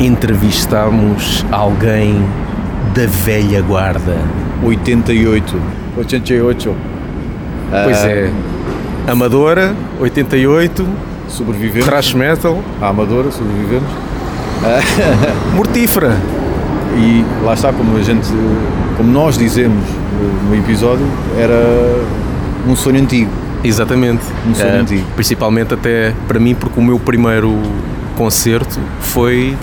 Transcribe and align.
entrevistámos 0.00 1.44
alguém 1.52 2.24
da 2.94 3.06
velha 3.06 3.60
guarda. 3.62 4.16
88. 4.62 5.56
88. 5.96 6.74
Pois 7.84 8.04
é. 8.04 8.30
Amadora, 9.06 9.74
88, 10.00 10.86
Sobrevivemos. 11.28 11.86
thrash 11.86 12.14
metal, 12.14 12.58
A 12.80 12.88
Amadora, 12.88 13.30
sobrevivemos. 13.30 13.88
mortífera. 15.54 16.16
E 16.96 17.24
lá 17.44 17.54
está, 17.54 17.72
como 17.72 17.96
a 17.96 18.02
gente, 18.02 18.26
como 18.96 19.10
nós 19.10 19.38
dizemos 19.38 19.84
no 20.48 20.54
episódio, 20.56 21.06
era 21.38 21.54
um 22.68 22.74
sonho 22.76 23.00
antigo. 23.00 23.30
Exatamente. 23.62 24.22
Um 24.48 24.54
sonho 24.54 24.70
Eh, 24.70 24.80
antigo. 24.80 25.04
principalmente 25.14 25.74
até 25.74 26.12
para 26.26 26.38
mim, 26.40 26.54
porque 26.54 26.78
o 26.78 26.82
meu 26.82 26.98
primeiro 26.98 27.56
concerto 28.16 28.78
foi 29.00 29.56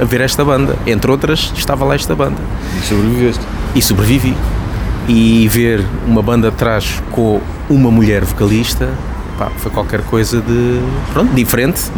a 0.00 0.04
ver 0.04 0.20
esta 0.20 0.44
banda. 0.44 0.76
Entre 0.86 1.10
outras, 1.10 1.52
estava 1.56 1.84
lá 1.84 1.94
esta 1.94 2.14
banda. 2.14 2.40
E 2.78 2.82
sobreviveste. 2.84 3.44
E 3.74 3.82
sobrevivi. 3.82 4.36
E 5.08 5.48
ver 5.48 5.84
uma 6.06 6.22
banda 6.22 6.48
atrás 6.48 7.02
com 7.10 7.40
uma 7.68 7.90
mulher 7.90 8.24
vocalista 8.24 8.88
pá, 9.38 9.50
foi 9.58 9.70
qualquer 9.70 10.02
coisa 10.02 10.40
de 10.40 10.80
pronto, 11.12 11.34
diferente. 11.34 11.90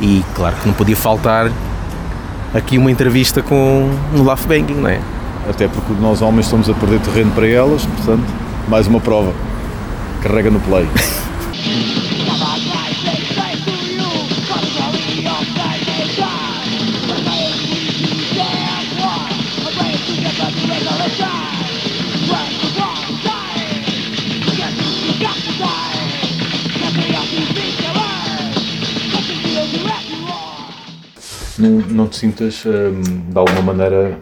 E 0.00 0.24
claro 0.34 0.56
que 0.56 0.66
não 0.66 0.74
podia 0.74 0.96
faltar 0.96 1.50
aqui 2.54 2.78
uma 2.78 2.90
entrevista 2.90 3.42
com 3.42 3.90
um 4.14 4.22
Laugh 4.22 4.46
Banging, 4.46 4.80
não 4.80 4.88
é? 4.88 5.00
Até 5.48 5.68
porque 5.68 5.92
nós 6.00 6.20
homens 6.20 6.46
estamos 6.46 6.68
a 6.68 6.74
perder 6.74 7.00
terreno 7.00 7.30
para 7.32 7.46
elas, 7.46 7.84
portanto, 7.84 8.24
mais 8.68 8.86
uma 8.86 9.00
prova. 9.00 9.32
Carrega 10.22 10.50
no 10.50 10.60
play. 10.60 10.86
Não, 31.58 31.70
não 31.70 32.06
te 32.06 32.16
sintas, 32.16 32.64
hum, 32.66 33.02
de 33.30 33.38
alguma 33.38 33.62
maneira, 33.62 34.18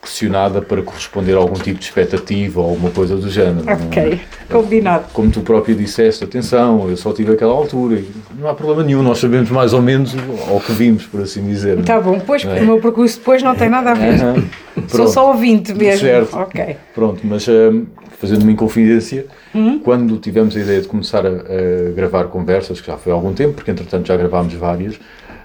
pressionada 0.00 0.60
para 0.60 0.82
corresponder 0.82 1.32
a 1.34 1.38
algum 1.38 1.54
tipo 1.54 1.78
de 1.78 1.84
expectativa 1.86 2.60
ou 2.60 2.68
alguma 2.70 2.90
coisa 2.90 3.16
do 3.16 3.30
género. 3.30 3.64
Ok, 3.86 4.20
combinado. 4.50 5.04
Como 5.14 5.30
tu 5.30 5.40
próprio 5.40 5.74
disseste, 5.74 6.22
atenção, 6.24 6.90
eu 6.90 6.96
só 6.98 7.10
tive 7.12 7.32
aquela 7.32 7.52
altura. 7.54 7.94
e 7.96 8.08
Não 8.38 8.48
há 8.50 8.54
problema 8.54 8.82
nenhum, 8.82 9.02
nós 9.02 9.18
sabemos 9.18 9.50
mais 9.50 9.72
ou 9.72 9.80
menos 9.80 10.14
ao 10.50 10.60
que 10.60 10.72
vimos, 10.72 11.06
por 11.06 11.22
assim 11.22 11.42
dizer. 11.46 11.82
Tá 11.84 11.98
bom, 12.00 12.20
pois 12.20 12.44
É. 12.44 12.60
o 12.60 12.66
meu 12.66 12.80
percurso 12.80 13.18
depois 13.18 13.42
não 13.42 13.54
tem 13.54 13.70
nada 13.70 13.92
a 13.92 13.94
ver. 13.94 14.18
Sou 14.88 15.08
só 15.08 15.28
ouvinte 15.28 15.72
mesmo. 15.72 16.00
Certo. 16.00 16.36
Ok. 16.36 16.76
Pronto, 16.94 17.20
mas 17.24 17.48
hum, 17.48 17.86
fazendo 18.18 18.42
uma 18.42 18.52
inconfidência, 18.52 19.24
Hum? 19.54 19.78
quando 19.82 20.18
tivemos 20.18 20.54
a 20.56 20.60
ideia 20.60 20.80
de 20.82 20.88
começar 20.88 21.24
a, 21.24 21.28
a 21.30 21.92
gravar 21.94 22.24
conversas, 22.24 22.78
que 22.80 22.88
já 22.88 22.96
foi 22.98 23.10
há 23.12 23.14
algum 23.14 23.32
tempo, 23.32 23.54
porque 23.54 23.70
entretanto 23.70 24.06
já 24.06 24.16
gravámos 24.16 24.52
várias, 24.52 24.96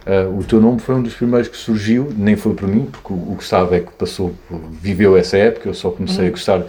ah, 0.05 0.27
o 0.29 0.43
teu 0.43 0.59
nome 0.61 0.79
foi 0.79 0.95
um 0.95 1.03
dos 1.03 1.13
primeiros 1.13 1.47
que 1.47 1.57
surgiu, 1.57 2.09
nem 2.17 2.35
foi 2.35 2.53
por 2.53 2.67
mim, 2.67 2.87
porque 2.91 3.11
o, 3.13 3.15
o 3.15 3.35
Gustavo 3.35 3.73
é 3.75 3.79
que 3.79 3.91
passou, 3.93 4.33
viveu 4.81 5.15
essa 5.17 5.37
época, 5.37 5.69
eu 5.69 5.73
só 5.73 5.89
comecei 5.91 6.25
Hum. 6.25 6.27
a 6.27 6.31
gostar 6.31 6.57
de 6.59 6.65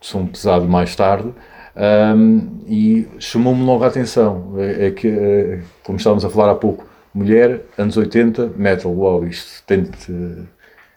som 0.00 0.26
pesado 0.26 0.66
mais 0.66 0.94
tarde. 0.94 1.28
Ahm, 1.76 2.60
e 2.68 3.06
chamou-me 3.18 3.64
logo 3.64 3.82
a 3.82 3.88
atenção, 3.88 4.54
é, 4.58 4.86
é 4.86 4.90
que, 4.92 5.08
eh, 5.08 5.58
como 5.82 5.98
estávamos 5.98 6.24
a 6.24 6.30
falar 6.30 6.52
há 6.52 6.54
pouco, 6.54 6.86
mulher, 7.12 7.62
anos 7.76 7.96
80, 7.96 8.52
metal, 8.56 8.92
uau, 8.92 9.26
isto 9.26 9.62
tem 9.66 9.82
de... 9.82 10.44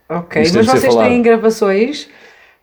Ok, 0.07 0.43
tem 0.43 0.51
mas 0.53 0.65
de 0.65 0.71
vocês 0.71 0.93
falado. 0.93 1.09
têm 1.09 1.21
gravações 1.23 2.07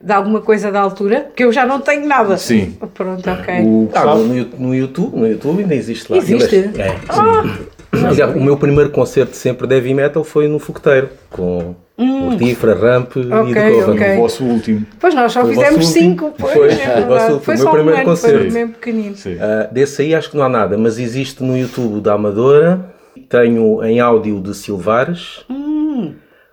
de 0.01 0.13
alguma 0.13 0.41
coisa 0.41 0.71
da 0.71 0.81
altura? 0.81 1.31
Que 1.35 1.45
eu 1.45 1.53
já 1.53 1.67
não 1.67 1.81
tenho 1.81 2.07
nada. 2.07 2.37
Sim. 2.37 2.77
Pronto, 2.95 3.29
ok. 3.29 3.55
O 3.65 3.91
Ah, 3.95 4.05
no, 4.15 4.45
no 4.69 4.75
YouTube, 4.75 5.17
no 5.17 5.27
YouTube 5.27 5.63
ainda 5.63 5.75
existe 5.75 6.11
lá. 6.13 6.19
Existe? 6.19 6.57
É, 6.79 6.91
sim. 6.91 7.67
Aliás, 8.03 8.35
o 8.35 8.41
meu 8.41 8.57
primeiro 8.57 8.91
concerto 8.91 9.37
sempre 9.37 9.67
de 9.67 9.75
heavy 9.75 9.95
metal 9.95 10.25
foi 10.25 10.49
no 10.49 10.59
Fogoteiro, 10.59 11.09
com 11.31 11.75
Mortífera, 11.97 12.75
Ramp 12.75 13.17
e 13.17 13.33
Ok, 13.33 13.55
The 13.55 13.71
Coven. 13.71 13.95
ok. 13.95 14.17
o 14.17 14.21
vosso 14.21 14.45
último. 14.45 14.87
Pois 15.01 15.15
nós 15.15 15.33
só 15.33 15.43
Foi 15.43 15.51
fizemos 15.55 15.89
cinco. 15.89 16.35
Pois, 16.39 16.53
Foi, 16.53 16.69
é 16.71 16.77
foi 16.77 17.03
o 17.03 17.07
vosso 17.07 17.25
último, 17.27 17.41
Foi 17.41 17.55
o 17.55 17.59
só 17.59 17.63
meu 17.65 17.71
um 17.73 17.75
primeiro 17.77 17.97
foi 17.97 18.05
concerto. 18.05 18.53
mesmo 18.53 18.73
pequenino. 18.75 19.17
Sim. 19.17 19.37
Ah, 19.41 19.69
desse 19.71 20.03
aí 20.03 20.15
acho 20.15 20.31
que 20.31 20.37
não 20.37 20.45
há 20.45 20.49
nada, 20.49 20.77
mas 20.77 20.99
existe 20.99 21.43
no 21.43 21.57
YouTube 21.57 22.01
da 22.01 22.15
Amadora. 22.15 22.93
Tenho 23.29 23.83
em 23.85 24.01
áudio 24.01 24.41
de 24.41 24.55
Silvares, 24.55 25.45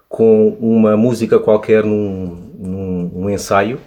com 0.07 0.49
uma 0.59 0.95
música 0.95 1.39
qualquer 1.39 1.83
num, 1.83 2.51
num, 2.59 3.11
num 3.15 3.29
ensaio. 3.29 3.79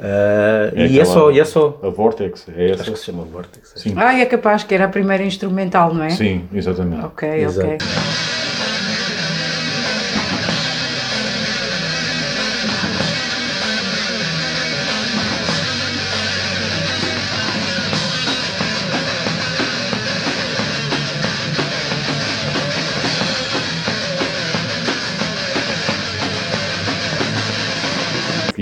Ah, 0.00 0.72
É 0.74 0.86
e, 0.86 0.98
é 0.98 1.04
só, 1.04 1.30
e 1.30 1.38
é 1.38 1.44
só. 1.44 1.78
A 1.82 1.88
Vortex, 1.88 2.46
é 2.56 2.70
essa? 2.70 2.82
Acho 2.82 2.92
que 2.92 2.98
se 2.98 3.04
chama 3.06 3.22
Vortex. 3.24 3.61
Sim. 3.74 3.94
Ah, 3.96 4.18
é 4.18 4.26
capaz 4.26 4.64
que 4.64 4.74
era 4.74 4.84
a 4.84 4.88
primeira 4.88 5.24
instrumental, 5.24 5.94
não 5.94 6.04
é? 6.04 6.10
Sim, 6.10 6.44
exatamente. 6.52 7.04
Ok, 7.06 7.28
Exato. 7.28 7.68
ok. 7.68 7.78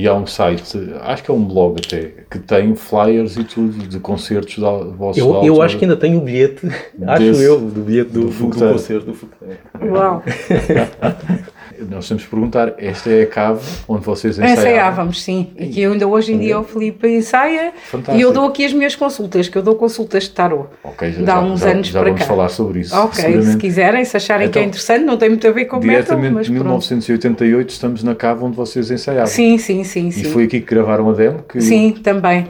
E 0.00 0.09
há 0.09 0.15
um 0.15 0.27
site, 0.27 0.62
acho 1.03 1.22
que 1.22 1.31
é 1.31 1.34
um 1.34 1.44
blog 1.44 1.78
até, 1.84 2.11
que 2.31 2.38
tem 2.38 2.75
flyers 2.75 3.37
e 3.37 3.44
tudo 3.44 3.87
de 3.87 4.00
concertos 4.00 4.56
da 4.59 4.71
vossos 4.71 5.19
Eu, 5.22 5.43
eu 5.44 5.61
acho 5.61 5.77
que 5.77 5.84
ainda 5.84 5.94
tenho 5.94 6.16
o 6.16 6.22
bilhete, 6.22 6.66
acho 7.06 7.22
Desse- 7.22 7.43
eu, 7.44 7.61
do 7.61 7.83
bilhete 7.83 8.10
do, 8.10 8.21
do 8.21 8.27
do, 8.28 8.33
Fogoteiro. 8.33 8.72
concerto 8.72 9.06
do. 9.12 9.87
Uau. 9.94 10.22
Nós 11.89 12.07
temos 12.09 12.23
de 12.25 12.29
perguntar, 12.29 12.75
esta 12.79 13.11
é 13.11 13.23
a 13.23 13.27
cave 13.27 13.61
onde 13.89 14.05
vocês 14.05 14.39
ensaiavam? 14.39 14.63
Ensaiávamos, 14.63 15.23
sim. 15.23 15.49
E 15.57 15.67
que 15.69 15.85
ainda 15.85 16.07
hoje 16.07 16.33
em 16.35 16.39
dia 16.39 16.59
o 16.59 16.65
Filipe 16.65 17.09
ensaia 17.09 17.73
Fantástico. 17.91 18.19
e 18.19 18.21
eu 18.21 18.33
dou 18.33 18.47
aqui 18.49 18.65
as 18.65 18.73
minhas 18.73 18.95
consultas, 18.95 19.49
que 19.49 19.57
eu 19.57 19.63
dou 19.63 19.75
consultas 19.77 20.25
de 20.25 20.31
tarô. 20.31 20.67
Ok, 20.85 21.13
já, 21.13 21.23
Dá 21.23 21.33
já- 21.35 21.41
uns 21.41 21.61
já- 21.61 21.71
anos 21.71 21.87
já 21.89 22.01
para 22.01 22.09
vamos 22.11 22.21
cá. 22.23 22.27
falar 22.29 22.49
sobre 22.49 22.81
isso. 22.81 22.95
Ok, 22.97 23.43
se 23.43 23.57
quiserem, 23.57 24.05
se 24.05 24.17
acharem 24.17 24.49
que 24.51 24.59
é 24.59 24.63
Então, 24.63 24.69
interessante, 24.69 25.05
não 25.05 25.17
tem 25.17 25.29
muito 25.31 25.47
a 25.47 25.51
ver 25.51 25.65
com 25.67 25.77
metal, 25.77 25.91
Diretamente 25.91 26.35
mas 26.35 26.47
de 26.47 26.53
pronto. 26.53 26.65
1988 26.69 27.71
estamos 27.71 28.03
na 28.03 28.15
cave 28.15 28.45
onde 28.45 28.57
vocês 28.57 28.91
ensaiavam. 28.91 29.27
Sim, 29.27 29.57
sim, 29.59 29.85
sim, 29.85 30.09
E 30.09 30.13
sim. 30.13 30.25
foi 30.25 30.45
aqui 30.45 30.61
que 30.61 30.67
gravaram 30.75 31.09
a 31.09 31.13
demo? 31.13 31.43
Que... 31.49 31.61
Sim, 31.61 31.93
também. 31.93 32.47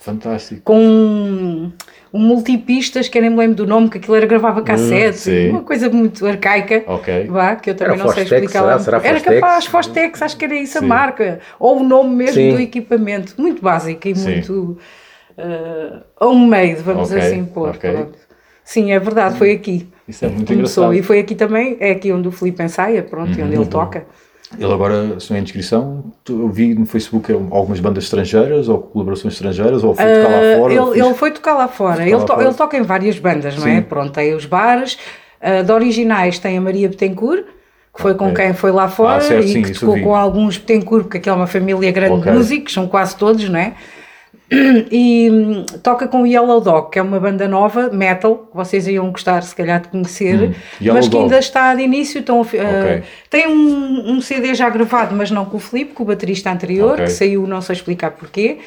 Fantástico. 0.00 0.62
Com 0.64 1.70
um, 2.12 2.18
multipistas, 2.18 3.08
que 3.08 3.16
eu 3.18 3.22
nem 3.22 3.30
me 3.30 3.36
lembro 3.36 3.56
do 3.56 3.66
nome, 3.66 3.88
que 3.88 3.98
aquilo 3.98 4.14
era 4.16 4.26
gravava 4.26 4.62
cassete, 4.62 5.18
sim. 5.18 5.50
uma 5.50 5.62
coisa 5.62 5.88
muito 5.88 6.26
arcaica. 6.26 6.82
Ok. 6.86 7.26
Vá, 7.28 7.56
que 7.56 7.70
eu 7.70 7.74
também 7.74 7.94
Era 7.94 8.04
não 8.04 8.12
sei 8.12 8.22
Fostex, 8.24 8.42
explicar. 8.42 8.62
lá. 8.62 8.78
será? 8.78 9.00
Será 9.00 9.08
era 9.08 9.18
Fostex? 9.18 9.40
capaz, 9.40 9.66
Fostex, 9.66 10.22
acho 10.22 10.36
que 10.36 10.44
era 10.44 10.54
isso 10.54 10.78
a 10.78 10.80
Sim. 10.80 10.86
marca. 10.86 11.40
Ou 11.58 11.80
o 11.80 11.82
nome 11.82 12.14
mesmo 12.14 12.34
Sim. 12.34 12.50
do 12.54 12.60
equipamento. 12.60 13.34
Muito 13.38 13.62
básico 13.62 14.06
e 14.08 14.14
Sim. 14.14 14.30
muito 14.32 14.78
uh, 15.38 16.02
homemade, 16.20 16.76
vamos 16.82 17.10
Ok, 17.10 17.22
assim 17.22 17.44
pôr. 17.44 17.70
ok. 17.70 17.90
Pronto. 17.90 18.18
Sim, 18.64 18.92
é 18.92 18.98
verdade, 18.98 19.36
foi 19.38 19.52
aqui. 19.52 19.88
Isso 20.06 20.24
é 20.24 20.28
muito 20.28 20.46
Começou. 20.46 20.84
engraçado. 20.84 20.86
Uhum. 20.88 20.92
E 20.94 21.02
foi 21.02 21.18
aqui 21.18 21.34
também, 21.34 21.76
é 21.80 21.90
aqui 21.92 22.12
onde 22.12 22.28
o 22.28 22.30
Filipe 22.30 22.62
ensaia, 22.62 23.02
pronto, 23.02 23.36
e 23.38 23.42
onde 23.42 23.56
ele 23.56 23.66
toca. 23.66 24.04
Ele 24.58 24.72
agora, 24.72 25.18
se 25.18 25.30
não 25.30 25.36
é 25.38 25.40
indiscrição, 25.40 26.04
tu- 26.24 26.40
eu 26.42 26.48
vi 26.48 26.74
no 26.74 26.86
Facebook 26.86 27.32
algumas 27.50 27.80
bandas 27.80 28.04
estrangeiras 28.04 28.68
ou 28.68 28.78
colaborações 28.78 29.34
estrangeiras 29.34 29.82
ou 29.82 29.94
foi 29.94 30.04
tocar 30.04 30.28
lá 30.28 30.56
fora? 30.58 30.62
Uh, 30.62 30.70
ele, 30.70 30.92
fiz- 30.94 31.04
ele 31.06 31.14
foi 31.14 31.30
tocar 31.30 31.54
lá 31.54 31.68
fora. 31.68 31.92
tocar 31.94 32.06
Ele, 32.06 32.16
lá 32.16 32.24
to- 32.24 32.32
fora. 32.34 32.44
ele 32.46 32.54
toca 32.54 32.76
em 32.76 32.82
várias 32.82 33.18
bandas, 33.18 33.56
não 33.56 33.66
é? 33.66 33.76
Sim. 33.76 33.82
Pronto, 33.82 34.12
tem 34.12 34.34
os 34.34 34.44
bares. 34.44 34.98
Uh, 35.40 35.64
de 35.64 35.72
originais 35.72 36.38
tem 36.38 36.56
a 36.56 36.60
Maria 36.60 36.88
Betancourt, 36.88 37.44
que 37.94 38.00
foi 38.00 38.14
com 38.14 38.32
quem 38.32 38.52
foi 38.54 38.70
lá 38.70 38.88
fora 38.88 39.16
Ah, 39.16 39.20
certo, 39.20 39.44
e 39.44 39.48
sim, 39.48 39.62
que 39.62 39.72
tocou 39.72 40.00
com 40.00 40.14
alguns 40.14 40.56
Betancourt, 40.58 41.04
porque 41.04 41.18
aquilo 41.18 41.34
é 41.34 41.38
uma 41.38 41.46
família 41.46 41.90
grande 41.90 42.12
Ok. 42.14 42.30
de 42.30 42.38
músicos, 42.38 42.72
são 42.72 42.86
quase 42.86 43.16
todos, 43.16 43.48
não 43.48 43.58
é? 43.58 43.74
E 44.90 45.30
hum, 45.30 45.64
toca 45.82 46.06
com 46.06 46.22
o 46.22 46.26
Yellow 46.26 46.60
Dog, 46.60 46.90
que 46.90 46.98
é 46.98 47.02
uma 47.02 47.18
banda 47.18 47.48
nova, 47.48 47.88
metal, 47.90 48.48
que 48.50 48.56
vocês 48.56 48.86
iam 48.86 49.10
gostar 49.10 49.42
se 49.42 49.54
calhar 49.56 49.80
de 49.80 49.88
conhecer, 49.88 50.50
Hum, 50.50 50.52
mas 50.92 51.06
que 51.06 51.12
Dog. 51.12 51.24
ainda 51.24 51.38
está 51.38 51.74
de 51.74 51.82
início. 51.82 52.18
Então, 52.20 52.40
uh, 52.40 52.44
Ok. 52.44 53.02
Tem 53.30 53.48
um, 53.48 54.12
um 54.12 54.20
CD 54.20 54.54
já 54.54 54.68
gravado, 54.68 55.14
mas 55.14 55.30
não 55.30 55.44
com 55.44 55.56
o 55.56 55.60
Filipe, 55.60 55.92
com 55.94 56.02
o 56.02 56.06
baterista 56.06 56.50
anterior, 56.50 56.92
Ok. 56.92 57.04
que 57.06 57.10
saiu, 57.12 57.46
não 57.46 57.60
sei 57.62 57.76
explicar 57.76 58.10
porquê. 58.10 58.58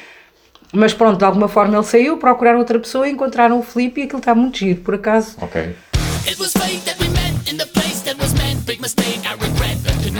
Mas 0.72 0.92
pronto, 0.92 1.18
de 1.18 1.24
alguma 1.24 1.46
forma 1.48 1.74
ele 1.76 1.84
saiu, 1.84 2.16
procuraram 2.16 2.58
outra 2.58 2.78
pessoa, 2.78 3.08
encontraram 3.08 3.58
o 3.58 3.62
Filipe 3.62 4.00
e 4.00 4.04
aquilo 4.04 4.18
está 4.18 4.34
muito 4.34 4.58
giro, 4.58 4.80
por 4.80 4.94
acaso. 4.94 5.36
Ok. 5.40 5.62
It 6.26 6.36
was 6.40 6.52
fate 6.52 6.80
that 6.84 7.00
we 7.00 7.08
met 7.10 7.52
in 7.52 7.56
the 7.56 7.66
place 7.66 8.02
that 8.04 8.20
was 8.20 8.32
meant. 8.34 8.64
Big 8.66 8.80
mistake, 8.82 9.20
I 9.24 9.32
regret, 9.34 9.76
but 9.84 9.92
could 10.02 10.12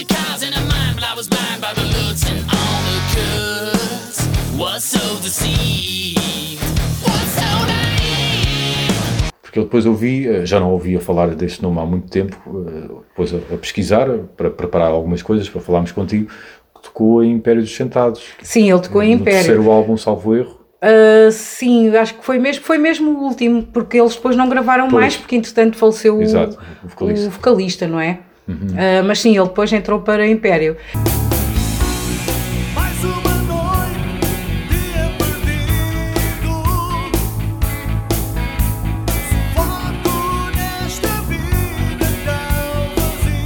fancy 0.00 0.04
cars 0.04 0.42
in 0.42 0.52
her 0.52 0.60
mind, 0.66 0.94
but 0.94 1.04
I 1.04 1.14
was 1.14 1.28
blind 1.28 1.60
by 1.60 1.72
the 1.74 1.82
looks 1.82 2.24
and 2.28 2.38
all 2.50 2.82
the 2.88 3.00
cuts. 3.14 4.28
Was 4.58 4.84
so 4.84 5.16
deceived. 5.22 6.18
Whoa! 7.02 7.10
Porque 9.42 9.58
eu 9.58 9.64
depois 9.64 9.84
ouvi, 9.84 10.28
eh, 10.28 10.46
já 10.46 10.60
não 10.60 10.70
ouvia 10.70 11.00
falar 11.00 11.34
deste 11.34 11.60
nome 11.62 11.80
há 11.80 11.84
muito 11.84 12.08
tempo, 12.08 12.36
eh, 12.68 12.88
depois 13.08 13.34
a, 13.34 13.38
a 13.54 13.58
pesquisar, 13.58 14.06
para 14.36 14.48
preparar 14.50 14.90
algumas 14.92 15.22
coisas, 15.22 15.48
para 15.48 15.60
falarmos 15.60 15.90
contigo, 15.92 16.28
que 16.74 16.82
tocou 16.82 17.22
em 17.24 17.32
Império 17.32 17.60
dos 17.60 17.74
Sentados. 17.74 18.22
Sim, 18.42 18.70
ele 18.70 18.80
tocou 18.80 19.02
em 19.02 19.16
No 19.16 19.20
Império. 19.22 19.38
terceiro 19.40 19.70
álbum, 19.70 19.96
salvo 19.96 20.36
erro. 20.36 20.60
Uh, 20.82 21.30
sim, 21.32 21.94
acho 21.96 22.14
que 22.14 22.24
foi 22.24 22.38
mesmo, 22.38 22.64
foi 22.64 22.78
mesmo 22.78 23.10
o 23.18 23.24
último, 23.24 23.64
porque 23.64 23.98
eles 24.00 24.14
depois 24.14 24.34
não 24.36 24.48
gravaram 24.48 24.88
Pois. 24.88 25.00
mais, 25.00 25.16
porque 25.16 25.34
entretanto 25.36 25.76
faleceu 25.76 26.16
o- 26.18 26.22
Exato, 26.22 26.56
o 26.82 26.86
o, 26.86 26.88
vocalista. 26.88 27.24
Uhum. 27.26 27.30
vocalista, 27.32 27.88
não 27.88 28.00
é? 28.00 28.20
Uh, 28.52 29.04
mas 29.06 29.20
sim, 29.20 29.36
ele 29.36 29.46
depois 29.48 29.72
entrou 29.72 30.00
para 30.00 30.26
Império. 30.26 30.76
Tão 42.24 42.88
vazia. 42.96 43.40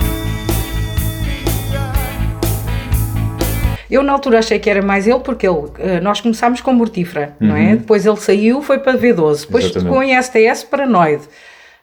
Eu 3.90 4.02
na 4.02 4.12
altura 4.12 4.38
achei 4.40 4.58
que 4.58 4.68
era 4.68 4.82
mais 4.82 5.06
ele, 5.06 5.20
porque 5.20 5.46
ele, 5.46 5.56
uh, 5.56 5.70
nós 6.02 6.20
começámos 6.20 6.60
com 6.60 6.72
Mortífera, 6.72 7.36
não 7.38 7.54
é? 7.54 7.76
Depois 7.76 8.04
ele 8.04 8.16
saiu, 8.16 8.60
foi 8.60 8.78
para 8.78 8.98
V12, 8.98 9.42
depois 9.42 9.64
Uhum. 9.64 9.70
Exatamente. 9.70 9.84
tocou 9.84 10.02
em 10.02 10.20
STS 10.20 10.64
Paranoide. 10.64 11.22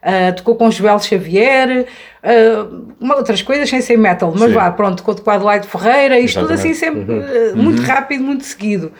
Uh, 0.04 0.36
tocou 0.36 0.56
com 0.56 0.72
Joel 0.72 0.98
Xavier, 1.00 1.86
uh, 2.24 3.14
outras 3.16 3.42
coisas 3.44 3.70
sem 3.70 3.82
ser 3.82 3.98
metal, 3.98 4.32
mas 4.36 4.50
Sim. 4.50 4.56
vá, 4.56 4.72
pronto, 4.72 4.98
tocou 5.04 5.16
com 5.16 5.30
Adelaide 5.30 5.68
Ferreira, 5.68 6.20
isto 6.20 6.40
tudo 6.40 6.54
assim 6.54 6.70
Exatamente. 6.70 7.06
sempre 7.06 7.14
Uhum. 7.20 7.54
uh, 7.54 7.58
muito 7.58 7.82
rápido, 7.84 8.24
muito 8.24 8.44
seguido. 8.44 8.92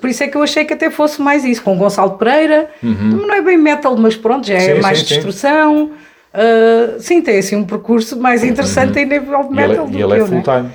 Por 0.00 0.08
isso 0.08 0.22
é 0.22 0.28
que 0.28 0.36
eu 0.36 0.42
achei 0.44 0.64
que 0.64 0.72
até 0.72 0.88
fosse 0.90 1.20
mais 1.20 1.44
isso, 1.44 1.60
com 1.60 1.76
Gonçalo 1.76 2.12
Pereira, 2.12 2.70
também 2.80 3.26
não 3.26 3.34
é 3.34 3.42
bem 3.42 3.58
metal, 3.58 3.96
mas 3.96 4.14
pronto, 4.16 4.46
já 4.46 4.54
é 4.54 4.68
Uhum. 4.70 4.76
Sim, 4.76 4.80
mais 4.82 4.98
sim, 5.00 5.04
sim. 5.06 5.14
destrução. 5.14 5.90
Uh, 6.32 7.00
sim, 7.00 7.20
tem 7.20 7.38
assim 7.38 7.56
um 7.56 7.64
percurso 7.64 8.16
mais 8.16 8.44
interessante 8.44 8.98
em 9.00 9.04
nível 9.06 9.42
de 9.42 9.48
Uhum. 9.48 9.54
E 9.54 9.58
ele, 9.58 9.68
metal 9.68 9.86
e 9.86 9.90
do 9.90 9.98
ele 9.98 10.06
que 10.06 10.12
é 10.12 10.20
eu, 10.20 10.28
não 10.28 10.38
é? 10.38 10.42
full-time. 10.42 10.70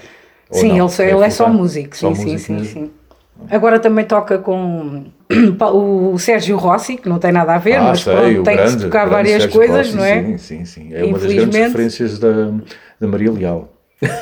Ou 0.49 0.59
Sim, 0.59 0.67
não? 0.69 0.77
ele, 0.85 0.89
só- 0.89 1.03
ele 1.03 1.23
é 1.25 1.29
só 1.29 1.47
músico, 1.49 1.95
Só 1.95 2.13
sim, 2.13 2.21
sim, 2.23 2.37
sim, 2.37 2.53
mesmo. 2.53 2.67
sim. 2.67 2.91
Agora 3.49 3.79
também 3.79 4.03
toca 4.05 4.37
com 4.37 5.05
o 6.13 6.17
Sérgio 6.19 6.57
Rossi, 6.57 6.97
que 6.97 7.07
não 7.09 7.19
tem 7.19 7.31
nada 7.31 7.55
a 7.55 7.57
ver, 7.57 7.75
Ah, 7.75 7.83
mas 7.83 8.01
sei, 8.01 8.13
pronto, 8.13 8.43
tem 8.43 8.55
que 8.55 8.61
grande, 8.63 8.71
se 8.71 8.85
tocar 8.85 9.09
várias 9.09 9.41
Sérgio 9.43 9.51
coisas, 9.59 9.77
Rossi, 9.87 9.95
não 9.97 10.03
é? 10.05 10.23
Sim, 10.23 10.37
sim, 10.37 10.65
sim. 10.65 10.89
É 10.93 11.03
uma 11.03 11.17
das 11.19 11.33
grandes 11.33 11.57
referências 11.59 12.19
da, 12.19 12.51
da 12.99 13.07
Maria 13.07 13.31
Leal. 13.31 13.73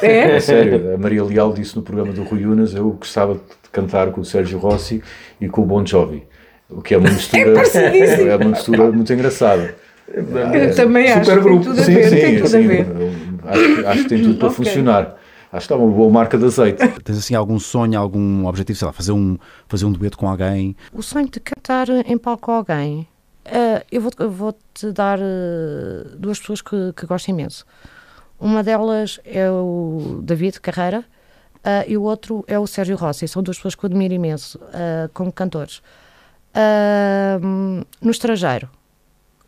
É? 0.01 0.35
É 0.35 0.39
sério, 0.39 0.93
a 0.93 0.97
Maria 0.97 1.23
Leal 1.23 1.53
disse 1.53 1.75
no 1.75 1.81
programa 1.81 2.11
do 2.11 2.23
Rui 2.23 2.45
Unas, 2.45 2.73
eu 2.75 2.89
gostava 2.91 3.35
de 3.35 3.39
cantar 3.71 4.11
com 4.11 4.21
o 4.21 4.25
Sérgio 4.25 4.59
Rossi 4.59 5.01
e 5.39 5.47
com 5.47 5.61
o 5.61 5.65
Bon 5.65 5.85
Jovi. 5.85 6.23
O 6.69 6.81
que 6.81 6.93
é 6.93 6.97
uma 6.97 7.09
mistura, 7.11 7.53
parecidíssimo. 7.53 8.27
é 8.29 8.35
uma 8.35 8.49
mistura 8.49 8.91
muito 8.91 9.11
engraçada. 9.13 9.73
Eu 10.11 10.75
também 10.75 11.05
acho 11.11 11.19
que 11.21 11.25
tem 11.27 11.35
Supergrupo. 11.35 11.63
tudo 11.65 11.79
a 11.79 11.83
sim, 11.83 11.93
ver, 11.93 12.09
sim, 12.09 12.15
tem 12.15 12.35
tudo 12.37 12.47
sim. 12.49 12.65
a 12.65 12.67
ver. 12.67 12.85
Acho, 13.47 13.75
que- 13.75 13.85
acho 13.85 14.03
que 14.03 14.09
tem 14.09 14.21
tudo 14.23 14.35
para 14.39 14.47
Ok. 14.47 14.55
funcionar. 14.57 15.15
Acho 15.51 15.67
que 15.67 15.73
está 15.73 15.75
uma 15.75 15.91
boa 15.91 16.11
marca 16.11 16.37
de 16.37 16.45
azeite. 16.45 16.77
Tens 17.03 17.17
assim 17.17 17.33
algum 17.35 17.59
sonho, 17.59 17.99
algum 17.99 18.45
objetivo, 18.45 18.77
sei 18.77 18.85
lá, 18.85 18.91
fazer 18.93 19.11
um, 19.11 19.37
fazer 19.67 19.85
um 19.85 19.91
dueto 19.91 20.17
com 20.17 20.27
alguém? 20.29 20.75
O 20.93 21.01
sonho 21.01 21.27
de 21.29 21.39
cantar 21.39 21.89
em 21.89 22.17
palco 22.17 22.43
com 22.43 22.51
alguém, 22.51 23.07
eh, 23.45 23.83
eu 23.91 24.01
vou- 24.01 24.29
vou-te 24.29 24.91
dar 24.91 25.17
eh, 25.19 26.07
duas 26.17 26.39
pessoas 26.39 26.61
que, 26.61 26.93
que 26.95 27.05
gosto 27.07 27.29
imenso. 27.29 27.65
Uma 28.39 28.61
delas 28.63 29.19
é 29.25 29.49
o 29.49 30.19
David 30.23 30.61
Carreira 30.61 31.03
eh, 31.63 31.85
e 31.87 31.97
o 31.97 32.03
outro 32.03 32.43
é 32.47 32.59
o 32.59 32.67
Sérgio 32.67 32.95
Rossi. 32.95 33.27
São 33.27 33.41
duas 33.41 33.57
pessoas 33.57 33.73
que 33.73 33.83
eu 33.83 33.87
admiro 33.87 34.13
imenso 34.13 34.59
como 35.15 35.31
cantores. 35.31 35.81
No 38.01 38.11
estrangeiro, 38.11 38.69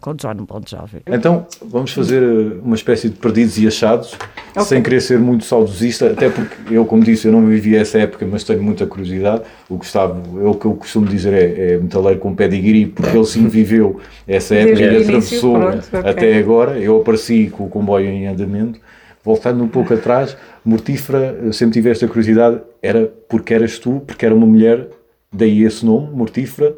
com 0.01 0.15
John 0.15 0.33
Bon 0.47 0.61
Jovi. 0.65 1.01
Então, 1.07 1.45
vamos 1.63 1.93
fazer 1.93 2.21
eh, 2.21 2.59
uma 2.63 2.75
espécie 2.75 3.07
de 3.07 3.15
perdidos 3.15 3.57
e 3.59 3.67
achados, 3.67 4.17
sem 4.65 4.81
querer 4.81 4.99
ser 4.99 5.19
muito 5.19 5.45
saudosista, 5.45 6.11
até 6.11 6.29
porque 6.29 6.73
eu, 6.73 6.83
como 6.85 7.03
disse, 7.03 7.27
eu 7.27 7.31
não 7.31 7.45
vivi 7.45 7.75
essa 7.75 7.99
época, 7.99 8.27
mas 8.29 8.43
tenho 8.43 8.61
muita 8.61 8.85
curiosidade. 8.87 9.43
O 9.69 9.77
Gustavo, 9.77 10.41
é 10.41 10.49
o 10.49 10.55
que 10.55 10.65
eu 10.65 10.73
costumo 10.73 11.05
dizer, 11.05 11.33
é, 11.33 11.73
é 11.73 11.77
metaleiro 11.77 12.19
com 12.19 12.35
pedigree, 12.35 12.87
porque 12.87 13.15
ele 13.15 13.25
sim 13.25 13.47
viveu 13.47 14.01
essa 14.27 14.55
época 14.55 14.81
e 14.81 15.03
atravessou 15.03 15.59
pronto, 15.59 15.87
ok. 15.93 16.09
até 16.09 16.37
agora. 16.37 16.79
Eu 16.79 16.99
apareci 16.99 17.49
com 17.55 17.65
o 17.65 17.69
comboio 17.69 18.07
em 18.07 18.27
andamento. 18.27 18.79
Voltando 19.23 19.63
um 19.63 19.67
pouco 19.67 19.93
atrás, 19.93 20.35
Mortífera, 20.65 21.53
sempre 21.53 21.73
tive 21.75 21.91
esta 21.91 22.07
curiosidade, 22.07 22.59
era 22.81 23.05
porque 23.29 23.53
eras 23.53 23.77
tu, 23.77 24.01
porque 24.05 24.25
era 24.25 24.33
uma 24.33 24.47
mulher, 24.47 24.87
daí 25.31 25.63
esse 25.63 25.85
nome, 25.85 26.09
Mortífera, 26.11 26.73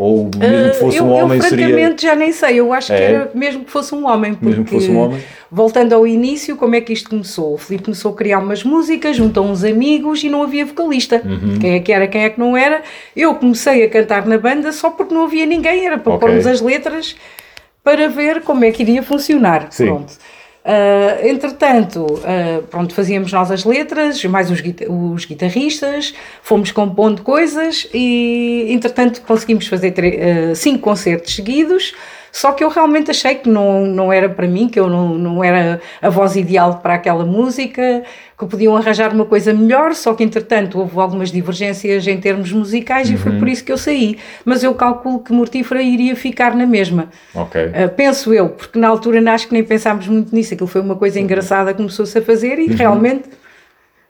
ou 0.00 0.30
mesmo 0.36 0.70
que 0.70 0.76
fosse 0.78 0.96
eu, 0.96 1.04
um 1.04 1.12
homem 1.12 1.36
eu, 1.38 1.44
seria... 1.44 1.66
francamente, 1.68 2.02
já 2.02 2.14
nem 2.16 2.32
sei. 2.32 2.56
Eu 2.58 2.72
acho 2.72 2.86
que 2.86 2.92
É? 2.94 3.02
era 3.02 3.30
mesmo 3.34 3.64
que 3.64 3.70
fosse 3.70 3.94
um 3.94 4.06
homem. 4.06 4.32
Porque, 4.32 4.46
Mesmo 4.46 4.64
que 4.64 4.70
fosse 4.70 4.90
um 4.90 4.96
homem? 4.98 5.20
Voltando 5.50 5.92
ao 5.94 6.06
início, 6.06 6.56
como 6.56 6.74
é 6.74 6.80
que 6.80 6.92
isto 6.92 7.10
começou? 7.10 7.54
O 7.54 7.58
Filipe 7.58 7.84
começou 7.84 8.12
a 8.12 8.16
criar 8.16 8.38
umas 8.38 8.64
músicas, 8.64 9.16
juntou 9.16 9.44
uns 9.44 9.62
amigos 9.62 10.22
e 10.24 10.28
não 10.30 10.42
havia 10.42 10.64
vocalista. 10.64 11.20
Uhum. 11.24 11.58
Quem 11.60 11.74
é 11.74 11.80
que 11.80 11.92
era, 11.92 12.06
quem 12.08 12.24
é 12.24 12.30
que 12.30 12.38
não 12.40 12.56
era? 12.56 12.82
Eu 13.14 13.34
comecei 13.34 13.84
a 13.84 13.88
cantar 13.90 14.24
na 14.26 14.38
banda 14.38 14.72
só 14.72 14.90
porque 14.90 15.12
não 15.12 15.24
havia 15.24 15.44
ninguém. 15.44 15.84
Era 15.86 15.98
para 15.98 16.14
Ok. 16.14 16.26
pormos 16.26 16.46
as 16.46 16.60
letras 16.60 17.14
para 17.84 18.08
ver 18.08 18.40
como 18.42 18.64
é 18.64 18.70
que 18.70 18.82
iria 18.82 19.02
funcionar. 19.02 19.66
Sim. 19.70 19.86
Pronto. 19.86 20.12
Ah, 20.64 21.26
entretanto, 21.26 22.06
ah, 22.24 22.62
pronto, 22.70 22.94
fazíamos 22.94 23.32
nós 23.32 23.50
as 23.50 23.64
letras, 23.64 24.22
mais 24.24 24.50
os, 24.50 24.60
os 24.88 25.24
guitarristas, 25.24 26.14
fomos 26.42 26.70
compondo 26.70 27.22
coisas 27.22 27.88
e, 27.94 28.66
entretanto, 28.68 29.22
conseguimos 29.22 29.66
fazer 29.66 29.94
ah, 29.98 30.54
cinco 30.54 30.80
concertos 30.80 31.34
seguidos. 31.34 31.94
Só 32.32 32.52
que 32.52 32.62
eu 32.62 32.68
realmente 32.68 33.10
achei 33.10 33.34
que 33.34 33.48
não, 33.48 33.86
não 33.86 34.12
era 34.12 34.28
para 34.28 34.46
mim, 34.46 34.68
que 34.68 34.78
eu 34.78 34.88
não, 34.88 35.14
não 35.14 35.44
era 35.44 35.80
a 36.00 36.08
voz 36.08 36.36
ideal 36.36 36.78
para 36.82 36.94
aquela 36.94 37.24
música, 37.24 38.02
que 38.38 38.46
podiam 38.46 38.76
arranjar 38.76 39.12
uma 39.12 39.24
coisa 39.24 39.52
melhor. 39.52 39.94
Só 39.94 40.14
que, 40.14 40.22
entretanto, 40.22 40.78
houve 40.78 40.98
algumas 40.98 41.30
divergências 41.30 42.06
em 42.06 42.20
termos 42.20 42.52
musicais 42.52 43.10
e 43.10 43.16
foi 43.16 43.32
por 43.38 43.48
isso 43.48 43.64
que 43.64 43.72
eu 43.72 43.78
saí. 43.78 44.18
Mas 44.44 44.62
eu 44.62 44.74
calculo 44.74 45.20
que 45.20 45.32
Mortífera 45.32 45.82
iria 45.82 46.14
ficar 46.14 46.54
na 46.54 46.66
mesma. 46.66 47.08
Uh, 47.34 47.88
penso 47.96 48.32
eu, 48.32 48.50
porque 48.50 48.78
na 48.78 48.88
altura 48.88 49.20
acho 49.32 49.48
que 49.48 49.54
nem 49.54 49.62
pensámos 49.62 50.06
muito 50.08 50.34
nisso, 50.34 50.54
aquilo 50.54 50.66
foi 50.66 50.80
uma 50.80 50.96
coisa 50.96 51.20
engraçada 51.20 51.72
que 51.72 51.76
começou-se 51.76 52.18
a 52.18 52.22
fazer 52.22 52.58
e 52.58 52.66
realmente 52.68 53.28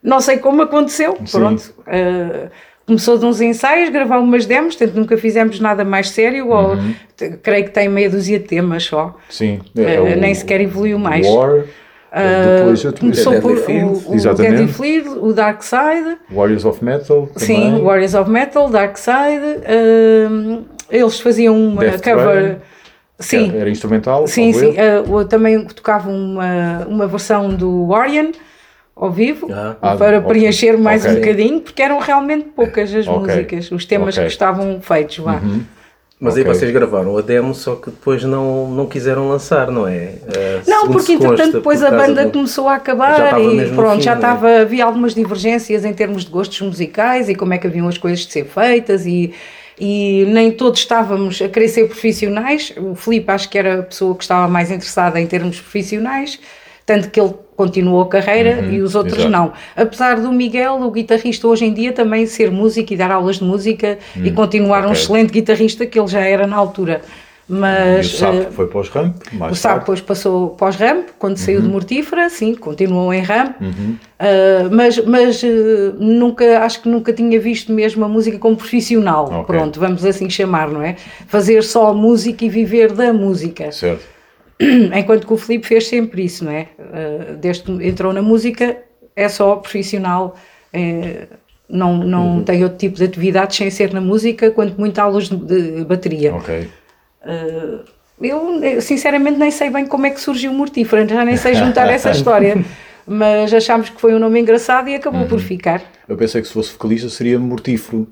não 0.02 0.20
sei 0.20 0.38
como 0.38 0.62
aconteceu, 0.62 1.16
Sim. 1.24 1.38
pronto. 1.38 1.74
Uh, 1.80 2.50
começou 2.90 3.16
de 3.16 3.24
uns 3.24 3.40
ensaios, 3.40 3.88
gravar 3.88 4.18
umas 4.18 4.46
demos, 4.46 4.74
portanto 4.74 4.96
nunca 4.96 5.16
fizemos 5.16 5.60
nada 5.60 5.84
mais 5.84 6.10
sério, 6.10 6.48
ou 6.48 6.76
te- 7.16 7.36
creio 7.40 7.64
que 7.64 7.70
tem 7.70 7.88
meia 7.88 8.10
dúzia 8.10 8.36
de 8.40 8.44
temas 8.46 8.82
só. 8.82 9.16
Sim. 9.28 9.60
Eh, 9.78 10.16
nem 10.16 10.34
sequer 10.34 10.60
evoluiu 10.60 10.98
mais. 10.98 11.26
War, 11.26 11.62
Uh, 12.12 12.58
depois 12.58 12.82
eu 12.82 12.92
começou 12.92 13.32
Deadly 13.34 13.54
por 13.54 13.64
Field, 13.64 14.04
o, 14.04 14.10
o 14.10 14.14
exatamente. 14.16 14.56
Deadly 14.56 14.72
Field, 14.72 15.08
o 15.20 15.32
Dark 15.32 15.62
Side, 15.62 16.16
Warriors 16.32 16.64
of 16.64 16.84
Metal. 16.84 17.28
sim, 17.36 17.54
também. 17.54 17.84
Warriors 17.84 18.14
of 18.16 18.28
Metal, 18.28 18.68
Dark 18.68 18.96
Side, 18.96 19.60
um, 20.28 20.64
eles 20.90 21.20
faziam 21.20 21.56
uma 21.56 21.82
Death 21.82 22.02
cover. 22.02 22.42
Train, 22.42 22.56
Sim, 23.20 23.52
Era 23.56 23.70
instrumental. 23.70 24.26
Sim, 24.26 24.52
sim. 24.52 24.70
Uh, 24.72 25.20
eu 25.20 25.24
também 25.28 25.64
tocava 25.66 26.10
uma, 26.10 26.84
uma 26.88 27.06
versão 27.06 27.48
do 27.50 27.90
Orion 27.90 28.32
ao 29.00 29.10
vivo 29.10 29.48
Ah. 29.50 29.76
Ah, 29.80 29.96
para 29.96 30.18
ok. 30.18 30.28
preencher 30.28 30.76
mais 30.78 31.04
Ok. 31.04 31.12
um 31.12 31.20
bocadinho, 31.20 31.60
porque 31.60 31.82
eram 31.82 31.98
realmente 31.98 32.48
poucas 32.54 32.94
as 32.94 33.06
Ok. 33.08 33.20
músicas, 33.20 33.70
os 33.72 33.84
temas 33.84 34.16
que 34.16 34.26
estavam 34.26 34.80
feitos. 34.80 35.18
Vá. 35.18 35.40
Mas 36.22 36.34
Ok. 36.34 36.42
aí 36.44 36.48
vocês 36.54 36.70
gravaram 36.70 37.16
a 37.16 37.22
demo, 37.22 37.54
só 37.54 37.76
que 37.76 37.88
depois 37.90 38.22
não, 38.24 38.68
não 38.70 38.86
quiseram 38.86 39.26
lançar, 39.28 39.70
não 39.70 39.88
é? 39.88 40.16
Eh, 40.34 40.60
Não, 40.66 40.88
porque 40.88 41.12
entretanto 41.14 41.52
depois 41.54 41.80
por 41.80 41.86
a 41.88 41.90
banda 41.96 42.26
do- 42.26 42.32
começou 42.32 42.68
a 42.68 42.74
acabar 42.74 43.40
e 43.40 43.70
pronto, 43.70 43.96
fim, 43.96 44.02
já 44.02 44.12
é? 44.12 44.14
estava, 44.16 44.60
havia 44.60 44.84
algumas 44.84 45.14
divergências 45.14 45.82
em 45.82 45.94
termos 45.94 46.26
de 46.26 46.30
gostos 46.30 46.60
musicais 46.60 47.30
e 47.30 47.34
como 47.34 47.54
é 47.54 47.58
que 47.58 47.66
haviam 47.66 47.88
as 47.88 47.96
coisas 47.96 48.26
de 48.26 48.32
ser 48.32 48.44
feitas 48.44 49.06
e, 49.06 49.32
e 49.80 50.26
nem 50.28 50.50
todos 50.52 50.80
estávamos 50.80 51.40
a 51.40 51.48
querer 51.48 51.68
ser 51.68 51.86
profissionais. 51.88 52.70
O 52.76 52.94
Filipe 52.94 53.30
acho 53.30 53.48
que 53.48 53.56
era 53.56 53.78
a 53.78 53.82
pessoa 53.82 54.14
que 54.14 54.22
estava 54.22 54.46
mais 54.46 54.70
interessada 54.70 55.18
em 55.18 55.26
termos 55.26 55.58
profissionais, 55.58 56.38
tanto 56.90 57.08
que 57.08 57.20
ele 57.20 57.32
continuou 57.56 58.00
a 58.02 58.08
carreira 58.08 58.66
e 58.68 58.80
os 58.80 58.96
outros 58.96 59.18
exato. 59.18 59.30
não. 59.30 59.52
Apesar 59.76 60.18
do 60.20 60.32
Miguel, 60.32 60.80
o 60.82 60.90
guitarrista 60.90 61.46
hoje 61.46 61.64
em 61.66 61.72
dia 61.72 61.92
também 61.92 62.26
ser 62.26 62.50
músico 62.50 62.92
e 62.92 62.96
dar 62.96 63.12
aulas 63.12 63.36
de 63.36 63.44
música 63.44 63.96
e 64.16 64.30
continuar 64.32 64.80
um 64.82 64.86
ok. 64.88 64.92
excelente 65.00 65.30
guitarrista 65.30 65.86
que 65.86 65.96
ele 66.00 66.08
já 66.08 66.20
era 66.20 66.48
na 66.48 66.56
altura. 66.56 67.00
E 67.48 67.52
Mas 67.52 68.14
o 68.14 68.16
Sapo 68.16 68.36
eh, 68.36 68.48
foi 68.50 68.66
para 68.68 68.80
os 68.80 68.88
ramp, 68.88 69.16
o 69.50 69.54
Sapo 69.54 69.80
depois 69.80 70.00
passou 70.00 70.50
pós 70.50 70.74
ramp, 70.76 71.08
quando 71.18 71.36
saiu 71.36 71.60
de 71.60 71.66
Uhum. 71.66 71.72
Mortífera, 71.72 72.28
sim, 72.28 72.54
continuou 72.54 73.12
em 73.12 73.22
ramp, 73.22 73.56
Ah, 74.18 74.68
mas, 74.70 74.98
mas 75.04 75.42
ah, 75.44 75.94
nunca, 75.98 76.60
acho 76.64 76.82
que 76.82 76.88
nunca 76.88 77.12
tinha 77.12 77.38
visto 77.40 77.72
mesmo 77.72 78.04
a 78.04 78.08
música 78.08 78.38
como 78.38 78.56
profissional, 78.56 79.24
Ok. 79.26 79.44
pronto, 79.46 79.78
vamos 79.80 80.04
assim 80.04 80.28
chamar, 80.30 80.68
não 80.70 80.82
é? 80.82 80.96
Fazer 81.26 81.62
só 81.62 81.92
música 81.94 82.44
e 82.44 82.48
viver 82.48 82.92
da 82.92 83.12
música, 83.12 83.70
Certo. 83.72 84.04
enquanto 84.94 85.26
que 85.26 85.32
o 85.32 85.36
Filipe 85.36 85.66
fez 85.66 85.86
sempre 85.88 86.24
isso, 86.24 86.44
não 86.44 86.52
é? 86.52 86.68
Ah, 86.78 87.32
desde 87.40 87.62
que 87.64 87.72
entrou 87.86 88.12
na 88.12 88.22
música, 88.22 88.76
é 89.16 89.28
só 89.28 89.56
profissional, 89.56 90.36
eh, 90.72 91.26
não, 91.68 91.96
não 91.98 92.36
Uhum. 92.36 92.42
tem 92.44 92.62
outro 92.62 92.78
tipo 92.78 92.96
de 92.96 93.04
atividades 93.04 93.56
sem 93.56 93.70
ser 93.70 93.92
na 93.92 94.00
música, 94.00 94.50
quanto 94.50 94.78
muito 94.78 94.98
aulas 94.98 95.28
de, 95.28 95.84
bateria. 95.84 96.34
Ok. 96.34 96.68
eu, 98.20 98.62
eu, 98.62 98.82
sinceramente 98.82 99.38
nem 99.38 99.50
sei 99.50 99.70
bem 99.70 99.86
como 99.86 100.06
é 100.06 100.10
que 100.10 100.20
surgiu 100.20 100.50
o 100.50 100.54
Mortífera, 100.54 101.06
já 101.08 101.24
nem 101.24 101.36
sei 101.36 101.54
juntar 101.54 101.88
essa 101.88 102.10
história. 102.10 102.62
Mas 103.06 103.52
achámos 103.52 103.88
que 103.88 104.00
foi 104.00 104.14
um 104.14 104.18
nome 104.20 104.40
engraçado 104.40 104.88
e 104.88 104.94
acabou 104.94 105.26
por 105.26 105.40
ficar. 105.40 105.82
Eu 106.08 106.16
pensei 106.16 106.40
que 106.40 106.46
se 106.46 106.54
fosse 106.54 106.72
vocalista 106.72 107.08
seria 107.08 107.38
mortífero. 107.40 108.06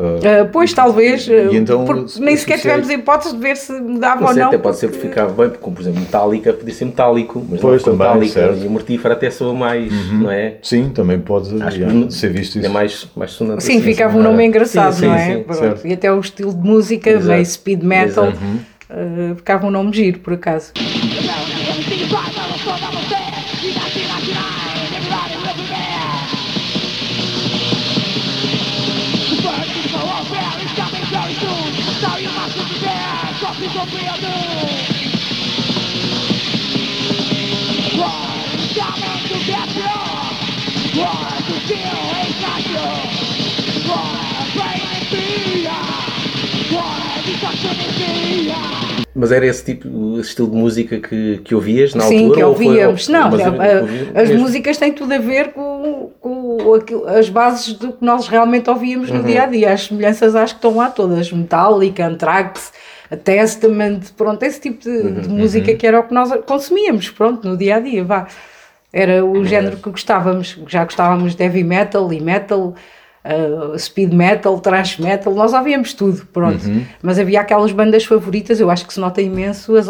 Ah, 0.00 0.48
pois, 0.52 0.72
talvez, 0.72 1.28
ah, 1.28 1.52
então, 1.52 1.84
porque 1.84 2.20
nem 2.20 2.36
sequer 2.36 2.60
tivemos 2.60 2.88
hipótese 2.88 3.34
de 3.34 3.40
ver 3.42 3.56
se 3.56 3.72
mudava 3.72 4.20
Não 4.20 4.28
ou 4.28 4.32
sei, 4.32 4.42
não. 4.42 4.48
até 4.48 4.58
pode 4.58 4.76
ser 4.76 4.86
porque- 4.86 5.00
porque 5.00 5.08
ficava 5.20 5.32
bem, 5.32 5.48
porque, 5.48 5.64
como, 5.64 5.74
por 5.74 5.82
exemplo, 5.82 6.00
metálica 6.00 6.52
podia 6.52 6.72
ser 6.74 6.84
metálico, 6.84 7.44
mas 7.50 7.60
Pois, 7.60 7.84
não 7.84 7.92
é 7.94 7.96
também, 7.96 8.06
metálica. 8.14 8.32
certo. 8.32 8.58
Uhum. 8.60 8.64
E 8.66 8.68
mortífera 8.68 9.14
até 9.14 9.30
soa 9.30 9.52
mais, 9.54 9.92
não 10.12 10.30
é? 10.30 10.54
Sim, 10.62 10.90
também 10.90 11.18
pode 11.18 11.58
já, 11.58 11.66
que 11.88 12.14
ser 12.14 12.28
visto 12.30 12.58
isso. 12.58 12.66
É 12.66 12.68
mais, 12.70 13.08
mais 13.16 13.32
sonante. 13.32 13.64
Sim, 13.64 13.78
assim, 13.78 13.82
ficava 13.82 14.10
assim. 14.12 14.20
um 14.20 14.22
nome 14.22 14.46
engraçado, 14.46 14.92
Sim, 14.92 15.00
sim, 15.00 15.06
não 15.08 15.14
é? 15.16 15.44
sim. 15.76 15.88
E 15.88 15.92
até 15.92 16.12
o 16.12 16.20
estilo 16.20 16.54
de 16.54 16.60
música, 16.62 17.10
Exato. 17.10 17.26
meio 17.26 17.44
speed 17.46 17.82
metal, 17.82 18.32
ah, 18.90 19.34
ficava 19.36 19.66
um 19.66 19.70
nome 19.70 19.92
giro, 19.92 20.20
por 20.20 20.34
acaso. 20.34 20.72
Mas 49.14 49.32
era 49.32 49.44
esse 49.46 49.64
tipo, 49.64 49.88
esse 50.20 50.28
estilo 50.28 50.48
de 50.50 50.56
música 50.56 51.00
que, 51.00 51.38
que 51.42 51.52
ouvias 51.54 51.92
na 51.92 52.02
Sim, 52.04 52.24
altura? 52.26 52.36
que 52.38 52.44
ou 52.44 52.54
foi- 52.54 52.66
ouvíamos. 52.66 53.08
não, 53.08 53.22
a- 53.22 53.24
a- 53.24 53.80
ouvi- 53.80 54.10
as 54.14 54.28
mesmo? 54.28 54.42
músicas 54.42 54.76
têm 54.78 54.92
tudo 54.92 55.12
a 55.12 55.18
ver 55.18 55.48
com, 55.52 56.10
com 56.20 56.74
aquilo- 56.74 57.04
as 57.08 57.28
bases 57.28 57.72
do 57.72 57.92
que 57.92 58.04
nós 58.04 58.28
realmente 58.28 58.70
ouvíamos 58.70 59.10
Uhum. 59.10 59.16
no 59.18 59.22
dia 59.24 59.42
a 59.42 59.46
dia. 59.46 59.72
As 59.72 59.86
semelhanças 59.86 60.36
acho 60.36 60.54
que 60.54 60.58
estão 60.58 60.76
lá 60.76 60.88
todas: 60.88 61.32
Metallica, 61.32 62.06
Anthrax, 62.06 62.72
a 63.10 63.16
Testament, 63.16 64.00
pronto, 64.16 64.42
esse 64.42 64.60
tipo 64.60 64.82
de, 64.82 64.90
Uhum, 64.90 65.20
de 65.20 65.28
música 65.28 65.74
que 65.74 65.86
era 65.86 66.00
o 66.00 66.02
que 66.04 66.14
nós 66.14 66.30
consumíamos, 66.46 67.10
pronto, 67.10 67.48
no 67.48 67.56
dia 67.56 67.76
a 67.76 67.80
dia, 67.80 68.04
vá. 68.04 68.26
Era 68.92 69.24
o 69.24 69.44
género 69.44 69.76
que 69.76 69.90
gostávamos, 69.90 70.58
já 70.66 70.84
gostávamos 70.84 71.34
de 71.34 71.42
heavy 71.44 71.62
metal 71.64 72.12
e 72.12 72.20
metal. 72.20 72.74
uh, 73.24 73.78
speed 73.78 74.12
metal, 74.14 74.58
thrash 74.60 74.98
metal, 74.98 75.34
nós 75.34 75.52
ouvíamos 75.52 75.92
tudo, 75.92 76.24
pronto. 76.32 76.64
Uhum. 76.64 76.84
Mas 77.02 77.18
havia 77.18 77.40
aquelas 77.40 77.72
bandas 77.72 78.04
favoritas, 78.04 78.60
eu 78.60 78.70
acho 78.70 78.86
que 78.86 78.94
se 78.94 79.00
nota 79.00 79.20
imenso 79.20 79.76
as, 79.76 79.88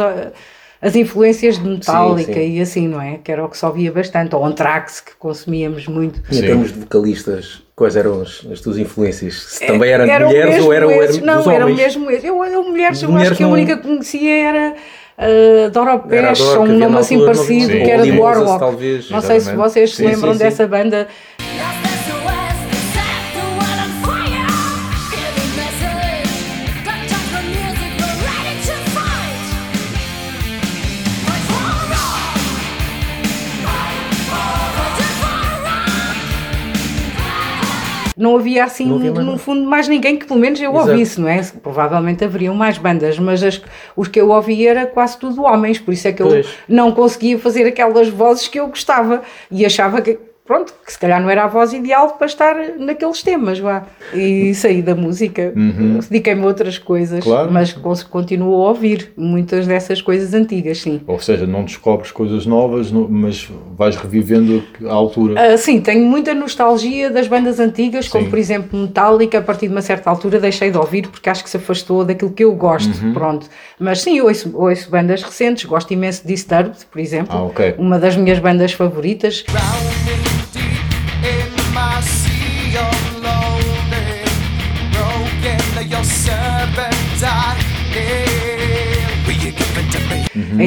as 0.81 0.97
influências 0.97 1.59
de 1.59 1.69
Metallica 1.69 2.33
sim. 2.33 2.57
e 2.57 2.61
assim, 2.61 2.89
não 2.89 3.01
é? 3.01 3.19
Que 3.19 3.31
era 3.31 3.45
o 3.45 3.49
que 3.49 3.57
só 3.57 3.71
via 3.71 3.93
bastante, 3.93 4.35
ou 4.35 4.45
Anthrax, 4.45 5.01
que 5.01 5.15
consumíamos 5.17 5.87
muito. 5.87 6.21
Em 6.31 6.35
Sim. 6.35 6.41
termos 6.41 6.73
de 6.73 6.81
vocalistas, 6.81 7.63
quais 7.79 7.95
eram 7.97 8.21
as, 8.21 8.45
as 8.53 8.61
tuas 8.61 8.77
influências? 8.77 9.35
Se 9.35 9.67
também 9.67 9.91
eram 9.91 10.05
de 10.05 10.11
Eram 10.11 10.27
mulheres 10.27 10.65
ou 10.65 10.73
eram, 10.73 10.91
eram 10.91 11.07
dos 11.07 11.19
Não, 11.21 11.51
eram 11.51 11.75
mesmo 11.75 12.11
esses. 12.11 12.25
Eu, 12.25 12.45
eu 12.45 12.65
mulheres, 12.65 13.03
eu 13.03 13.09
Mulheres 13.09 13.31
acho 13.31 13.37
que 13.39 13.45
a 13.45 13.47
não- 13.47 13.53
única 13.55 13.77
que 13.77 13.83
conhecia 13.85 14.49
era 14.49 14.75
uh, 15.19 15.71
Dora 15.71 15.93
a 15.95 15.99
Pesh, 15.99 16.41
um 16.41 16.67
nome 16.67 16.99
assim 16.99 17.25
parecido, 17.25 17.69
que 17.69 17.91
era 17.91 18.03
de 18.03 18.13
Moses, 18.13 18.39
Warlock. 18.43 18.59
talvez. 18.59 19.11
Não 19.11 19.21
sei 19.21 19.41
se 19.41 19.55
vocês 19.55 19.95
se 19.95 20.05
lembram 20.05 20.37
dessa 20.37 20.67
banda. 20.67 21.07
Não 38.19 38.35
havia 38.37 38.65
assim, 38.65 38.87
Não 38.87 38.97
havia 38.97 39.13
no 39.13 39.39
fundo, 39.39 39.63
mais 39.65 39.87
ninguém 39.87 40.17
que 40.19 40.27
pelo 40.27 40.41
menos 40.41 40.61
eu 40.61 40.73
Exato. 40.73 40.91
ouvisse, 40.91 41.21
não 41.21 41.29
é? 41.29 41.41
Provavelmente 41.63 42.25
haveriam 42.25 42.53
mais 42.53 42.77
bandas, 42.77 43.17
mas 43.17 43.43
as- 43.45 43.63
os 43.95 44.09
que 44.09 44.21
eu 44.21 44.31
ouvia 44.31 44.71
era 44.71 44.87
quase 44.87 45.17
tudo 45.17 45.45
homens, 45.45 45.79
por 45.79 45.95
isso 45.95 46.09
é 46.09 46.13
que 46.13 46.21
eu 46.21 46.27
Pois. 46.27 46.49
não 46.69 46.91
conseguia 46.91 47.39
fazer 47.39 47.65
aquelas 47.65 48.09
vozes 48.09 48.49
que 48.49 48.59
eu 48.59 48.67
gostava 48.67 49.23
e 49.51 49.65
achava 49.65 50.03
que, 50.03 50.19
pronto, 50.49 50.73
que 50.85 50.91
se 50.91 50.99
calhar 50.99 51.21
não 51.23 51.29
era 51.29 51.45
a 51.45 51.47
voz 51.47 51.75
ideal 51.75 52.13
para 52.13 52.27
estar 52.27 52.57
naqueles 52.79 53.23
temas, 53.23 53.59
vá. 53.59 53.85
E 54.15 54.55
saí 54.55 54.81
da 54.81 54.95
música, 54.95 55.53
dediquei-me 56.11 56.43
a 56.43 56.47
outras 56.47 56.79
coisas, 56.79 57.23
Claro. 57.23 57.53
mas 57.53 57.73
continuo 58.11 58.55
a 58.65 58.69
ouvir 58.69 59.13
muitas 59.17 59.67
dessas 59.67 60.01
coisas 60.01 60.33
antigas, 60.33 60.79
sim. 60.81 61.03
Ou 61.07 61.21
seja, 61.21 61.47
não 61.47 61.65
descobres 61.65 62.11
coisas 62.11 62.47
novas, 62.47 62.91
no- 62.91 63.07
mas 63.09 63.47
vais 63.77 63.95
revivendo 63.97 64.65
a 64.89 64.93
altura. 64.95 65.53
Ah, 65.53 65.59
sim, 65.59 65.81
tenho 65.83 66.05
muita 66.07 66.33
nostalgia 66.35 67.11
das 67.11 67.29
bandas 67.29 67.61
antigas, 67.61 68.09
como 68.09 68.25
Sim. 68.25 68.31
por 68.31 68.39
exemplo 68.39 68.79
Metallica, 68.81 69.39
a 69.39 69.43
partir 69.43 69.67
de 69.69 69.75
uma 69.75 69.83
certa 69.83 70.09
altura 70.09 70.41
deixei 70.41 70.71
de 70.71 70.79
ouvir 70.79 71.09
porque 71.09 71.29
acho 71.29 71.45
que 71.45 71.51
se 71.51 71.59
afastou 71.59 72.07
daquilo 72.07 72.31
que 72.33 72.43
eu 72.45 72.55
gosto, 72.55 73.05
Uhum. 73.05 73.13
pronto. 73.13 73.47
Mas 73.79 74.01
sim, 74.01 74.19
ouço, 74.23 74.51
ouço 74.55 74.91
bandas 74.91 75.23
recentes, 75.23 75.67
gosto 75.67 75.93
imenso 75.93 76.23
de 76.23 76.29
Disturbed, 76.29 76.87
por 76.91 76.99
exemplo, 76.99 77.37
Ah, 77.37 77.43
ok. 77.43 77.75
uma 77.77 77.99
das 77.99 78.17
minhas 78.17 78.39
bandas 78.39 78.73
favoritas. 78.73 79.45
Drowning 79.47 80.38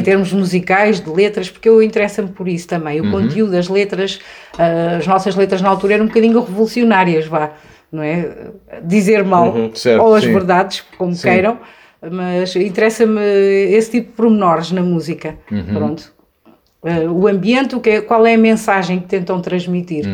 em 0.02 0.04
termos 0.04 0.34
musicais, 0.34 1.00
de 1.00 1.10
letras, 1.10 1.50
porque 1.50 1.70
eu 1.70 1.82
interessa-me 1.82 2.30
por 2.30 2.48
isso 2.48 2.68
também. 2.68 3.00
O 3.00 3.12
conteúdo 3.12 3.52
das 3.52 3.68
letras, 3.68 4.20
ah, 4.58 4.98
as 4.98 5.06
nossas 5.06 5.36
letras 5.36 5.62
na 5.62 5.70
altura 5.70 5.94
eram 5.94 6.06
um 6.06 6.08
bocadinho 6.08 6.40
revolucionárias, 6.40 7.28
vá, 7.28 7.52
não 7.92 8.02
é? 8.02 8.52
Dizer 8.84 9.24
mal 9.24 9.54
certo, 9.76 10.02
ou 10.02 10.16
as 10.16 10.24
sim. 10.24 10.34
verdades, 10.34 10.84
como 10.98 11.14
Sim. 11.14 11.28
queiram, 11.28 11.60
mas 12.12 12.56
interessa-me 12.56 13.22
esse 13.22 13.92
tipo 13.92 14.10
de 14.10 14.16
pormenores 14.16 14.72
na 14.72 14.82
música. 14.82 15.36
Pronto. 15.72 16.12
Ah, 16.84 17.02
o 17.12 17.28
ambiente, 17.28 17.76
o 17.76 17.80
que 17.80 17.90
é- 17.90 18.02
qual 18.02 18.26
é 18.26 18.34
a 18.34 18.38
mensagem 18.38 19.00
que 19.00 19.08
tentam 19.08 19.40
transmitir? 19.42 20.06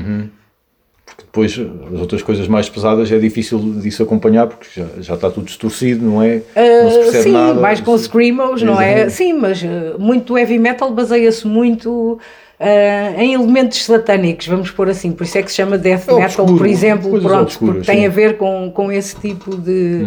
Depois, 1.20 1.54
as 1.94 2.00
outras 2.00 2.22
coisas 2.22 2.48
mais 2.48 2.68
pesadas 2.70 3.12
é 3.12 3.18
difícil 3.18 3.58
disso 3.82 4.04
acompanhar 4.04 4.48
porque 4.48 4.68
já, 4.76 4.86
já 5.00 5.14
está 5.16 5.30
tudo 5.32 5.46
distorcido, 5.46 6.06
não 6.06 6.22
é? 6.22 6.42
não 6.56 6.92
se 6.92 6.98
Uh, 6.98 7.02
percebe 7.04 7.24
sim, 7.24 7.32
nada. 7.32 7.60
mais 7.60 7.80
com 7.80 7.98
screamos, 7.98 8.62
não 8.62 8.80
é? 8.80 9.06
Exatamente. 9.06 9.14
Sim, 9.14 9.34
mas 9.34 9.62
uh, 9.64 10.00
muito 10.00 10.38
heavy 10.38 10.60
metal 10.60 10.92
baseia-se 10.92 11.48
muito 11.48 12.20
uh, 12.60 13.20
em 13.20 13.34
elementos 13.34 13.84
satânicos, 13.86 14.48
vamos 14.48 14.70
pôr 14.72 14.90
assim, 14.90 15.12
por 15.12 15.24
isso 15.24 15.38
é 15.38 15.44
que 15.44 15.50
se 15.50 15.56
chama 15.58 15.78
death 15.78 16.08
É 16.10 16.14
metal, 16.14 16.26
obscuro, 16.26 16.58
por 16.58 16.68
exemplo, 16.68 17.10
pronto, 17.22 17.42
obscuras, 17.44 17.76
porque 17.78 17.92
tem 17.92 18.02
sim. 18.02 18.06
a 18.06 18.10
ver 18.10 18.38
com, 18.38 18.70
com 18.74 18.92
esse 18.92 19.16
tipo 19.16 19.56
de, 19.56 20.06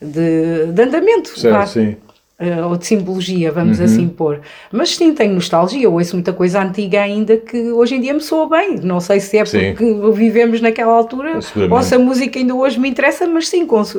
de, 0.00 0.72
de 0.72 0.82
andamento. 0.82 1.38
Certo, 1.38 1.68
sim. 1.68 1.96
Uh, 2.42 2.66
ou 2.70 2.76
de 2.76 2.84
simbologia, 2.86 3.52
vamos 3.52 3.78
Uhum. 3.78 3.84
assim 3.84 4.08
pôr. 4.08 4.40
Mas 4.72 4.96
sim, 4.96 5.14
tenho 5.14 5.32
nostalgia, 5.32 5.88
ouço 5.88 6.16
muita 6.16 6.32
coisa 6.32 6.60
antiga 6.60 7.00
ainda 7.00 7.36
que 7.36 7.70
hoje 7.70 7.94
em 7.94 8.00
dia 8.00 8.12
me 8.12 8.20
soa 8.20 8.48
bem. 8.48 8.80
Não 8.82 8.98
sei 8.98 9.20
se 9.20 9.38
é 9.38 9.44
Sim. 9.44 9.74
porque 9.76 9.84
vivemos 10.12 10.60
naquela 10.60 10.92
altura 10.92 11.38
ou 11.70 11.82
se 11.82 11.94
a 11.94 11.98
música 12.00 12.40
ainda 12.40 12.52
hoje 12.54 12.80
me 12.80 12.88
interessa, 12.88 13.26
mas 13.28 13.48
sim, 13.48 13.64
cons- 13.64 13.96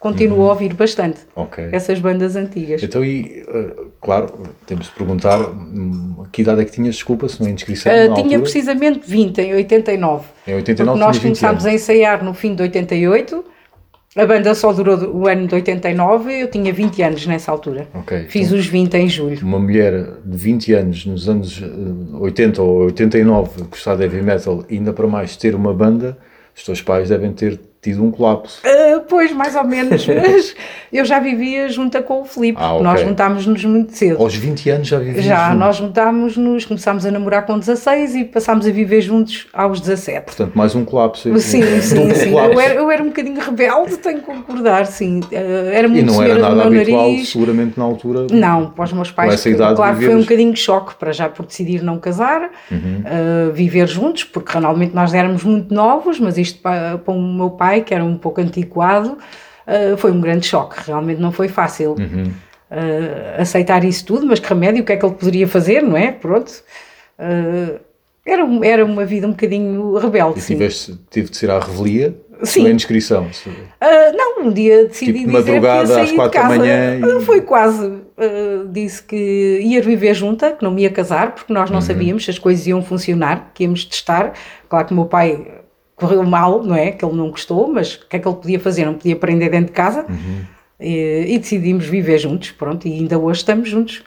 continuo 0.00 0.46
a 0.46 0.50
ouvir 0.50 0.72
bastante 0.72 1.18
Uhum. 1.36 1.42
Ok. 1.44 1.68
essas 1.72 1.98
bandas 1.98 2.36
antigas. 2.36 2.82
Então, 2.82 3.04
e, 3.04 3.44
eh, 3.46 3.70
claro, 4.00 4.32
temos 4.66 4.86
de 4.86 4.92
perguntar 4.92 5.38
hum, 5.40 6.24
que 6.32 6.40
idade 6.40 6.62
é 6.62 6.64
que 6.64 6.72
tinhas, 6.72 6.94
desculpa, 6.94 7.28
se 7.28 7.38
não 7.40 7.48
é 7.48 7.50
indiscrição, 7.50 7.92
Uh, 7.92 7.96
tinha 8.14 8.16
altura? 8.38 8.40
precisamente 8.40 9.00
20, 9.04 9.38
em 9.42 9.54
89. 9.54 10.24
Em 10.46 10.54
89 10.54 10.76
porque 10.76 10.82
nós 10.84 10.96
tinhas 10.96 11.16
20 11.18 11.22
começámos 11.40 11.66
a 11.66 11.72
ensaiar 11.74 12.24
no 12.24 12.32
fim 12.32 12.54
de 12.54 12.62
88. 12.62 13.44
A 14.16 14.24
banda 14.24 14.54
só 14.54 14.72
durou 14.72 14.96
o 15.12 15.26
ano 15.26 15.48
de 15.48 15.54
89, 15.56 16.42
eu 16.42 16.48
tinha 16.48 16.72
20 16.72 17.02
anos 17.02 17.26
nessa 17.26 17.50
altura. 17.50 17.88
Ok, 17.92 18.26
Fiz 18.28 18.46
então- 18.46 18.58
os 18.58 18.66
20 18.66 18.94
em 18.94 19.08
julho. 19.08 19.38
Uma 19.42 19.58
mulher 19.58 20.06
de 20.24 20.36
20 20.36 20.72
anos, 20.72 21.04
nos 21.04 21.28
anos 21.28 21.60
eh, 21.60 22.16
80 22.20 22.62
ou 22.62 22.84
89, 22.84 23.64
gostar 23.64 23.96
de 23.96 24.04
heavy 24.04 24.22
metal, 24.22 24.64
ainda 24.70 24.92
para 24.92 25.08
mais 25.08 25.36
ter 25.36 25.54
uma 25.56 25.74
banda, 25.74 26.16
os 26.56 26.62
teus 26.64 26.80
pais 26.80 27.08
devem 27.08 27.32
ter 27.32 27.58
tido 27.84 28.02
um 28.02 28.10
colapso. 28.10 28.60
Uh, 28.64 29.00
pois, 29.08 29.30
mais 29.32 29.54
ou 29.54 29.64
menos, 29.64 30.06
mas 30.08 30.54
eu 30.92 31.04
já 31.04 31.20
vivia 31.20 31.68
junta 31.68 32.02
com 32.02 32.22
o 32.22 32.24
Filipe. 32.24 32.58
Ah, 32.60 32.72
ok. 32.74 32.82
Nós 32.84 33.00
juntámos-nos 33.00 33.64
muito 33.64 33.92
cedo. 33.92 34.20
Aos 34.22 34.34
20 34.34 34.70
anos 34.70 34.88
já 34.88 34.98
vivias 34.98 35.24
Já, 35.24 35.48
junto. 35.48 35.58
nós 35.58 35.76
juntámos-nos, 35.76 36.64
começámos 36.64 37.04
a 37.06 37.10
namorar 37.10 37.46
com 37.46 37.58
16 37.58 38.14
e 38.16 38.24
passámos 38.24 38.66
a 38.66 38.70
viver 38.70 39.00
juntos 39.00 39.46
aos 39.52 39.80
17. 39.80 40.24
Portanto, 40.26 40.52
mais 40.54 40.74
um 40.74 40.84
colapso. 40.84 41.38
Sim, 41.40 41.62
sim, 41.80 41.94
Duplo 42.00 42.14
sim. 42.16 42.30
colapso. 42.30 42.52
Eu 42.54 42.60
era, 42.60 42.74
eu 42.74 42.90
era 42.90 43.02
um 43.02 43.06
bocadinho 43.06 43.40
rebelde, 43.40 43.96
tenho 43.98 44.20
que 44.20 44.24
concordar, 44.26 44.86
sim. 44.86 45.20
Uh, 45.20 45.34
era 45.72 45.86
E 45.86 45.90
muito 45.90 46.12
não 46.12 46.22
era 46.22 46.38
nada 46.38 46.64
habitual, 46.64 47.10
nariz. 47.10 47.28
seguramente 47.28 47.78
na 47.78 47.84
altura. 47.84 48.26
Não, 48.32 48.70
para 48.70 48.84
os 48.84 48.92
meus 48.92 49.10
pais, 49.10 49.44
idade, 49.44 49.76
claro 49.76 49.96
que 49.96 50.04
foi 50.04 50.14
um 50.14 50.18
viveres- 50.18 50.24
bocadinho 50.24 50.52
de 50.52 50.60
choque 50.60 50.94
para 50.94 51.12
já 51.12 51.28
por 51.28 51.44
decidir 51.46 51.82
não 51.82 51.98
casar, 51.98 52.50
uh, 52.70 53.52
viver 53.52 53.86
juntos, 53.88 54.24
porque 54.24 54.56
realmente 54.58 54.94
nós 54.94 55.12
éramos 55.14 55.44
muito 55.44 55.74
novos, 55.74 56.18
mas 56.18 56.38
isto 56.38 56.60
para, 56.60 56.98
para 56.98 57.12
o 57.14 57.20
meu 57.20 57.50
pai, 57.50 57.73
que 57.82 57.92
era 57.94 58.04
um 58.04 58.16
pouco 58.16 58.40
antiquado, 58.40 59.18
uh, 59.66 59.96
foi 59.96 60.10
um 60.12 60.20
grande 60.20 60.46
choque, 60.46 60.76
realmente 60.86 61.20
não 61.20 61.32
foi 61.32 61.48
fácil. 61.48 61.96
ah, 62.70 63.40
aceitar 63.42 63.84
isso 63.84 64.04
tudo, 64.06 64.26
mas 64.26 64.40
que 64.40 64.48
remédio, 64.48 64.82
o 64.82 64.86
que 64.86 64.92
é 64.92 64.96
que 64.96 65.04
ele 65.04 65.14
poderia 65.14 65.46
fazer, 65.46 65.82
não 65.82 65.96
é? 65.96 66.10
Pronto. 66.12 66.52
Ah, 67.18 67.78
era, 68.26 68.42
era 68.62 68.84
uma 68.84 69.04
vida 69.04 69.26
um 69.26 69.30
bocadinho 69.30 69.94
rebelde, 69.98 70.40
E 70.40 70.42
tiveste, 70.42 70.98
tive 71.10 71.28
de 71.30 71.36
ser 71.36 71.50
à 71.50 71.58
revelia? 71.60 72.14
Sim. 72.42 72.66
Em 72.66 72.74
inscrição? 72.74 73.28
Não, 74.16 74.42
um 74.46 74.50
dia 74.52 74.86
decidi 74.86 75.12
Tipo, 75.12 75.26
dizer 75.26 75.32
madrugada 75.52 75.86
que 75.94 75.98
ia 76.00 76.02
às 76.02 76.12
quatro 76.12 76.42
da 76.42 76.48
manhã 76.48 76.98
e- 76.98 77.20
Foi 77.22 77.40
quase. 77.42 77.92
Ah, 78.18 78.64
disse 78.70 79.02
que 79.02 79.60
ia 79.62 79.80
viver 79.80 80.14
junta, 80.14 80.50
que 80.52 80.64
não 80.64 80.72
me 80.72 80.82
ia 80.82 80.90
casar, 80.90 81.32
porque 81.32 81.52
nós 81.52 81.68
Uhum. 81.70 81.74
não 81.76 81.80
sabíamos 81.82 82.24
se 82.24 82.30
as 82.30 82.38
coisas 82.38 82.66
iam 82.66 82.82
funcionar, 82.82 83.50
que 83.54 83.62
íamos 83.62 83.84
testar. 83.84 84.32
Claro 84.68 84.86
que 84.86 84.92
o 84.92 84.96
meu 84.96 85.04
pai 85.06 85.46
correu 85.96 86.22
mal, 86.24 86.62
não 86.62 86.74
é? 86.74 86.90
Que 86.90 87.04
ele 87.04 87.14
não 87.14 87.30
gostou, 87.30 87.68
mas 87.72 87.94
o 87.94 88.08
que 88.08 88.16
é 88.16 88.18
que 88.18 88.26
ele 88.26 88.36
podia 88.36 88.60
fazer? 88.60 88.84
Não 88.84 88.94
podia 88.94 89.16
prender 89.16 89.50
dentro 89.50 89.66
de 89.66 89.72
casa. 89.72 90.04
Uhum. 90.08 90.40
E, 90.80 91.26
e 91.28 91.38
decidimos 91.38 91.86
viver 91.86 92.18
juntos, 92.18 92.50
pronto, 92.50 92.86
e 92.86 92.92
ainda 92.92 93.18
hoje 93.18 93.38
estamos 93.38 93.68
juntos. 93.68 94.02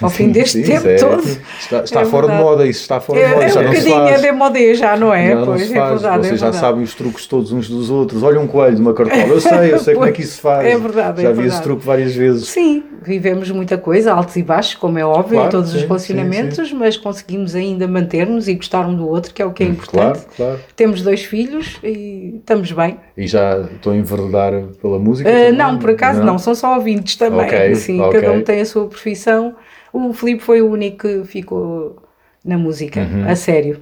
Ao 0.00 0.08
fim 0.08 0.26
Sim, 0.26 0.32
deste 0.32 0.62
sim, 0.64 0.70
tempo 0.72 0.86
é- 0.88 0.96
todo. 0.96 1.22
Está, 1.58 1.82
está 1.82 2.00
É 2.02 2.04
fora 2.04 2.26
de 2.26 2.32
verdade. 2.32 2.42
moda, 2.50 2.66
isso 2.66 2.80
está 2.82 3.00
fora 3.00 3.18
É, 3.18 3.26
de 3.28 3.34
moda, 3.34 3.44
é 3.44 3.48
já 3.48 3.60
um 3.60 3.62
não 3.64 3.70
bocadinho, 3.70 3.98
é 4.08 4.18
de 4.18 4.32
modé 4.32 4.74
já, 4.74 4.96
não 4.96 5.12
é? 5.12 5.28
Já 5.30 5.34
não 5.34 5.44
pois, 5.46 5.62
se 5.66 5.72
é 5.72 5.76
faz. 5.76 5.90
verdade, 6.00 6.26
Vocês 6.26 6.42
é 6.42 6.46
já 6.46 6.52
sabem 6.52 6.82
os 6.84 6.94
truques 6.94 7.26
todos 7.26 7.52
uns 7.52 7.68
dos 7.68 7.90
outros. 7.90 8.22
Olha 8.22 8.40
um 8.40 8.46
coelho 8.46 8.76
de 8.76 8.80
uma 8.80 8.94
cartola. 8.94 9.20
Eu 9.22 9.40
sei, 9.40 9.72
eu 9.72 9.78
sei 9.78 9.94
como 9.94 10.06
é 10.06 10.12
que 10.12 10.22
isso 10.22 10.34
se 10.36 10.40
faz. 10.40 10.64
É 10.66 10.78
verdade, 10.78 11.20
é 11.20 11.22
Já 11.24 11.32
vi 11.32 11.46
esse 11.48 11.60
truque 11.62 11.84
várias 11.84 12.14
vezes. 12.14 12.48
Sim, 12.48 12.84
vivemos 13.02 13.50
muita 13.50 13.76
coisa, 13.76 14.12
altos 14.12 14.36
e 14.36 14.42
baixos, 14.42 14.76
como 14.76 14.98
é 14.98 15.04
óbvio, 15.04 15.34
Claro, 15.34 15.48
em 15.48 15.50
todos 15.50 15.70
sim, 15.70 15.76
os 15.78 15.82
relacionamentos, 15.82 16.72
mas 16.72 16.96
conseguimos 16.96 17.54
ainda 17.54 17.88
manter-nos 17.88 18.46
e 18.48 18.54
gostar 18.54 18.86
um 18.86 18.94
do 18.94 19.08
outro, 19.08 19.34
que 19.34 19.42
é 19.42 19.44
o 19.44 19.52
que 19.52 19.64
é 19.64 19.66
Claro, 19.66 20.10
importante. 20.10 20.36
claro. 20.36 20.60
Temos 20.76 21.02
dois 21.02 21.24
filhos 21.24 21.78
e 21.82 22.36
estamos 22.38 22.70
bem. 22.72 22.96
E 23.16 23.26
já 23.26 23.60
estou 23.60 23.92
a 23.92 23.96
enverdar 23.96 24.52
pela 24.80 24.98
música? 24.98 25.28
Também? 25.30 25.52
não, 25.52 25.78
por 25.78 25.90
acaso 25.90 26.22
não? 26.22 26.38
são 26.38 26.54
só 26.54 26.74
ouvintes 26.76 27.16
também. 27.16 27.40
Ok, 27.46 27.74
Sim, 27.74 28.00
ok. 28.00 28.20
cada 28.20 28.32
um 28.32 28.40
tem 28.42 28.60
a 28.60 28.64
sua 28.64 28.86
profissão. 28.86 29.56
O 29.92 30.12
Filipe 30.12 30.42
foi 30.42 30.62
o 30.62 30.70
único 30.70 30.98
que 30.98 31.24
ficou 31.24 31.96
na 32.44 32.56
música, 32.56 33.00
Uhum. 33.00 33.28
a 33.28 33.34
sério, 33.36 33.80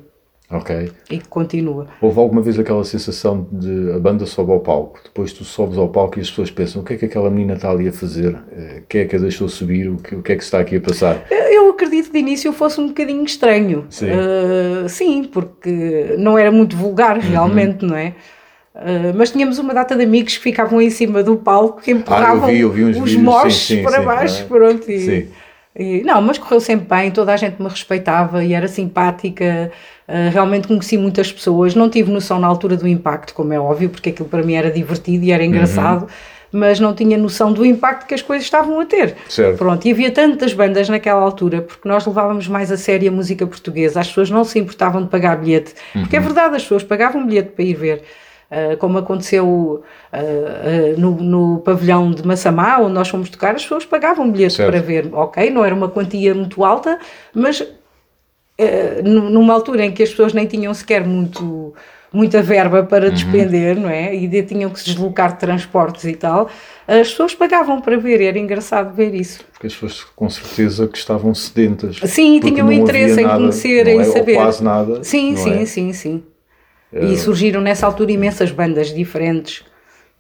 Ok. 0.51 0.91
e 1.11 1.19
que 1.19 1.29
continua. 1.29 1.87
Houve 2.01 2.19
alguma 2.19 2.41
vez 2.41 2.59
aquela 2.59 2.83
sensação 2.85 3.47
de 3.53 3.93
a 3.93 3.99
banda 3.99 4.25
sobe 4.27 4.51
ao 4.51 4.61
palco, 4.61 4.99
depois 5.05 5.33
tu 5.33 5.45
sobes 5.45 5.77
ao 5.79 5.89
palco 5.89 6.19
e 6.19 6.23
as 6.23 6.31
pessoas 6.31 6.51
pensam 6.51 6.81
o 6.83 6.85
que 6.85 6.95
é 6.95 6.97
que 6.97 7.05
aquela 7.05 7.31
menina 7.31 7.55
está 7.55 7.71
ali 7.71 7.87
a 7.89 7.93
fazer? 7.93 8.35
Eh, 8.53 8.83
Quem 8.89 9.03
é 9.03 9.05
que 9.05 9.17
a 9.17 9.19
deixou 9.19 9.49
subir? 9.49 9.89
O 9.91 9.97
que, 9.99 10.15
o 10.17 10.23
que 10.23 10.33
é 10.33 10.37
que 10.37 10.43
se 10.43 10.47
está 10.49 10.61
aqui 10.61 10.77
a 10.77 10.81
passar? 10.81 11.27
Eu 11.31 11.71
acredito 11.71 12.07
que 12.07 12.13
de 12.13 12.19
início 12.19 12.53
fosse 12.53 12.81
um 12.81 12.89
bocadinho 12.89 13.23
estranho. 13.25 13.87
Sim. 13.91 14.09
Ah, 14.11 14.89
sim, 14.89 15.25
porque 15.25 16.15
não 16.19 16.37
era 16.39 16.51
muito 16.51 16.75
vulgar 16.77 17.19
realmente, 17.19 17.85
não 17.85 17.95
é? 17.95 18.15
Ah, 18.75 19.13
mas 19.15 19.31
tínhamos 19.31 19.59
uma 19.59 19.75
data 19.75 19.95
de 19.95 20.03
amigos 20.05 20.37
que 20.37 20.43
ficavam 20.43 20.81
em 20.81 20.89
cima 20.91 21.23
do 21.23 21.37
palco 21.37 21.83
que 21.83 21.91
empurravam 21.91 22.49
vi, 22.49 22.61
eu 22.61 22.71
vi 22.71 22.85
uns 22.85 22.97
os 22.97 23.11
vídeos, 23.11 23.23
moches 23.23 23.67
sim, 23.67 23.77
sim, 23.77 23.83
para 23.83 24.01
baixo. 24.03 24.45
ah, 24.45 24.49
pronto, 24.49 24.91
e- 24.91 24.99
sim. 25.01 25.29
E- 25.79 26.03
não, 26.05 26.21
mas 26.21 26.39
correu 26.39 26.61
sempre 26.61 26.87
bem, 26.89 27.11
toda 27.11 27.33
a 27.33 27.37
gente 27.37 27.61
me 27.63 27.69
respeitava 27.69 28.43
e 28.45 28.53
era 28.53 28.69
simpática. 28.69 29.71
ah, 30.11 30.31
realmente 30.33 30.67
conheci 30.67 30.97
muitas 30.97 31.31
pessoas. 31.31 31.75
Não 31.75 31.91
tive 31.91 32.11
noção 32.11 32.39
na 32.41 32.47
altura 32.47 32.77
do 32.79 32.89
impacto, 32.89 33.35
como 33.35 33.53
é 33.53 33.61
óbvio, 33.61 33.91
porque 33.91 34.09
aquilo 34.09 34.27
para 34.29 34.43
mim 34.43 34.55
era 34.55 34.71
divertido 34.71 35.23
e 35.25 35.33
era 35.33 35.43
Uhum. 35.43 35.51
engraçado. 35.51 36.09
Mas 36.51 36.81
não 36.81 36.95
tinha 36.95 37.19
noção 37.19 37.53
do 37.53 37.63
impacto 37.67 38.07
que 38.07 38.15
as 38.15 38.23
coisas 38.23 38.47
estavam 38.47 38.81
a 38.81 38.87
ter. 38.87 39.15
Certo. 39.29 39.59
Pronto, 39.59 39.87
e 39.87 39.93
havia 39.93 40.11
tantas 40.11 40.55
bandas 40.55 40.89
naquela 40.89 41.21
altura, 41.21 41.61
porque 41.61 41.87
nós 41.87 42.07
levávamos 42.07 42.49
mais 42.49 42.73
a 42.73 42.79
sério 42.79 43.11
a 43.11 43.13
música 43.13 43.47
portuguesa, 43.47 44.01
as 44.01 44.09
pessoas 44.09 44.31
não 44.31 44.45
se 44.45 44.59
importavam 44.59 45.03
de 45.03 45.09
pagar 45.11 45.37
bilhete, 45.37 45.75
porque 45.93 46.17
Uhum. 46.17 46.23
é 46.23 46.25
verdade, 46.25 46.57
as 46.57 46.63
pessoas 46.63 46.83
pagavam 46.83 47.27
bilhete 47.27 47.51
para 47.51 47.65
ir 47.67 47.75
ver. 47.75 48.03
Ah, 48.51 48.77
como 48.79 48.97
aconteceu 48.99 49.83
ah, 50.13 50.19
no, 50.97 51.11
no 51.17 51.59
pavilhão 51.61 52.11
de 52.11 52.27
Massamá, 52.27 52.79
onde 52.79 52.93
nós 52.95 53.09
fomos 53.09 53.29
tocar, 53.29 53.55
as 53.55 53.63
pessoas 53.63 53.85
pagavam 53.85 54.31
bilhete 54.31 54.55
Certo. 54.55 54.71
para 54.71 54.81
ver. 54.81 55.09
Ok, 55.13 55.51
não 55.51 55.65
era 55.65 55.75
uma 55.75 55.89
quantia 55.89 56.35
muito 56.35 56.65
alta, 56.65 56.99
mas 57.35 57.63
nu- 59.05 59.31
numa 59.31 59.55
altura 59.55 59.85
em 59.85 59.93
que 59.93 60.03
as 60.03 60.11
pessoas 60.11 60.33
nem 60.33 60.47
tinham 60.47 60.73
sequer 60.75 61.05
muito, 61.07 61.73
muita 62.13 62.43
verba 62.43 62.81
Uhum. 62.81 62.87
para 62.87 63.11
despender, 63.11 63.77
não 63.79 63.89
é? 63.89 64.15
E 64.15 64.27
de- 64.27 64.43
tinham 64.43 64.71
que 64.71 64.81
se 64.81 64.87
deslocar 64.87 65.35
de 65.35 65.39
transportes 65.41 66.05
e 66.05 66.15
tal, 66.17 66.49
as 66.87 67.11
pessoas 67.11 67.35
pagavam 67.35 67.81
para 67.81 67.97
ver, 67.99 68.21
era 68.21 68.39
engraçado 68.39 68.95
ver 68.95 69.15
isso. 69.15 69.45
Porque 69.53 69.67
as 69.67 69.75
pessoas 69.75 70.05
com 70.17 70.29
certeza 70.29 70.89
que 70.89 70.99
estavam 70.99 71.35
sedentas. 71.35 72.01
Sim, 72.05 72.41
tinham 72.41 72.73
interesse 72.73 73.21
em 73.21 73.25
nada, 73.25 73.39
conhecer, 73.39 73.87
em 73.87 74.01
é? 74.01 74.07
Ou 74.07 74.13
saber. 74.13 74.35
quase 74.35 74.65
nada. 74.65 75.05
Sim, 75.05 75.37
sim, 75.37 75.61
é? 75.63 75.67
sim, 75.67 75.93
sim. 75.93 76.23
E 76.93 77.17
surgiram 77.17 77.61
nessa 77.61 77.87
altura 77.87 78.13
imensas 78.13 78.51
bandas 78.51 78.93
diferentes. 78.95 79.63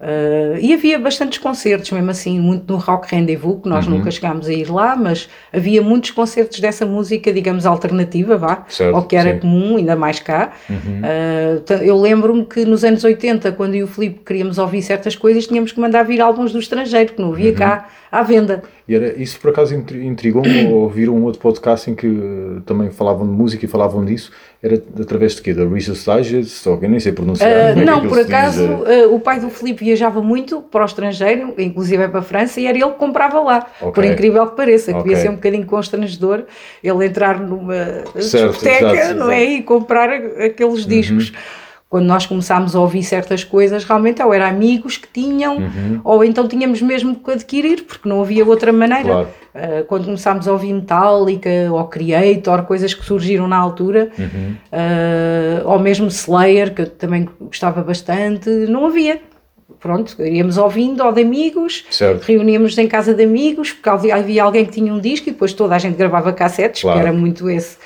Uh, 0.01 0.57
e 0.61 0.73
havia 0.73 0.97
bastantes 0.97 1.39
concertos, 1.39 1.91
mesmo 1.91 2.09
assim, 2.11 2.39
muito 2.39 2.73
no 2.73 2.79
Rock 2.79 3.13
Rendezvous, 3.13 3.61
que 3.61 3.69
nós 3.69 3.85
Uhum. 3.85 3.95
nunca 3.97 4.13
chegámos 4.13 4.47
a 4.47 4.53
ir 4.53 4.71
lá, 4.71 4.95
mas 4.95 5.29
havia 5.53 5.83
muitos 5.83 6.13
concertos 6.13 6.61
dessa 6.61 6.87
música, 6.87 7.33
digamos, 7.33 7.67
alternativa, 7.67 8.37
vá, 8.37 8.65
Certo, 8.69 8.95
ao 8.95 9.03
que 9.03 9.17
era 9.17 9.31
sim. 9.31 9.35
Uhum. 9.35 9.41
comum, 9.41 9.77
ainda 9.77 9.97
mais 9.97 10.21
cá. 10.21 10.53
Uh, 10.71 11.61
ta- 11.63 11.83
eu 11.85 12.01
lembro-me 12.01 12.45
que 12.45 12.65
nos 12.65 12.85
anos 12.85 13.03
80, 13.03 13.51
quando 13.51 13.75
eu 13.75 13.81
e 13.81 13.83
o 13.83 13.87
Filipe 13.89 14.21
queríamos 14.25 14.57
ouvir 14.59 14.83
certas 14.83 15.17
coisas, 15.17 15.49
tínhamos 15.49 15.73
que 15.73 15.81
mandar 15.81 16.05
vir 16.05 16.21
álbuns 16.21 16.53
do 16.53 16.61
estrangeiro, 16.61 17.13
que 17.15 17.21
não 17.21 17.33
havia 17.33 17.53
cá 17.53 17.89
Uhum. 18.13 18.19
à 18.21 18.23
venda. 18.23 18.63
E 18.87 18.95
era, 18.95 19.21
isso 19.21 19.41
por 19.41 19.51
acaso 19.51 19.75
intri- 19.75 20.07
intrigou-me 20.07 20.73
ouvir 20.73 21.11
um 21.11 21.25
outro 21.25 21.41
podcast 21.41 21.91
em 21.91 21.95
que 21.97 22.07
eh, 22.07 22.61
também 22.65 22.91
falavam 22.91 23.27
de 23.27 23.33
música 23.33 23.65
e 23.65 23.69
falavam 23.69 24.05
disso. 24.05 24.31
Era 24.61 24.75
através 25.01 25.37
de 25.37 25.42
quê? 25.42 25.55
Da 25.55 25.64
Research 25.64 26.05
Digest? 26.05 26.68
Ou 26.68 26.81
eu 26.83 26.88
nem 26.88 26.99
sei 26.99 27.12
pronunciar. 27.12 27.49
Uh, 27.49 27.55
é 27.55 27.75
que 27.75 27.85
não, 27.85 27.99
aquilo 27.99 28.09
por 28.09 28.18
acaso, 28.18 28.64
uh, 28.64 29.14
o 29.14 29.21
pai 29.21 29.38
do 29.38 29.49
Filipe 29.51 29.85
viajava 29.85 30.21
muito 30.21 30.61
para 30.62 30.83
o 30.83 30.85
estrangeiro, 30.85 31.55
inclusive 31.59 32.03
é 32.03 32.09
para 32.09 32.18
a 32.18 32.23
França, 32.23 32.61
e 32.61 32.66
era 32.66 32.77
ele 32.77 32.90
que 32.90 32.99
comprava 32.99 33.38
lá. 33.38 33.66
Ok. 33.81 33.92
Por 33.92 34.05
incrível 34.05 34.44
que 34.49 34.57
pareça, 34.57 34.92
que 34.92 34.99
Ok. 34.99 35.05
devia 35.09 35.23
ser 35.23 35.31
um 35.31 35.37
bocadinho 35.37 35.64
constrangedor 35.64 36.42
ele 36.83 37.07
entrar 37.07 37.38
numa 37.38 38.03
Certo, 38.21 38.51
discoteca 38.55 38.92
exato, 38.94 39.14
não 39.14 39.31
é? 39.31 39.37
exato. 39.42 39.53
Uhum. 39.53 39.59
e 39.59 39.62
comprar 39.62 40.11
aqueles 40.12 40.85
discos. 40.85 41.33
Quando 41.90 42.05
nós 42.05 42.27
começámos 42.27 42.77
a 42.77 42.81
ouvir 42.81 43.03
certas 43.03 43.42
coisas, 43.44 43.83
realmente 43.83 44.22
ou 44.22 44.35
era 44.35 44.46
amigos 44.46 44.98
que 44.98 45.09
tinham, 45.09 45.57
Uhum. 45.57 46.01
ou 46.05 46.22
então 46.22 46.46
tínhamos 46.46 46.83
mesmo 46.83 47.14
que 47.16 47.31
adquirir, 47.31 47.85
porque 47.85 48.07
não 48.07 48.20
havia 48.20 48.44
outra 48.44 48.70
maneira. 48.72 49.05
Claro. 49.05 49.29
Uh, 49.55 49.85
quando 49.87 50.05
começámos 50.05 50.46
a 50.46 50.53
ouvir 50.53 50.72
Metallica 50.74 51.48
ou 51.72 51.83
Creator, 51.87 52.62
coisas 52.64 52.92
que 52.92 53.03
surgiram 53.05 53.48
na 53.48 53.57
altura, 53.57 54.11
Uhum. 54.18 54.55
uh, 54.70 55.68
ou 55.68 55.79
mesmo 55.79 56.09
Slayer, 56.09 56.74
que 56.74 56.83
eu 56.83 56.87
também 56.90 57.27
gostava 57.40 57.81
bastante, 57.83 58.51
não 58.51 58.85
havia. 58.87 59.20
Pronto, 59.81 60.20
íamos 60.22 60.59
ouvindo, 60.59 61.03
ou 61.05 61.12
de 61.12 61.22
amigos, 61.22 61.87
Certo. 61.90 62.22
reuníamos 62.24 62.77
em 62.77 62.87
casa 62.88 63.14
de 63.14 63.22
amigos, 63.24 63.72
porque 63.72 63.88
havia, 64.11 64.42
alguém 64.42 64.64
que 64.66 64.72
tinha 64.72 64.92
um 64.92 64.98
disco 65.01 65.29
e 65.29 65.33
depois 65.33 65.53
toda 65.53 65.74
a 65.74 65.79
gente 65.79 65.96
gravava 65.96 66.33
cassetes, 66.33 66.83
Claro. 66.83 66.98
que 67.01 67.07
era 67.07 67.16
muito 67.16 67.48
esse 67.48 67.77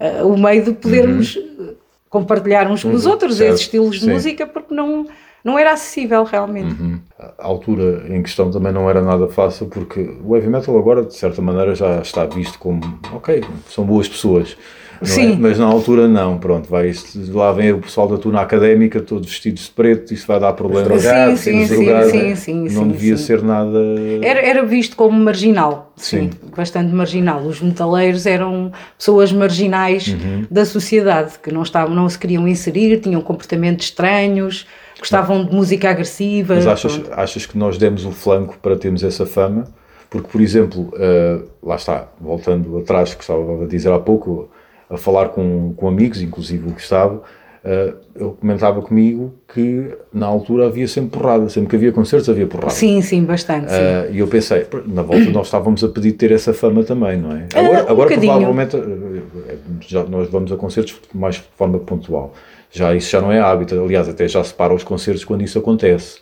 uh, 0.00 0.26
o 0.26 0.36
meio 0.38 0.64
de 0.64 0.72
podermos 0.72 1.36
uh, 1.36 1.74
compartilhar 2.14 2.70
uns 2.70 2.82
com 2.82 2.92
os 2.92 3.04
Uhum, 3.04 3.10
outros 3.12 3.36
certo, 3.36 3.50
esses 3.54 3.66
estilos 3.66 3.96
de 3.96 4.04
sim. 4.04 4.10
música, 4.12 4.46
porque 4.46 4.72
não, 4.74 5.06
não 5.44 5.58
era 5.58 5.72
acessível 5.72 6.22
realmente. 6.24 6.76
A 7.18 7.46
altura 7.46 8.04
em 8.08 8.22
questão 8.22 8.50
também 8.50 8.72
não 8.72 8.88
era 8.88 9.02
nada 9.02 9.28
fácil 9.28 9.66
porque 9.66 10.00
o 10.24 10.34
heavy 10.36 10.48
metal 10.48 10.78
agora 10.78 11.02
de 11.04 11.14
certa 11.14 11.42
maneira 11.42 11.74
já 11.74 12.00
está 12.00 12.24
visto 12.24 12.58
como 12.58 12.80
ok, 13.12 13.42
são 13.68 13.84
boas 13.84 14.08
pessoas 14.08 14.56
não 15.06 15.12
é? 15.12 15.18
Sim. 15.32 15.36
mas 15.40 15.58
na 15.58 15.66
altura 15.66 16.08
não, 16.08 16.38
pronto 16.38 16.68
vai, 16.68 16.88
isto- 16.88 17.18
lá 17.36 17.52
vem 17.52 17.72
o 17.72 17.78
pessoal 17.80 18.08
da 18.08 18.16
turma 18.18 18.40
académica 18.40 19.00
todos 19.00 19.28
vestidos 19.28 19.64
de 19.64 19.70
preto, 19.70 20.12
isso 20.14 20.26
vai 20.26 20.40
dar 20.40 20.52
problema 20.54 20.98
Sim, 20.98 21.36
sim, 21.36 21.66
sim, 21.66 21.74
drogado, 21.84 22.10
sim, 22.10 22.34
sim, 22.34 22.54
não 22.62 22.68
sim, 22.68 22.88
devia 22.88 23.16
sim. 23.16 23.24
ser 23.24 23.42
nada 23.42 23.78
Era, 24.22 24.40
era 24.40 24.64
visto 24.64 24.96
como 24.96 25.18
marginal, 25.18 25.92
sim, 25.96 26.30
bastante 26.56 26.92
marginal. 26.92 27.40
Os 27.42 27.60
metaleiros 27.60 28.26
eram 28.26 28.72
pessoas 28.98 29.32
marginais 29.32 30.08
Uhum. 30.08 30.44
da 30.50 30.64
sociedade, 30.64 31.34
que 31.42 31.52
não, 31.52 31.62
estavam, 31.62 31.94
não 31.94 32.08
se 32.08 32.18
queriam 32.18 32.46
inserir, 32.48 33.00
tinham 33.00 33.20
comportamentos 33.20 33.86
estranhos, 33.86 34.66
gostavam 34.98 35.44
de 35.44 35.54
música 35.54 35.90
agressiva. 35.90 36.54
Mas 36.54 36.66
achas, 36.66 36.96
pronto. 36.98 37.10
achas 37.14 37.46
que 37.46 37.58
nós 37.58 37.76
demos 37.78 38.04
o 38.04 38.10
flanco 38.12 38.56
para 38.62 38.76
termos 38.76 39.02
essa 39.02 39.26
fama? 39.26 39.64
Porque, 40.08 40.28
por 40.30 40.40
exemplo, 40.40 40.92
eh, 40.96 41.40
lá 41.62 41.74
está, 41.74 42.06
voltando 42.20 42.78
atrás, 42.78 43.14
que 43.14 43.20
estava 43.22 43.64
a 43.64 43.66
dizer 43.66 43.90
há 43.90 43.98
pouco, 43.98 44.48
a 44.88 44.96
falar 44.96 45.30
com, 45.30 45.72
com 45.76 45.88
amigos, 45.88 46.20
inclusive 46.20 46.68
o 46.68 46.72
Gustavo, 46.72 47.22
eh, 47.64 47.94
ele 48.14 48.32
comentava 48.38 48.82
comigo 48.82 49.32
que 49.52 49.96
na 50.12 50.26
altura 50.26 50.66
havia 50.66 50.86
sempre 50.86 51.18
porrada, 51.18 51.48
sempre 51.48 51.70
que 51.70 51.76
havia 51.76 51.92
concertos 51.92 52.28
havia 52.28 52.46
porrada. 52.46 52.70
Sim, 52.70 53.00
sim, 53.00 53.24
bastante. 53.24 53.70
sim. 53.70 53.76
Eh, 53.76 54.10
e 54.12 54.18
eu 54.18 54.26
pensei, 54.28 54.66
na 54.86 55.02
volta 55.02 55.30
nós 55.30 55.46
estávamos 55.46 55.82
a 55.82 55.88
pedir 55.88 56.12
ter 56.12 56.30
essa 56.30 56.52
fama 56.52 56.84
também, 56.84 57.16
não 57.16 57.32
é? 57.32 57.46
Agora, 57.54 57.84
um 57.84 57.88
agora 57.88 58.08
bocadinho. 58.10 58.32
provavelmente 58.32 58.76
eh, 58.76 59.56
já, 59.80 60.04
nós 60.04 60.28
vamos 60.28 60.52
a 60.52 60.56
concertos 60.56 61.00
mais 61.14 61.36
de 61.36 61.44
forma 61.56 61.78
pontual. 61.78 62.34
Já 62.70 62.94
isso 62.94 63.10
já 63.10 63.22
não 63.22 63.32
é 63.32 63.40
hábito, 63.40 63.80
aliás, 63.80 64.08
até 64.08 64.28
já 64.28 64.44
se 64.44 64.52
para 64.52 64.74
os 64.74 64.84
concertos 64.84 65.24
quando 65.24 65.42
isso 65.42 65.58
acontece, 65.58 66.18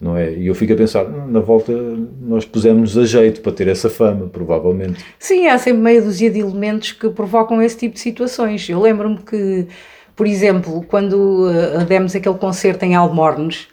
não 0.00 0.16
é? 0.16 0.32
E 0.32 0.46
eu 0.46 0.54
fico 0.54 0.72
a 0.72 0.76
pensar, 0.76 1.04
"Hum, 1.06 1.26
na 1.28 1.40
volta 1.40 1.72
nós 2.20 2.44
pusemos 2.44 2.96
a 2.96 3.04
jeito 3.04 3.40
para 3.40 3.52
ter 3.52 3.68
essa 3.68 3.90
fama, 3.90 4.28
provavelmente. 4.28 5.04
Sim, 5.18 5.48
há 5.48 5.58
sempre 5.58 5.80
meia 5.82 6.00
dúzia 6.02 6.30
de 6.30 6.38
elementos 6.40 6.92
que 6.92 7.08
provocam 7.10 7.60
esse 7.60 7.76
tipo 7.76 7.94
de 7.94 8.00
situações. 8.00 8.68
Eu 8.68 8.80
lembro-me 8.80 9.18
que, 9.18 9.66
por 10.14 10.26
exemplo, 10.26 10.84
quando 10.88 11.48
uh, 11.48 11.84
demos 11.84 12.14
aquele 12.14 12.36
concerto 12.36 12.84
em 12.84 12.94
Almornes, 12.94 13.66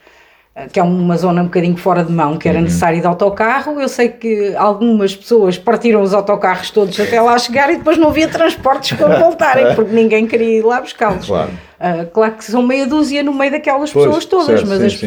eh, 0.55 0.67
que 0.71 0.79
é 0.79 0.83
uma 0.83 1.17
zona 1.17 1.41
um 1.41 1.45
bocadinho 1.45 1.75
fora 1.75 2.03
de 2.03 2.11
mão, 2.11 2.37
que 2.37 2.47
era 2.47 2.61
necessário 2.61 2.97
ir 2.97 3.01
de 3.01 3.07
autocarro. 3.07 3.79
Eu 3.79 3.89
sei 3.89 4.09
que 4.09 4.55
algumas 4.55 5.15
pessoas 5.15 5.57
partiram 5.57 6.01
os 6.01 6.13
autocarros 6.13 6.71
todos 6.71 6.97
até 6.99 7.21
lá 7.21 7.37
chegar 7.37 7.69
e 7.71 7.77
depois 7.77 7.97
não 7.97 8.07
havia 8.07 8.27
transportes 8.29 8.97
para 8.97 9.19
voltarem, 9.21 9.75
porque 9.75 9.93
ninguém 9.93 10.25
queria 10.25 10.59
ir 10.59 10.65
lá 10.65 10.79
buscá-los. 10.79 11.27
Claro. 11.27 11.51
Ah, 11.79 12.05
claro 12.11 12.33
que 12.33 12.45
são 12.45 12.63
meia 12.63 12.87
dúzia 12.87 13.21
no 13.21 13.33
meio 13.33 13.51
daquelas 13.51 13.91
Pois, 13.91 14.05
pessoas 14.05 14.25
todas, 14.25 14.45
certo, 14.45 14.67
mas 14.67 14.79
sim, 14.79 14.85
as 14.85 14.93
sim. 14.93 15.05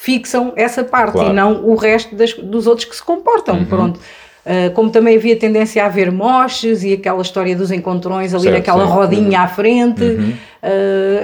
Fixam 0.00 0.52
essa 0.54 0.84
parte 0.84 1.12
Claro. 1.14 1.30
e 1.30 1.32
não 1.32 1.64
o 1.64 1.74
resto 1.74 2.14
das- 2.14 2.34
dos 2.34 2.68
outros 2.68 2.86
que 2.86 2.94
se 2.94 3.02
comportam. 3.02 3.56
Uhum. 3.58 3.64
Pronto. 3.64 4.00
Ah, 4.46 4.70
como 4.72 4.88
também 4.88 5.16
havia 5.16 5.36
tendência 5.36 5.82
a 5.82 5.86
haver 5.86 6.10
moches 6.10 6.82
e 6.82 6.94
aquela 6.94 7.20
história 7.20 7.54
dos 7.54 7.70
encontrões 7.70 8.32
ali 8.32 8.44
Certo, 8.44 8.54
naquela. 8.56 8.84
Uhum. 8.86 8.92
rodinha 8.92 9.40
à 9.40 9.48
frente, 9.48 10.02
ah, 10.62 10.68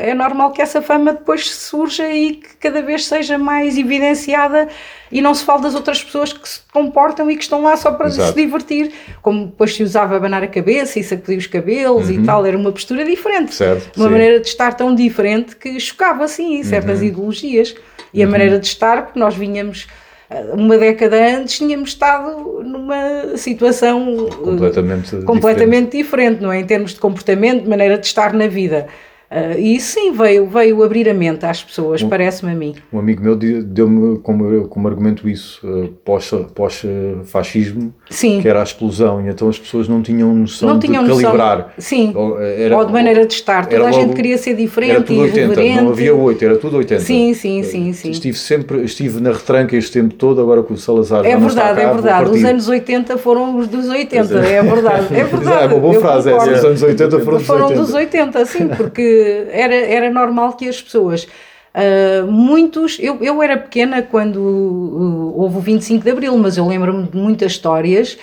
é 0.02 0.12
normal 0.12 0.50
que 0.50 0.60
essa 0.60 0.82
fama 0.82 1.12
depois 1.14 1.48
surja 1.50 2.06
e 2.10 2.32
que 2.34 2.56
cada 2.60 2.82
vez 2.82 3.06
seja 3.06 3.38
mais 3.38 3.78
evidenciada 3.78 4.68
e 5.10 5.22
não 5.22 5.32
se 5.32 5.42
fale 5.44 5.62
das 5.62 5.74
outras 5.74 6.02
pessoas 6.04 6.32
que 6.34 6.46
se 6.46 6.60
comportam 6.72 7.30
e 7.30 7.37
que 7.37 7.42
estão 7.44 7.62
lá 7.62 7.76
só 7.78 7.92
para 7.92 8.08
Exato. 8.08 8.30
se 8.30 8.34
divertir, 8.44 8.92
como 9.22 9.46
depois 9.46 9.74
se 9.74 9.82
usava 9.82 10.16
abanar 10.16 10.42
a 10.42 10.48
cabeça 10.48 10.98
e 10.98 11.02
sacudir 11.04 11.38
os 11.38 11.46
cabelos 11.46 12.10
e 12.10 12.18
tal, 12.24 12.44
era 12.44 12.58
uma 12.58 12.72
postura 12.72 13.04
diferente, 13.06 13.46
Uhum. 13.46 13.52
Certo, 13.52 13.96
uma 13.96 14.06
sim. 14.06 14.12
maneira 14.12 14.40
de 14.40 14.48
estar 14.48 14.74
tão 14.74 14.94
diferente 14.94 15.56
que 15.56 15.78
chocava 15.80 16.24
assim 16.24 16.62
certas 16.64 16.98
Uhum. 17.00 17.06
ideologias 17.06 17.74
e 18.14 18.22
a 18.22 18.27
maneira 18.27 18.59
de 18.59 18.66
estar, 18.66 19.03
porque 19.03 19.18
nós 19.18 19.35
vinhamos 19.35 19.88
eh, 20.31 20.44
uma 20.53 20.79
década 20.79 21.16
antes 21.37 21.59
tínhamos 21.59 21.90
estado 21.90 22.62
numa 22.62 23.37
situação 23.37 24.29
eh, 24.31 24.37
Completamente 24.37 25.16
completamente 25.24 25.96
diferente. 25.96 26.40
não 26.40 26.53
é? 26.53 26.61
Em 26.61 26.64
termos 26.64 26.94
de 26.94 27.00
comportamento, 27.00 27.64
de 27.64 27.68
maneira 27.68 27.98
de 27.98 28.07
estar 28.07 28.33
na 28.33 28.46
vida. 28.46 28.87
Eh, 29.30 29.58
e 29.58 29.76
isso 29.76 29.94
sim 29.94 30.12
veio, 30.12 30.46
veio 30.46 30.82
abrir 30.82 31.08
a 31.08 31.14
mente 31.14 31.44
às 31.46 31.62
pessoas, 31.62 32.02
parece-me 32.02 32.52
a 32.52 32.54
mim. 32.54 32.74
Um 32.92 32.98
amigo 32.98 33.22
meu 33.22 33.34
deu-me 33.34 34.18
como, 34.18 34.68
como 34.68 34.87
argumento 34.87 35.28
isso, 35.28 35.60
uh, 35.66 35.88
pós- 36.04 36.30
pós-fascismo, 36.54 37.92
Sim. 38.10 38.40
que 38.40 38.48
era 38.48 38.60
a 38.60 38.62
explosão, 38.62 39.24
e 39.24 39.28
então 39.28 39.48
as 39.48 39.58
pessoas 39.58 39.88
não 39.88 40.02
tinham 40.02 40.34
noção 40.34 40.68
Não 40.68 40.78
de 40.78 40.87
tinham 40.87 41.02
noção. 41.02 41.22
calibrar. 41.22 41.74
Sim. 41.78 42.12
Ou, 42.14 42.40
eh, 42.40 42.62
era- 42.64 42.76
Ou 42.76 42.84
de 42.84 42.92
maneira 42.92 43.26
de 43.26 43.34
estar. 43.34 43.66
Toda 43.66 43.88
a 43.88 43.92
gente 43.92 44.02
logo- 44.02 44.14
queria 44.14 44.38
ser 44.38 44.54
diferente 44.54 44.90
Era 44.92 45.02
tudo 45.02 45.16
e 45.16 45.20
80, 45.22 45.40
irreverente. 45.40 45.80
não 45.82 45.90
havia 45.90 46.14
8, 46.14 46.44
era 46.44 46.56
tudo 46.56 46.76
80. 46.76 47.00
Sim, 47.02 47.34
sim, 47.34 47.62
sim, 47.62 47.92
sim. 47.92 48.10
Estive 48.10 48.37
sempre, 48.38 48.82
estive 48.84 49.20
na 49.20 49.32
retranca 49.32 49.76
este 49.76 49.92
tempo 49.92 50.14
todo, 50.14 50.40
agora 50.40 50.62
com 50.62 50.74
o 50.74 50.76
Salazar 50.76 51.24
É 51.24 51.37
verdade, 51.37 51.76
cá, 51.80 51.82
é 51.82 51.92
verdade. 51.92 52.30
Os 52.30 52.44
anos 52.44 52.68
80 52.68 53.16
foram 53.18 53.58
os 53.58 53.68
dos 53.68 53.88
80, 53.88 54.34
é 54.38 54.62
verdade. 54.62 55.06
É 55.14 55.24
verdade. 55.24 55.64
É 55.64 55.66
uma 55.68 55.78
boa 55.80 55.94
eu 55.94 56.00
frase 56.00 56.30
essa, 56.30 56.50
os 56.52 56.64
anos 56.64 56.82
80 56.82 57.20
foram 57.20 57.38
dos 57.38 57.46
Foram 57.46 57.66
80. 57.66 57.80
dos 57.82 57.94
80, 57.94 58.44
sim, 58.46 58.68
porque 58.68 59.13
era, 59.50 59.74
era 59.74 60.11
normal 60.11 60.55
que 60.55 60.68
as 60.68 60.81
pessoas. 60.81 61.27
ah, 61.74 62.24
muitos, 62.29 62.98
eu, 63.00 63.18
eu 63.20 63.42
era 63.42 63.57
pequena 63.57 64.00
quando 64.03 64.37
uh, 64.38 65.40
houve 65.40 65.57
o 65.57 65.61
25 65.61 66.05
de 66.05 66.11
Abril, 66.11 66.37
mas 66.38 66.57
eu 66.57 66.66
lembro-me 66.66 67.05
de 67.09 67.16
muitas 67.16 67.53
histórias, 67.53 68.16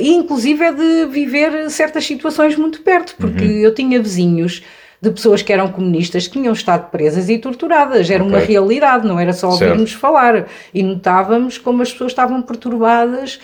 e 0.00 0.08
inclusive 0.14 0.64
é 0.64 0.72
de 0.72 1.06
viver 1.06 1.68
certas 1.70 2.04
situações 2.06 2.56
muito 2.56 2.80
perto, 2.82 3.14
porque 3.18 3.44
Uhum. 3.44 3.50
eu 3.50 3.74
tinha 3.74 4.00
vizinhos 4.00 4.62
de 5.02 5.10
pessoas 5.10 5.42
que 5.42 5.52
eram 5.52 5.68
comunistas 5.72 6.26
que 6.26 6.34
tinham 6.38 6.52
estado 6.52 6.90
presas 6.90 7.28
e 7.28 7.38
torturadas, 7.38 8.08
era 8.10 8.22
uma 8.22 8.36
Ok. 8.38 8.46
realidade, 8.48 9.06
não 9.08 9.18
era 9.18 9.32
só 9.32 9.50
Certo. 9.50 9.62
ouvirmos 9.70 9.92
falar, 9.92 10.46
e 10.74 10.82
notávamos 10.82 11.58
como 11.58 11.82
as 11.82 11.90
pessoas 11.90 12.12
estavam 12.12 12.40
perturbadas 12.42 13.40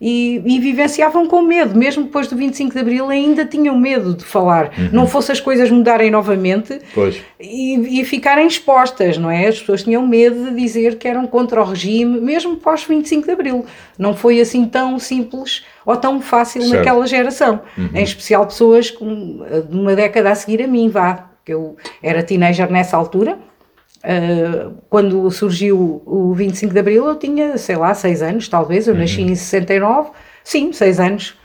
e, 0.00 0.40
e 0.46 0.58
vivenciavam 0.58 1.26
com 1.26 1.42
medo, 1.42 1.78
mesmo 1.78 2.04
depois 2.04 2.26
do 2.26 2.34
25 2.34 2.72
de 2.72 2.78
Abril 2.80 3.10
ainda 3.10 3.44
tinham 3.44 3.78
medo 3.78 4.14
de 4.14 4.24
falar, 4.24 4.70
Uhum. 4.78 4.88
não 4.92 5.06
fosse 5.06 5.30
as 5.30 5.40
coisas 5.40 5.70
mudarem 5.70 6.10
novamente 6.10 6.78
e, 7.38 8.00
e 8.00 8.04
ficarem 8.04 8.46
expostas, 8.46 9.18
não 9.18 9.30
é? 9.30 9.46
As 9.48 9.58
pessoas 9.60 9.82
tinham 9.82 10.06
medo 10.06 10.50
de 10.50 10.56
dizer 10.60 10.96
que 10.96 11.06
eram 11.06 11.26
contra 11.26 11.60
o 11.60 11.64
regime, 11.64 12.20
mesmo 12.20 12.56
pós 12.56 12.82
25 12.84 13.26
de 13.26 13.32
Abril. 13.32 13.66
Não 13.98 14.14
foi 14.16 14.40
assim 14.40 14.64
tão 14.64 14.98
simples 14.98 15.64
ou 15.84 15.96
tão 15.96 16.20
fácil 16.20 16.62
Certo. 16.62 16.72
Uhum. 16.72 16.78
naquela 16.78 17.06
geração. 17.06 17.60
Em 17.94 18.02
especial 18.02 18.46
pessoas 18.46 18.90
com, 18.90 19.40
de 19.68 19.76
uma 19.76 19.94
década 19.94 20.30
a 20.30 20.34
seguir 20.34 20.62
a 20.62 20.66
mim, 20.66 20.88
vá. 20.88 21.28
que 21.44 21.52
Eu 21.52 21.76
era 22.02 22.22
teenager 22.22 22.70
nessa 22.70 22.96
altura. 22.96 23.38
Uh, 24.02 24.72
quando 24.88 25.30
surgiu 25.30 26.02
o 26.06 26.32
25 26.32 26.72
de 26.72 26.80
Abril, 26.80 27.06
eu 27.06 27.16
tinha, 27.16 27.58
sei 27.58 27.76
lá, 27.76 27.92
6 27.94 28.22
anos, 28.22 28.48
talvez. 28.48 28.88
Eu 28.88 28.94
nasci 28.94 29.20
em 29.20 29.34
69, 29.34 30.10
sim, 30.42 30.72
6 30.72 31.00
anos, 31.00 31.38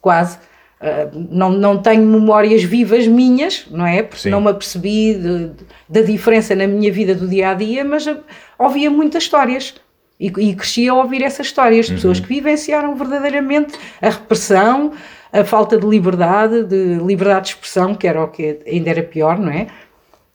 quase. 0.00 0.38
Uh, 0.80 1.28
não, 1.30 1.50
não 1.50 1.78
tenho 1.78 2.02
memórias 2.04 2.64
vivas 2.64 3.06
minhas, 3.06 3.66
não 3.70 3.86
é? 3.86 4.02
Porque 4.02 4.22
Sim. 4.22 4.30
não 4.30 4.40
me 4.40 4.50
apercebi 4.50 5.52
da 5.88 6.00
diferença 6.00 6.54
na 6.54 6.66
minha 6.66 6.90
vida 6.90 7.14
do 7.14 7.28
dia 7.28 7.50
a 7.50 7.54
dia, 7.54 7.84
mas 7.84 8.06
ouvia 8.58 8.90
muitas 8.90 9.24
histórias. 9.24 9.74
E, 10.18 10.26
e 10.26 10.54
cresci 10.54 10.88
a 10.88 10.94
ouvir 10.94 11.22
essas 11.22 11.46
histórias 11.46 11.86
de 11.86 11.94
pessoas 11.94 12.20
que 12.20 12.26
vivenciaram 12.26 12.94
verdadeiramente 12.94 13.78
a 14.02 14.10
repressão, 14.10 14.92
a 15.32 15.44
falta 15.44 15.78
de 15.78 15.86
liberdade, 15.86 16.64
de 16.64 16.96
liberdade 16.96 17.46
de 17.46 17.50
expressão, 17.52 17.94
que 17.94 18.06
era 18.06 18.22
o 18.22 18.28
que 18.28 18.58
ainda 18.66 18.90
era 18.90 19.02
pior, 19.02 19.38
não 19.38 19.50
é? 19.50 19.68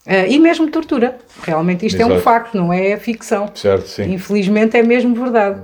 Ah, 0.08 0.28
e 0.28 0.38
mesmo 0.40 0.70
tortura. 0.70 1.18
Realmente 1.42 1.86
isto 1.86 2.02
é 2.02 2.06
um 2.06 2.10
Exato. 2.10 2.24
facto, 2.24 2.56
não 2.56 2.72
é 2.72 2.98
ficção. 2.98 3.50
certo, 3.54 3.88
sim. 3.88 4.14
Infelizmente 4.14 4.78
é 4.78 4.84
mesmo 4.84 5.16
verdade. 5.16 5.62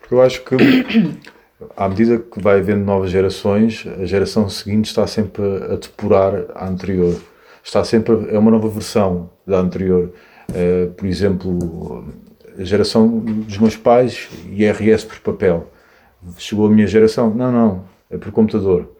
Porque 0.00 0.14
eu 0.14 0.22
acho 0.22 0.42
que 0.42 0.56
à 1.76 1.88
medida 1.88 2.18
que 2.18 2.40
vai 2.40 2.58
havendo 2.58 2.84
novas 2.84 3.10
gerações, 3.10 3.84
a 4.00 4.04
geração 4.04 4.48
seguinte 4.48 4.86
está 4.86 5.06
sempre 5.06 5.42
a 5.42 5.76
depurar 5.76 6.44
a 6.54 6.68
anterior. 6.68 7.20
Está 7.62 7.84
sempre, 7.84 8.28
é 8.30 8.38
uma 8.38 8.50
nova 8.50 8.68
versão 8.68 9.30
da 9.46 9.58
anterior. 9.58 10.12
Eh, 10.54 10.88
por 10.96 11.06
exemplo, 11.06 12.04
a 12.58 12.64
geração 12.64 13.18
dos 13.18 13.58
meus 13.58 13.76
pais, 13.76 14.28
IRS 14.50 15.06
por 15.06 15.18
papel. 15.20 15.70
Chegou 16.36 16.66
a 16.66 16.70
minha 16.70 16.86
geração, 16.86 17.32
não, 17.32 17.52
não, 17.52 17.84
é 18.10 18.16
por 18.16 18.32
computador. 18.32 18.91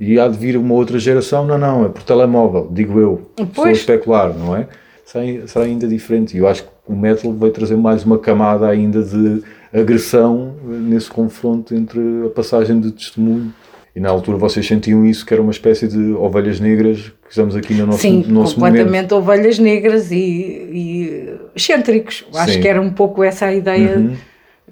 E 0.00 0.18
há 0.18 0.26
de 0.26 0.38
vir 0.38 0.56
uma 0.56 0.74
outra 0.74 0.98
geração, 0.98 1.46
não, 1.46 1.58
não, 1.58 1.84
é 1.84 1.88
por 1.90 2.02
telemóvel, 2.02 2.66
digo 2.72 2.98
eu. 2.98 3.20
Estou 3.32 3.44
a 3.44 3.48
Pois. 3.54 3.78
especular, 3.78 4.32
não 4.36 4.56
é? 4.56 4.66
Será, 5.04 5.64
ainda 5.66 5.86
diferente. 5.86 6.36
E 6.36 6.40
eu 6.40 6.48
acho 6.48 6.62
que 6.62 6.68
o 6.88 6.96
metal 6.96 7.32
vai 7.34 7.50
trazer 7.50 7.76
mais 7.76 8.02
uma 8.04 8.18
camada 8.18 8.66
ainda 8.66 9.02
de 9.02 9.42
agressão 9.74 10.54
eh, 10.64 10.72
nesse 10.72 11.10
confronto 11.10 11.74
entre 11.74 12.00
a 12.24 12.30
passagem 12.30 12.80
de 12.80 12.92
testemunho. 12.92 13.52
E 13.94 14.00
na 14.00 14.08
altura 14.08 14.38
vocês 14.38 14.66
sentiam 14.66 15.04
isso, 15.04 15.26
que 15.26 15.34
era 15.34 15.42
uma 15.42 15.50
espécie 15.50 15.86
de 15.88 16.12
ovelhas 16.12 16.60
negras 16.60 17.12
que 17.24 17.30
estamos 17.30 17.54
aqui 17.56 17.74
no 17.74 17.86
nosso, 17.86 17.98
Sim, 17.98 18.24
no 18.26 18.40
nosso 18.40 18.58
momento. 18.58 18.76
completamente 18.78 19.12
ovelhas 19.12 19.58
negras 19.58 20.10
e, 20.12 20.16
e 20.16 21.34
excêntricos. 21.54 22.24
Acho 22.32 22.52
Sim. 22.52 22.56
Uhum. 22.56 22.62
que 22.62 22.68
era 22.68 22.80
um 22.80 22.90
pouco 22.90 23.22
essa 23.24 23.46
a 23.46 23.54
ideia 23.54 24.12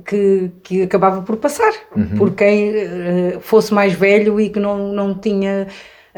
que, 0.04 0.50
que 0.62 0.82
acabava 0.82 1.22
por 1.22 1.37
passar. 1.37 1.72
Por 2.16 2.32
quem 2.32 2.72
eh, 2.74 3.38
fosse 3.40 3.72
mais 3.72 3.92
velho 3.92 4.40
e 4.40 4.50
que 4.50 4.58
não, 4.61 4.92
não 4.92 5.14
tinha 5.14 5.66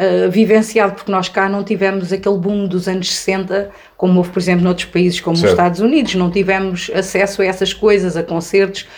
eh, 0.02 0.28
vivenciado, 0.28 0.94
porque 0.94 1.12
nós 1.12 1.28
cá 1.28 1.46
não 1.46 1.62
tivemos 1.62 2.10
aquele 2.10 2.38
boom 2.38 2.66
dos 2.66 2.88
anos 2.88 3.12
60, 3.12 3.70
como 3.98 4.16
houve, 4.16 4.30
por 4.30 4.38
exemplo, 4.38 4.64
noutros 4.64 4.86
países 4.86 5.20
como 5.20 5.36
Certo. 5.36 5.48
os 5.48 5.52
Estados 5.52 5.80
Unidos. 5.80 6.14
Não 6.14 6.30
tivemos 6.30 6.90
acesso 6.94 7.42
a 7.42 7.44
essas 7.44 7.74
coisas, 7.74 8.16
a 8.16 8.22
concertos 8.22 8.88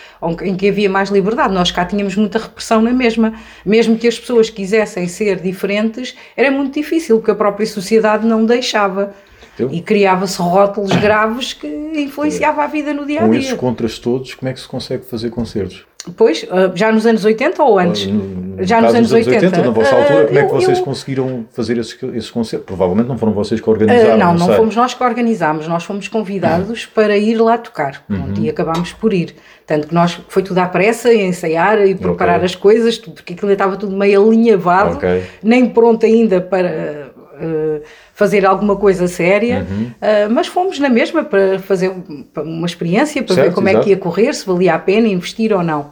em 0.43 0.55
que 0.55 0.69
havia 0.69 0.89
mais 0.89 1.09
liberdade. 1.09 1.53
Nós 1.53 1.71
cá 1.71 1.83
tínhamos 1.83 2.15
muita 2.15 2.39
repressão 2.39 2.81
na 2.81 2.93
mesma. 2.93 3.33
Mesmo 3.65 3.97
que 3.97 4.07
as 4.07 4.17
pessoas 4.17 4.49
quisessem 4.49 5.05
ser 5.09 5.41
diferentes, 5.41 6.15
era 6.37 6.49
muito 6.49 6.75
difícil, 6.79 7.17
porque 7.17 7.31
a 7.31 7.35
própria 7.35 7.65
sociedade 7.65 8.25
não 8.25 8.45
deixava. 8.45 9.13
Eu- 9.57 9.69
E 9.71 9.81
criava-se 9.81 10.41
rótulos 10.41 10.91
graves 10.95 11.53
que 11.53 11.67
influenciava 11.95 12.63
a 12.63 12.67
vida 12.67 12.93
no 12.93 13.05
dia 13.05 13.21
a 13.23 13.27
Com 13.27 13.33
esses 13.33 13.49
dia. 13.49 13.57
contras 13.57 13.99
todos, 13.99 14.33
como 14.33 14.49
é 14.49 14.53
que 14.53 14.59
se 14.59 14.67
consegue 14.67 15.05
fazer 15.05 15.29
concertos? 15.29 15.85
Pois, 16.17 16.45
ah, 16.51 16.69
já 16.75 16.91
nos 16.91 17.05
anos 17.05 17.23
80 17.23 17.63
ou 17.63 17.79
antes? 17.79 18.07
No- 18.07 18.13
no 18.57 18.63
já 18.65 18.81
nos 18.81 18.93
anos 18.93 19.09
dos 19.09 19.25
80. 19.25 19.61
na 19.63 19.69
vossa 19.69 19.95
Ah, 19.95 19.99
altura, 20.01 20.25
como 20.25 20.37
é 20.39 20.43
que 20.45 20.51
eu- 20.53 20.59
vocês 20.61 20.77
eu- 20.79 20.83
conseguiram 20.83 21.45
fazer 21.53 21.77
esses, 21.77 21.97
esses 22.13 22.29
concertos? 22.29 22.65
Provavelmente 22.65 23.07
não 23.07 23.17
foram 23.17 23.31
vocês 23.31 23.61
que 23.61 23.69
Ah, 23.69 23.71
organizaram, 23.71 24.17
não, 24.17 24.33
não 24.33 24.45
sei. 24.47 24.55
fomos 24.57 24.75
nós 24.75 24.93
que 24.93 25.01
organizámos, 25.01 25.65
nós 25.65 25.85
fomos 25.85 26.09
convidados 26.09 26.85
para 26.85 27.15
ir 27.17 27.35
lá 27.35 27.57
tocar 27.57 28.03
Uhum. 28.09 28.33
e 28.41 28.49
acabámos 28.49 28.91
por 28.91 29.13
ir. 29.13 29.33
Tanto 29.65 29.87
que 29.87 29.93
nós 29.93 30.19
foi 30.27 30.43
tudo 30.43 30.57
à 30.57 30.65
pressa, 30.65 31.13
ensaiar 31.13 31.79
e 31.87 31.95
preparar 31.95 32.35
Ok. 32.37 32.45
as 32.47 32.55
coisas, 32.55 32.97
porque 32.97 33.31
aquilo 33.33 33.49
estava 33.51 33.77
tudo 33.77 33.95
meio 33.95 34.27
alinhavado, 34.27 34.97
Ok. 34.97 35.23
nem 35.41 35.67
pronto 35.69 36.05
ainda 36.05 36.41
para 36.41 37.02
ah, 37.33 37.81
fazer 38.13 38.45
alguma 38.45 38.75
coisa 38.75 39.07
séria, 39.07 39.65
Uhum. 39.69 39.91
Ah, 40.01 40.27
mas 40.29 40.47
fomos 40.47 40.79
na 40.79 40.89
mesma 40.89 41.23
para 41.23 41.59
fazer 41.59 41.89
um- 41.89 42.25
uma 42.37 42.65
experiência, 42.67 43.21
para 43.23 43.35
ver 43.35 43.41
Certo, 43.43 43.55
como 43.55 43.67
é 43.67 43.71
exato. 43.71 43.85
que 43.85 43.91
ia 43.91 43.97
correr, 43.97 44.33
se 44.33 44.45
valia 44.45 44.75
a 44.75 44.79
pena 44.79 45.07
investir 45.07 45.51
ou 45.53 45.63
não. 45.63 45.89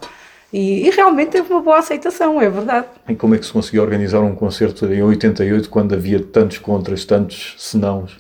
E, 0.54 0.86
e 0.86 0.90
realmente 0.90 1.30
teve 1.30 1.50
uma 1.52 1.62
boa 1.62 1.80
aceitação, 1.80 2.42
é 2.42 2.50
verdade. 2.50 2.86
E 3.08 3.16
como 3.16 3.34
é 3.36 3.38
que 3.38 3.46
se 3.46 3.54
conseguiu 3.54 3.82
organizar 3.84 4.20
um 4.20 4.36
concerto 4.36 4.86
em 4.92 5.02
88 5.02 5.70
quando 5.70 5.94
havia 5.96 6.20
tantos 6.20 6.58
contras, 6.58 7.06
tantos 7.06 7.56
senãos? 7.58 8.20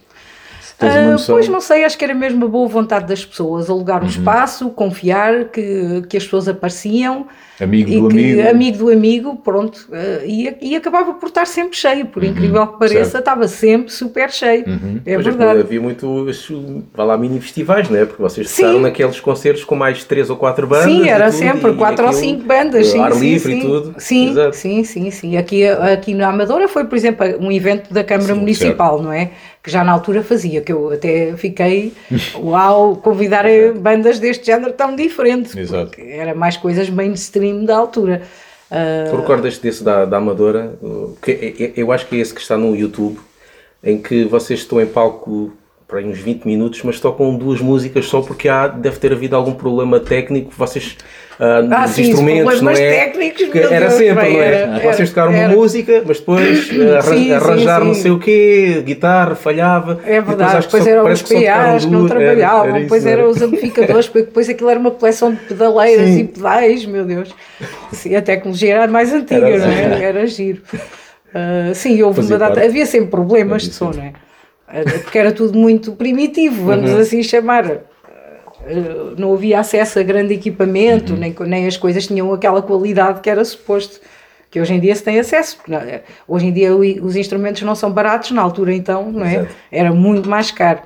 Noção? 1.11 1.35
pois 1.35 1.47
não 1.47 1.61
sei, 1.61 1.83
acho 1.85 1.95
que 1.97 2.03
era 2.03 2.13
mesmo 2.13 2.45
a 2.45 2.47
boa 2.47 2.67
vontade 2.67 3.05
das 3.05 3.23
pessoas, 3.23 3.69
alugar 3.69 4.03
um 4.03 4.07
espaço, 4.07 4.69
confiar 4.71 5.45
que, 5.45 6.01
que 6.09 6.17
as 6.17 6.23
pessoas 6.23 6.47
apareciam 6.47 7.27
Amigo 7.61 7.91
do 8.01 8.07
que, 8.09 8.15
amigo. 8.33 8.49
amigo 8.49 8.77
do 8.79 8.89
amigo, 8.89 9.35
pronto, 9.37 9.87
ah, 9.91 10.21
e, 10.25 10.55
e 10.61 10.75
acabava 10.75 11.13
por 11.13 11.27
estar 11.27 11.45
sempre 11.45 11.77
cheio, 11.77 12.05
por 12.07 12.23
incrível 12.23 12.65
que 12.67 12.79
pareça, 12.79 12.97
Uhum. 12.99 13.03
certo. 13.05 13.13
Uhum. 13.13 13.19
estava 13.19 13.47
sempre 13.47 13.91
super 13.91 14.31
cheio. 14.31 14.61
É 15.05 15.13
Por 15.13 15.21
exemplo, 15.21 15.37
verdade. 15.39 15.59
havia 15.59 15.81
muitos, 15.81 16.51
vá 16.93 17.03
lá, 17.03 17.17
mini 17.17 17.39
festivais, 17.39 17.89
não 17.89 17.97
é? 17.97 18.05
Porque 18.05 18.21
vocês 18.21 18.49
Sim. 18.49 18.61
tocaram 18.63 18.81
naqueles 18.81 19.19
concertos 19.19 19.63
com 19.63 19.75
mais 19.75 20.03
três 20.03 20.29
ou 20.29 20.35
quatro 20.37 20.65
bandas. 20.65 20.85
Sim, 20.85 21.07
era 21.07 21.25
tudo, 21.29 21.37
sempre 21.37 21.73
quatro 21.73 22.05
ou 22.07 22.13
cinco 22.13 22.43
bandas, 22.45 22.87
sim, 22.87 22.99
ar 22.99 23.13
sim, 23.13 23.19
livre 23.19 23.51
sim. 23.53 23.59
e 23.59 23.61
tudo. 23.61 23.95
Sim, 23.97 24.29
Exato. 24.31 24.55
sim, 24.55 24.83
sim, 24.83 25.11
sim. 25.11 25.37
Aqui, 25.37 25.67
aqui 25.67 26.13
na 26.13 26.29
Amadora 26.29 26.67
foi, 26.67 26.85
por 26.85 26.95
exemplo, 26.95 27.25
um 27.39 27.51
evento 27.51 27.93
da 27.93 28.03
Câmara 28.03 28.33
Municipal, 28.35 29.01
não 29.01 29.11
é? 29.13 29.31
Que 29.63 29.69
já 29.69 29.83
na 29.83 29.91
altura 29.91 30.23
fazia, 30.23 30.59
que 30.61 30.71
eu 30.73 30.91
até 30.91 31.33
fiquei, 31.37 31.93
uau, 32.35 32.95
convidar 32.95 33.45
bandas 33.79 34.17
deste 34.17 34.47
género 34.47 34.73
tão 34.73 34.95
diferentes, 34.95 35.55
Exato. 35.55 35.91
porque 35.91 36.01
era 36.01 36.33
mais 36.33 36.57
coisas 36.57 36.89
mainstream 36.89 37.50
da 37.65 37.77
altura. 37.77 38.21
Ah, 38.69 39.05
Tu 39.09 39.15
recordas 39.17 39.57
desse 39.57 39.83
da, 39.83 40.05
da 40.05 40.17
Amadora? 40.17 40.75
Uh, 40.81 41.15
Que, 41.21 41.31
é- 41.31 41.63
é- 41.65 41.73
eu 41.75 41.91
acho 41.91 42.07
que 42.07 42.15
é 42.15 42.19
esse 42.19 42.33
que 42.33 42.41
está 42.41 42.57
no 42.57 42.75
YouTube, 42.75 43.19
em 43.83 44.01
que 44.01 44.23
vocês 44.25 44.59
estão 44.61 44.79
em 44.79 44.85
palco 44.85 45.51
para 45.87 45.99
uns 45.99 46.19
20 46.19 46.45
minutos, 46.45 46.81
mas 46.83 46.99
tocam 47.01 47.35
duas 47.35 47.59
músicas 47.59 48.05
só 48.05 48.21
porque 48.21 48.47
há, 48.47 48.67
deve 48.67 48.97
ter 48.97 49.11
havido 49.11 49.35
algum 49.35 49.53
problema 49.53 49.99
técnico, 49.99 50.51
vocês, 50.57 50.95
ah, 51.39 51.57
Ah, 51.71 51.81
nos 51.81 51.91
sim, 51.91 52.01
instrumentos, 52.03 52.61
não 52.61 52.71
é? 52.71 52.75
técnicos, 52.75 53.49
Que 53.49 53.59
era 53.59 53.79
Deus, 53.79 53.93
sempre, 53.93 54.23
bem, 54.23 54.33
não 54.33 54.41
é? 54.43 54.45
era- 54.47 54.79
vocês 54.79 55.09
tocaram 55.09 55.31
era- 55.33 55.47
uma 55.49 55.55
música, 55.55 56.03
mas 56.05 56.19
depois 56.19 56.69
ah, 56.97 57.01
Sim, 57.01 57.09
sim, 57.15 57.33
arranjar 57.33 57.83
não 57.83 57.93
sim. 57.93 58.01
sei 58.01 58.11
o 58.11 58.19
quê, 58.19 58.83
guitarra, 58.85 59.35
falhava. 59.35 59.99
É 60.05 60.19
depois 60.21 60.37
verdade, 60.37 60.65
depois 60.65 60.87
eram 60.87 61.03
os 61.11 61.21
PAs 61.21 61.85
que 61.85 61.91
não 61.91 62.07
trabalhavam, 62.07 62.69
era 62.69 62.79
depois 62.79 63.03
não 63.03 63.11
eram 63.11 63.21
era? 63.23 63.29
os 63.31 63.41
amplificadores, 63.41 64.07
porque 64.07 64.25
depois 64.27 64.49
aquilo 64.49 64.69
era 64.69 64.79
uma 64.79 64.91
coleção 64.91 65.31
de 65.33 65.37
pedaleiras 65.41 66.09
e 66.17 66.23
pedais, 66.23 66.85
meu 66.85 67.05
Deus. 67.05 67.33
Sim, 67.91 68.15
a 68.15 68.21
tecnologia 68.21 68.73
era 68.75 68.87
mais 68.87 69.13
antiga, 69.13 69.47
Era 69.47 69.57
não 69.67 69.73
é? 69.73 70.03
Era 70.03 70.25
giro. 70.27 70.61
Ah, 71.33 71.71
sim, 71.73 72.01
houve 72.03 72.21
uma 72.21 72.37
data, 72.37 72.63
havia 72.63 72.85
sempre 72.85 73.09
problemas 73.09 73.63
de 73.63 73.73
som, 73.73 73.91
não 73.95 74.03
é? 74.03 74.13
Ah, 74.67 74.81
Porque 75.03 75.17
era 75.17 75.31
tudo 75.31 75.57
muito 75.57 75.91
primitivo, 75.93 76.65
vamos 76.65 76.91
Uhum. 76.91 76.97
assim 76.99 77.23
chamar. 77.23 77.65
Ah, 78.65 79.13
não 79.17 79.33
havia 79.33 79.59
acesso 79.59 79.99
a 79.99 80.03
grande 80.03 80.33
equipamento, 80.33 81.13
Uhum. 81.13 81.19
nem, 81.19 81.35
nem 81.47 81.67
as 81.67 81.77
coisas 81.77 82.05
tinham 82.07 82.31
aquela 82.33 82.61
qualidade 82.61 83.21
que 83.21 83.29
era 83.29 83.43
suposto. 83.43 83.99
Que 84.49 84.59
hoje 84.59 84.73
em 84.73 84.79
dia 84.79 84.93
se 84.95 85.03
tem 85.03 85.17
acesso. 85.19 85.57
É? 85.69 86.01
Hoje 86.27 86.47
em 86.47 86.51
dia 86.53 86.75
os 86.75 87.15
instrumentos 87.15 87.61
não 87.61 87.73
são 87.73 87.89
baratos, 87.91 88.31
na 88.31 88.41
altura 88.41 88.73
então, 88.73 89.09
não 89.11 89.25
é? 89.25 89.35
Exato. 89.35 89.55
Era 89.71 89.93
muito 89.93 90.29
mais 90.29 90.51
caro. 90.51 90.81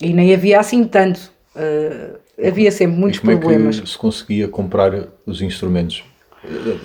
E 0.00 0.12
nem 0.12 0.34
havia 0.34 0.60
assim 0.60 0.84
tanto. 0.84 1.32
Ah, 1.56 2.16
havia 2.46 2.70
sempre 2.70 2.96
muitos 2.96 3.20
como 3.20 3.38
problemas. 3.38 3.78
é 3.78 3.82
que 3.82 3.88
se 3.88 3.96
conseguia 3.96 4.46
comprar 4.48 4.92
os 5.26 5.40
instrumentos? 5.40 6.04
Eh, 6.44 6.76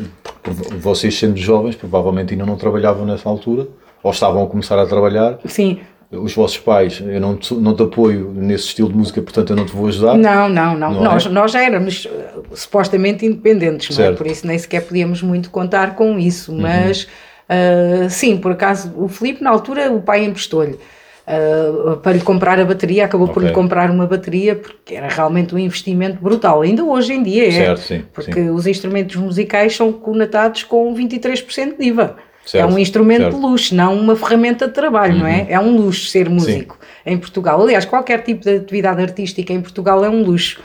Vocês 0.80 1.18
sendo 1.18 1.36
jovens, 1.38 1.76
provavelmente 1.76 2.32
ainda 2.34 2.46
não 2.46 2.56
trabalhavam 2.56 3.06
nessa 3.06 3.28
altura, 3.28 3.68
ou 4.02 4.12
estavam 4.12 4.44
a 4.44 4.48
começar 4.48 4.80
a 4.80 4.86
trabalhar. 4.86 5.40
Sim, 5.46 5.80
Os 6.10 6.34
vossos 6.34 6.58
pais, 6.58 7.04
eu 7.06 7.20
não 7.20 7.36
te, 7.36 7.54
não 7.54 7.76
te 7.76 7.84
apoio 7.84 8.32
nesse 8.34 8.68
estilo 8.68 8.88
de 8.90 8.96
música, 8.96 9.22
portanto 9.22 9.50
eu 9.50 9.56
não 9.58 9.66
te 9.66 9.74
vou 9.74 9.88
ajudar. 9.88 10.18
Não, 10.18 10.48
não, 10.48 10.78
não. 10.78 10.94
Não 10.94 11.04
nós, 11.04 11.26
é? 11.26 11.30
nós 11.30 11.52
já 11.52 11.62
éramos 11.62 12.06
uh, 12.06 12.44
supostamente 12.56 13.26
independentes, 13.26 13.90
não 13.98 14.04
é? 14.06 14.08
Certo. 14.08 14.18
por 14.18 14.28
isso 14.28 14.48
nem 14.48 14.58
sequer 14.58 14.84
podíamos 14.84 15.22
muito 15.22 15.50
contar 15.50 15.96
com 15.96 16.18
isso. 16.18 16.54
Uhum. 16.54 16.62
Mas 16.62 17.04
uh, 17.04 18.10
sim, 18.10 18.38
por 18.38 18.54
acaso, 18.54 18.94
o 18.96 19.10
Filipe, 19.10 19.44
na 19.44 19.50
altura, 19.50 19.92
o 19.92 20.02
pai 20.02 20.24
emprestou-lhe. 20.24 20.80
uh, 21.28 21.98
para 21.98 22.14
lhe 22.14 22.22
comprar 22.22 22.58
a 22.58 22.64
bateria, 22.64 23.04
acabou 23.04 23.28
por 23.28 23.40
Ok. 23.40 23.50
lhe 23.50 23.54
comprar 23.54 23.92
uma 23.92 24.08
bateria 24.08 24.56
porque 24.56 24.96
era 24.96 25.10
realmente 25.10 25.54
um 25.54 25.58
investimento 25.60 26.22
brutal. 26.22 26.62
Ainda 26.62 26.86
hoje 26.86 27.12
em 27.12 27.22
dia 27.22 27.50
é, 27.50 27.52
Certo, 27.52 27.82
sim, 27.82 28.04
porque 28.14 28.32
sim. 28.34 28.50
os 28.50 28.66
instrumentos 28.66 29.18
musicais 29.18 29.76
são 29.76 29.92
conectados 29.92 30.64
com 30.64 30.96
23% 30.96 31.78
de 31.78 31.86
IVA. 31.86 32.16
Certo, 32.48 32.64
é 32.64 32.74
um 32.74 32.80
instrumento 32.80 33.22
certo. 33.24 33.34
Uhum. 33.36 33.42
de 33.42 33.46
luxo, 33.48 33.76
não 33.76 33.94
uma 34.00 34.16
ferramenta 34.16 34.68
de 34.68 34.74
trabalho, 34.74 35.18
não 35.20 35.28
é? 35.28 35.46
É 35.50 35.60
um 35.60 35.76
luxo 35.76 36.06
ser 36.08 36.30
músico 36.30 36.80
em 37.06 37.18
Portugal. 37.18 37.62
Aliás, 37.62 37.84
qualquer 37.86 38.22
tipo 38.24 38.44
de 38.44 38.56
atividade 38.56 39.02
artística 39.02 39.52
em 39.54 39.62
Portugal 39.62 40.04
é 40.06 40.10
um 40.10 40.24
luxo. 40.24 40.60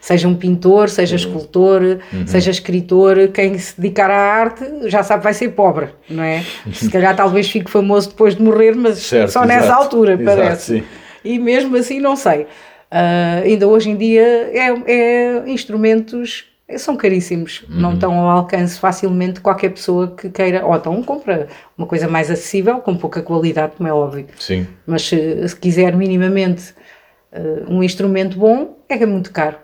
Seja 0.00 0.26
um 0.26 0.34
pintor, 0.34 0.88
seja 0.88 1.14
Uhum. 1.14 1.22
escultor, 1.22 1.80
seja 2.26 2.50
escritor, 2.50 3.28
quem 3.28 3.56
se 3.56 3.80
dedicar 3.80 4.10
à 4.10 4.16
arte 4.16 4.64
já 4.90 5.02
sabe 5.02 5.20
que 5.20 5.24
vai 5.24 5.32
ser 5.34 5.50
pobre, 5.50 5.90
não 6.10 6.24
é? 6.24 6.42
Se 6.72 6.90
calhar 6.90 7.14
talvez 7.14 7.48
fique 7.48 7.70
famoso 7.70 8.08
depois 8.10 8.34
de 8.34 8.42
morrer, 8.42 8.74
mas 8.74 8.98
Certo, 8.98 9.30
só 9.30 9.44
nessa 9.44 9.66
exato. 9.66 9.80
altura, 9.82 10.14
Exato, 10.20 10.24
parece. 10.38 10.78
sim. 10.80 10.84
E 11.24 11.38
mesmo 11.38 11.76
assim, 11.76 12.00
não 12.00 12.16
sei. 12.16 12.46
Ah, 12.90 13.42
ainda 13.44 13.66
hoje 13.68 13.90
em 13.90 13.96
dia 13.96 14.22
é, 14.52 14.74
é 14.86 15.42
instrumentos 15.46 16.46
são 16.78 16.96
caríssimos, 16.96 17.64
Uhum. 17.68 17.80
não 17.80 17.94
estão 17.94 18.12
ao 18.18 18.28
alcance 18.38 18.78
facilmente 18.78 19.34
de 19.34 19.40
qualquer 19.40 19.70
pessoa 19.70 20.08
que 20.16 20.28
queira, 20.30 20.64
ou 20.66 20.74
então 20.76 21.02
compra 21.02 21.48
uma 21.76 21.86
coisa 21.86 22.08
mais 22.08 22.30
acessível, 22.30 22.78
com 22.80 22.96
pouca 22.96 23.22
qualidade, 23.22 23.72
como 23.76 23.88
é 23.88 23.92
óbvio. 23.92 24.26
Sim. 24.38 24.66
Mas 24.86 25.02
se, 25.08 25.48
se 25.48 25.56
quiser 25.56 25.94
minimamente 25.96 26.74
ah, 27.32 27.38
um 27.68 27.82
instrumento 27.82 28.38
bom, 28.38 28.76
é 28.88 29.04
muito 29.06 29.30
caro. 29.32 29.56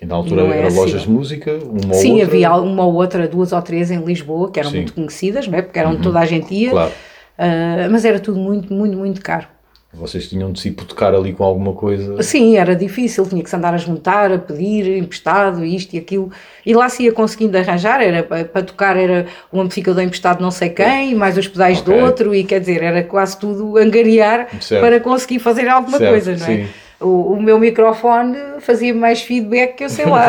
E 0.00 0.06
na 0.06 0.16
altura 0.16 0.42
Não 0.44 0.52
é 0.52 0.58
era 0.58 0.66
assim. 0.66 0.76
lojas 0.76 1.02
de 1.02 1.10
música, 1.10 1.52
uma 1.62 1.86
ou 1.88 1.94
Sim, 1.94 2.12
outra. 2.14 2.26
havia 2.26 2.54
uma 2.56 2.84
ou 2.84 2.94
outra, 2.94 3.28
duas 3.28 3.52
ou 3.52 3.62
três 3.62 3.90
em 3.90 3.98
Lisboa, 4.04 4.50
que 4.50 4.58
eram 4.58 4.70
Sim. 4.70 4.76
Uhum. 4.78 4.82
muito 4.82 4.94
conhecidas, 4.94 5.46
não 5.46 5.58
é? 5.58 5.62
porque 5.62 5.78
eram 5.78 5.96
toda 6.00 6.18
a 6.18 6.24
gente 6.26 6.52
ia, 6.52 6.70
Claro. 6.70 6.92
ah, 7.38 7.88
mas 7.90 8.04
era 8.04 8.18
tudo 8.18 8.38
muito, 8.40 8.72
muito, 8.74 8.96
muito 8.96 9.20
caro. 9.22 9.46
Vocês 9.94 10.26
tinham 10.26 10.50
de 10.50 10.58
se 10.58 10.68
hipotecar 10.68 11.14
ali 11.14 11.34
com 11.34 11.44
alguma 11.44 11.74
coisa. 11.74 12.22
Sim, 12.22 12.56
era 12.56 12.74
difícil, 12.74 13.26
tinha 13.26 13.42
que 13.42 13.50
se 13.50 13.54
andar 13.54 13.74
a 13.74 13.76
juntar, 13.76 14.32
a 14.32 14.38
pedir 14.38 14.96
emprestado, 14.96 15.62
isto 15.62 15.94
e 15.94 15.98
aquilo. 15.98 16.32
E 16.64 16.72
lá 16.74 16.88
se 16.88 17.02
ia 17.02 17.12
conseguindo 17.12 17.58
arranjar, 17.58 18.00
era 18.00 18.22
pa- 18.22 18.42
para 18.42 18.62
tocar 18.62 18.96
era 18.96 19.26
um 19.52 19.60
amplificador 19.60 20.02
emprestado 20.02 20.40
não 20.40 20.50
sei 20.50 20.70
quem, 20.70 21.14
mais 21.14 21.36
os 21.36 21.46
pedais 21.46 21.80
Ok. 21.80 21.94
do 21.94 22.04
outro, 22.04 22.34
e 22.34 22.42
quer 22.42 22.60
dizer, 22.60 22.82
era 22.82 23.02
quase 23.02 23.38
tudo 23.38 23.76
angariar 23.76 24.48
Certo. 24.62 24.80
para 24.80 24.98
conseguir 24.98 25.40
fazer 25.40 25.68
alguma 25.68 25.98
Certo, 25.98 26.10
coisa, 26.10 26.36
não 26.36 26.46
é? 26.46 26.56
sim. 26.64 26.68
O, 26.98 27.32
o 27.34 27.42
meu 27.42 27.58
microfone 27.58 28.36
fazia 28.60 28.94
mais 28.94 29.20
feedback 29.20 29.74
que 29.74 29.84
eu 29.84 29.90
sei 29.90 30.06
lá. 30.06 30.28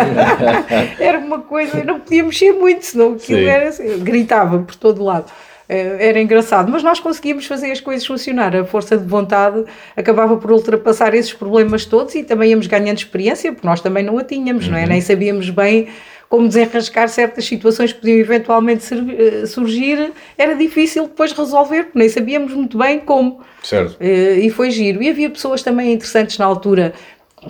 era 0.99 1.19
uma 1.19 1.39
coisa, 1.39 1.77
eu 1.77 1.85
não 1.85 1.99
podia 2.01 2.23
mexer 2.23 2.51
muito, 2.51 2.83
senão 2.83 3.13
aquilo 3.13 3.39
Sim. 3.39 3.45
era 3.45 3.69
assim, 3.69 3.99
gritava 3.99 4.59
por 4.59 4.75
todo 4.75 5.03
lado. 5.03 5.31
Eh, 5.67 6.09
Era 6.09 6.21
engraçado, 6.21 6.71
mas 6.71 6.83
nós 6.83 6.99
conseguíamos 6.99 7.45
fazer 7.45 7.71
as 7.71 7.79
coisas 7.79 8.05
funcionar. 8.05 8.55
A 8.55 8.65
força 8.65 8.97
de 8.97 9.05
vontade 9.05 9.63
acabava 9.95 10.37
por 10.37 10.51
ultrapassar 10.51 11.13
esses 11.13 11.33
problemas 11.33 11.85
todos 11.85 12.13
e 12.15 12.23
também 12.23 12.51
íamos 12.51 12.67
ganhando 12.67 12.97
experiência, 12.97 13.51
porque 13.51 13.67
nós 13.67 13.81
também 13.81 14.03
não 14.03 14.17
a 14.17 14.23
tínhamos, 14.23 14.67
não 14.67 14.77
é? 14.77 14.85
Nem 14.85 15.01
sabíamos 15.01 15.49
bem 15.49 15.87
como 16.29 16.47
desenrascar 16.47 17.07
certas 17.09 17.45
situações 17.45 17.93
que 17.93 17.99
podiam 17.99 18.17
eventualmente 18.17 18.83
eh, 18.91 19.45
surgir. 19.45 20.11
Era 20.35 20.55
difícil 20.55 21.03
depois 21.03 21.31
resolver, 21.31 21.83
porque 21.83 21.99
nem 21.99 22.09
sabíamos 22.09 22.53
muito 22.53 22.75
bem 22.75 22.99
como. 22.99 23.41
Certo. 23.61 23.95
Eh, 23.99 24.39
e 24.39 24.49
foi 24.49 24.71
giro. 24.71 25.03
E 25.03 25.09
havia 25.09 25.29
pessoas 25.29 25.61
também 25.61 25.93
interessantes 25.93 26.39
na 26.39 26.45
altura, 26.45 26.93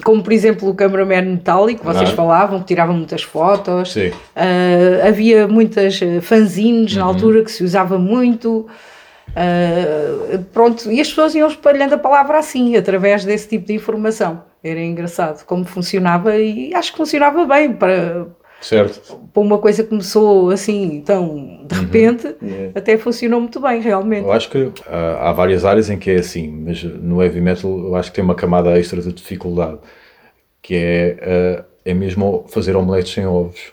como 0.03 0.23
por 0.23 0.31
exemplo 0.33 0.69
o 0.69 0.73
cameraman 0.75 1.21
metálico, 1.33 1.83
vocês 1.83 2.09
Ah. 2.09 2.15
falavam, 2.15 2.59
que 2.59 2.65
tiravam 2.67 2.95
muitas 2.95 3.23
fotos. 3.23 3.95
Eh, 3.97 5.01
havia 5.07 5.47
muitas 5.47 6.01
eh, 6.01 6.21
fanzines 6.21 6.93
Uhum. 6.93 6.99
na 6.99 7.05
altura 7.05 7.43
que 7.43 7.51
se 7.51 7.63
usava 7.63 7.97
muito. 7.99 8.65
Eh, 9.35 10.39
pronto, 10.53 10.91
e 10.91 11.01
as 11.01 11.07
pessoas 11.09 11.33
iam 11.35 11.47
espalhando 11.47 11.93
a 11.93 11.97
palavra 11.97 12.37
assim, 12.39 12.75
através 12.75 13.25
desse 13.25 13.47
tipo 13.47 13.65
de 13.67 13.73
informação. 13.73 14.43
Era 14.63 14.79
engraçado 14.79 15.43
como 15.45 15.65
funcionava 15.65 16.35
e 16.37 16.73
acho 16.73 16.91
que 16.91 16.97
funcionava 16.97 17.45
bem 17.45 17.73
para, 17.73 18.27
Certo. 18.63 19.19
para 19.33 19.43
uma 19.43 19.57
coisa 19.57 19.83
que 19.83 19.89
começou 19.89 20.49
assim 20.49 21.01
tão 21.05 21.53
Uhum. 21.63 21.67
de 21.67 21.75
repente, 21.75 22.35
até 22.75 22.97
funcionou 22.97 23.39
muito 23.39 23.59
bem 23.59 23.81
realmente. 23.81 24.23
Eu 24.23 24.31
acho 24.31 24.49
que 24.49 24.71
ah, 24.87 25.29
há 25.29 25.31
várias 25.33 25.65
áreas 25.65 25.89
em 25.89 25.97
que 25.97 26.11
é 26.11 26.15
assim, 26.15 26.47
mas 26.65 26.83
no 26.83 27.21
heavy 27.21 27.41
metal 27.41 27.71
eu 27.71 27.95
acho 27.95 28.09
que 28.11 28.15
tem 28.15 28.23
uma 28.23 28.35
camada 28.35 28.77
extra 28.77 29.01
de 29.01 29.11
dificuldade, 29.13 29.79
que 30.61 30.75
é, 30.75 31.17
ah, 31.61 31.65
é 31.85 31.93
mesmo 31.93 32.45
fazer 32.47 32.75
omeletes 32.75 33.13
sem 33.13 33.25
ovos. 33.25 33.71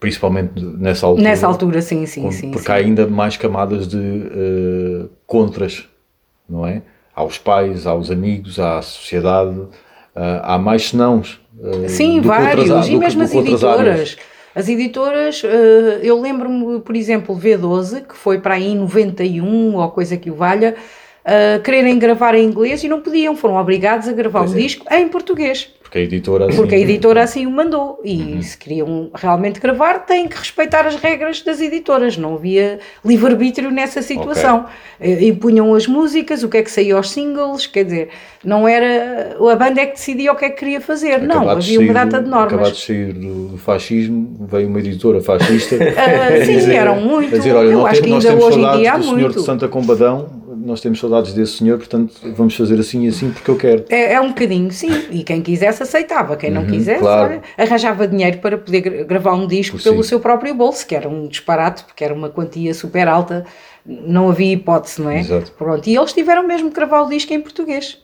Principalmente 0.00 0.62
nessa 0.62 1.06
altura. 1.06 1.22
Nessa 1.28 1.46
altura, 1.46 1.80
sim, 1.80 2.04
sim, 2.04 2.30
sim. 2.30 2.50
porque 2.50 2.66
sim. 2.66 2.72
há 2.72 2.74
ainda 2.74 3.06
mais 3.06 3.38
camadas 3.38 3.88
de 3.88 3.96
eh, 3.96 5.06
contras, 5.26 5.88
não 6.46 6.66
é? 6.66 6.82
Aos 7.14 7.38
pais, 7.38 7.86
aos 7.86 8.10
amigos, 8.10 8.58
à 8.58 8.82
sociedade, 8.82 9.58
há 10.14 10.58
mais 10.58 10.90
senãos. 10.90 11.40
Eh, 11.62 11.88
Sim, 11.88 12.16
outras 12.18 12.26
vários, 12.26 12.70
á- 12.70 12.86
e 12.88 12.96
mesmo 12.96 13.20
do 13.20 13.24
as 13.24 13.34
outras 13.34 13.52
editoras. 13.62 14.16
As 14.54 14.68
editoras, 14.68 15.42
eh, 15.44 16.00
eu 16.02 16.20
lembro-me, 16.20 16.80
por 16.80 16.94
exemplo, 16.94 17.36
V12, 17.36 18.02
que 18.06 18.16
foi 18.16 18.38
para 18.38 18.54
aí 18.54 18.68
em 18.68 18.76
91 18.76 19.74
ou 19.76 19.82
coisa 19.90 20.16
que 20.16 20.30
o 20.30 20.34
valha, 20.34 20.76
eh, 21.24 21.58
quererem 21.64 21.98
gravar 21.98 22.34
em 22.36 22.44
inglês 22.44 22.84
e 22.84 22.88
não 22.88 23.00
podiam, 23.00 23.34
foram 23.34 23.56
obrigados 23.56 24.06
a 24.08 24.12
gravar 24.12 24.40
Pois 24.40 24.52
um 24.52 24.56
é. 24.56 24.60
disco 24.60 24.86
em 24.94 25.08
português. 25.08 25.73
Porque 25.94 25.98
a 25.98 26.02
editora 26.02 26.46
assim, 26.46 26.56
Porque 26.56 26.74
a 26.74 26.78
editora 26.78 27.22
assim 27.22 27.46
o 27.46 27.50
mandou. 27.50 28.00
E 28.04 28.42
se 28.42 28.58
queriam 28.58 29.10
realmente 29.14 29.60
gravar, 29.60 30.00
têm 30.00 30.26
que 30.26 30.36
respeitar 30.36 30.86
as 30.86 30.96
regras 30.96 31.40
das 31.42 31.60
editoras. 31.60 32.16
Não 32.16 32.34
havia 32.34 32.80
livre-arbítrio 33.04 33.70
nessa 33.70 34.02
situação. 34.02 34.66
E 35.00 35.32
punham 35.32 35.72
as 35.72 35.86
músicas, 35.86 36.42
o 36.42 36.48
que 36.48 36.56
é 36.56 36.62
que 36.62 36.70
saía 36.70 36.96
aos 36.96 37.10
singles, 37.10 37.66
quer 37.68 37.84
dizer, 37.84 38.08
não 38.44 38.66
era 38.66 39.36
a 39.38 39.54
banda 39.56 39.82
é 39.82 39.86
que 39.86 39.92
decidia 39.92 40.32
o 40.32 40.36
que 40.36 40.46
é 40.46 40.50
que 40.50 40.56
queria 40.56 40.80
fazer. 40.80 41.22
não, 41.22 41.36
acabado 41.36 41.58
havia 41.58 41.80
uma 41.80 41.92
data 41.94 42.20
de 42.20 42.28
normas. 42.28 42.52
Acabado 42.54 42.72
de 42.72 42.80
sair 42.80 43.12
do, 43.12 43.56
fascismo, 43.58 44.48
veio 44.50 44.66
uma 44.68 44.80
editora 44.80 45.20
fascista. 45.20 45.76
A 45.76 46.42
sim, 46.44 46.70
eram 46.74 47.00
muito. 47.00 47.30
Dizer, 47.30 47.54
olha, 47.54 47.70
Eu 47.70 47.86
acho 47.86 48.00
tem- 48.00 48.04
que 48.04 48.10
nós 48.10 48.26
ainda 48.26 48.38
temos 48.40 48.56
hoje 48.56 48.66
em 48.66 48.78
dia 48.78 48.92
há 48.94 48.96
do 48.96 49.04
senhor 49.04 49.20
muito. 49.20 49.38
de 49.38 49.44
Santa 49.44 49.68
Combadão, 49.68 50.28
nós 50.64 50.80
temos 50.80 50.98
saudades 50.98 51.32
desse 51.34 51.58
senhor, 51.58 51.76
portanto 51.78 52.14
vamos 52.34 52.56
fazer 52.56 52.80
assim 52.80 53.04
e 53.04 53.08
assim 53.08 53.30
porque 53.30 53.50
eu 53.50 53.56
quero. 53.56 53.84
É, 53.90 54.14
é 54.14 54.20
um 54.20 54.28
bocadinho, 54.28 54.70
sim. 54.72 54.90
E 55.10 55.22
quem 55.22 55.42
quisesse 55.42 55.82
aceitava. 55.82 56.36
Quem 56.36 56.50
não 56.50 56.64
quisesse, 56.66 56.98
Uhum, 57.00 57.06
claro. 57.06 57.30
olha, 57.34 57.42
arranjava 57.58 58.08
dinheiro 58.08 58.38
para 58.38 58.56
poder 58.56 58.80
gra- 58.80 59.04
gravar 59.04 59.34
um 59.34 59.46
disco 59.46 59.76
Por 59.76 59.82
pelo 59.84 60.02
si. 60.02 60.08
seu 60.08 60.20
próprio 60.20 60.54
bolso, 60.54 60.86
que 60.86 60.94
era 60.96 61.08
um 61.08 61.28
disparate, 61.28 61.84
porque 61.84 62.02
era 62.02 62.14
uma 62.14 62.30
quantia 62.30 62.72
super 62.72 63.06
alta. 63.08 63.44
Não 63.86 64.30
havia 64.30 64.52
hipótese, 64.54 65.02
não 65.02 65.10
é? 65.10 65.20
Exato. 65.20 65.52
Pronto. 65.52 65.86
E 65.86 65.94
eles 65.94 66.12
tiveram 66.12 66.46
mesmo 66.46 66.70
que 66.70 66.76
gravar 66.76 67.02
o 67.02 67.08
disco 67.08 67.32
em 67.34 67.40
português. 67.40 67.98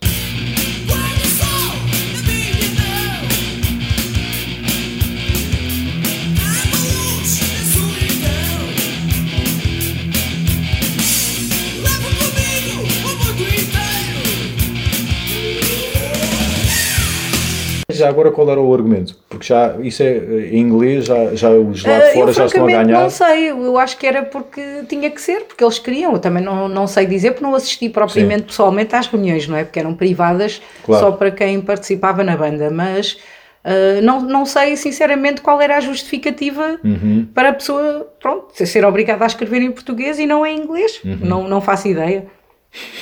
Já 18.00 18.08
agora 18.08 18.30
qual 18.30 18.50
era 18.50 18.60
o 18.60 18.74
argumento? 18.74 19.16
Porque 19.28 19.46
já 19.46 19.74
isso 19.80 20.02
é 20.02 20.16
em 20.50 20.58
inglês, 20.58 21.04
já, 21.06 21.34
já 21.34 21.50
os 21.50 21.84
lá 21.84 21.96
Ah, 21.96 21.98
de 22.00 22.12
fora 22.14 22.30
eu 22.30 22.34
já 22.34 22.46
estão 22.46 22.64
a 22.64 22.66
ganhar. 22.66 22.86
não 22.86 23.10
sei, 23.10 23.50
eu 23.50 23.78
acho 23.78 23.96
que 23.96 24.06
era 24.06 24.22
porque 24.22 24.60
tinha 24.88 25.10
que 25.10 25.20
ser, 25.20 25.42
porque 25.44 25.62
eles 25.62 25.78
queriam. 25.78 26.12
Eu 26.12 26.18
também 26.18 26.42
não, 26.42 26.68
não 26.68 26.86
sei 26.86 27.06
dizer, 27.06 27.30
porque 27.32 27.44
não 27.44 27.54
assisti 27.54 27.88
propriamente 27.88 28.42
pessoalmente 28.44 28.94
às 28.96 29.06
reuniões, 29.06 29.46
não 29.48 29.56
é? 29.56 29.64
Porque 29.64 29.78
eram 29.78 29.94
privadas 29.94 30.60
Claro. 30.84 31.04
só 31.06 31.12
para 31.12 31.30
quem 31.30 31.60
participava 31.60 32.24
na 32.24 32.36
banda, 32.36 32.70
mas 32.70 33.18
ah, 33.64 34.00
não, 34.02 34.20
não 34.22 34.46
sei 34.46 34.76
sinceramente 34.76 35.40
qual 35.40 35.60
era 35.60 35.76
a 35.76 35.80
justificativa 35.80 36.78
Uhum. 36.82 37.26
para 37.34 37.50
a 37.50 37.52
pessoa 37.52 38.08
pronto, 38.20 38.46
ser 38.54 38.84
obrigada 38.84 39.22
a 39.24 39.26
escrever 39.26 39.60
em 39.62 39.70
português 39.70 40.18
e 40.18 40.26
não 40.26 40.44
em 40.46 40.58
inglês. 40.58 41.00
Uhum. 41.04 41.18
Não, 41.22 41.48
não 41.48 41.60
faço 41.60 41.88
ideia. 41.88 42.24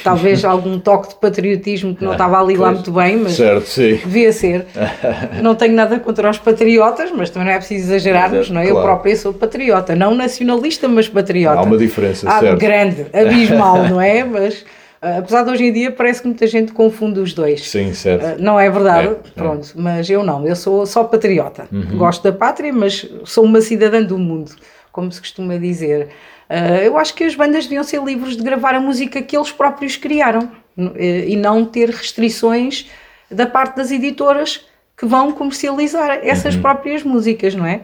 Talvez 0.03 0.45
algum 0.45 0.79
toque 0.79 1.11
de 1.11 1.15
patriotismo 1.17 1.95
que 1.95 2.03
não 2.03 2.13
estava 2.13 2.41
ali 2.41 2.57
lá 2.57 2.69
pois. 2.69 2.77
muito 2.79 2.93
bem, 2.93 3.17
mas 3.19 3.33
Certo, 3.33 3.67
sim. 3.67 3.97
devia 3.97 4.33
ser. 4.33 4.67
Não 5.43 5.55
tenho 5.55 5.75
nada 5.75 5.99
contra 6.01 6.31
os 6.31 6.39
patriotas, 6.39 7.11
mas 7.13 7.29
também 7.31 7.49
não 7.49 7.55
é 7.55 7.59
preciso 7.59 7.85
exagerarmos, 7.85 8.39
Exato, 8.47 8.55
não 8.55 8.61
é? 8.61 8.65
Eu 8.65 8.71
claro. 8.71 8.87
própria 8.87 9.17
sou 9.17 9.33
patriota, 9.35 9.95
não 9.95 10.15
nacionalista, 10.15 10.89
mas 10.89 11.09
patriota. 11.09 11.61
Há 11.61 11.63
uma 11.63 11.77
diferença, 11.77 12.29
Há 12.29 12.41
certo. 12.41 12.59
grande, 12.59 13.07
abismal, 13.13 13.85
não 13.89 14.01
é? 14.01 14.25
Mas 14.25 14.65
ah, 15.03 15.19
apesar 15.19 15.45
de 15.45 15.51
hoje 15.51 15.65
em 15.67 15.73
dia 15.73 15.91
parece 15.93 16.23
que 16.23 16.29
muita 16.29 16.47
gente 16.47 16.73
confunde 16.73 17.21
os 17.21 17.35
dois. 17.35 17.69
Sim, 17.69 17.93
certo. 17.93 18.25
Ah, 18.25 18.37
Não 18.39 18.59
é 18.59 18.71
verdade, 18.71 19.09
É, 19.09 19.11
é. 19.11 19.15
pronto, 19.35 19.69
mas 19.77 20.09
eu 20.09 20.25
não, 20.25 20.47
eu 20.47 20.57
sou 20.57 20.87
só 20.87 21.05
patriota. 21.05 21.67
Uhum. 21.71 21.99
Gosto 21.99 22.23
da 22.23 22.33
pátria, 22.33 22.73
mas 22.73 23.07
sou 23.25 23.45
uma 23.45 23.61
cidadã 23.61 24.03
do 24.03 24.17
mundo, 24.19 24.53
como 24.91 25.13
se 25.13 25.21
costuma 25.21 25.57
dizer. 25.57 26.09
Ah, 26.49 26.79
eu 26.83 26.97
acho 26.97 27.15
que 27.15 27.25
as 27.25 27.35
bandas 27.35 27.65
deviam 27.65 27.85
ser 27.85 28.03
livres 28.03 28.37
de 28.37 28.43
gravar 28.43 28.75
a 28.75 28.81
música 28.81 29.21
que 29.21 29.37
eles 29.37 29.53
próprios 29.53 29.97
criaram 29.97 30.51
eh, 30.97 31.27
e 31.29 31.37
não 31.37 31.65
ter 31.65 31.91
restrições 31.91 32.89
da 33.31 33.47
parte 33.47 33.77
das 33.77 33.91
editoras 33.91 34.67
que 34.97 35.05
vão 35.07 35.33
comercializar 35.33 36.21
essas 36.23 36.55
Uhum. 36.55 36.63
próprias 36.63 37.03
músicas, 37.03 37.55
não 37.55 37.67
é? 37.67 37.83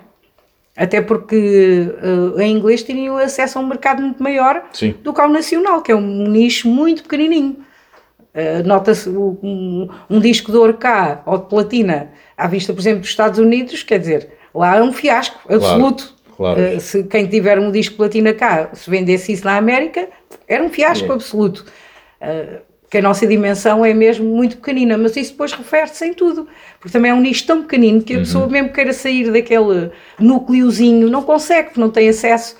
Até 0.77 1.01
porque 1.01 1.89
ah, 2.37 2.43
em 2.43 2.57
inglês 2.57 2.83
teriam 2.83 3.17
acesso 3.19 3.59
a 3.59 3.63
um 3.63 3.67
mercado 3.67 4.03
muito 4.03 4.23
maior 4.23 4.65
Sim. 4.73 4.95
do 5.03 5.13
que 5.13 5.21
ao 5.21 5.29
nacional, 5.29 5.83
que 5.83 5.93
é 5.93 5.95
um 5.97 6.27
nicho 6.29 6.69
muito 6.69 7.03
pequenininho. 7.03 7.57
Uh, 8.35 8.67
Nota-se 8.67 9.09
um, 9.09 9.89
um 10.11 10.19
disco 10.19 10.51
de 10.51 10.59
ouro 10.59 10.75
cá 10.75 11.23
ou 11.25 11.39
de 11.39 11.45
platina 11.49 12.11
à 12.37 12.49
vista, 12.49 12.73
por 12.73 12.81
exemplo, 12.81 12.99
dos 13.03 13.11
Estados 13.11 13.39
Unidos, 13.39 13.85
quer 13.85 14.01
dizer, 14.01 14.29
lá 14.53 14.75
é 14.79 14.83
um 14.83 14.93
fiasco 14.93 15.39
absoluto. 15.49 16.03
claro. 16.07 16.14
Uh, 16.39 16.81
se 16.81 17.05
quem 17.05 17.27
tiver 17.27 17.59
um 17.59 17.71
disco 17.71 17.97
platina 17.97 18.33
cá, 18.35 18.71
se 18.73 18.89
vendesse 18.91 19.33
isso 19.33 19.45
na 19.45 19.57
América, 19.57 20.09
era 20.49 20.63
um 20.63 20.69
fiasco 20.69 21.11
É. 21.11 21.15
absoluto. 21.15 21.65
Uh, 22.21 22.59
que 22.91 22.99
a 22.99 23.03
nossa 23.03 23.27
dimensão 23.27 23.85
é 23.85 23.93
mesmo 23.93 24.25
muito 24.25 24.57
pequenina, 24.59 24.97
mas 24.97 25.17
isso 25.17 25.33
depois 25.33 25.53
refere-se 25.53 26.07
em 26.07 26.15
tudo, 26.15 26.47
porque 26.79 26.93
também 26.93 27.11
é 27.11 27.15
um 27.15 27.21
nicho 27.21 27.45
tão 27.45 27.63
pequenino 27.63 28.01
que 28.03 28.13
a 28.15 28.17
Uhum. 28.19 28.23
pessoa 28.23 28.47
mesmo 28.47 28.69
queira 28.69 28.93
sair 28.93 29.33
daquele 29.33 29.91
núcleozinho, 30.21 31.11
não 31.11 31.23
consegue, 31.23 31.69
porque 31.69 31.81
não 31.81 31.91
tem 31.91 32.09
acesso. 32.09 32.57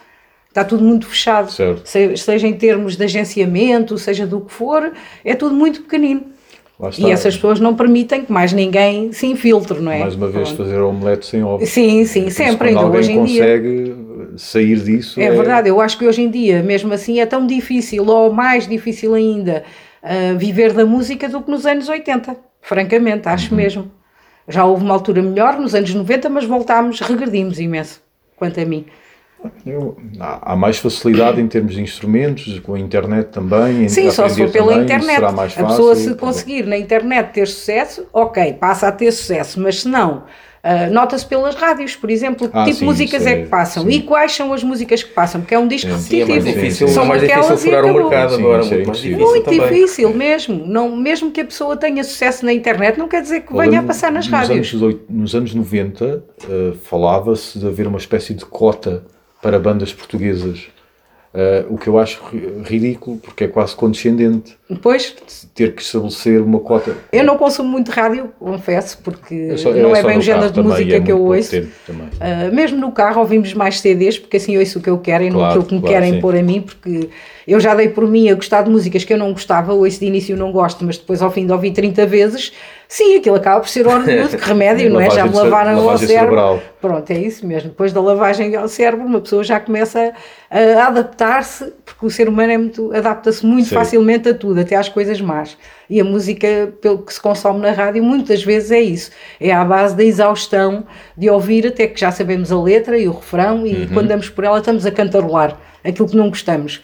Está 0.49 0.65
tudo 0.65 0.83
muito 0.85 1.07
fechado, 1.07 1.51
Certo. 1.51 1.83
Se- 1.89 2.17
seja 2.17 2.47
em 2.47 2.53
termos 2.55 2.97
de 2.97 3.05
agenciamento, 3.05 3.97
seja 3.99 4.27
do 4.27 4.41
que 4.41 4.53
for, 4.53 4.93
é 5.25 5.35
tudo 5.35 5.55
muito 5.55 5.83
pequenino. 5.83 6.27
E 6.99 7.11
essas 7.11 7.37
pessoas 7.37 7.61
não 7.61 7.75
permitem 7.75 8.25
que 8.25 8.33
mais 8.33 8.53
ninguém 8.53 9.13
se 9.13 9.27
infiltre, 9.27 9.81
não 9.81 9.93
é? 9.93 10.01
Mais 10.01 10.17
uma 10.17 10.29
vez 10.29 10.51
fazer 10.51 10.79
omelete 10.81 11.25
sem 11.27 11.43
ovos. 11.43 11.69
Sim, 11.69 12.05
sim, 12.05 12.29
sempre, 12.31 12.69
ainda 12.71 12.81
alguém 12.81 12.99
hoje 13.01 13.13
em 13.13 13.25
dia. 13.25 13.43
consegue 13.43 13.95
sair 14.37 14.81
disso. 14.81 15.21
É 15.21 15.31
verdade, 15.31 15.69
eu 15.69 15.81
acho 15.81 15.97
que 15.97 16.05
hoje 16.07 16.23
em 16.23 16.31
dia, 16.31 16.63
mesmo 16.63 16.93
assim, 16.93 17.21
é 17.21 17.27
tão 17.27 17.47
difícil, 17.47 18.05
ou 18.07 18.33
mais 18.33 18.67
difícil 18.67 19.15
ainda, 19.15 19.63
ah, 20.03 20.35
viver 20.37 20.73
da 20.73 20.85
música 20.85 21.29
do 21.29 21.41
que 21.43 21.51
nos 21.51 21.65
anos 21.65 21.89
80. 21.89 22.37
Francamente, 22.61 23.29
acho 23.29 23.51
Uhum. 23.53 23.57
mesmo. 23.57 23.91
Já 24.49 24.65
houve 24.65 24.85
uma 24.85 24.95
altura 24.95 25.23
melhor 25.23 25.59
nos 25.59 25.75
anos 25.75 25.95
90, 25.95 26.29
mas 26.29 26.45
voltámos, 26.45 26.99
regredimos 27.01 27.61
imenso, 27.61 28.03
quanto 28.37 28.59
a 28.61 28.65
mim. 28.65 28.85
Eu- 29.67 29.97
há, 30.21 30.55
mais 30.57 30.79
facilidade 30.79 31.41
em 31.41 31.47
termos 31.49 31.75
de 31.75 31.81
instrumentos, 31.83 32.59
com 32.61 32.75
a 32.75 32.79
internet 32.79 33.29
também. 33.29 33.89
Sim, 33.89 34.11
só 34.11 34.29
se 34.29 34.37
for 34.43 34.51
pela 34.51 34.69
também, 34.69 34.85
internet. 34.85 35.15
Será 35.17 35.33
mais 35.33 35.53
a 35.53 35.55
fácil. 35.55 35.69
pessoa, 35.69 35.97
se 35.97 36.15
conseguir 36.15 36.67
na 36.67 36.77
internet 36.79 37.33
ter 37.33 37.47
sucesso, 37.49 38.07
ok, 38.13 38.55
passa 38.55 38.89
a 38.89 38.93
ter 38.93 39.11
sucesso, 39.13 39.61
mas 39.61 39.81
se 39.81 39.89
não, 39.89 40.25
ah, 40.63 40.87
nota-se 40.91 41.27
pelas 41.27 41.55
rádios, 41.55 41.95
por 41.97 42.11
exemplo, 42.11 42.49
que 42.49 42.57
Ah, 42.57 42.65
tipo 42.65 42.79
de 42.79 42.85
músicas 42.85 43.27
é 43.27 43.33
é- 43.33 43.43
que 43.43 43.49
passam 43.49 43.83
sim. 43.85 43.91
e 43.91 44.03
quais 44.03 44.33
são 44.33 44.53
as 44.53 44.63
músicas 44.65 45.03
que 45.03 45.13
passam, 45.13 45.41
porque 45.41 45.55
é 45.55 45.59
um 45.59 45.69
disco. 45.69 45.91
Sim, 45.91 45.95
é 45.95 46.25
repetitivo. 46.25 46.31
mais 46.31 46.45
difícil, 46.45 46.89
São 46.89 47.05
é 47.05 47.07
mais 47.09 47.23
aquelas 47.25 47.47
difícil 47.49 47.71
furar 47.71 47.85
o 47.85 47.95
mercado 47.95 48.35
Sim, 48.37 48.41
agora, 48.43 48.63
é 48.65 48.69
muito 48.71 48.87
mais 48.87 48.99
difícil 48.99 49.27
Muito 49.27 49.45
também. 49.45 49.61
difícil 49.61 50.15
mesmo. 50.15 50.67
Não, 50.67 50.97
mesmo 50.97 51.31
que 51.31 51.41
a 51.41 51.45
pessoa 51.45 51.77
tenha 51.77 52.03
sucesso 52.05 52.45
na 52.45 52.53
internet, 52.53 52.99
não 52.99 53.09
quer 53.09 53.21
dizer 53.23 53.41
que 53.43 53.53
venha 53.55 53.81
a 53.81 53.83
passar 53.83 54.11
nas 54.13 54.27
nos 54.27 54.33
rádios. 54.33 54.75
Anos, 54.83 54.97
nos 55.09 55.35
anos 55.35 55.55
90, 55.55 56.25
eh, 56.49 56.73
falava-se 56.83 57.59
de 57.59 57.67
haver 57.67 57.87
uma 57.87 57.99
espécie 57.99 58.33
de 58.35 58.45
cota 58.45 59.05
para 59.45 59.59
bandas 59.59 59.93
portuguesas. 59.93 60.69
Eh, 61.37 61.65
o 61.69 61.77
que 61.77 61.89
eu 61.89 61.99
acho 61.99 62.23
ri- 62.33 62.63
ridículo, 62.65 63.17
porque 63.17 63.43
é 63.43 63.49
quase 63.49 63.75
condescendente 63.75 64.57
Depois, 64.71 65.17
ter 65.53 65.75
que 65.75 65.83
estabelecer 65.83 66.41
uma 66.41 66.61
cota. 66.61 66.95
eu 67.13 67.25
não 67.25 67.37
consumo 67.37 67.69
muito 67.69 67.91
rádio, 67.91 68.31
confesso, 68.39 68.99
porque 69.03 69.59
só- 69.59 69.73
não 69.73 69.97
é, 69.97 70.03
bem 70.05 70.17
o 70.17 70.21
género 70.23 70.53
de 70.53 70.63
música 70.63 70.95
é 70.95 71.01
que 71.01 71.11
eu 71.11 71.21
ouço. 71.21 71.57
Uh, 71.57 72.55
mesmo 72.55 72.79
no 72.79 72.93
carro 72.93 73.21
ouvimos 73.21 73.53
mais 73.53 73.81
CDs, 73.81 74.17
porque 74.17 74.37
assim 74.37 74.57
ouço 74.57 74.79
o 74.79 74.83
que 74.83 74.89
eu 74.89 74.99
quero 74.99 75.25
e 75.25 75.29
não 75.29 75.41
Claro, 75.41 75.51
aquilo 75.51 75.65
que 75.65 75.75
me 75.75 75.81
claro, 75.81 75.95
querem 75.97 76.13
sim. 76.15 76.21
pôr 76.21 76.37
a 76.37 76.43
mim, 76.43 76.61
porque 76.63 77.11
eu 77.49 77.59
já 77.59 77.75
dei 77.75 77.89
por 77.89 78.07
mim 78.09 78.29
a 78.31 78.35
gostar 78.37 78.63
de 78.63 78.71
músicas 78.71 79.03
que 79.03 79.13
eu 79.13 79.19
não 79.19 79.33
gostava, 79.33 79.75
ouço 79.75 79.99
de 79.99 80.07
início 80.07 80.37
não 80.37 80.53
gosto, 80.53 80.85
mas 80.85 80.99
depois 80.99 81.21
ao 81.21 81.33
fim 81.33 81.47
de 81.47 81.53
ouvir 81.53 81.73
30 81.73 82.07
vezes, 82.07 82.53
sim, 82.89 83.17
aquilo 83.17 83.37
acaba 83.37 83.61
por 83.61 83.69
ser 83.69 83.87
orgulhoso, 83.87 84.37
que 84.37 84.45
remédio, 84.49 84.91
não 84.91 85.01
é? 85.01 85.11
Já 85.11 85.27
me 85.27 85.35
lavaram 85.35 85.73
ao 85.89 85.99
cérebro. 85.99 86.07
cerebral. 86.07 86.63
Pronto, 86.81 87.11
é 87.11 87.19
isso 87.19 87.47
mesmo. 87.47 87.71
Depois 87.71 87.93
da 87.93 88.01
lavagem 88.01 88.55
ao 88.57 88.69
cérebro, 88.69 89.07
uma 89.07 89.21
pessoa 89.21 89.43
já 89.43 89.59
começa 89.59 90.13
a 90.51 90.87
adaptar-se, 90.87 91.73
porque 91.85 92.07
o 92.07 92.11
ser 92.11 92.29
humano 92.29 92.53
é 92.53 92.59
muito, 92.59 92.95
adapta-se 92.95 93.45
muito 93.45 93.69
Sim. 93.69 93.75
facilmente 93.75 94.29
a 94.29 94.35
tudo, 94.35 94.61
até 94.61 94.77
às 94.77 94.89
coisas 94.89 95.21
más. 95.21 95.57
E 95.89 96.01
a 96.01 96.05
música, 96.05 96.73
pelo 96.81 96.99
que 96.99 97.13
se 97.13 97.21
consome 97.21 97.61
na 97.61 97.73
rádio, 97.73 98.03
muitas 98.03 98.43
vezes 98.45 98.71
é 98.71 98.81
isso. 98.81 99.11
É 99.41 99.53
à 99.53 99.65
base 99.65 99.95
da 99.97 100.05
exaustão 100.05 100.85
de 101.17 101.29
ouvir 101.29 101.67
até 101.67 101.87
que 101.87 101.99
já 102.01 102.11
sabemos 102.11 102.51
a 102.53 102.61
letra 102.61 102.97
e 102.99 103.09
o 103.09 103.13
refrão, 103.13 103.67
e 103.67 103.75
Uhum. 103.75 103.89
quando 103.93 104.09
damos 104.09 104.29
por 104.29 104.45
ela 104.45 104.59
estamos 104.59 104.87
a 104.87 104.91
cantarolar 104.91 105.57
aquilo 105.83 106.09
que 106.09 106.17
não 106.17 106.29
gostamos. 106.29 106.81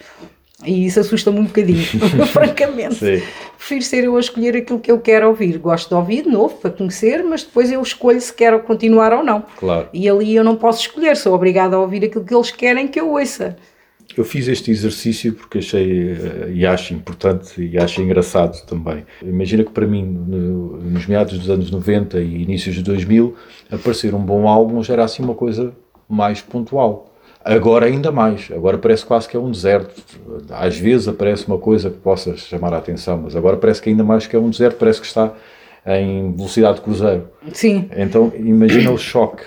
E 0.65 0.85
isso 0.85 0.99
assusta-me 0.99 1.39
um 1.39 1.45
bocadinho, 1.45 1.81
francamente. 2.31 2.95
Sim. 2.95 3.21
Prefiro 3.57 3.81
ser 3.83 4.03
eu 4.03 4.15
a 4.15 4.19
escolher 4.19 4.55
aquilo 4.57 4.79
que 4.79 4.91
eu 4.91 4.99
quero 4.99 5.27
ouvir. 5.27 5.57
Gosto 5.57 5.89
de 5.89 5.95
ouvir 5.95 6.23
de 6.23 6.29
novo 6.29 6.55
para 6.57 6.69
conhecer, 6.69 7.23
mas 7.23 7.43
depois 7.43 7.71
eu 7.71 7.81
escolho 7.81 8.21
se 8.21 8.33
quero 8.33 8.59
continuar 8.61 9.11
ou 9.13 9.23
não. 9.23 9.43
Claro. 9.57 9.87
E 9.93 10.07
ali 10.09 10.35
eu 10.35 10.43
não 10.43 10.55
posso 10.55 10.81
escolher, 10.81 11.15
sou 11.17 11.33
obrigada 11.33 11.75
a 11.75 11.79
ouvir 11.79 12.05
aquilo 12.05 12.23
que 12.23 12.33
eles 12.35 12.51
querem 12.51 12.87
que 12.87 12.99
eu 12.99 13.11
ouça. 13.11 13.57
Eu 14.17 14.25
fiz 14.25 14.47
este 14.49 14.69
exercício 14.69 15.31
porque 15.33 15.59
achei 15.59 16.11
eh, 16.11 16.51
e 16.53 16.65
acho 16.65 16.93
importante 16.93 17.61
e 17.61 17.77
acho 17.77 18.01
engraçado 18.01 18.63
também. 18.65 19.05
Imagina 19.23 19.63
que 19.63 19.71
para 19.71 19.87
mim, 19.87 20.03
no- 20.03 20.77
nos 20.77 21.05
meados 21.07 21.39
dos 21.39 21.49
anos 21.49 21.71
90 21.71 22.19
e 22.19 22.43
inícios 22.43 22.75
de 22.75 22.83
2000, 22.83 23.33
aparecer 23.71 24.13
um 24.13 24.19
bom 24.19 24.47
álbum 24.49 24.83
já 24.83 24.93
era 24.93 25.05
assim 25.05 25.23
uma 25.23 25.33
coisa 25.33 25.73
mais 26.09 26.41
pontual. 26.41 27.10
Agora 27.43 27.85
ainda 27.85 28.11
mais. 28.11 28.49
Agora 28.51 28.77
parece 28.77 29.05
quase 29.05 29.27
que 29.27 29.35
é 29.35 29.39
um 29.39 29.49
deserto. 29.49 30.01
Às 30.51 30.77
vezes 30.77 31.07
aparece 31.07 31.47
uma 31.47 31.57
coisa 31.57 31.89
que 31.89 31.97
possa 31.97 32.37
chamar 32.37 32.73
a 32.73 32.77
atenção, 32.77 33.21
mas 33.23 33.35
agora 33.35 33.57
parece 33.57 33.81
que 33.81 33.89
ainda 33.89 34.03
mais 34.03 34.27
que 34.27 34.35
é 34.35 34.39
um 34.39 34.49
deserto. 34.49 34.77
Parece 34.77 35.01
que 35.01 35.07
está 35.07 35.33
em 35.85 36.31
velocidade 36.33 36.75
de 36.75 36.81
cruzeiro. 36.81 37.27
Sim. 37.53 37.89
Então 37.95 38.31
imagina 38.35 38.91
o 38.91 38.97
choque 38.97 39.43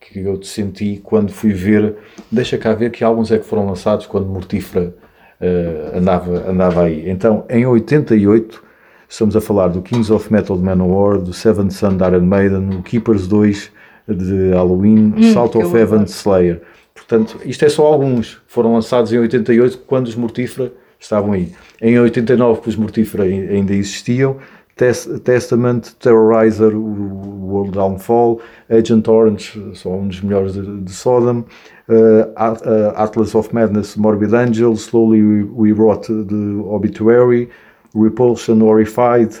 que 0.00 0.20
eu 0.20 0.38
te 0.38 0.46
senti 0.46 1.00
quando 1.02 1.32
fui 1.32 1.52
ver. 1.52 1.96
Deixa 2.30 2.56
cá 2.56 2.72
ver 2.74 2.90
que 2.90 3.04
álbuns 3.04 3.30
é 3.30 3.38
que 3.38 3.44
foram 3.44 3.66
lançados 3.66 4.06
quando 4.06 4.26
Mortífera 4.26 4.94
eh, 5.40 5.92
andava, 5.94 6.50
andava 6.50 6.82
aí. 6.84 7.08
Então 7.08 7.44
em 7.50 7.66
88 7.66 8.62
estamos 9.08 9.36
a 9.36 9.40
falar 9.40 9.68
do 9.68 9.82
Kings 9.82 10.12
of 10.12 10.32
Metal 10.32 10.56
de 10.56 10.62
Manowar, 10.62 11.18
do 11.18 11.32
Seventh 11.32 11.72
Son 11.72 11.96
de 11.96 12.04
Iron 12.04 12.22
Maiden, 12.22 12.78
o 12.78 12.82
Keepers 12.82 13.26
2 13.26 13.70
de 14.08 14.50
Halloween, 14.50 15.14
Salt 15.32 15.52
que 15.52 15.58
of 15.58 15.76
Heaven 15.76 16.04
de 16.04 16.10
Slayer. 16.10 16.62
Portanto, 16.94 17.38
isto 17.44 17.64
é 17.64 17.68
só 17.68 17.84
alguns. 17.86 18.40
Foram 18.46 18.72
lançados 18.74 19.12
em 19.12 19.18
88 19.18 19.78
quando 19.86 20.06
os 20.06 20.14
Mortífera 20.14 20.72
estavam 20.98 21.32
aí. 21.32 21.52
Em 21.82 21.98
89 21.98 22.60
que 22.62 22.68
os 22.68 22.76
Mortífera 22.76 23.24
ai- 23.24 23.48
ainda 23.48 23.74
existiam. 23.74 24.36
Tes- 24.76 25.08
Testament, 25.22 25.82
Terrorizer, 26.00 26.72
World 26.76 27.72
Downfall, 27.72 28.40
Agent 28.68 29.06
Orange, 29.06 29.70
só 29.74 29.90
um 29.90 30.08
dos 30.08 30.20
melhores 30.20 30.54
de, 30.54 30.80
de 30.82 30.90
Sodom, 30.92 31.40
uh, 31.88 32.32
At- 32.34 32.66
Atlas 32.96 33.34
of 33.36 33.54
Madness, 33.54 33.94
Morbid 33.96 34.34
Angel, 34.34 34.72
Slowly 34.72 35.22
We, 35.22 35.70
We 35.70 35.72
Rot, 35.72 36.08
de 36.12 36.34
Obituary, 36.64 37.48
Repulsion, 37.94 38.60
Horrified, 38.62 39.36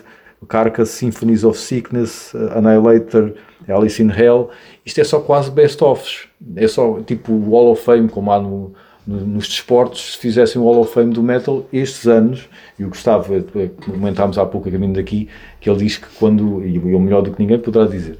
Carcass, 0.48 0.90
Symphonies 0.90 1.42
of 1.42 1.58
Sickness, 1.58 2.32
uh, 2.34 2.56
Annihilator, 2.56 3.34
Alice 3.68 4.00
in 4.00 4.10
Hell. 4.10 4.50
Isto 4.86 5.00
é 5.00 5.04
só 5.04 5.18
quase 5.18 5.50
best-ofs. 5.50 6.28
É 6.56 6.66
só 6.68 7.00
tipo 7.00 7.32
o 7.32 7.50
Wall 7.50 7.72
of 7.72 7.82
Fame, 7.82 8.08
como 8.08 8.30
há 8.32 8.40
no, 8.40 8.72
no- 9.06 9.20
nos 9.26 9.48
desportos. 9.48 10.12
Se 10.14 10.18
fizessem 10.18 10.60
o 10.60 10.64
Wall 10.64 10.80
of 10.80 10.92
Fame 10.92 11.12
do 11.12 11.22
metal, 11.22 11.64
estes 11.72 12.06
anos, 12.06 12.48
e 12.78 12.84
o 12.84 12.88
Gustavo, 12.88 13.34
eh, 13.34 13.70
comentámos 13.84 14.36
há 14.38 14.44
pouco 14.46 14.68
a 14.68 14.72
caminho 14.72 14.94
daqui, 14.94 15.28
que 15.60 15.68
ele 15.70 15.78
diz 15.78 15.96
que 15.96 16.06
quando, 16.18 16.62
e 16.64 16.76
ele 16.76 16.98
melhor 16.98 17.22
do 17.22 17.30
que 17.32 17.40
ninguém 17.40 17.58
poderá 17.58 17.86
dizer, 17.86 18.18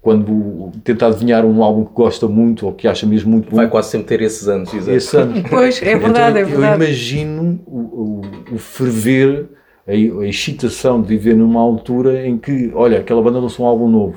quando 0.00 0.70
tenta 0.84 1.06
adivinhar 1.06 1.44
um 1.46 1.62
álbum 1.64 1.84
que 1.86 1.92
gosta 1.94 2.28
muito 2.28 2.66
ou 2.66 2.72
que 2.74 2.86
acha 2.86 3.06
mesmo 3.06 3.30
muito 3.32 3.48
bom, 3.50 3.56
Vai 3.56 3.68
quase 3.68 3.88
sempre 3.90 4.08
ter 4.08 4.22
esses 4.22 4.46
anos, 4.48 4.72
exato. 4.74 4.90
esse 4.96 5.16
ano. 5.16 5.42
Pois, 5.48 5.80
é 5.82 5.96
verdade, 5.96 6.38
Então, 6.38 6.38
é 6.38 6.42
Eu 6.42 6.46
verdade. 6.60 6.84
imagino 6.84 7.60
o, 7.66 7.78
o, 7.78 8.22
o 8.54 8.58
ferver, 8.58 9.46
a, 9.88 9.92
a 9.92 10.26
excitação 10.28 11.00
de 11.00 11.08
viver 11.08 11.34
numa 11.34 11.60
altura 11.60 12.26
em 12.26 12.36
que, 12.36 12.70
olha, 12.74 12.98
aquela 13.00 13.22
banda 13.22 13.38
lançou 13.38 13.64
um 13.64 13.68
álbum 13.68 13.88
novo. 13.88 14.16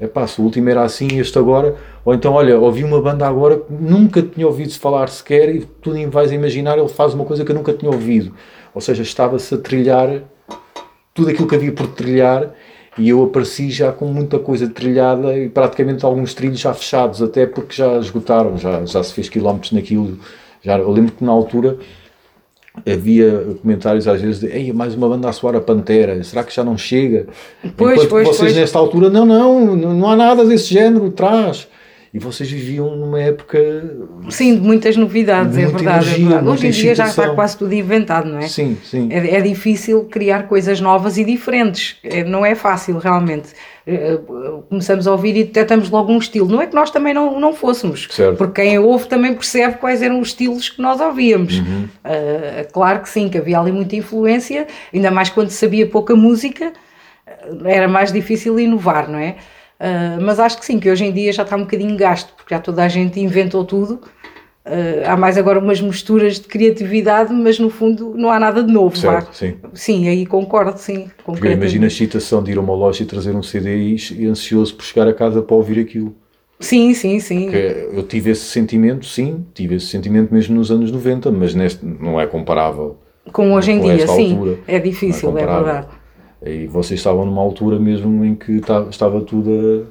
É 0.00 0.06
pá, 0.06 0.26
se 0.26 0.40
o 0.40 0.44
último 0.44 0.68
era 0.68 0.82
assim, 0.82 1.18
este 1.18 1.38
agora. 1.38 1.74
Ou 2.04 2.14
então, 2.14 2.34
olha, 2.34 2.58
ouvi 2.58 2.84
uma 2.84 3.00
banda 3.02 3.26
agora 3.26 3.58
que 3.58 3.72
nunca 3.72 4.22
tinha 4.22 4.46
ouvido 4.46 4.70
se 4.70 4.78
falar 4.78 5.08
sequer 5.08 5.54
e 5.54 5.60
tu 5.82 5.92
nem 5.92 6.08
vais 6.08 6.30
imaginar, 6.30 6.78
ele 6.78 6.88
faz 6.88 7.14
uma 7.14 7.24
coisa 7.24 7.44
que 7.44 7.50
eu 7.50 7.56
nunca 7.56 7.72
tinha 7.72 7.90
ouvido. 7.90 8.32
Ou 8.74 8.80
seja, 8.80 9.02
estava-se 9.02 9.54
a 9.54 9.58
trilhar 9.58 10.22
tudo 11.12 11.30
aquilo 11.30 11.48
que 11.48 11.54
havia 11.56 11.72
por 11.72 11.88
trilhar 11.88 12.54
e 12.96 13.08
eu 13.08 13.22
apareci 13.24 13.70
já 13.70 13.92
com 13.92 14.06
muita 14.06 14.38
coisa 14.38 14.68
trilhada 14.68 15.36
e 15.36 15.48
praticamente 15.48 16.04
alguns 16.04 16.34
trilhos 16.34 16.60
já 16.60 16.72
fechados, 16.74 17.22
até 17.22 17.46
porque 17.46 17.74
já 17.74 17.98
esgotaram, 17.98 18.56
já, 18.56 18.84
já 18.84 19.02
se 19.02 19.12
fez 19.12 19.28
quilómetros 19.28 19.72
naquilo. 19.72 20.18
Já, 20.62 20.78
eu 20.78 20.90
lembro 20.90 21.12
que 21.12 21.24
na 21.24 21.32
altura 21.32 21.78
havia 22.86 23.56
comentários 23.60 24.06
às 24.08 24.20
vezes 24.20 24.40
de 24.40 24.46
Ei, 24.46 24.72
mais 24.72 24.94
uma 24.94 25.08
banda 25.08 25.28
a 25.28 25.32
soar 25.32 25.56
a 25.56 25.60
Pantera, 25.60 26.22
será 26.22 26.42
que 26.44 26.54
já 26.54 26.62
não 26.64 26.76
chega? 26.76 27.26
Pois, 27.76 27.94
Enquanto 27.94 28.08
pois, 28.08 28.28
vocês 28.28 28.52
pois. 28.52 28.56
nesta 28.56 28.78
altura, 28.78 29.10
não, 29.10 29.24
não, 29.24 29.76
não 29.76 29.94
não 29.94 30.10
há 30.10 30.16
nada 30.16 30.44
desse 30.44 30.72
género, 30.72 31.10
traz. 31.10 31.68
E 32.12 32.18
vocês 32.18 32.50
viviam 32.50 32.96
numa 32.96 33.20
época 33.20 33.58
Sim, 34.30 34.54
de 34.54 34.60
muitas 34.62 34.96
novidades, 34.96 35.54
De 35.54 35.60
é 35.60 35.64
muita 35.64 35.78
verdade, 35.78 35.98
é 35.98 36.08
energia, 36.08 36.24
verdade. 36.26 36.44
muita 36.46 36.58
Hoje 36.58 36.66
em 36.66 36.70
dia 36.70 36.94
já 36.94 37.06
está 37.06 37.34
quase 37.34 37.58
tudo 37.58 37.74
inventado, 37.74 38.28
não 38.28 38.38
é? 38.38 38.48
Sim, 38.48 38.78
sim. 38.82 39.08
É, 39.10 39.36
é 39.36 39.40
difícil 39.42 40.04
criar 40.04 40.44
coisas 40.44 40.80
novas 40.80 41.18
e 41.18 41.24
diferentes. 41.24 41.96
É, 42.02 42.24
não 42.24 42.46
é 42.46 42.54
fácil, 42.54 42.96
realmente. 42.98 43.48
Eh, 43.86 44.18
Começamos 44.68 45.06
a 45.06 45.12
ouvir 45.12 45.36
e 45.36 45.44
detectamos 45.44 45.90
logo 45.90 46.12
um 46.12 46.18
estilo. 46.18 46.48
Não 46.48 46.60
é 46.62 46.66
que 46.66 46.74
nós 46.74 46.90
também 46.90 47.12
não, 47.12 47.38
não 47.38 47.54
fôssemos, 47.54 48.08
Certo. 48.10 48.36
porque 48.36 48.62
quem 48.62 48.78
ouve 48.78 49.06
também 49.06 49.34
percebe 49.34 49.76
quais 49.78 50.02
eram 50.02 50.20
os 50.20 50.28
estilos 50.28 50.68
que 50.70 50.80
nós 50.80 51.00
ouvíamos. 51.00 51.58
Uhum. 51.58 51.88
Eh, 52.04 52.66
claro 52.72 53.00
que 53.00 53.08
sim, 53.08 53.28
que 53.28 53.36
havia 53.38 53.58
ali 53.58 53.72
muita 53.72 53.96
influência, 53.96 54.66
ainda 54.94 55.10
mais 55.10 55.28
quando 55.30 55.50
se 55.50 55.56
sabia 55.56 55.86
pouca 55.86 56.14
música, 56.14 56.72
era 57.64 57.86
mais 57.88 58.12
difícil 58.12 58.58
inovar, 58.58 59.08
não 59.10 59.18
é? 59.18 59.36
Eh, 59.80 60.18
mas 60.20 60.40
acho 60.40 60.58
que 60.58 60.64
sim, 60.64 60.78
que 60.80 60.90
hoje 60.90 61.04
em 61.04 61.12
dia 61.12 61.32
já 61.32 61.42
está 61.42 61.56
um 61.56 61.60
bocadinho 61.60 61.96
gasto, 61.96 62.32
porque 62.36 62.54
já 62.54 62.60
toda 62.60 62.82
a 62.82 62.88
gente 62.88 63.20
inventou 63.20 63.64
tudo. 63.64 64.00
Eh, 64.64 65.04
há 65.06 65.16
mais 65.16 65.38
agora 65.38 65.58
umas 65.58 65.80
misturas 65.80 66.40
de 66.40 66.48
criatividade, 66.48 67.32
mas 67.32 67.58
no 67.58 67.70
fundo 67.70 68.12
não 68.16 68.30
há 68.30 68.40
nada 68.40 68.62
de 68.62 68.72
novo. 68.72 68.96
Certo, 68.96 69.32
sim. 69.34 69.56
Sim, 69.72 70.08
aí 70.08 70.26
concordo, 70.26 70.78
sim. 70.78 71.08
Imagino 71.42 71.84
a 71.84 71.86
excitação 71.86 72.42
de 72.42 72.52
ir 72.52 72.58
a 72.58 72.60
uma 72.60 72.74
loja 72.74 73.02
e 73.02 73.06
trazer 73.06 73.34
um 73.34 73.42
CD 73.42 73.96
e, 73.96 74.26
ansioso 74.26 74.74
por 74.74 74.84
chegar 74.84 75.06
a 75.06 75.14
casa 75.14 75.40
para 75.40 75.56
ouvir 75.56 75.80
aquilo. 75.80 76.14
Sim, 76.60 76.92
sim, 76.92 77.20
sim. 77.20 77.44
Porque 77.44 77.88
eu 77.92 78.02
tive 78.02 78.32
esse 78.32 78.44
sentimento, 78.46 79.06
sim, 79.06 79.46
tive 79.54 79.76
esse 79.76 79.86
sentimento 79.86 80.34
mesmo 80.34 80.56
nos 80.56 80.72
anos 80.72 80.90
90, 80.90 81.30
mas 81.30 81.54
neste 81.54 81.86
não 81.86 82.20
é 82.20 82.26
comparável. 82.26 82.96
Com 83.32 83.52
hoje 83.52 83.70
em 83.70 83.78
com 83.78 83.84
dia, 83.94 84.08
sim. 84.08 84.32
altura. 84.32 84.58
É 84.66 84.78
difícil, 84.80 85.28
é, 85.28 85.32
comparável. 85.32 85.64
verdade. 85.64 85.97
E 86.44 86.66
vocês 86.66 87.00
estavam 87.00 87.26
numa 87.26 87.42
altura 87.42 87.78
mesmo 87.78 88.24
em 88.24 88.34
que 88.34 88.60
ta- 88.60 88.86
estava 88.90 89.20
tudo. 89.20 89.86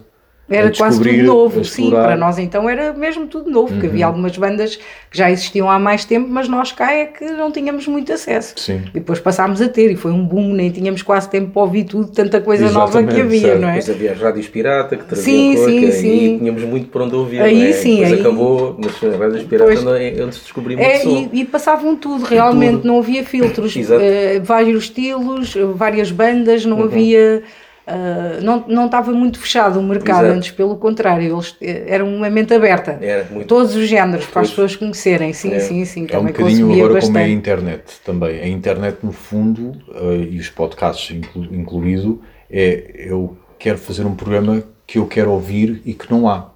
Era 0.49 0.71
quase 0.71 1.01
tudo 1.01 1.23
novo, 1.23 1.65
sim. 1.65 1.85
Uhum. 1.85 1.91
Para 1.91 2.15
nós 2.15 2.39
então 2.39 2.69
era 2.69 2.93
mesmo 2.93 3.27
tudo 3.27 3.49
novo, 3.51 3.73
porque 3.73 3.87
havia 3.87 4.05
algumas 4.05 4.37
bandas 4.37 4.77
que 4.77 5.17
já 5.17 5.29
existiam 5.29 5.69
há 5.69 5.77
mais 5.77 6.05
tempo, 6.05 6.27
mas 6.29 6.47
nós 6.47 6.71
cá 6.71 6.93
é 6.93 7.05
que 7.05 7.25
não 7.25 7.51
tínhamos 7.51 7.85
muito 7.87 8.13
acesso. 8.13 8.53
Sim. 8.55 8.81
E 8.89 8.99
depois 8.99 9.19
passámos 9.19 9.61
a 9.61 9.67
ter, 9.67 9.91
e 9.91 9.95
foi 9.97 10.11
um 10.11 10.23
boom, 10.25 10.53
nem 10.53 10.69
tínhamos 10.71 11.01
quase 11.01 11.29
tempo 11.29 11.51
para 11.51 11.61
ouvir 11.63 11.83
tudo, 11.83 12.07
tanta 12.11 12.39
coisa 12.39 12.71
nova 12.71 12.91
que 13.03 13.09
Exatamente, 13.09 13.21
havia, 13.21 13.41
certo. 13.41 13.59
não 13.61 13.67
é? 13.67 13.71
Depois 13.73 13.89
havia 13.89 14.11
as 14.13 14.19
rádios 14.21 14.47
pirata 14.47 14.95
que 14.95 15.03
traziam 15.03 15.25
Sim, 15.35 15.55
coisa, 15.55 15.69
sim, 15.71 15.79
que 15.81 15.91
sim. 15.91 16.09
aí 16.11 16.37
tínhamos 16.39 16.63
muito 16.63 16.87
por 16.87 17.01
onde 17.01 17.15
ouvir. 17.15 17.41
Aí 17.41 17.59
não 17.59 17.65
é? 17.67 17.71
sim, 17.73 17.95
Depois 17.95 18.13
aí- 18.13 18.19
acabou, 18.21 18.79
mas 18.81 19.03
as 19.03 19.19
rádios 19.19 19.43
pirata 19.43 19.65
Pois. 19.71 19.83
não 19.83 19.95
é 19.95 20.13
onde 20.23 20.81
É, 20.81 21.05
e, 21.05 21.29
e 21.33 21.45
passavam 21.45 21.95
tudo, 21.95 22.23
realmente, 22.23 22.77
Tudo. 22.77 22.87
não 22.87 22.99
havia 22.99 23.23
filtros, 23.25 23.75
eh, 23.75 24.39
vários 24.43 24.85
estilos, 24.85 25.55
várias 25.75 26.09
bandas, 26.11 26.63
Uhum. 26.63 26.69
não 26.71 26.83
havia. 26.83 27.43
Eh, 27.87 28.39
não, 28.41 28.65
não 28.67 28.85
estava 28.87 29.11
muito 29.13 29.39
fechado 29.39 29.79
o 29.79 29.83
mercado, 29.83 30.25
Exato. 30.25 30.37
antes 30.37 30.51
pelo 30.51 30.75
contrário, 30.75 31.33
eles 31.33 31.55
eh, 31.61 31.85
eram 31.87 32.13
uma 32.13 32.29
mente 32.29 32.53
aberta. 32.53 32.97
Era 33.01 33.25
muito. 33.31 33.47
Todos 33.47 33.75
os 33.75 33.87
géneros 33.87 34.25
para 34.25 34.41
as 34.41 34.49
pessoas 34.49 34.75
conhecerem, 34.75 35.31
sim, 35.31 35.53
É. 35.53 35.59
sim, 35.59 35.85
sim, 35.85 36.01
É 36.01 36.03
um 36.03 36.07
também 36.07 36.33
bocadinho 36.33 36.67
consumia 36.67 36.83
agora 36.85 36.99
como 37.01 37.17
é 37.17 37.21
a 37.21 37.23
bastante. 37.23 37.37
internet 37.39 37.83
também. 38.03 38.39
A 38.41 38.47
internet, 38.47 38.97
no 39.03 39.11
fundo, 39.13 39.71
eh, 39.95 40.27
e 40.31 40.37
os 40.39 40.49
podcasts 40.49 41.15
inclu- 41.15 41.47
incluído, 41.55 42.21
é 42.51 42.91
eu 43.09 43.37
quero 43.57 43.77
fazer 43.77 44.05
um 44.05 44.13
programa 44.15 44.61
que 44.85 44.97
eu 44.99 45.07
quero 45.07 45.31
ouvir 45.31 45.81
e 45.85 45.93
que 45.93 46.11
não 46.11 46.27
há. 46.29 46.49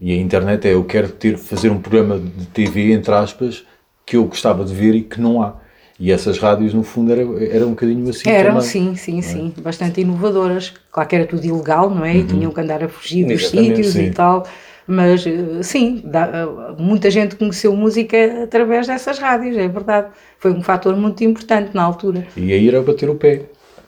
E 0.00 0.12
a 0.12 0.16
internet 0.16 0.66
é 0.68 0.74
eu 0.74 0.84
quero 0.84 1.08
ter, 1.08 1.38
fazer 1.38 1.70
um 1.70 1.80
programa 1.80 2.18
de 2.18 2.46
TV, 2.46 2.92
entre 2.92 3.14
aspas, 3.14 3.64
que 4.04 4.16
eu 4.16 4.24
gostava 4.24 4.64
de 4.64 4.74
ver 4.74 4.94
e 4.94 5.02
que 5.02 5.20
não 5.20 5.40
há. 5.42 5.54
E 5.98 6.12
essas 6.12 6.38
rádios, 6.38 6.74
no 6.74 6.82
fundo, 6.82 7.10
era, 7.10 7.22
era 7.50 7.66
um 7.66 7.70
bocadinho 7.70 8.08
assim 8.10 8.28
Eram, 8.28 8.54
também. 8.54 8.66
sim, 8.66 8.94
sim, 8.96 9.22
sim, 9.22 9.54
bastante 9.62 10.00
inovadoras. 10.02 10.74
Claro 10.92 11.08
que 11.08 11.16
era 11.16 11.26
tudo 11.26 11.44
ilegal, 11.44 11.88
não 11.88 12.04
é? 12.04 12.16
E 12.18 12.24
tinham 12.24 12.50
que 12.52 12.60
andar 12.60 12.84
a 12.84 12.88
fugir 12.88 13.24
dos 13.24 13.42
Exatamente, 13.42 13.76
sítios 13.76 13.92
sim. 13.94 14.06
e 14.06 14.10
tal. 14.10 14.46
Mas 14.86 15.26
eh, 15.26 15.62
sim, 15.62 16.02
dá- 16.04 16.30
eh, 16.78 16.80
muita 16.82 17.10
gente 17.10 17.34
conheceu 17.34 17.74
música 17.74 18.44
através 18.44 18.86
dessas 18.86 19.18
rádios, 19.18 19.56
é 19.56 19.66
verdade. 19.66 20.08
Foi 20.38 20.52
um 20.52 20.62
fator 20.62 20.94
muito 20.96 21.24
importante 21.24 21.70
na 21.74 21.82
altura. 21.82 22.26
E 22.36 22.52
aí 22.52 22.68
era 22.68 22.80
bater 22.82 23.08
o 23.08 23.14
pé 23.14 23.46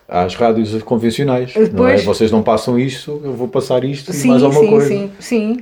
às 0.08 0.34
rádios 0.34 0.82
convencionais. 0.82 1.54
Não 1.54 1.62
é? 1.62 1.66
Depois- 1.68 2.04
Vocês 2.04 2.30
não 2.32 2.42
passam 2.42 2.78
isto, 2.78 3.20
eu 3.22 3.34
vou 3.34 3.48
passar 3.48 3.84
isto 3.84 4.10
e 4.10 4.14
Sim, 4.14 4.28
mais 4.28 4.42
alguma 4.42 4.62
sim, 4.62 4.70
coisa. 4.70 4.88
sim, 4.88 5.10
sim. 5.20 5.56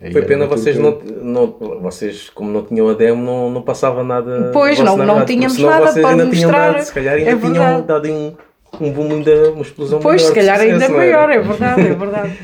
Aí 0.00 0.12
Foi 0.12 0.22
pena 0.22 0.46
vocês 0.46 0.78
não, 0.78 0.96
não. 1.22 1.46
Vocês, 1.82 2.30
como 2.30 2.50
não 2.52 2.62
tinham 2.62 2.88
a 2.88 2.94
demo, 2.94 3.20
não, 3.22 3.50
não 3.50 3.62
passava 3.62 4.04
nada. 4.04 4.50
Pois, 4.52 4.78
não- 4.78 4.96
não 4.96 5.16
porque 5.16 5.34
tínhamos 5.34 5.54
senão 5.56 5.70
nada 5.70 5.86
vocês 5.86 6.06
para 6.06 6.10
ainda 6.10 6.26
tinham 6.30 6.50
mostrar. 6.50 6.72
dado, 6.72 6.82
se 6.84 6.92
calhar 6.94 7.14
ainda 7.16 7.30
É 7.30 7.36
tinham 7.36 7.52
verdade. 7.52 7.82
dado 7.82 8.08
um, 8.08 8.34
um 8.80 8.92
boom, 8.92 9.10
ainda, 9.14 9.50
uma 9.50 9.62
explosão 9.62 9.98
Pois, 9.98 10.22
maior 10.22 10.28
se 10.28 10.34
de 10.34 10.46
calhar 10.46 10.60
ainda 10.60 10.84
era? 10.84 10.94
maior, 10.94 11.30
é 11.30 11.38
verdade, 11.40 11.80
é 11.88 11.94
verdade. 11.94 12.38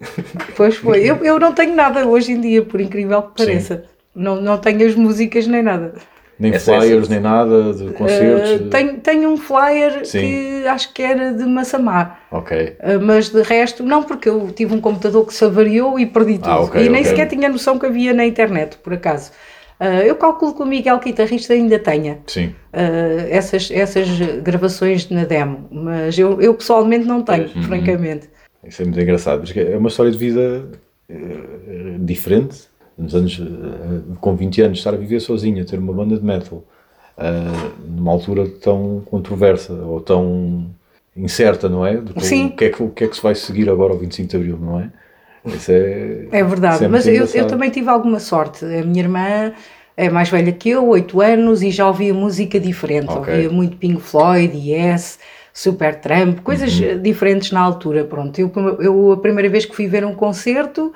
pois 0.56 0.76
foi. 0.76 1.04
Eu, 1.04 1.16
eu 1.24 1.38
não 1.38 1.52
tenho 1.52 1.74
nada 1.74 2.04
hoje 2.06 2.32
em 2.32 2.40
dia, 2.40 2.62
por 2.62 2.80
incrível 2.80 3.22
que 3.22 3.44
pareça. 3.44 3.84
Não, 4.14 4.40
não 4.40 4.58
tenho 4.58 4.84
as 4.86 4.94
músicas 4.96 5.46
nem 5.46 5.62
nada. 5.62 5.94
Nem 6.38 6.52
Essa 6.54 6.74
é 6.74 6.80
flyers, 6.80 7.02
essa. 7.02 7.10
nem 7.12 7.20
nada, 7.20 7.72
de 7.74 7.90
concertos. 7.94 8.50
Uh, 8.60 8.70
tenho, 8.70 8.98
tenho 8.98 9.28
um 9.30 9.36
flyer 9.36 10.06
Sim. 10.06 10.20
que 10.20 10.66
acho 10.68 10.92
que 10.94 11.02
era 11.02 11.32
de 11.32 11.44
Massamá. 11.44 12.18
Ok. 12.30 12.76
Uh, 12.78 13.00
mas 13.02 13.28
de 13.30 13.42
resto, 13.42 13.82
não, 13.82 14.02
porque 14.04 14.28
eu 14.28 14.48
tive 14.54 14.72
um 14.74 14.80
computador 14.80 15.26
que 15.26 15.34
se 15.34 15.44
avariou 15.44 15.98
e 15.98 16.06
perdi 16.06 16.34
tudo. 16.34 16.48
Ah, 16.50 16.60
ok, 16.60 16.80
e 16.80 16.88
nem 16.88 17.00
ok. 17.00 17.10
sequer 17.10 17.26
tinha 17.28 17.48
noção 17.48 17.76
que 17.78 17.86
havia 17.86 18.14
na 18.14 18.24
internet, 18.24 18.76
por 18.78 18.92
acaso. 18.92 19.32
Uh, 19.80 20.02
eu 20.04 20.14
calculo 20.16 20.54
que 20.54 20.62
o 20.62 20.66
Miguel 20.66 20.98
guitarrista 20.98 21.54
ainda 21.54 21.78
tenha 21.78 22.18
Sim. 22.26 22.46
uh, 22.72 23.26
essas, 23.30 23.70
essas 23.72 24.08
gravações 24.42 25.08
na 25.08 25.24
demo, 25.24 25.68
mas 25.70 26.18
eu, 26.18 26.40
eu 26.40 26.54
pessoalmente 26.54 27.04
não 27.04 27.22
tenho, 27.22 27.48
Uhum. 27.54 27.62
francamente. 27.64 28.28
Isso 28.64 28.82
é 28.82 28.84
muito 28.84 29.00
engraçado. 29.00 29.40
Porque 29.42 29.60
é 29.60 29.76
uma 29.76 29.88
história 29.88 30.10
de 30.12 30.18
vida 30.18 30.68
eh, 31.08 31.14
diferente. 32.00 32.56
Nos 32.98 33.14
anos, 33.14 33.40
eh, 33.40 34.14
com 34.20 34.34
20 34.34 34.60
anos, 34.60 34.78
estar 34.78 34.92
a 34.92 34.96
viver 34.96 35.20
sozinha, 35.20 35.64
ter 35.64 35.78
uma 35.78 35.92
banda 35.92 36.16
de 36.16 36.24
metal, 36.24 36.64
eh, 37.16 37.32
numa 37.86 38.10
altura 38.12 38.48
tão 38.60 39.02
controversa 39.06 39.72
ou 39.72 40.00
tão 40.00 40.66
incerta, 41.16 41.68
não 41.68 41.86
é? 41.86 41.96
Do 41.96 42.20
Sim. 42.20 42.46
O 42.46 42.56
que, 42.56 42.64
é 42.64 42.70
que, 42.70 42.82
o 42.82 42.88
que 42.90 43.04
é 43.04 43.08
que 43.08 43.16
se 43.16 43.22
vai 43.22 43.34
seguir 43.34 43.70
agora 43.70 43.92
ao 43.92 43.98
25 43.98 44.28
de 44.28 44.36
Abril, 44.36 44.58
não 44.60 44.80
é? 44.80 44.90
Isso 45.46 45.70
é, 45.70 46.26
É 46.32 46.42
verdade, 46.44 46.88
mas 46.88 47.06
eu, 47.06 47.24
eu 47.34 47.46
também 47.46 47.70
tive 47.70 47.88
alguma 47.88 48.18
sorte. 48.18 48.64
A 48.64 48.84
minha 48.84 49.02
irmã 49.02 49.52
é 49.96 50.10
mais 50.10 50.28
velha 50.28 50.52
que 50.52 50.70
eu, 50.70 50.86
8 50.88 51.20
anos, 51.20 51.62
e 51.62 51.70
já 51.70 51.86
ouvia 51.86 52.12
música 52.12 52.58
diferente. 52.60 53.10
Ok. 53.10 53.32
Ouvia 53.34 53.50
muito 53.50 53.76
Pink 53.76 54.00
Floyd, 54.00 54.56
Yes, 54.56 55.18
Supertramp, 55.54 56.40
coisas 56.40 56.78
Uhum. 56.78 57.00
diferentes 57.00 57.50
na 57.52 57.60
altura. 57.60 58.04
Pronto, 58.04 58.38
eu, 58.38 58.50
eu 58.80 59.12
a 59.12 59.16
primeira 59.16 59.48
vez 59.48 59.64
que 59.64 59.74
fui 59.74 59.86
ver 59.86 60.04
um 60.04 60.14
concerto 60.14 60.92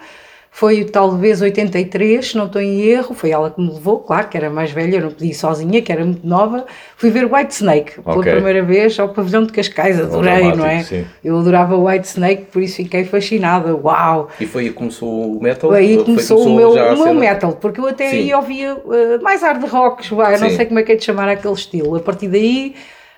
foi 0.55 0.85
talvez 0.85 1.41
83, 1.41 2.29
se 2.29 2.37
não 2.37 2.45
estou 2.45 2.61
em 2.61 2.83
erro, 2.83 3.15
foi 3.15 3.31
ela 3.31 3.51
que 3.51 3.59
me 3.59 3.73
levou, 3.73 4.01
claro 4.01 4.29
que 4.29 4.37
era 4.37 4.51
mais 4.51 4.71
velha, 4.71 4.97
eu 4.97 5.01
não 5.01 5.11
podia 5.11 5.31
ir 5.31 5.35
sozinha, 5.35 5.81
que 5.81 5.91
era 5.91 6.05
muito 6.05 6.25
nova. 6.27 6.67
Fui 6.95 7.09
ver 7.11 7.25
White 7.25 7.55
Snake 7.55 8.01
pela 8.03 8.19
Ok. 8.19 8.31
primeira 8.31 8.63
vez 8.63 9.01
ao 9.01 9.09
pavilhão 9.09 9.45
de 9.45 9.51
Cascais, 9.53 9.99
adorei, 9.99 10.53
não 10.55 10.67
é? 10.67 10.83
sim. 10.83 11.07
Eu 11.25 11.39
adorava 11.39 11.75
White 11.77 12.07
Snake, 12.07 12.45
por 12.53 12.63
isso 12.63 12.77
fiquei 12.77 13.03
fascinada. 13.05 13.75
Uau! 13.75 14.29
E 14.39 14.45
foi 14.47 14.65
aí 14.65 14.69
que 14.69 14.75
começou 14.75 15.39
o 15.39 15.43
metal? 15.43 15.73
Aí 15.73 15.97
Foi- 15.97 16.05
começou, 16.05 16.47
o 16.47 16.55
meu, 16.55 16.73
o 16.73 17.03
meu 17.03 17.15
metal, 17.15 17.53
porque 17.53 17.81
eu 17.81 17.87
até 17.89 18.09
Sim. 18.11 18.17
aí 18.19 18.35
ouvia 18.35 18.77
eh, 18.93 19.19
mais 19.23 19.41
hard 19.41 19.65
rocks, 19.67 20.11
vai, 20.11 20.39
não 20.39 20.51
sei 20.51 20.67
como 20.67 20.79
é 20.79 20.83
que 20.83 20.93
é 20.93 20.97
de 20.97 21.03
chamar 21.05 21.31
aquele 21.31 21.55
estilo. 21.55 21.97
A 21.97 22.01
partir 22.01 22.29
daí 22.29 22.75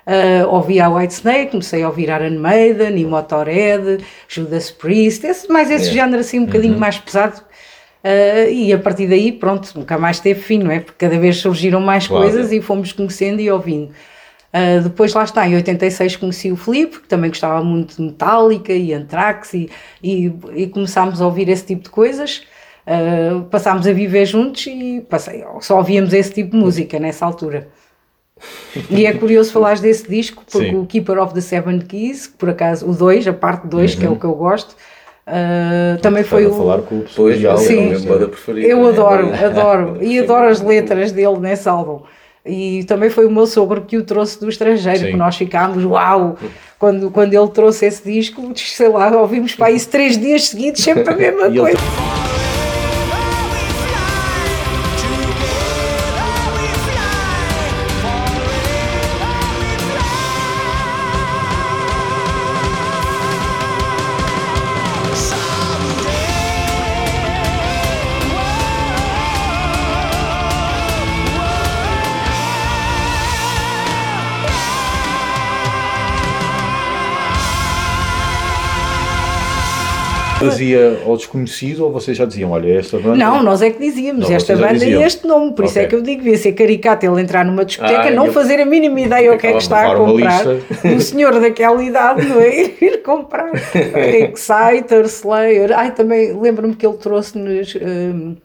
eh, 0.07 0.45
ouvia 0.47 0.87
a 0.87 0.89
White 0.89 1.15
Snake, 1.15 1.51
comecei 1.53 1.83
a 1.83 1.89
ouvir 1.89 2.09
Iron 2.09 2.39
Maiden 2.39 2.99
e 2.99 3.05
Motorhead, 3.05 4.05
Judas 4.29 4.71
Priest, 4.71 5.27
esse, 5.27 5.49
mais 5.51 5.71
esse 5.71 5.91
género 5.93 6.21
assim 6.21 6.41
um 6.41 6.47
bocadinho 6.47 6.79
mais 6.79 6.99
pesado. 6.99 7.41
Eh, 8.03 8.53
e 8.53 8.73
a 8.73 8.79
partir 8.79 9.07
daí, 9.07 9.33
pronto, 9.33 9.73
nunca 9.75 9.97
mais 9.97 10.21
teve 10.21 10.41
fim, 10.41 10.59
não 10.59 10.71
é? 10.71 10.81
Porque 10.81 11.07
cada 11.07 11.19
vez 11.19 11.37
surgiram 11.39 11.81
mais 11.81 12.07
Claro. 12.07 12.25
coisas 12.25 12.53
e 12.53 12.61
fomos 12.61 12.93
conhecendo 12.93 13.41
e 13.41 13.51
ouvindo. 13.51 13.91
Uh, 14.55 14.81
depois 14.83 15.13
lá 15.13 15.25
está, 15.25 15.49
em 15.49 15.57
86 15.57 16.15
conheci 16.15 16.53
o 16.53 16.57
Filipe, 16.57 17.01
que 17.01 17.09
também 17.09 17.29
gostava 17.29 17.65
muito 17.65 17.97
de 17.97 18.03
Metallica 18.03 18.73
e 18.73 18.95
Anthrax 18.95 19.53
e, 19.53 19.69
e, 20.01 20.33
e 20.55 20.67
começámos 20.69 21.21
a 21.21 21.25
ouvir 21.27 21.49
esse 21.49 21.67
tipo 21.67 21.83
de 21.83 21.91
coisas. 21.91 22.45
Uh, 22.87 23.43
passámos 23.47 23.85
a 23.85 23.93
viver 23.93 24.27
juntos 24.27 24.65
e 24.69 25.05
passei, 25.11 25.43
só 25.61 25.79
ouvíamos 25.79 26.13
esse 26.13 26.33
tipo 26.33 26.53
de 26.53 26.57
música 26.59 27.01
nessa 27.01 27.27
altura. 27.27 27.69
E 28.91 29.07
é 29.07 29.13
curioso 29.13 29.53
falares 29.53 29.81
desse 29.81 30.09
disco, 30.09 30.43
porque 30.51 30.71
Sim. 30.71 30.77
o 30.77 30.87
Keeper 30.87 31.19
of 31.19 31.33
the 31.35 31.41
Seven 31.41 31.81
Keys, 31.81 32.27
que 32.27 32.37
por 32.37 32.51
acaso, 32.51 32.89
o 32.89 32.95
2, 32.95 33.29
a 33.29 33.33
parte 33.33 33.67
2, 33.67 33.95
que 33.95 34.05
é 34.05 34.11
o 34.11 34.17
que 34.17 34.25
eu 34.25 34.35
gosto, 34.35 34.73
uh, 34.73 35.99
também 36.01 36.25
foi 36.25 36.47
o. 36.47 36.53
a 36.53 36.57
falar 36.57 36.83
com 36.83 36.99
o 36.99 37.03
pessoal 37.03 37.31
ideal, 37.31 37.57
é 37.57 37.61
Sim. 37.61 38.07
banda 38.07 38.29
preferida. 38.29 38.67
Eu 38.67 38.87
É, 38.87 38.91
adoro, 38.91 39.29
é, 39.29 39.45
adoro. 39.45 39.99
E 40.03 40.19
adoro 40.19 40.49
as 40.49 40.61
é, 40.61 40.67
letras 40.67 41.13
dele 41.13 41.39
nesse 41.39 41.69
álbum. 41.69 42.01
E 42.45 42.85
também 42.85 43.09
foi 43.09 43.25
o 43.25 43.31
meu 43.31 43.47
sogro 43.47 43.83
que 43.83 43.97
o 43.97 44.05
trouxe 44.05 44.39
do 44.39 44.49
estrangeiro, 44.49 44.99
Sim. 44.99 45.11
que 45.13 45.17
nós 45.17 45.37
ficámos, 45.37 45.83
uau! 45.85 46.37
Quando, 46.79 47.11
quando 47.11 47.33
ele 47.33 47.49
trouxe 47.49 47.87
esse 47.87 48.05
disco, 48.05 48.53
sei 48.55 48.89
lá, 48.89 49.17
ouvimos 49.17 49.55
para 49.55 49.71
isso 49.71 49.89
três 49.89 50.19
dias 50.19 50.49
seguidos, 50.49 50.83
sempre 50.83 51.11
a 51.11 51.17
mesma 51.17 51.47
ele 51.47 51.59
coisa. 51.59 51.79
Fazia 80.51 80.99
ao 81.07 81.17
desconhecido 81.17 81.85
ou 81.85 81.93
vocês 81.93 82.17
já 82.17 82.25
diziam, 82.25 82.51
olha, 82.51 82.79
esta 82.79 82.99
banda... 82.99 83.17
Não, 83.17 83.43
nós 83.43 83.63
é 83.63 83.71
que 83.71 83.79
dizíamos, 83.79 84.29
Não, 84.29 84.37
esta 84.37 84.57
banda 84.57 84.85
e 84.85 85.03
este 85.03 85.27
nome, 85.27 85.53
por 85.53 85.65
isso 85.65 85.75
Ok. 85.75 85.85
é 85.85 85.87
que 85.89 85.95
eu 85.95 86.03
digo, 86.03 86.23
devia 86.23 86.39
ser 86.39 86.53
caricato 86.53 87.05
ele 87.07 87.21
entrar 87.21 87.45
numa 87.45 87.65
discoteca, 87.65 88.09
Ah, 88.09 88.11
não 88.11 88.27
eu- 88.27 88.33
fazer 88.33 88.61
a 88.61 88.65
mínima 88.67 89.01
ideia 89.01 89.33
o 89.33 89.39
que 89.39 89.47
é 89.47 89.53
que 89.53 89.59
está 89.59 89.93
a 89.93 89.97
comprar. 89.97 90.45
Um 90.85 91.01
senhor 91.01 91.39
daquela 91.41 91.83
idade, 91.83 92.27
não 92.27 92.41
é? 92.41 92.71
Ir 92.81 93.03
comprar 93.03 93.51
Exciter, 94.35 95.05
Slayer. 95.07 95.73
Ai, 95.79 95.93
também 95.93 96.39
lembro-me 96.41 96.75
que 96.75 96.87
ele 96.87 96.97
trouxe-nos 96.97 97.75
hum, 97.77 98.37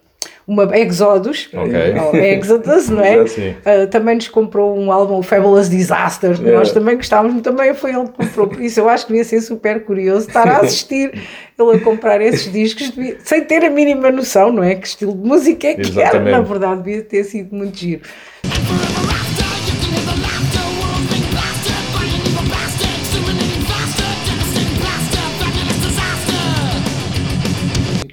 uma 0.49 0.77
Exodus, 0.77 1.47
Ok. 1.53 1.73
ou 2.01 2.15
Exodus, 2.15 2.89
não 2.89 3.03
é? 3.03 3.23
Ah, 3.65 3.85
também 3.87 4.15
nos 4.15 4.27
comprou 4.27 4.75
um 4.77 4.91
álbum, 4.91 5.19
o 5.19 5.23
Fabulous 5.23 5.69
Disaster, 5.69 6.35
que 6.37 6.49
É. 6.49 6.53
nós 6.53 6.71
também 6.71 6.95
gostávamos, 6.95 7.41
também 7.41 7.73
foi 7.73 7.91
ele 7.93 8.05
que 8.05 8.13
comprou, 8.13 8.47
por 8.47 8.59
isso 8.61 8.79
eu 8.79 8.89
acho 8.89 9.05
que 9.05 9.11
devia 9.13 9.23
ser 9.25 9.41
super 9.41 9.83
curioso 9.85 10.27
estar 10.27 10.47
a 10.47 10.57
assistir 10.65 11.11
ele 11.57 11.75
a 11.75 11.79
comprar 11.79 12.19
esses 12.21 12.51
discos 12.51 12.89
devia- 12.89 13.17
sem 13.23 13.43
ter 13.43 13.63
a 13.63 13.69
mínima 13.69 14.09
noção, 14.11 14.51
não 14.51 14.63
é? 14.63 14.75
Que 14.75 14.87
estilo 14.87 15.13
de 15.13 15.27
música 15.27 15.67
é 15.67 15.75
que 15.75 16.01
era, 16.01 16.19
na 16.19 16.41
verdade, 16.41 16.81
devia 16.81 17.03
ter 17.03 17.23
sido 17.25 17.53
muito 17.55 17.77
giro. 17.77 18.01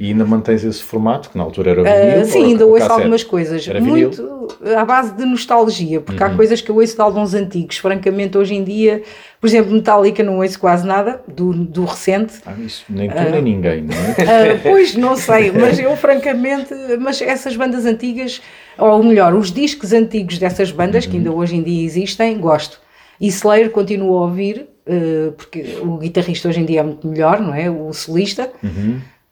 E 0.07 0.11
ainda 0.11 0.25
mantens 0.25 0.63
esse 0.65 0.83
formato, 0.83 1.31
que 1.31 1.37
na 1.39 1.43
altura 1.45 1.71
era 1.73 1.81
Ah, 1.83 2.11
vinil? 2.15 2.25
sim, 2.27 2.39
ou 2.39 2.45
ainda 2.47 2.67
ouço 2.67 2.79
cassete? 2.79 3.01
algumas 3.01 3.25
coisas, 3.25 3.67
Era 3.69 3.81
vinil? 3.81 4.11
Uhum. 4.11 4.27
muito 4.27 4.47
à 4.77 4.85
base 4.85 5.13
de 5.15 5.25
nostalgia, 5.25 6.01
porque 6.01 6.23
há 6.23 6.31
coisas 6.31 6.61
que 6.61 6.71
eu 6.71 6.77
ouço 6.77 6.95
de 6.95 7.01
álbuns 7.01 7.35
antigos, 7.35 7.77
francamente, 7.79 8.39
hoje 8.39 8.55
em 8.55 8.63
dia, 8.63 9.03
por 9.41 9.47
exemplo, 9.49 9.73
Metallica 9.73 10.23
não 10.23 10.39
ouço 10.39 10.59
quase 10.59 10.87
nada, 10.87 11.21
do, 11.27 11.53
do 11.53 11.85
recente, 11.85 12.35
Ah, 12.47 12.55
isso 12.65 12.85
nem 12.89 13.09
tu 13.11 13.15
nem 13.17 13.43
ninguém, 13.43 13.83
não 13.83 13.95
é? 13.95 14.55
Ah, 14.55 14.61
pois 14.63 14.95
não 14.95 15.17
sei, 15.17 15.51
mas 15.53 15.79
eu 15.79 15.97
francamente, 15.97 16.73
mas 17.01 17.21
essas 17.21 17.57
bandas 17.57 17.85
antigas, 17.85 18.41
ou 18.79 19.03
melhor, 19.03 19.35
os 19.35 19.51
discos 19.51 19.93
antigos 19.93 20.39
dessas 20.39 20.71
bandas, 20.71 21.05
que 21.07 21.17
ainda 21.17 21.33
hoje 21.33 21.57
em 21.57 21.63
dia 21.63 21.85
existem, 21.85 22.39
gosto. 22.39 22.81
E 23.21 23.27
Slayer 23.29 23.71
continuo 23.71 24.17
a 24.17 24.21
ouvir, 24.23 24.67
ah, 24.89 25.33
porque 25.37 25.79
o 25.83 25.97
guitarrista 25.99 26.49
hoje 26.49 26.61
em 26.61 26.65
dia 26.65 26.81
é 26.81 26.83
muito 26.85 27.07
melhor, 27.09 27.41
não 27.41 27.53
é? 27.55 27.69
O 27.71 27.93
solista. 27.93 28.49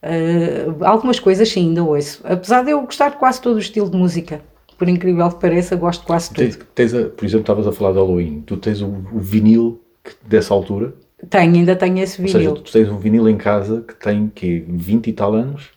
Ah, 0.07 0.91
algumas 0.91 1.19
coisas 1.19 1.49
sim, 1.49 1.69
ainda 1.69 1.83
ouço. 1.83 2.21
Apesar 2.25 2.63
de 2.63 2.71
eu 2.73 2.81
gostar 2.83 3.09
de 3.11 3.17
quase 3.17 3.41
todo 3.41 3.57
o 3.57 3.59
estilo 3.59 3.89
de 3.91 3.97
música. 3.97 4.41
Por 4.77 4.89
incrível 4.89 5.29
que 5.31 5.41
pareça, 5.41 5.77
gosto 5.77 6.01
de 6.01 6.07
quase 6.07 6.35
Tens, 6.35 6.57
tudo. 6.57 6.67
tens 6.75 6.93
a- 6.93 7.05
por 7.09 7.25
exemplo, 7.25 7.41
estavas 7.43 7.67
a 7.67 7.73
falar 7.73 7.93
de 7.93 7.99
Halloween. 7.99 8.43
Tu 8.45 8.57
tens 8.57 8.83
o, 8.83 8.87
o 8.89 9.19
vinil 9.21 9.81
que- 10.03 10.13
dessa 10.27 10.53
altura? 10.53 10.93
Tenho, 11.31 11.55
ainda 11.55 11.75
tenho 11.77 11.99
esse 12.01 12.21
Ou 12.21 12.29
seja, 12.29 12.39
vinil. 12.51 12.55
tu 12.63 12.71
tens 12.73 12.89
um 12.91 12.99
vinil 12.99 13.29
em 13.29 13.37
casa 13.37 13.83
que 13.87 13.95
tem 13.95 14.31
que 14.35 14.65
20 14.69 15.07
e 15.09 15.13
tal 15.13 15.33
anos? 15.33 15.71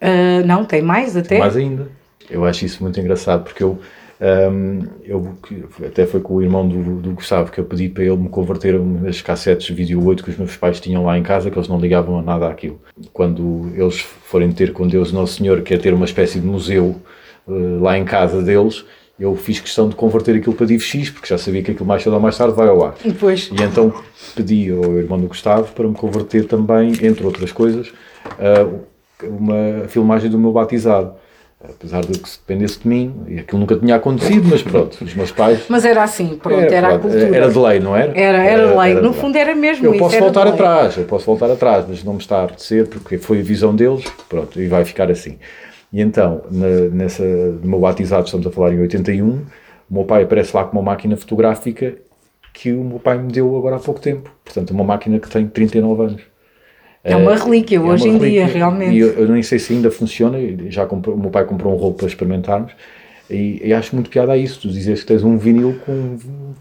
Ah, 0.00 0.42
não, 0.46 0.64
tem 0.64 0.80
mais 0.80 1.16
até. 1.16 1.38
Mais 1.38 1.56
ainda. 1.56 1.88
Eu 2.30 2.44
acho 2.44 2.64
isso 2.64 2.82
muito 2.82 2.98
engraçado 2.98 3.44
porque 3.44 3.62
eu, 3.62 3.78
hum, 4.50 4.80
eu 5.04 5.34
até 5.86 6.06
foi 6.06 6.20
com 6.20 6.34
o 6.34 6.42
irmão 6.42 6.66
do, 6.66 7.00
do 7.00 7.10
Gustavo 7.12 7.50
que 7.52 7.58
eu 7.58 7.64
pedi 7.64 7.88
para 7.88 8.04
ele 8.04 8.16
me 8.16 8.28
converter 8.28 8.74
umas 8.76 9.20
cassetes 9.20 9.74
vídeo 9.74 10.04
8 10.04 10.24
que 10.24 10.30
os 10.30 10.38
meus 10.38 10.56
pais 10.56 10.80
tinham 10.80 11.04
lá 11.04 11.18
em 11.18 11.22
casa 11.22 11.50
que 11.50 11.58
eles 11.58 11.68
não 11.68 11.78
ligavam 11.78 12.18
a 12.18 12.22
nada 12.22 12.48
àquilo. 12.48 12.80
Quando 13.12 13.70
eles 13.74 14.00
forem 14.00 14.50
ter 14.52 14.72
com 14.72 14.86
Deus 14.86 15.12
Nosso 15.12 15.34
Senhor, 15.34 15.62
que 15.62 15.74
é 15.74 15.78
ter 15.78 15.92
uma 15.92 16.04
espécie 16.04 16.40
de 16.40 16.46
museu 16.46 16.96
eh, 17.48 17.52
lá 17.80 17.98
em 17.98 18.04
casa 18.04 18.42
deles, 18.42 18.84
eu 19.18 19.36
fiz 19.36 19.60
questão 19.60 19.88
de 19.88 19.94
converter 19.94 20.36
aquilo 20.36 20.54
para 20.54 20.66
DivX 20.66 21.10
porque 21.10 21.28
já 21.28 21.38
sabia 21.38 21.62
que 21.62 21.70
aquilo 21.70 21.86
mais 21.86 22.02
cedo 22.02 22.14
ou 22.14 22.20
mais 22.20 22.36
tarde 22.36 22.54
vai 22.54 22.68
ao 22.68 22.84
ar. 22.84 22.94
E 23.52 23.62
então 23.62 23.92
pedi 24.34 24.70
ao 24.70 24.96
irmão 24.98 25.20
do 25.20 25.28
Gustavo 25.28 25.72
para 25.72 25.86
me 25.86 25.94
converter 25.94 26.46
também, 26.46 26.92
entre 27.02 27.24
outras 27.24 27.52
coisas, 27.52 27.92
a 28.24 28.66
uma 29.22 29.86
filmagem 29.88 30.30
do 30.30 30.38
meu 30.38 30.52
batizado. 30.52 31.14
Apesar 31.68 32.02
de 32.04 32.18
que 32.18 32.28
se 32.28 32.38
dependesse 32.38 32.80
de 32.80 32.88
mim, 32.88 33.14
e 33.26 33.38
aquilo 33.38 33.58
nunca 33.60 33.74
tinha 33.76 33.96
acontecido, 33.96 34.46
mas 34.50 34.62
pronto, 34.62 35.02
os 35.02 35.14
meus 35.14 35.32
pais. 35.32 35.64
mas 35.68 35.84
era 35.84 36.02
assim, 36.02 36.36
pronto, 36.36 36.60
É, 36.60 36.74
era 36.74 36.94
a 36.94 36.98
cultura. 36.98 37.34
Era 37.36 37.48
de 37.50 37.58
lei, 37.58 37.80
não 37.80 37.96
era? 37.96 38.12
Era, 38.18 38.44
era 38.44 38.80
lei. 38.80 38.94
de 38.96 39.00
No 39.00 39.12
fundo 39.14 39.36
era 39.36 39.54
mesmo 39.54 39.86
Eu 39.86 39.92
isso. 39.92 39.98
posso 39.98 40.16
era 40.16 40.24
voltar 40.24 40.46
atrás, 40.46 40.96
eu 40.98 41.04
posso 41.04 41.24
voltar 41.26 41.50
atrás, 41.50 41.86
mas 41.88 42.04
não 42.04 42.12
me 42.14 42.18
está 42.20 42.40
a 42.40 42.44
apetecer 42.44 42.86
porque 42.88 43.16
foi 43.18 43.40
a 43.40 43.42
visão 43.42 43.74
deles, 43.74 44.04
pronto, 44.28 44.60
e 44.60 44.66
vai 44.68 44.84
ficar 44.84 45.10
assim. 45.10 45.38
E 45.92 46.00
então, 46.02 46.42
na- 46.50 46.88
nessa, 46.92 47.24
no 47.24 47.68
meu 47.68 47.78
batizado, 47.80 48.26
estamos 48.26 48.46
a 48.46 48.50
falar 48.50 48.72
em 48.74 48.80
81, 48.80 49.26
o 49.90 49.94
meu 49.94 50.04
pai 50.04 50.24
aparece 50.24 50.54
lá 50.54 50.64
com 50.64 50.76
uma 50.76 50.82
máquina 50.82 51.16
fotográfica 51.16 51.94
que 52.52 52.72
o 52.72 52.84
meu 52.84 52.98
pai 52.98 53.16
me 53.18 53.32
deu 53.32 53.56
agora 53.56 53.76
há 53.76 53.80
pouco 53.80 54.00
tempo. 54.00 54.30
Portanto, 54.44 54.70
uma 54.70 54.84
máquina 54.84 55.18
que 55.18 55.28
tem 55.30 55.46
39 55.46 56.02
anos. 56.02 56.22
É 57.04 57.14
uma 57.14 57.36
relíquia 57.36 57.76
É 57.76 57.80
uma 57.80 57.92
hoje 57.92 58.08
em 58.08 58.18
dia, 58.18 58.46
realmente. 58.46 58.96
E 58.96 58.98
eu, 58.98 59.08
eu 59.10 59.28
nem 59.28 59.42
sei 59.42 59.58
se 59.58 59.74
ainda 59.74 59.90
funciona, 59.90 60.38
já 60.70 60.86
comprou, 60.86 61.14
o 61.14 61.20
meu 61.20 61.30
pai 61.30 61.44
comprou 61.44 61.74
um 61.74 61.76
rolo 61.76 61.94
para 61.94 62.06
experimentarmos, 62.06 62.72
e, 63.30 63.60
e 63.62 63.72
acho 63.74 63.94
muito 63.94 64.10
piada 64.10 64.32
a 64.32 64.36
isso, 64.36 64.60
tu 64.60 64.68
dizes 64.68 65.00
que 65.00 65.06
tens 65.06 65.22
um 65.22 65.36
vinil 65.36 65.78
com 65.84 66.16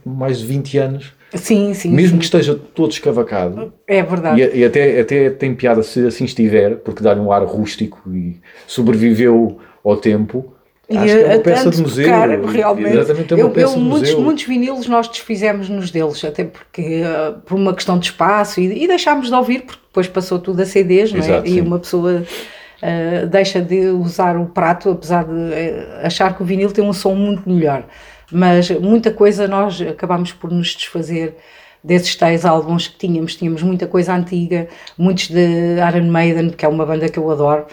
mais 0.05 0.39
de 0.39 0.45
20 0.45 0.77
anos, 0.77 1.13
Sim, 1.33 1.73
sim. 1.73 1.91
mesmo 1.91 2.11
sim. 2.11 2.17
que 2.19 2.25
esteja 2.25 2.55
todo 2.55 2.91
escavacado, 2.91 3.73
É 3.87 4.03
verdade. 4.03 4.41
e, 4.41 4.59
e 4.59 4.65
até, 4.65 4.99
até 4.99 5.29
tem 5.29 5.55
piada 5.55 5.81
se 5.81 6.05
assim 6.05 6.25
estiver, 6.25 6.75
porque 6.77 7.01
dá-lhe 7.01 7.19
um 7.19 7.31
ar 7.31 7.43
rústico 7.43 8.01
e 8.13 8.37
sobreviveu 8.67 9.57
ao 9.83 9.97
tempo. 9.97 10.53
E 10.89 10.97
Acho 10.97 11.05
que 11.05 11.11
é 11.11 11.25
uma 11.25 11.36
a 11.36 11.39
peça 11.39 11.69
de 11.69 11.81
museu. 11.81 12.05
tocar, 12.05 12.29
realmente. 12.29 12.97
Exatamente, 12.97 13.34
é 13.34 13.36
uma 13.38 13.41
eu, 13.43 13.49
peça 13.51 13.73
eu, 13.73 13.79
de 13.79 13.79
muitos, 13.79 14.09
museu. 14.09 14.21
muitos 14.21 14.43
vinilos 14.43 14.88
nós 14.88 15.07
desfizemos-nos 15.07 15.91
deles, 15.91 16.23
até 16.25 16.43
porque 16.43 17.01
uh, 17.03 17.39
por 17.45 17.55
uma 17.55 17.73
questão 17.73 17.97
de 17.97 18.07
espaço 18.07 18.59
e, 18.59 18.84
e 18.84 18.88
deixámos 18.88 19.29
de 19.29 19.34
ouvir, 19.34 19.61
porque 19.61 19.81
depois 19.88 20.07
passou 20.07 20.39
tudo 20.39 20.61
a 20.61 20.65
CDs, 20.65 21.13
não 21.13 21.23
é? 21.23 21.47
E 21.47 21.61
uma 21.61 21.79
pessoa 21.79 22.23
uh, 22.23 23.27
deixa 23.27 23.61
de 23.61 23.88
usar 23.88 24.38
o 24.38 24.47
prato, 24.47 24.89
apesar 24.89 25.23
de 25.23 25.31
uh, 25.31 26.05
achar 26.05 26.36
que 26.36 26.43
o 26.43 26.45
vinil 26.45 26.69
tem 26.69 26.84
um 26.84 26.93
som 26.93 27.15
muito 27.15 27.49
melhor. 27.49 27.86
Mas 28.29 28.69
muita 28.71 29.11
coisa 29.11 29.47
nós 29.47 29.81
acabámos 29.81 30.34
por 30.34 30.51
nos 30.51 30.75
desfazer 30.75 31.36
desses 31.84 32.15
tais 32.15 32.45
álbuns 32.45 32.88
que 32.88 32.97
tínhamos. 32.97 33.36
Tínhamos 33.36 33.61
muita 33.61 33.88
coisa 33.88 34.13
antiga, 34.13 34.67
muitos 34.97 35.29
de 35.29 35.77
Iron 35.89 36.09
Maiden, 36.09 36.49
que 36.49 36.65
é 36.65 36.67
uma 36.67 36.86
banda 36.86 37.07
que 37.07 37.19
eu 37.19 37.29
adoro. 37.29 37.65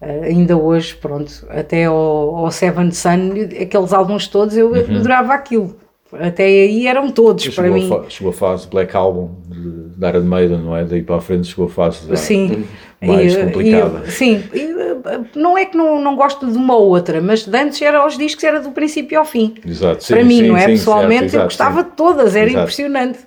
Uh, 0.00 0.24
ainda 0.24 0.56
hoje, 0.56 0.94
pronto, 0.94 1.32
até 1.48 1.86
ao, 1.86 1.94
ao 2.36 2.50
Seven 2.50 2.90
Sun, 2.92 3.32
aqueles 3.62 3.92
álbuns 3.92 4.28
todos, 4.28 4.56
eu 4.56 4.70
Uhum. 4.70 4.96
adorava 4.98 5.32
aquilo. 5.32 5.74
Até 6.12 6.44
aí 6.44 6.86
eram 6.86 7.10
todos 7.10 7.48
para 7.48 7.68
mim. 7.68 7.90
a 7.92 8.08
chegou 8.08 8.30
a 8.30 8.32
fase 8.34 8.68
Black 8.68 8.94
Album 8.96 9.30
de, 9.48 9.88
de 9.98 10.06
Iron 10.08 10.22
Maiden, 10.22 10.58
não 10.58 10.76
é? 10.76 10.84
Daí 10.84 11.02
para 11.02 11.16
a 11.16 11.20
frente 11.20 11.48
chegou 11.48 11.66
a 11.66 11.68
fase 11.68 12.16
Sim. 12.16 12.64
mais 13.02 13.34
E, 13.34 13.44
complicada. 13.44 14.02
e, 14.06 14.10
sim, 14.12 14.42
e, 14.54 14.64
uh, 14.66 15.26
não 15.34 15.58
é 15.58 15.64
que 15.66 15.76
não, 15.76 16.00
não 16.00 16.14
gosto 16.14 16.46
de 16.46 16.56
uma 16.56 16.76
ou 16.76 16.88
outra, 16.90 17.20
mas 17.20 17.44
de 17.44 17.58
antes 17.58 17.82
era 17.82 18.06
os 18.06 18.16
discos, 18.16 18.44
era 18.44 18.60
do 18.60 18.70
princípio 18.70 19.18
ao 19.18 19.24
fim. 19.24 19.54
Exato, 19.66 20.04
sim, 20.04 20.14
para 20.14 20.24
mim, 20.24 20.36
sim, 20.42 20.48
não 20.48 20.56
é? 20.56 20.60
sim, 20.60 20.66
Pessoalmente, 20.68 21.20
certo, 21.30 21.34
eu 21.34 21.38
exato, 21.40 21.44
gostava 21.46 21.80
sim. 21.82 21.88
de 21.88 21.96
todas, 21.96 22.36
era 22.36 22.46
Exato. 22.50 22.62
impressionante. 22.62 23.18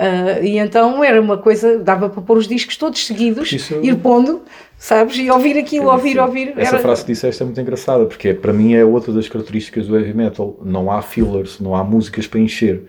Ah, 0.00 0.38
e 0.40 0.58
então 0.58 1.02
era 1.02 1.20
uma 1.20 1.36
coisa, 1.36 1.76
dava 1.80 2.08
para 2.08 2.22
pôr 2.22 2.38
os 2.38 2.46
discos 2.46 2.76
todos 2.76 3.04
seguidos, 3.04 3.50
Isso- 3.50 3.74
ir 3.82 3.96
pondo, 3.96 4.42
sabes? 4.78 5.16
E 5.18 5.28
ouvir 5.28 5.58
aquilo, 5.58 5.90
ouvir, 5.90 6.20
ouvir. 6.20 6.52
Essa 6.56 6.76
era- 6.76 6.78
frase 6.78 7.04
que 7.04 7.12
disseste 7.12 7.42
é 7.42 7.44
muito 7.44 7.60
engraçada, 7.60 8.04
porque 8.06 8.32
para 8.32 8.52
mim 8.52 8.74
é 8.74 8.84
outra 8.84 9.12
das 9.12 9.28
características 9.28 9.88
do 9.88 9.98
heavy 9.98 10.14
metal. 10.14 10.56
Não 10.64 10.88
há 10.88 11.02
fillers, 11.02 11.58
não 11.58 11.74
há 11.74 11.82
músicas 11.82 12.28
para 12.28 12.38
encher. 12.38 12.82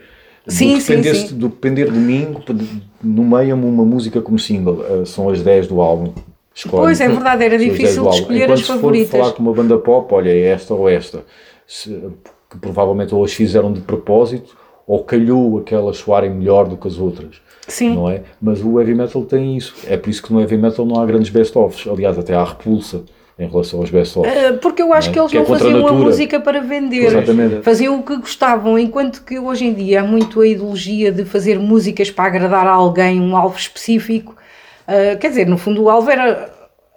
Sim, 0.48 0.76
do, 0.76 0.82
sim, 0.82 1.04
sim. 1.04 1.36
do 1.36 1.50
depender 1.50 1.92
de 1.92 1.98
mim, 1.98 2.36
nomeia-me 3.04 3.66
uma 3.66 3.84
música 3.86 4.22
como 4.22 4.38
single. 4.40 4.84
eh, 4.88 5.06
são 5.06 5.30
as 5.30 5.42
10 5.42 5.68
do 5.68 5.82
álbum. 5.82 6.14
Escolhe. 6.54 6.84
Pois, 6.84 7.00
é 7.02 7.08
verdade, 7.08 7.44
era 7.44 7.58
São 7.58 7.68
as 7.68 7.78
10 7.78 7.78
difícil 7.78 8.04
de 8.10 8.16
escolher 8.18 8.44
Enquanto 8.44 8.54
as 8.54 8.60
se 8.60 8.66
for 8.66 8.74
favoritas. 8.76 9.10
falar 9.10 9.32
com 9.34 9.42
uma 9.44 9.54
banda 9.54 9.78
pop, 9.78 10.14
olha, 10.14 10.30
é 10.30 10.42
esta 10.48 10.74
ou 10.74 10.90
esta. 10.90 11.24
Se- 11.68 12.02
que 12.50 12.58
provavelmente 12.58 13.14
ou 13.14 13.24
as 13.24 13.32
fizeram 13.34 13.72
de 13.72 13.82
propósito, 13.82 14.58
ou 14.90 15.04
calhou 15.04 15.60
aquelas 15.60 15.98
soarem 15.98 16.32
melhor 16.32 16.68
do 16.68 16.76
que 16.76 16.88
as 16.88 16.98
outras. 16.98 17.36
Sim. 17.68 17.94
Não 17.94 18.10
é? 18.10 18.24
Mas 18.42 18.60
o 18.60 18.80
heavy 18.80 18.96
metal 18.96 19.22
tem 19.24 19.56
isso. 19.56 19.76
É 19.88 19.96
por 19.96 20.10
isso 20.10 20.24
que 20.24 20.34
no 20.34 20.40
heavy 20.42 20.58
metal 20.58 20.84
não 20.84 21.00
há 21.00 21.06
grandes 21.06 21.30
best-ofs. 21.30 21.86
Aliás, 21.88 22.18
até 22.18 22.34
há 22.34 22.44
repulsa 22.44 23.04
em 23.38 23.48
relação 23.48 23.80
aos 23.82 23.92
best-ofs. 23.92 24.32
Ah, 24.36 24.58
Porque 24.60 24.82
eu 24.82 24.92
acho 24.92 25.10
Não 25.10 25.12
é? 25.12 25.14
que 25.14 25.20
eles 25.20 25.32
Que 25.32 25.38
é 25.38 25.40
não 25.42 25.46
a 25.46 25.60
faziam 25.60 25.78
a 25.78 25.82
natura. 25.92 26.06
música 26.06 26.40
para 26.40 26.60
vender, 26.62 27.06
Exatamente. 27.06 27.62
faziam 27.62 28.00
o 28.00 28.04
que 28.04 28.18
gostavam, 28.18 28.80
enquanto 28.80 29.24
que 29.24 29.38
hoje 29.38 29.66
em 29.66 29.74
dia 29.76 30.02
há 30.02 30.04
muito 30.04 30.42
a 30.42 30.48
ideologia 30.48 31.12
de 31.12 31.24
fazer 31.24 31.60
músicas 31.60 32.10
para 32.10 32.26
agradar 32.26 32.66
a 32.66 32.72
alguém, 32.72 33.22
um 33.22 33.38
alvo 33.38 33.60
específico. 33.60 34.36
Ah, 34.88 35.16
quer 35.18 35.30
dizer, 35.30 35.46
no 35.48 35.60
fundo, 35.60 35.84
o 35.84 35.90
alvo 35.92 36.10
era 36.10 36.50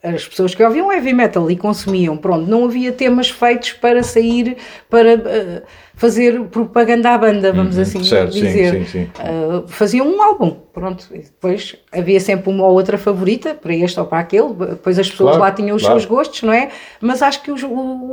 as 0.02 0.26
pessoas 0.26 0.52
que 0.54 0.64
ouviam 0.64 0.92
heavy 0.92 1.12
metal 1.12 1.48
e 1.50 1.56
consumiam. 1.56 2.16
Pronto, 2.16 2.44
não 2.50 2.64
havia 2.64 2.90
temas 2.90 3.30
feitos 3.30 3.72
para 3.74 4.02
sair, 4.02 4.56
para 4.90 5.14
ah, 5.14 5.62
fazer 5.94 6.40
propaganda 6.46 7.10
à 7.10 7.18
banda, 7.18 7.52
vamos 7.52 7.78
assim 7.78 7.98
Uhum. 7.98 8.04
certo, 8.04 8.32
sim, 8.32 8.40
dizer. 8.40 8.70
sim, 8.72 8.84
sim. 8.86 9.10
Uh, 9.20 9.68
faziam 9.68 10.06
um 10.08 10.20
álbum, 10.20 10.56
pronto, 10.72 11.06
e 11.12 11.18
depois 11.18 11.76
havia 11.92 12.18
sempre 12.18 12.50
uma 12.50 12.64
ou 12.66 12.72
outra 12.72 12.98
favorita, 12.98 13.54
para 13.54 13.74
este 13.76 14.00
ou 14.00 14.06
para 14.06 14.18
aquele, 14.18 14.52
depois 14.52 14.98
as 14.98 15.08
pessoas 15.08 15.36
Claro, 15.36 15.42
lá 15.44 15.52
tinham 15.52 15.76
os 15.76 15.82
claro. 15.82 16.00
seus 16.00 16.08
gostos, 16.10 16.42
não 16.42 16.52
é? 16.52 16.70
Mas 17.00 17.22
acho 17.22 17.40
que 17.42 17.52
os- 17.52 17.62
o, 17.62 17.68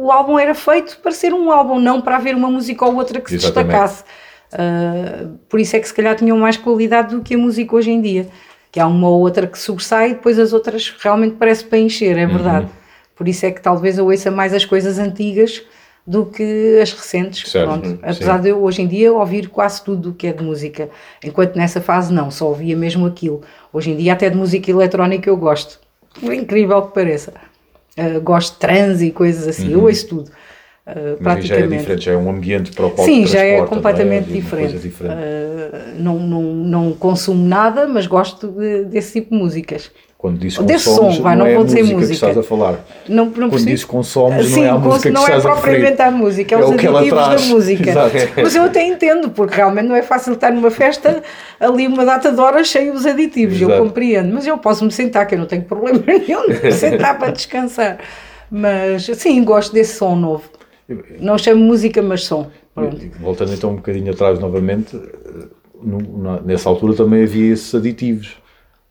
o 0.05 0.11
álbum 0.11 0.37
era 0.37 0.53
feito 0.53 0.99
para 1.01 1.11
ser 1.11 1.33
um 1.33 1.51
álbum, 1.51 1.79
não 1.79 2.01
para 2.01 2.17
haver 2.17 2.35
uma 2.35 2.51
música 2.51 2.85
ou 2.85 2.95
outra 2.95 3.19
que 3.19 3.29
se 3.31 3.35
Exatamente. 3.37 3.71
destacasse. 3.71 4.03
Uh, 4.53 5.37
por 5.47 5.59
isso 5.59 5.75
é 5.75 5.79
que 5.79 5.87
se 5.87 5.93
calhar 5.93 6.15
tinham 6.15 6.37
mais 6.37 6.57
qualidade 6.57 7.15
do 7.15 7.21
que 7.21 7.35
a 7.35 7.37
música 7.37 7.75
hoje 7.75 7.91
em 7.91 8.01
dia, 8.01 8.27
que 8.72 8.80
há 8.80 8.88
uma 8.88 9.09
ou 9.09 9.20
outra 9.22 9.47
que 9.47 9.57
sobressai 9.57 10.11
e 10.11 10.13
depois 10.13 10.38
as 10.38 10.53
outras 10.53 10.93
realmente 10.99 11.36
parece 11.38 11.63
para 11.63 11.80
encher, 11.80 12.17
é 12.17 12.26
verdade. 12.26 12.65
Uhum. 12.65 12.72
Por 13.15 13.28
isso 13.28 13.45
é 13.45 13.51
que 13.51 13.61
talvez 13.61 13.97
eu 13.97 14.05
ouça 14.05 14.32
mais 14.32 14.53
as 14.53 14.63
coisas 14.63 14.97
antigas 14.97 15.61
do 16.05 16.26
que 16.26 16.80
as 16.82 16.91
recentes. 16.91 17.51
Certo, 17.51 17.67
Pronto. 17.67 17.88
sim. 17.88 17.99
Apesar 18.01 18.39
de 18.39 18.49
eu 18.49 18.63
hoje 18.63 18.82
em 18.82 18.88
dia 18.88 19.13
ouvir 19.13 19.49
quase 19.49 19.84
tudo 19.84 20.09
o 20.09 20.13
que 20.13 20.28
é 20.28 20.34
de 20.34 20.43
música, 20.43 20.89
enquanto 21.24 21.55
nessa 21.55 21.82
fase 21.82 22.13
não, 22.13 22.32
só 22.32 22.47
ouvia 22.47 22.76
mesmo 22.76 23.05
aquilo. 23.05 23.41
Hoje 23.72 23.91
em 23.91 23.97
dia 23.97 24.13
até 24.13 24.30
de 24.30 24.36
música 24.36 24.72
eletrónica 24.72 25.30
eu 25.30 25.38
gosto, 25.38 25.80
por 26.20 26.34
incrível 26.34 26.82
que 26.84 26.93
pareça. 26.93 27.34
Uh, 27.97 28.22
gosto 28.22 28.53
de 28.53 28.59
trans 28.59 29.01
e 29.01 29.11
coisas 29.11 29.47
assim, 29.47 29.74
eu 29.74 29.84
ouço 29.84 30.07
tudo. 30.07 30.32
Uh, 30.95 31.41
já 31.41 31.55
é 31.55 31.67
diferente, 31.67 32.05
já 32.05 32.11
é 32.13 32.17
um 32.17 32.29
ambiente 32.29 32.71
para 32.71 32.85
o 32.85 32.91
qual 32.91 33.05
Sim, 33.05 33.25
já 33.25 33.43
é 33.43 33.61
completamente 33.65 34.27
não 34.29 34.35
é? 34.35 34.39
Diferente. 34.39 34.77
diferente. 34.79 35.15
Uh, 35.15 36.01
não, 36.01 36.19
não, 36.19 36.41
não 36.41 36.91
consumo 36.93 37.47
nada, 37.47 37.87
mas 37.87 38.07
gosto 38.07 38.47
de- 38.47 38.85
desse 38.85 39.13
tipo 39.21 39.35
de 39.35 39.41
músicas. 39.41 39.91
Quando 40.17 40.37
desse 40.37 40.57
consomes, 40.57 41.15
som, 41.15 41.21
vai, 41.23 41.33
não, 41.33 41.45
não 41.45 41.51
é 41.51 41.53
vou 41.53 41.63
a 41.63 41.65
dizer 41.65 41.81
música, 41.83 42.05
que 42.07 42.11
estás 42.11 42.37
a 42.37 42.43
falar. 42.43 42.85
Não, 43.07 43.23
não 43.23 43.31
Quando 43.31 43.49
percebo- 43.51 43.69
dizes 43.69 43.85
consomes, 43.85 44.47
Sim, 44.47 44.55
não 44.57 44.65
é 44.65 44.69
a 44.69 44.77
música 44.77 45.09
não 45.11 45.21
é 45.21 45.23
estás 45.23 45.45
a 45.45 45.49
propriamente 45.51 45.83
referir. 45.91 46.01
a 46.01 46.11
música, 46.11 46.55
é, 46.55 46.57
É 46.57 46.61
os 46.65 46.71
aditivos 46.71 47.15
da 47.17 47.39
música. 47.55 47.89
Exato. 47.89 48.15
Mas 48.35 48.55
eu 48.55 48.63
até 48.63 48.83
entendo, 48.85 49.29
porque 49.29 49.55
realmente 49.55 49.87
não 49.87 49.95
é 49.95 50.01
fácil 50.01 50.33
estar 50.33 50.51
numa 50.51 50.69
festa 50.69 51.23
ali 51.57 51.87
uma 51.87 52.03
data 52.03 52.33
de 52.33 52.39
horas 52.41 52.67
cheio 52.67 52.91
os 52.93 53.05
aditivos, 53.05 53.61
eu 53.61 53.69
Exato. 53.69 53.81
compreendo. 53.85 54.33
Mas 54.33 54.45
eu 54.45 54.57
posso 54.57 54.83
me 54.83 54.91
sentar, 54.91 55.25
que 55.25 55.35
eu 55.35 55.39
não 55.39 55.45
tenho 55.45 55.63
problema 55.63 55.99
nenhum 56.05 56.47
de 56.49 56.63
me 56.65 56.71
sentar 56.73 57.17
para 57.17 57.31
descansar. 57.31 57.99
Mas 58.51 59.05
sim, 59.15 59.41
gosto 59.41 59.71
desse 59.73 59.95
som 59.95 60.17
novo. 60.17 60.43
Não 61.19 61.37
chamo 61.37 61.63
música, 61.63 62.01
mas 62.01 62.23
som. 62.25 62.49
Pronto. 62.73 62.97
Voltando 63.19 63.53
então 63.53 63.71
um 63.71 63.75
bocadinho 63.75 64.11
atrás 64.11 64.39
novamente, 64.39 64.95
eh, 64.95 66.41
nessa 66.45 66.69
altura 66.69 66.93
também 66.93 67.23
havia 67.23 67.53
esses 67.53 67.73
aditivos. 67.73 68.37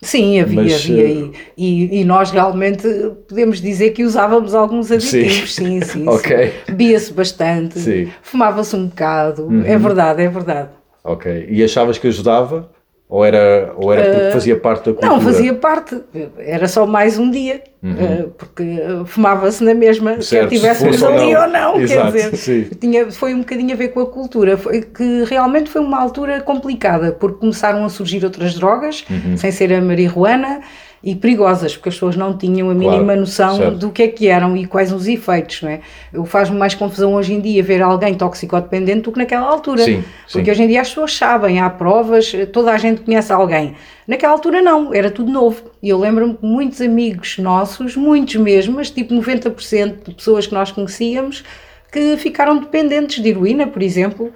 Sim, 0.01 0.38
havia, 0.40 0.62
Mas, 0.62 0.84
havia. 0.84 1.09
eh, 1.11 1.30
E, 1.57 2.01
e, 2.01 2.05
nós 2.05 2.30
realmente 2.30 2.86
podemos 3.28 3.61
dizer 3.61 3.90
que 3.90 4.05
usávamos 4.05 4.55
alguns 4.55 4.92
aditivos, 4.92 5.55
sim, 5.55 5.80
sim. 5.80 5.82
sim. 6.05 6.09
Ok. 6.09 6.53
Bebia-se 6.68 7.12
bastante. 7.12 7.78
Uhum. 7.78 8.09
fumava-se 8.22 8.76
um 8.76 8.86
bocado. 8.86 9.49
É 9.66 9.76
verdade, 9.76 10.22
é 10.22 10.28
verdade. 10.28 10.70
Ok. 11.03 11.46
E 11.51 11.64
achavas 11.64 11.99
que 11.99 12.07
ajudava? 12.07 12.70
Ou 13.11 13.25
era, 13.25 13.73
ou 13.77 13.91
era 13.91 14.13
porque 14.13 14.31
fazia 14.33 14.57
parte 14.61 14.85
da 14.85 14.93
cultura? 14.93 15.09
Não, 15.13 15.21
fazia 15.23 15.55
parte, 15.55 15.99
era 16.37 16.69
só 16.69 16.87
mais 16.87 17.19
um 17.19 17.31
dia, 17.31 17.63
eh, 17.83 18.27
porque 18.37 18.63
eh, 18.63 19.03
fumava-se 19.07 19.65
na 19.65 19.73
mesma, 19.73 20.13
Uhum. 20.13 20.21
Certo, 20.21 20.51
quer 20.51 20.57
tivéssemos 20.57 21.03
ali 21.03 21.33
não. 21.33 21.41
ou 21.41 21.49
não, 21.49 21.81
Exato, 21.81 22.13
quer 22.13 22.31
dizer, 22.31 22.37
sim. 22.37 22.65
tinha, 22.79 23.11
foi 23.11 23.33
um 23.33 23.39
bocadinho 23.39 23.73
a 23.73 23.77
ver 23.77 23.89
com 23.89 24.01
a 24.01 24.07
cultura, 24.07 24.59
foi, 24.59 24.83
que 24.83 25.25
realmente 25.25 25.71
foi 25.71 25.81
uma 25.81 25.99
altura 25.99 26.43
complicada, 26.43 27.13
porque 27.13 27.39
começaram 27.41 27.83
a 27.83 27.89
surgir 27.89 28.23
outras 28.27 28.53
drogas, 28.55 29.03
Uhum. 29.09 29.39
sem 29.39 29.51
ser 29.53 29.73
a 29.73 29.81
marihuana, 29.81 30.61
e 31.03 31.14
perigosas, 31.14 31.76
porque 31.76 31.88
as 31.88 31.94
pessoas 31.94 32.16
não 32.16 32.36
tinham 32.36 32.70
a 32.70 32.74
Claro, 32.74 32.90
mínima 32.90 33.14
noção 33.14 33.57
certo. 33.57 33.76
do 33.76 33.90
que 33.90 34.03
é 34.03 34.09
que 34.09 34.26
eram 34.26 34.57
e 34.57 34.66
quais 34.66 34.92
os 34.92 35.07
efeitos, 35.07 35.62
não 35.62 35.70
é? 35.70 35.80
Faz-me 36.26 36.59
mais 36.59 36.74
confusão 36.74 37.14
hoje 37.14 37.34
em 37.34 37.40
dia 37.40 37.62
ver 37.62 37.80
alguém 37.82 38.14
toxicodependente 38.14 39.03
do 39.03 39.12
que 39.12 39.18
naquela 39.18 39.46
altura. 39.46 39.84
Sim, 39.84 40.03
porque 40.30 40.46
sim. 40.46 40.51
hoje 40.51 40.62
em 40.64 40.66
dia 40.68 40.80
as 40.80 40.88
pessoas 40.88 41.14
sabem, 41.14 41.61
há 41.61 41.70
provas, 41.70 42.32
toda 42.53 42.72
a 42.72 42.78
gente 42.78 43.03
conhece 43.03 43.32
alguém. 43.32 43.74
Naquela 44.07 44.32
altura 44.32 44.61
não, 44.61 44.92
era 44.92 45.11
tudo 45.11 45.30
novo. 45.30 45.70
E 45.82 45.88
eu 45.88 45.99
lembro-me 45.99 46.34
que 46.34 46.44
muitos 46.44 46.80
amigos 46.80 47.38
nossos, 47.38 47.94
muitos 47.94 48.36
mesmo, 48.36 48.76
mas 48.76 48.90
tipo 48.90 49.14
90% 49.14 50.05
de 50.05 50.14
pessoas 50.14 50.46
que 50.46 50.55
nós 50.55 50.72
conhecíamos, 50.72 51.44
que 51.92 52.16
ficaram 52.16 52.59
dependentes 52.59 53.22
de 53.22 53.28
heroína, 53.28 53.66
por 53.66 53.82
exemplo, 53.82 54.32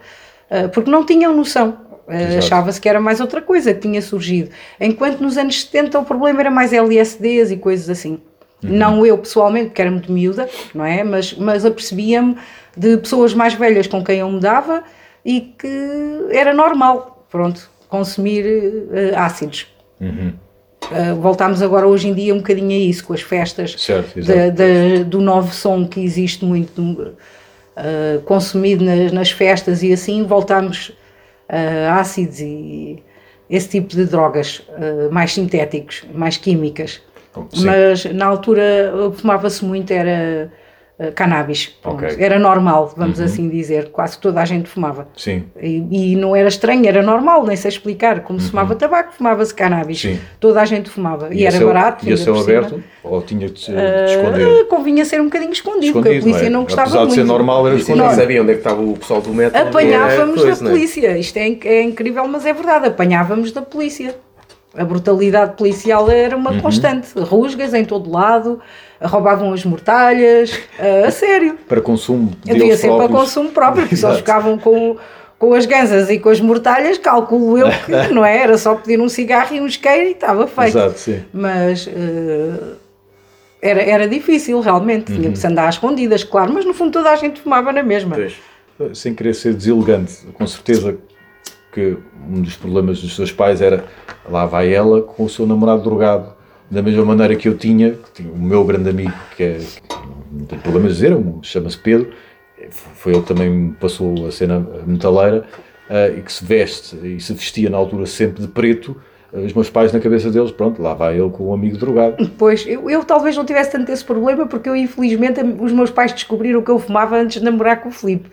eh, 0.48 0.68
porque 0.68 0.90
não 0.90 1.04
tinham 1.04 1.34
noção. 1.34 1.76
Eh, 2.12 2.22
Exato. 2.24 2.38
Achava-se 2.38 2.80
que 2.80 2.88
era 2.88 3.00
mais 3.00 3.20
outra 3.20 3.40
coisa 3.40 3.72
que 3.72 3.80
tinha 3.80 4.02
surgido. 4.02 4.50
Enquanto 4.80 5.20
nos 5.20 5.38
anos 5.38 5.62
70 5.62 5.98
o 5.98 6.04
problema 6.04 6.40
era 6.40 6.50
mais 6.50 6.72
LSDs 6.72 7.50
e 7.50 7.56
coisas 7.56 7.88
assim. 7.88 8.18
Uhum. 8.62 8.70
Não 8.70 9.06
eu 9.06 9.16
pessoalmente, 9.18 9.66
porque 9.68 9.82
era 9.82 9.90
muito 9.90 10.12
miúda, 10.12 10.48
não 10.74 10.84
é? 10.84 11.02
Mas, 11.02 11.32
mas 11.34 11.64
apercebia-me 11.64 12.36
de 12.76 12.96
pessoas 12.98 13.34
mais 13.34 13.54
velhas 13.54 13.86
com 13.86 14.04
quem 14.04 14.18
eu 14.18 14.30
me 14.30 14.40
dava 14.40 14.82
e 15.24 15.40
que 15.40 16.28
era 16.30 16.52
normal, 16.54 17.26
pronto, 17.30 17.68
consumir 17.88 18.44
eh, 18.92 19.12
ácidos. 19.16 19.66
Uhum. 20.00 20.32
Uh, 20.84 21.14
voltámos 21.20 21.62
agora 21.62 21.86
hoje 21.86 22.08
em 22.08 22.12
dia 22.14 22.34
um 22.34 22.38
bocadinho 22.38 22.70
a 22.70 22.74
isso, 22.74 23.04
com 23.04 23.14
as 23.14 23.22
festas 23.22 23.74
Certo, 23.78 24.20
da- 24.20 24.34
exato. 24.48 24.56
da- 24.56 25.02
do 25.04 25.20
novo 25.20 25.54
som 25.54 25.86
que 25.86 26.00
existe 26.00 26.44
muito 26.44 26.82
uh, 26.82 28.20
consumido 28.24 28.84
nas, 28.84 29.12
nas 29.12 29.30
festas 29.30 29.82
e 29.82 29.92
assim, 29.92 30.24
voltámos 30.24 30.92
a 31.88 32.00
ácidos 32.00 32.40
e 32.40 33.02
esse 33.48 33.68
tipo 33.68 33.88
de 33.88 34.06
drogas 34.06 34.62
uh, 34.70 35.12
mais 35.12 35.34
sintéticos, 35.34 36.04
mais 36.14 36.38
químicas. 36.38 37.02
Sim. 37.50 37.66
Mas 37.66 38.04
na 38.06 38.26
altura 38.26 38.62
uh, 38.94 39.12
fumava-se 39.12 39.64
muito, 39.64 39.90
era 39.90 40.50
cannabis. 41.10 41.66
Pronto. 41.82 42.04
Ok. 42.04 42.16
Era 42.18 42.38
normal, 42.38 42.92
vamos 42.96 43.18
assim 43.20 43.48
dizer, 43.48 43.90
quase 43.90 44.18
toda 44.18 44.40
a 44.40 44.44
gente 44.44 44.68
fumava. 44.68 45.08
Sim. 45.16 45.44
E, 45.60 46.12
e 46.12 46.16
não 46.16 46.36
era 46.36 46.48
estranho, 46.48 46.86
era 46.86 47.02
normal, 47.02 47.44
nem 47.44 47.56
sei 47.56 47.70
explicar. 47.70 48.20
Como 48.20 48.38
se 48.38 48.50
fumava 48.50 48.74
tabaco, 48.76 49.12
fumava-se 49.14 49.54
cannabis. 49.54 50.00
Sim. 50.00 50.18
Toda 50.38 50.60
a 50.60 50.64
gente 50.64 50.88
fumava. 50.90 51.34
E, 51.34 51.44
a 51.44 51.48
era 51.48 51.58
céu- 51.58 51.66
barato. 51.66 52.08
E 52.08 52.12
a 52.12 52.16
céu 52.16 52.34
cima. 52.36 52.44
aberto? 52.58 52.82
Ou 53.02 53.20
tinha 53.22 53.48
de 53.48 53.58
se 53.58 53.72
de 53.72 53.76
Ah, 53.78 54.04
esconder? 54.06 54.64
convinha 54.66 55.04
ser 55.04 55.20
um 55.20 55.24
bocadinho 55.24 55.52
escondido, 55.52 55.92
porque 55.94 56.08
a 56.08 56.12
Escondido, 56.12 56.22
polícia 56.30 56.50
não, 56.50 56.58
não, 56.58 56.60
é? 56.60 56.64
gostava 56.64 56.82
Apesar 56.88 56.98
de 57.00 57.06
muito. 57.06 57.20
ser 57.20 57.24
normal, 57.24 57.66
era 57.66 57.76
E 57.76 57.78
escondido. 57.80 58.04
não 58.06 58.14
sabia 58.14 58.42
onde 58.42 58.50
é 58.50 58.54
que 58.54 58.60
estava 58.60 58.80
o 58.82 58.96
pessoal 58.96 59.20
do 59.20 59.34
metro. 59.34 59.58
Apanhávamos 59.60 60.40
coisa, 60.40 60.56
da 60.58 60.62
não 60.64 60.70
é? 60.70 60.74
polícia. 60.74 61.18
Isto 61.18 61.36
é, 61.38 61.58
é 61.64 61.82
incrível, 61.82 62.26
mas 62.28 62.46
é 62.46 62.52
verdade. 62.52 62.86
Apanhávamos 62.88 63.50
da 63.52 63.62
polícia. 63.62 64.14
A 64.74 64.84
brutalidade 64.84 65.54
policial 65.56 66.10
era 66.10 66.34
Uhum. 66.34 66.40
uma 66.40 66.60
constante. 66.62 67.08
Rusgas 67.18 67.74
em 67.74 67.84
todo 67.84 68.10
lado, 68.10 68.58
roubavam 69.02 69.52
as 69.52 69.64
mortalhas, 69.64 70.58
a 71.06 71.10
sério. 71.10 71.58
Para 71.68 71.80
consumo 71.80 72.32
Havia 72.42 72.54
deles 72.54 72.80
sempre 72.80 72.96
para 72.96 73.08
próprios. 73.08 73.20
consumo 73.34 73.50
próprio, 73.50 73.82
porque 73.82 73.94
Exato. 73.96 74.16
ficavam 74.16 74.56
com, 74.58 74.96
com 75.38 75.52
as 75.52 75.66
ganzas 75.66 76.08
e 76.08 76.18
com 76.18 76.30
as 76.30 76.40
mortalhas, 76.40 76.96
calculo 76.96 77.58
eu 77.58 77.66
que 77.84 77.92
não 78.14 78.24
é? 78.24 78.38
Era 78.38 78.56
só 78.56 78.74
pedir 78.74 78.98
um 78.98 79.08
cigarro 79.10 79.54
e 79.54 79.60
um 79.60 79.66
isqueiro 79.66 80.08
e 80.08 80.12
estava 80.12 80.46
feito. 80.46 80.78
Exato, 80.78 80.98
sim. 80.98 81.22
Mas 81.34 81.86
eh, 81.86 82.72
era, 83.60 83.82
era 83.82 84.08
difícil, 84.08 84.58
realmente. 84.60 85.12
Uhum. 85.12 85.18
Tinha 85.18 85.30
que 85.32 85.38
se 85.38 85.46
andar 85.46 85.68
às 85.68 85.74
escondidas, 85.74 86.24
claro, 86.24 86.50
mas 86.52 86.64
no 86.64 86.72
fundo 86.72 86.92
toda 86.92 87.10
a 87.10 87.16
gente 87.16 87.40
fumava 87.42 87.72
na 87.72 87.82
mesma. 87.82 88.16
Pois. 88.16 88.96
sem 88.98 89.14
querer 89.14 89.34
ser 89.34 89.52
deselegante, 89.52 90.14
com 90.32 90.46
certeza 90.46 90.96
que 91.72 91.96
um 92.28 92.42
dos 92.42 92.54
problemas 92.54 93.00
dos 93.00 93.16
seus 93.16 93.32
pais 93.32 93.60
era 93.60 93.84
lá 94.28 94.44
vai 94.44 94.72
ela 94.72 95.02
com 95.02 95.24
o 95.24 95.28
seu 95.28 95.46
namorado 95.46 95.82
drogado, 95.82 96.34
da 96.70 96.82
mesma 96.82 97.04
maneira 97.04 97.34
que 97.34 97.48
eu 97.48 97.56
tinha, 97.56 97.98
que 98.14 98.22
o 98.22 98.36
meu 98.36 98.64
grande 98.64 98.90
amigo, 98.90 99.12
que 99.36 99.42
é, 99.42 99.58
que 99.58 99.96
não 100.30 100.46
tenho 100.46 100.62
problemas 100.62 100.96
de 100.96 101.02
dizer, 101.02 101.18
chama-se 101.42 101.78
Pedro, 101.78 102.10
foi 102.70 103.14
ele 103.14 103.22
também 103.22 103.50
me 103.50 103.72
passou 103.72 104.26
a 104.26 104.30
cena 104.30 104.66
metaleira, 104.86 105.44
eh, 105.90 106.14
e 106.18 106.22
que 106.22 106.32
se 106.32 106.44
veste 106.44 106.96
e 106.96 107.20
se 107.20 107.34
vestia 107.34 107.68
na 107.68 107.76
altura 107.76 108.06
sempre 108.06 108.40
de 108.40 108.48
preto, 108.48 108.96
eh, 109.32 109.40
os 109.40 109.52
meus 109.52 109.68
pais 109.68 109.92
na 109.92 110.00
cabeça 110.00 110.30
deles, 110.30 110.50
pronto, 110.50 110.80
lá 110.80 110.94
vai 110.94 111.18
ele 111.18 111.28
com 111.30 111.50
um 111.50 111.54
amigo 111.54 111.76
drogado. 111.76 112.30
Pois, 112.38 112.66
eu, 112.66 112.88
eu 112.88 113.04
talvez 113.04 113.36
não 113.36 113.44
tivesse 113.44 113.72
tanto 113.72 113.90
esse 113.92 114.04
problema, 114.04 114.46
porque 114.46 114.68
eu, 114.68 114.76
infelizmente, 114.76 115.40
os 115.60 115.72
meus 115.72 115.90
pais 115.90 116.12
descobriram 116.12 116.62
que 116.62 116.70
eu 116.70 116.78
fumava 116.78 117.16
antes 117.16 117.40
de 117.40 117.44
namorar 117.44 117.82
com 117.82 117.88
o 117.90 117.92
Filipe. 117.92 118.30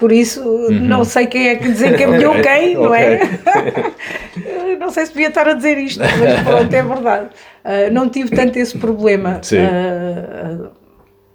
Por 0.00 0.10
isso, 0.10 0.42
não 0.70 1.04
sei 1.04 1.26
quem 1.26 1.48
é 1.48 1.56
que 1.56 1.68
desencaminhou 1.68 2.34
quem, 2.40 2.74
não 2.74 2.94
é? 2.94 3.20
não 4.80 4.90
sei 4.90 5.04
se 5.04 5.12
devia 5.12 5.28
estar 5.28 5.46
a 5.46 5.52
dizer 5.52 5.76
isto, 5.76 6.00
mas 6.00 6.42
pronto, 6.42 6.72
é 6.72 6.82
verdade. 6.82 7.28
Ah, 7.62 7.90
não 7.92 8.08
tive 8.08 8.34
tanto 8.34 8.58
esse 8.58 8.78
problema. 8.78 9.38
Sim. 9.42 9.58
Ah, 9.58 10.70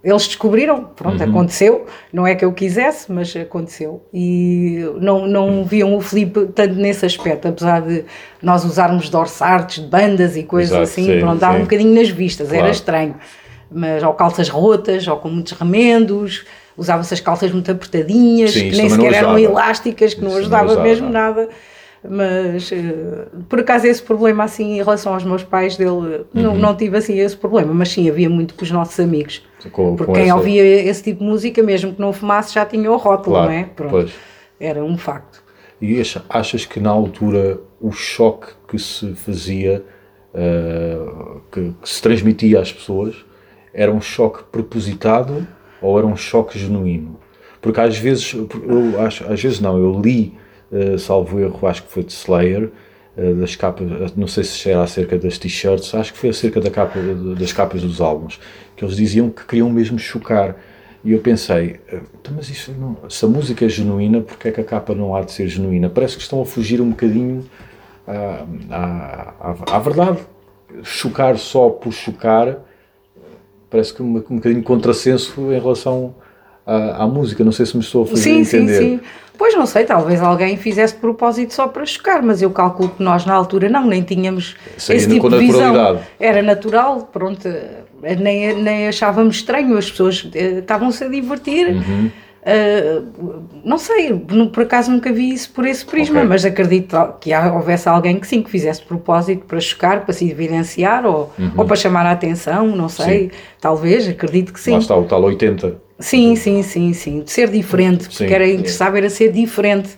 eles 0.03 0.27
descobriram, 0.27 0.83
pronto, 0.83 1.23
aconteceu. 1.23 1.85
Não 2.13 2.27
é 2.27 2.35
que 2.35 2.45
eu 2.45 2.53
quisesse, 2.53 3.11
mas 3.11 3.35
aconteceu. 3.35 4.03
E 4.13 4.83
não, 4.99 5.27
não 5.27 5.63
viam 5.63 5.95
o 5.95 6.01
Filipe 6.01 6.47
tanto 6.53 6.75
nesse 6.75 7.05
aspecto, 7.05 7.47
apesar 7.47 7.81
de 7.81 8.03
nós 8.41 8.63
usarmos 8.65 9.09
dorsartes 9.09 9.83
de 9.83 9.89
bandas 9.89 10.37
e 10.37 10.43
coisas 10.43 10.71
Exato, 10.71 10.83
assim, 10.83 11.05
sim, 11.05 11.19
pronto, 11.19 11.39
dava 11.39 11.57
um 11.57 11.61
bocadinho 11.61 11.93
nas 11.95 12.09
vistas, 12.09 12.49
era 12.49 12.57
Claro. 12.59 12.73
estranho. 12.73 13.15
Mas, 13.71 14.03
ou 14.03 14.13
calças 14.13 14.47
rotas, 14.47 15.07
ou 15.07 15.17
com 15.17 15.27
muitos 15.29 15.53
remendos, 15.53 16.45
usava-se 16.77 17.13
as 17.13 17.19
calças 17.19 17.51
muito 17.51 17.71
apertadinhas, 17.71 18.51
Sim, 18.51 18.69
que 18.69 18.75
nem 18.77 18.89
não 18.89 18.95
sequer 18.95 19.13
eram 19.13 19.37
elásticas, 19.39 20.13
que 20.13 20.21
não 20.21 20.27
Isso 20.29 20.35
não 20.35 20.41
ajudava 20.41 20.65
ajudava, 20.65 20.87
mesmo 20.87 21.05
não. 21.05 21.11
nada. 21.13 21.49
Mas, 22.07 22.71
eh, 22.71 23.27
por 23.49 23.59
acaso, 23.61 23.87
esse 23.87 24.01
problema, 24.03 24.43
assim, 24.43 24.73
em 24.73 24.77
relação 24.77 25.13
aos 25.13 25.23
meus 25.23 25.43
pais, 25.43 25.75
dele, 25.75 26.23
não, 26.33 26.51
Uhum. 26.53 26.59
não 26.59 26.75
tive, 26.75 26.97
assim, 26.97 27.17
esse 27.17 27.35
problema. 27.35 27.73
Mas, 27.73 27.89
sim, 27.89 28.07
havia 28.07 28.29
muito 28.29 28.53
com 28.53 28.63
os 28.63 28.69
nossos 28.69 28.99
amigos. 28.99 29.41
Com- 29.71 29.95
Porque 29.95 30.05
com 30.05 30.13
quem 30.13 30.25
essa- 30.25 30.35
ouvia 30.35 30.63
esse 30.63 31.01
tipo 31.01 31.21
de 31.21 31.25
música, 31.25 31.63
mesmo 31.63 31.93
que 31.93 31.99
não 31.99 32.13
fumasse, 32.13 32.53
já 32.53 32.63
tinha 32.63 32.91
o 32.91 32.97
rótulo, 32.97 33.37
Claro, 33.37 33.51
não 33.51 33.57
é? 33.57 33.63
Pronto. 33.63 33.89
pois. 33.91 34.11
Era 34.59 34.83
um 34.83 34.97
facto. 34.97 35.43
E 35.81 35.99
acha- 35.99 36.23
achas 36.29 36.63
que 36.65 36.79
na 36.79 36.91
altura 36.91 37.59
o 37.81 37.91
choque 37.91 38.47
que 38.67 38.77
se 38.77 39.13
fazia, 39.15 39.83
eh, 40.33 40.97
que, 41.51 41.73
que 41.81 41.89
se 41.89 42.01
transmitia 42.01 42.59
às 42.59 42.71
pessoas, 42.71 43.15
era 43.73 43.91
um 43.91 43.99
choque 44.01 44.43
propositado 44.51 45.47
ou 45.81 45.97
era 45.97 46.07
um 46.07 46.15
choque 46.15 46.57
genuíno? 46.57 47.19
Porque 47.61 47.79
às 47.81 47.97
vezes, 47.97 48.33
eu 48.33 49.01
acho, 49.01 49.23
às 49.31 49.41
vezes 49.41 49.59
não, 49.59 49.77
eu 49.77 49.99
li, 49.99 50.37
eh, 50.71 50.97
salvo 50.97 51.39
erro, 51.39 51.67
acho 51.67 51.83
que 51.83 51.91
foi 51.91 52.03
de 52.03 52.11
Slayer, 52.13 52.69
eh, 53.17 53.33
das 53.33 53.55
capas, 53.55 54.15
não 54.15 54.27
sei 54.27 54.43
se 54.43 54.69
era 54.69 54.83
acerca 54.83 55.17
das 55.17 55.37
t-shirts, 55.37 55.95
acho 55.95 56.13
que 56.13 56.19
foi 56.19 56.29
acerca 56.29 56.61
da 56.61 56.69
capa, 56.69 56.99
das 57.37 57.51
capas 57.53 57.81
dos 57.81 58.01
álbuns, 58.01 58.39
que 58.75 58.83
eles 58.85 58.95
diziam 58.95 59.29
que 59.29 59.45
queriam 59.45 59.69
mesmo 59.69 59.97
chocar. 59.97 60.55
E 61.03 61.11
eu 61.11 61.19
pensei, 61.19 61.79
eh, 61.87 62.01
então, 62.19 62.33
mas 62.35 62.49
isso 62.49 62.71
não, 62.73 62.97
se 63.09 63.23
a 63.25 63.27
música 63.27 63.65
é 63.65 63.69
genuína, 63.69 64.21
porque 64.21 64.49
é 64.49 64.51
que 64.51 64.61
a 64.61 64.63
capa 64.63 64.93
não 64.93 65.15
há 65.15 65.21
de 65.21 65.31
ser 65.31 65.47
genuína? 65.47 65.89
Parece 65.89 66.17
que 66.17 66.21
estão 66.21 66.41
a 66.41 66.45
fugir 66.45 66.81
um 66.81 66.89
bocadinho 66.89 67.45
à, 68.07 68.45
à, 68.69 69.33
à, 69.39 69.75
à 69.75 69.79
verdade. 69.79 70.19
Chocar 70.83 71.37
só 71.37 71.69
por 71.69 71.93
chocar 71.93 72.64
parece 73.69 73.93
que 73.93 74.01
um, 74.01 74.17
um 74.29 74.35
bocadinho 74.35 74.61
de 74.61 74.65
contrassenso 74.65 75.51
em 75.51 75.59
relação 75.59 76.15
à, 76.65 77.03
à 77.03 77.07
música. 77.07 77.43
Não 77.43 77.51
sei 77.51 77.65
se 77.65 77.75
me 77.75 77.83
estou 77.83 78.03
a 78.03 78.07
fazer 78.07 78.21
Sim, 78.21 78.43
sim, 78.43 78.57
entender. 78.57 78.77
sim. 78.79 78.99
Pois 79.37 79.53
não 79.53 79.65
sei, 79.65 79.83
talvez 79.83 80.21
alguém 80.21 80.55
fizesse 80.55 80.95
propósito 80.95 81.53
só 81.53 81.67
para 81.67 81.85
chocar, 81.85 82.23
mas 82.23 82.41
eu 82.41 82.49
calculo 82.51 82.89
que 82.89 83.03
nós 83.03 83.25
na 83.25 83.33
altura 83.33 83.67
não, 83.67 83.85
nem 83.85 84.01
tínhamos 84.01 84.55
esse 84.77 85.09
tipo 85.09 85.29
de 85.29 85.37
visão. 85.37 85.99
Era 86.19 86.41
natural, 86.41 87.09
pronto, 87.11 87.45
eh, 87.45 88.15
nem, 88.15 88.55
nem 88.55 88.87
achávamos 88.87 89.37
estranho, 89.37 89.77
as 89.77 89.89
pessoas 89.91 90.27
eh, 90.33 90.59
estavam-se 90.59 91.03
a 91.03 91.09
divertir. 91.09 91.67
Uhum. 91.67 92.09
Eh, 92.47 93.01
não 93.63 93.79
sei, 93.79 94.13
por 94.53 94.61
acaso 94.63 94.91
nunca 94.91 95.11
vi 95.11 95.33
isso 95.33 95.49
por 95.49 95.65
esse 95.65 95.83
prisma, 95.83 96.17
Ok. 96.19 96.29
mas 96.29 96.45
acredito 96.45 96.95
que 97.19 97.33
houvesse 97.33 97.89
alguém 97.89 98.19
que 98.19 98.27
sim, 98.27 98.43
que 98.43 98.51
fizesse 98.51 98.83
propósito 98.83 99.45
para 99.45 99.59
chocar, 99.59 100.01
para 100.05 100.13
se 100.13 100.29
evidenciar 100.29 101.07
ou, 101.07 101.33
ou 101.57 101.65
para 101.65 101.75
chamar 101.75 102.05
a 102.05 102.11
atenção, 102.11 102.67
não 102.75 102.87
sei, 102.87 103.23
Uhum. 103.23 103.29
Sim. 103.29 103.35
talvez, 103.59 104.07
acredito 104.07 104.53
que 104.53 104.59
sim. 104.59 104.73
Lá 104.73 104.77
está 104.77 104.95
o 104.95 105.05
tal 105.05 105.23
80. 105.23 105.77
Sim, 105.97 106.35
sim, 106.35 106.61
sim, 106.61 106.93
sim. 106.93 107.21
De 107.21 107.31
ser 107.31 107.49
diferente, 107.49 108.03
porque 108.07 108.27
Sim. 108.27 108.33
era 108.33 108.47
interessava 108.47 108.97
era 108.99 109.09
ser 109.09 109.31
diferente, 109.31 109.89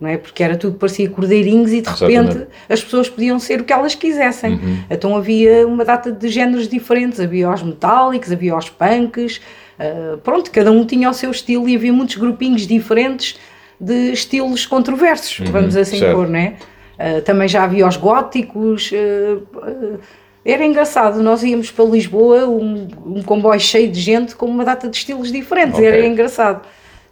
não 0.00 0.08
é? 0.08 0.16
Porque 0.16 0.44
era 0.44 0.56
tudo 0.56 0.76
parecia 0.76 1.10
cordeirinhos 1.10 1.72
e 1.72 1.80
de 1.80 1.88
repente. 1.88 2.36
Uhum. 2.38 2.46
as 2.68 2.84
pessoas 2.84 3.08
podiam 3.08 3.38
ser 3.40 3.62
o 3.62 3.64
que 3.64 3.72
elas 3.72 3.94
quisessem. 3.96 4.60
Então 4.88 5.16
havia 5.16 5.66
uma 5.66 5.84
data 5.84 6.12
de 6.12 6.28
géneros 6.28 6.68
diferentes, 6.68 7.18
havia 7.18 7.50
os 7.50 7.62
metálicos, 7.64 8.30
havia 8.30 8.54
os 8.56 8.68
punks, 8.70 9.40
ah, 9.80 10.18
pronto, 10.22 10.50
cada 10.50 10.70
um 10.70 10.84
tinha 10.84 11.08
o 11.10 11.14
seu 11.14 11.30
estilo 11.30 11.68
e 11.68 11.74
havia 11.74 11.92
muitos 11.92 12.16
grupinhos 12.16 12.66
diferentes 12.66 13.38
de 13.80 14.12
estilos 14.12 14.66
controversos, 14.66 15.40
vamos 15.48 15.74
assim 15.76 15.96
Uhum. 15.96 16.00
certo. 16.00 16.16
pôr, 16.16 16.28
não 16.28 16.38
é? 16.38 16.54
Ah, 16.98 17.20
também 17.22 17.48
já 17.48 17.64
havia 17.64 17.86
os 17.88 17.96
góticos. 17.96 18.90
ah, 18.94 19.98
era 20.44 20.64
engraçado, 20.64 21.22
nós 21.22 21.42
íamos 21.42 21.70
para 21.70 21.84
Lisboa, 21.84 22.46
um, 22.48 22.88
um 23.06 23.22
comboio 23.22 23.60
cheio 23.60 23.90
de 23.90 24.00
gente 24.00 24.34
com 24.34 24.46
uma 24.46 24.64
data 24.64 24.88
de 24.88 24.96
estilos 24.96 25.30
diferentes, 25.30 25.74
Ok. 25.74 25.86
era 25.86 26.06
engraçado. 26.06 26.62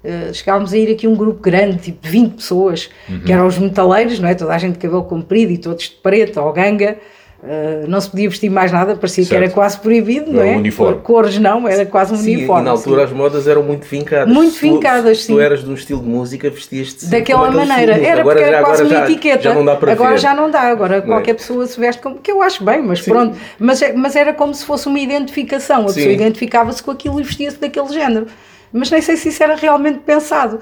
Uh, 0.02 0.32
chegávamos 0.32 0.72
a 0.72 0.78
ir 0.78 0.92
aqui 0.92 1.08
um 1.08 1.14
grupo 1.16 1.40
grande, 1.40 1.76
tipo 1.78 2.00
de 2.02 2.08
20 2.08 2.34
pessoas, 2.36 2.88
que 3.26 3.32
eram 3.32 3.46
os 3.48 3.58
metaleiros, 3.58 4.20
não 4.20 4.28
é? 4.28 4.34
Toda 4.34 4.54
a 4.54 4.58
gente 4.58 4.74
de 4.74 4.78
cabelo 4.78 5.02
comprido 5.04 5.50
e 5.52 5.58
todos 5.58 5.84
de 5.84 5.96
preto 5.96 6.40
ou 6.40 6.52
ganga. 6.52 6.96
Uh, 7.40 7.86
não 7.88 8.00
se 8.00 8.10
podia 8.10 8.28
vestir 8.28 8.50
mais 8.50 8.72
nada, 8.72 8.96
parecia 8.96 9.22
que 9.22 9.28
Certo. 9.30 9.42
era 9.44 9.52
quase 9.52 9.78
proibido, 9.78 10.32
não 10.32 10.40
Era 10.40 10.50
é? 10.50 10.54
um 10.56 10.58
uniforme. 10.58 11.00
Cores 11.02 11.38
não, 11.38 11.68
era 11.68 11.86
quase 11.86 12.12
um 12.12 12.16
Sim, 12.16 12.34
uniforme. 12.38 12.62
e 12.62 12.64
na 12.64 12.70
altura 12.72 13.04
as 13.04 13.12
modas 13.12 13.46
eram 13.46 13.62
muito 13.62 13.86
vincadas. 13.86 14.34
Muito 14.34 14.54
Se 14.54 14.58
tu- 14.58 14.74
vincadas, 14.74 15.18
se 15.18 15.24
sim. 15.26 15.34
tu 15.34 15.40
eras 15.40 15.62
de 15.62 15.70
um 15.70 15.74
estilo 15.74 16.00
de 16.02 16.08
música, 16.08 16.50
vestias-te 16.50 17.06
Daquela 17.06 17.48
maneira, 17.52 17.92
era 17.92 18.00
música. 18.00 18.22
porque 18.24 18.40
era 18.42 18.56
já, 18.58 18.64
quase 18.64 18.82
agora 18.82 18.94
uma 18.96 19.06
já, 19.06 19.12
etiqueta. 19.12 19.42
Já 19.42 19.54
não 19.54 19.64
dá 19.64 19.76
para 19.76 19.92
agora 19.92 20.10
ver. 20.10 20.18
já 20.18 20.34
não 20.34 20.50
dá, 20.50 20.62
agora 20.62 20.96
Não 20.96 21.04
é? 21.04 21.06
qualquer 21.06 21.34
pessoa 21.34 21.64
se 21.64 21.78
veste 21.78 22.02
como 22.02 22.16
que 22.18 22.28
eu 22.32 22.42
acho 22.42 22.64
bem, 22.64 22.82
mas 22.82 23.02
pronto. 23.02 23.36
Mas, 23.56 23.80
é- 23.82 23.92
mas 23.92 24.16
era 24.16 24.32
como 24.34 24.52
se 24.52 24.64
fosse 24.64 24.88
uma 24.88 24.98
identificação, 24.98 25.84
a 25.84 25.88
Sim. 25.90 25.94
pessoa 25.94 26.12
identificava-se 26.14 26.82
com 26.82 26.90
aquilo 26.90 27.20
e 27.20 27.22
vestia-se 27.22 27.58
daquele 27.60 27.88
género. 27.92 28.26
Mas 28.72 28.90
nem 28.90 29.00
sei 29.00 29.16
se 29.16 29.28
isso 29.28 29.40
era 29.44 29.54
realmente 29.54 30.00
pensado. 30.00 30.58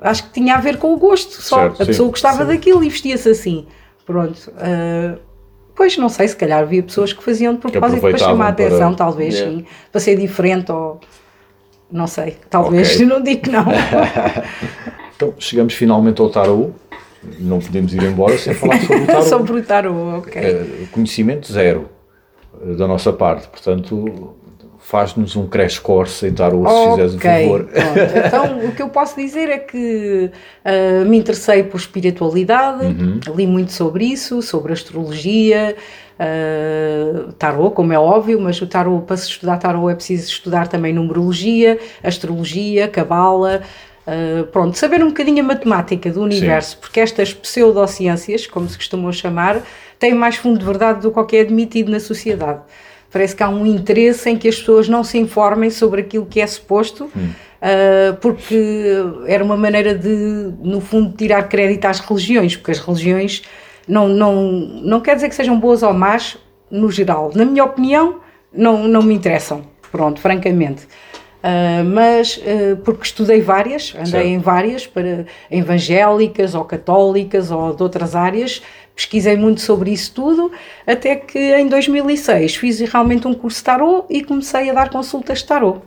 Acho 0.00 0.24
que 0.24 0.30
tinha 0.32 0.56
a 0.56 0.58
ver 0.60 0.78
com 0.78 0.92
o 0.92 0.96
gosto 0.98 1.40
só. 1.40 1.56
Uhum. 1.58 1.62
Certo, 1.68 1.74
a 1.82 1.84
sim. 1.84 1.90
pessoa 1.92 2.08
gostava 2.10 2.44
daquilo 2.44 2.82
e 2.82 2.88
vestia-se 2.88 3.28
assim. 3.28 3.66
Pronto. 4.04 4.52
ah, 4.58 5.14
pois 5.78 5.96
não 5.96 6.08
sei, 6.10 6.26
se 6.28 6.36
calhar 6.36 6.60
havia 6.60 6.82
pessoas 6.82 7.12
que 7.12 7.22
faziam 7.22 7.54
de 7.54 7.60
propósito 7.60 8.00
para 8.00 8.18
chamar 8.18 8.48
a 8.48 8.52
para- 8.52 8.66
atenção, 8.66 8.92
talvez, 8.94 9.34
Yeah. 9.36 9.56
sim, 9.58 9.64
para 9.92 10.00
ser 10.00 10.16
diferente 10.16 10.70
ou. 10.72 11.00
Não 11.90 12.06
sei, 12.06 12.36
talvez, 12.50 12.96
Ok. 12.96 13.06
não 13.06 13.22
digo 13.22 13.42
que 13.42 13.50
não. 13.50 13.64
Então, 15.16 15.34
chegamos 15.38 15.74
finalmente 15.74 16.20
ao 16.20 16.30
tarot. 16.30 16.72
Não 17.40 17.58
podemos 17.58 17.92
ir 17.92 18.02
embora 18.04 18.38
sem 18.38 18.54
falar 18.54 18.78
sobre 18.80 19.02
o 19.02 19.06
tarot. 19.06 19.28
Sobre 19.28 19.52
o 19.52 19.62
tarot, 19.64 20.18
ok. 20.18 20.42
Eh, 20.42 20.64
conhecimento 20.92 21.52
zero 21.52 21.88
eh, 22.64 22.74
da 22.74 22.86
nossa 22.86 23.12
parte. 23.12 23.48
Portanto, 23.48 24.34
faz-nos 24.88 25.36
um 25.36 25.46
crash 25.46 25.78
course 25.78 26.26
em 26.26 26.32
tarot, 26.32 26.66
se 26.66 26.90
fizeres 26.90 27.14
o 27.14 27.18
favor. 27.18 27.64
pronto. 27.64 28.26
Então, 28.26 28.58
o 28.66 28.72
que 28.74 28.80
eu 28.80 28.88
posso 28.88 29.14
dizer 29.16 29.50
é 29.50 29.58
que 29.58 30.30
ah, 30.64 31.04
me 31.04 31.18
interessei 31.18 31.62
por 31.62 31.76
espiritualidade, 31.76 32.86
Uhum. 32.86 33.20
li 33.36 33.46
muito 33.46 33.70
sobre 33.72 34.06
isso, 34.06 34.40
sobre 34.40 34.72
astrologia, 34.72 35.76
tarot, 37.38 37.74
como 37.74 37.92
é 37.92 37.98
óbvio, 37.98 38.40
mas 38.40 38.60
o 38.62 38.66
tarot, 38.66 39.04
para 39.06 39.16
se 39.18 39.28
estudar 39.28 39.58
tarot 39.58 39.92
é 39.92 39.94
preciso 39.94 40.30
estudar 40.30 40.68
também 40.68 40.92
numerologia, 40.94 41.78
astrologia, 42.02 42.88
cabala, 42.88 43.60
ah, 44.06 44.46
pronto, 44.50 44.78
saber 44.78 45.04
um 45.04 45.08
bocadinho 45.08 45.44
a 45.44 45.46
matemática 45.46 46.10
do 46.10 46.22
universo, 46.22 46.78
porque 46.78 46.98
estas 46.98 47.34
pseudociências, 47.34 48.46
como 48.46 48.66
se 48.66 48.76
costumam 48.78 49.12
chamar, 49.12 49.60
têm 49.98 50.14
mais 50.14 50.36
fundo 50.36 50.58
de 50.58 50.64
verdade 50.64 51.02
do 51.02 51.12
que 51.12 51.18
o 51.20 51.24
que 51.26 51.36
é 51.36 51.40
admitido 51.42 51.90
na 51.90 52.00
sociedade. 52.00 52.60
Parece 53.10 53.34
que 53.34 53.42
há 53.42 53.48
um 53.48 53.64
interesse 53.66 54.28
em 54.28 54.36
que 54.36 54.48
as 54.48 54.58
pessoas 54.58 54.88
não 54.88 55.02
se 55.02 55.18
informem 55.18 55.70
sobre 55.70 56.02
aquilo 56.02 56.26
que 56.26 56.40
é 56.40 56.46
suposto, 56.46 57.04
uh, 57.04 58.16
porque 58.20 58.96
era 59.26 59.42
uma 59.42 59.56
maneira 59.56 59.94
de, 59.94 60.52
no 60.62 60.80
fundo, 60.80 61.16
tirar 61.16 61.48
crédito 61.48 61.86
às 61.86 62.00
religiões, 62.00 62.56
porque 62.56 62.72
as 62.72 62.78
religiões 62.78 63.42
não, 63.86 64.08
não, 64.08 64.42
não 64.82 65.00
quer 65.00 65.14
dizer 65.14 65.28
que 65.30 65.34
sejam 65.34 65.58
boas 65.58 65.82
ou 65.82 65.94
más, 65.94 66.36
no 66.70 66.90
geral. 66.90 67.30
Na 67.34 67.44
minha 67.46 67.64
opinião, 67.64 68.20
não, 68.52 68.86
não 68.86 69.02
me 69.02 69.14
interessam, 69.14 69.62
pronto, 69.90 70.20
francamente. 70.20 70.86
Uh, 71.38 71.84
mas 71.84 72.36
uh, 72.36 72.76
porque 72.84 73.04
estudei 73.04 73.40
várias, 73.40 73.94
andei 73.94 74.06
Certo. 74.06 74.26
em 74.26 74.38
várias, 74.38 74.86
para 74.88 75.24
evangélicas 75.48 76.52
ou 76.54 76.64
católicas 76.64 77.52
ou 77.52 77.74
de 77.74 77.82
outras 77.82 78.16
áreas, 78.16 78.60
pesquisei 78.98 79.36
muito 79.36 79.60
sobre 79.60 79.92
isso 79.92 80.12
tudo, 80.12 80.50
até 80.84 81.14
que 81.14 81.38
em 81.38 81.68
2006 81.68 82.56
fiz 82.56 82.80
realmente 82.80 83.28
um 83.28 83.32
curso 83.32 83.58
de 83.58 83.64
tarot 83.64 84.04
e 84.10 84.24
comecei 84.24 84.68
a 84.68 84.72
dar 84.72 84.90
consultas 84.90 85.38
de 85.38 85.46
tarot. 85.46 85.80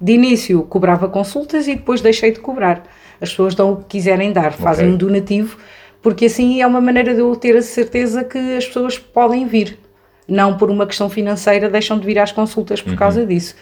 De 0.00 0.12
início 0.12 0.62
cobrava 0.64 1.08
consultas 1.08 1.68
e 1.68 1.76
depois 1.76 2.00
deixei 2.00 2.32
de 2.32 2.40
cobrar. 2.40 2.82
As 3.20 3.30
pessoas 3.30 3.54
dão 3.54 3.72
o 3.72 3.76
que 3.76 3.84
quiserem 3.84 4.32
dar, 4.32 4.52
fazem 4.52 4.86
Ok. 4.86 4.94
um 4.94 4.98
donativo, 4.98 5.56
porque 6.02 6.24
assim 6.26 6.60
é 6.60 6.66
uma 6.66 6.80
maneira 6.80 7.14
de 7.14 7.20
eu 7.20 7.34
ter 7.36 7.56
a 7.56 7.62
certeza 7.62 8.24
que 8.24 8.38
as 8.56 8.66
pessoas 8.66 8.98
podem 8.98 9.46
vir. 9.46 9.78
Não 10.26 10.56
por 10.56 10.68
uma 10.68 10.84
questão 10.84 11.08
financeira 11.08 11.70
deixam 11.70 11.96
de 11.96 12.04
vir 12.06 12.18
às 12.18 12.32
consultas 12.32 12.82
por 12.82 12.96
causa 12.96 13.24
disso. 13.24 13.54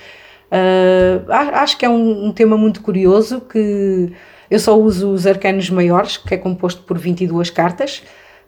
A- 1.28 1.60
acho 1.62 1.76
que 1.76 1.84
é 1.84 1.88
um, 1.88 2.26
um 2.26 2.32
tema 2.32 2.56
muito 2.56 2.80
curioso 2.80 3.40
que 3.42 4.10
eu 4.50 4.58
só 4.58 4.74
uso 4.78 5.10
os 5.10 5.26
arcanos 5.26 5.68
maiores, 5.70 6.16
que 6.16 6.32
é 6.34 6.36
composto 6.38 6.82
por 6.82 6.96
22 6.98 7.50
cartas, 7.50 8.02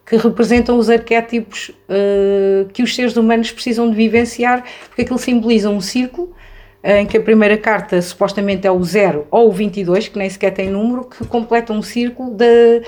que 0.09 0.17
representam 0.17 0.79
os 0.79 0.89
arquétipos 0.89 1.71
ah, 1.89 2.67
que 2.73 2.83
os 2.83 2.95
seres 2.95 3.17
humanos 3.17 3.51
precisam 3.53 3.91
de 3.91 3.97
vivenciar, 3.97 4.65
porque 4.89 5.03
aquilo 5.03 5.19
simboliza 5.19 5.69
um 5.71 5.81
círculo 5.81 6.33
em 6.83 7.05
que 7.07 7.17
a 7.19 7.21
primeira 7.21 7.57
carta 7.59 8.01
supostamente 8.01 8.67
é 8.67 8.71
o 8.71 8.83
0 8.83 9.27
ou 9.31 9.49
o 9.49 9.53
22, 9.53 10.09
que 10.09 10.19
nem 10.19 10.31
sequer 10.31 10.53
tem 10.53 10.71
número, 10.71 11.05
que 11.05 11.27
completa 11.27 11.73
um 11.73 11.83
círculo 11.83 12.31
de, 12.31 12.83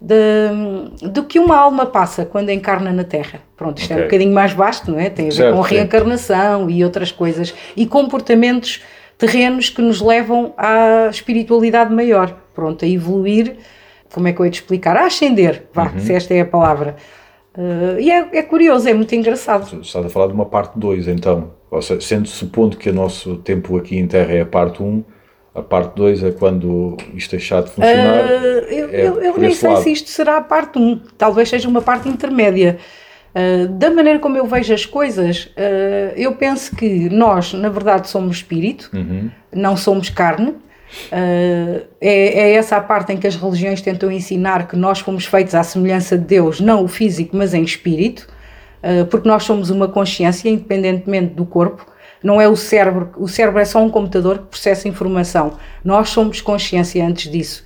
de- 0.00 1.08
do 1.08 1.24
que 1.24 1.38
uma 1.38 1.56
alma 1.56 1.86
passa 1.86 2.24
quando 2.24 2.50
encarna 2.50 2.92
na 2.92 3.04
Terra. 3.04 3.40
Pronto, 3.56 3.78
isto 3.80 3.92
é 3.92 3.96
um 3.96 4.02
bocadinho 4.02 4.32
mais 4.32 4.52
vasto, 4.52 4.90
não 4.90 4.98
é? 5.00 5.10
Tem 5.10 5.26
a 5.26 5.28
ver 5.30 5.34
Certo, 5.34 5.56
com 5.56 5.64
sim. 5.64 5.74
reencarnação 5.74 6.70
e 6.70 6.84
outras 6.84 7.10
coisas 7.10 7.52
e 7.76 7.84
comportamentos 7.86 8.82
terrenos 9.18 9.70
que 9.70 9.82
nos 9.82 10.00
levam 10.00 10.54
à 10.56 11.08
espiritualidade 11.10 11.92
maior. 11.92 12.34
Pronto, 12.54 12.84
a 12.84 12.88
evoluir, 12.88 13.56
como 14.16 14.28
é 14.28 14.32
que 14.32 14.40
eu 14.40 14.46
ia 14.46 14.50
te 14.50 14.54
explicar? 14.62 14.96
A 14.96 15.04
ascender, 15.04 15.64
vá, 15.74 15.92
Uhum. 15.92 15.98
se 16.00 16.14
esta 16.14 16.32
é 16.32 16.40
a 16.40 16.46
palavra. 16.46 16.96
Uh, 17.54 18.00
e 18.00 18.10
é, 18.10 18.26
é 18.38 18.42
curioso, 18.42 18.88
é 18.88 18.94
muito 18.94 19.14
engraçado. 19.14 19.78
Estás 19.82 20.06
a 20.06 20.08
falar 20.08 20.28
de 20.28 20.32
uma 20.32 20.46
parte 20.46 20.78
2, 20.78 21.06
então. 21.06 21.50
Ou 21.70 21.82
seja, 21.82 22.00
sendo 22.00 22.26
supondo 22.26 22.78
que 22.78 22.88
o 22.88 22.94
nosso 22.94 23.36
tempo 23.36 23.76
aqui 23.76 23.98
em 23.98 24.06
Terra 24.06 24.32
é 24.32 24.40
a 24.40 24.46
parte 24.46 24.82
1, 24.82 25.04
a 25.54 25.60
parte 25.60 25.94
2 25.94 26.24
é 26.24 26.30
quando 26.30 26.96
isto 27.14 27.32
deixar 27.32 27.62
de 27.62 27.68
funcionar. 27.70 28.24
Uh, 28.24 28.30
eu, 28.70 28.88
é 28.90 29.06
eu- 29.08 29.22
eu 29.22 29.36
nem 29.38 29.52
sei 29.52 29.68
lado. 29.68 29.82
se 29.82 29.92
isto 29.92 30.08
será 30.08 30.38
a 30.38 30.40
parte 30.40 30.78
1, 30.78 30.98
talvez 31.18 31.50
seja 31.50 31.68
uma 31.68 31.82
parte 31.82 32.08
intermédia. 32.08 32.78
Uh, 33.34 33.68
da 33.68 33.90
maneira 33.90 34.18
como 34.18 34.34
eu 34.38 34.46
vejo 34.46 34.72
as 34.72 34.86
coisas, 34.86 35.50
eu 36.16 36.34
penso 36.36 36.74
que 36.74 37.10
nós, 37.10 37.52
na 37.52 37.68
verdade, 37.68 38.08
somos 38.08 38.36
espírito, 38.38 38.88
Uhum. 38.94 39.30
não 39.54 39.76
somos 39.76 40.08
carne. 40.08 40.54
Uh, 41.12 41.86
é, 42.00 42.50
é 42.50 42.52
essa 42.54 42.76
a 42.76 42.80
parte 42.80 43.12
em 43.12 43.16
que 43.16 43.26
as 43.26 43.36
religiões 43.36 43.80
tentam 43.80 44.10
ensinar 44.10 44.66
que 44.66 44.76
nós 44.76 44.98
fomos 45.00 45.26
feitos 45.26 45.54
à 45.54 45.62
semelhança 45.62 46.16
de 46.18 46.24
Deus, 46.24 46.60
não 46.60 46.84
o 46.84 46.88
físico, 46.88 47.36
mas 47.36 47.54
em 47.54 47.62
espírito, 47.62 48.26
uh, 48.82 49.06
porque 49.06 49.28
nós 49.28 49.44
somos 49.44 49.70
uma 49.70 49.88
consciência 49.88 50.48
independentemente 50.48 51.34
do 51.34 51.44
corpo. 51.46 51.86
Não 52.22 52.40
é 52.40 52.48
o 52.48 52.56
cérebro, 52.56 53.10
o 53.18 53.28
cérebro 53.28 53.60
é 53.60 53.64
só 53.64 53.80
um 53.82 53.90
computador 53.90 54.38
que 54.38 54.44
processa 54.46 54.88
informação. 54.88 55.52
Nós 55.84 56.08
somos 56.08 56.40
consciência 56.40 57.06
antes 57.06 57.30
disso. 57.30 57.64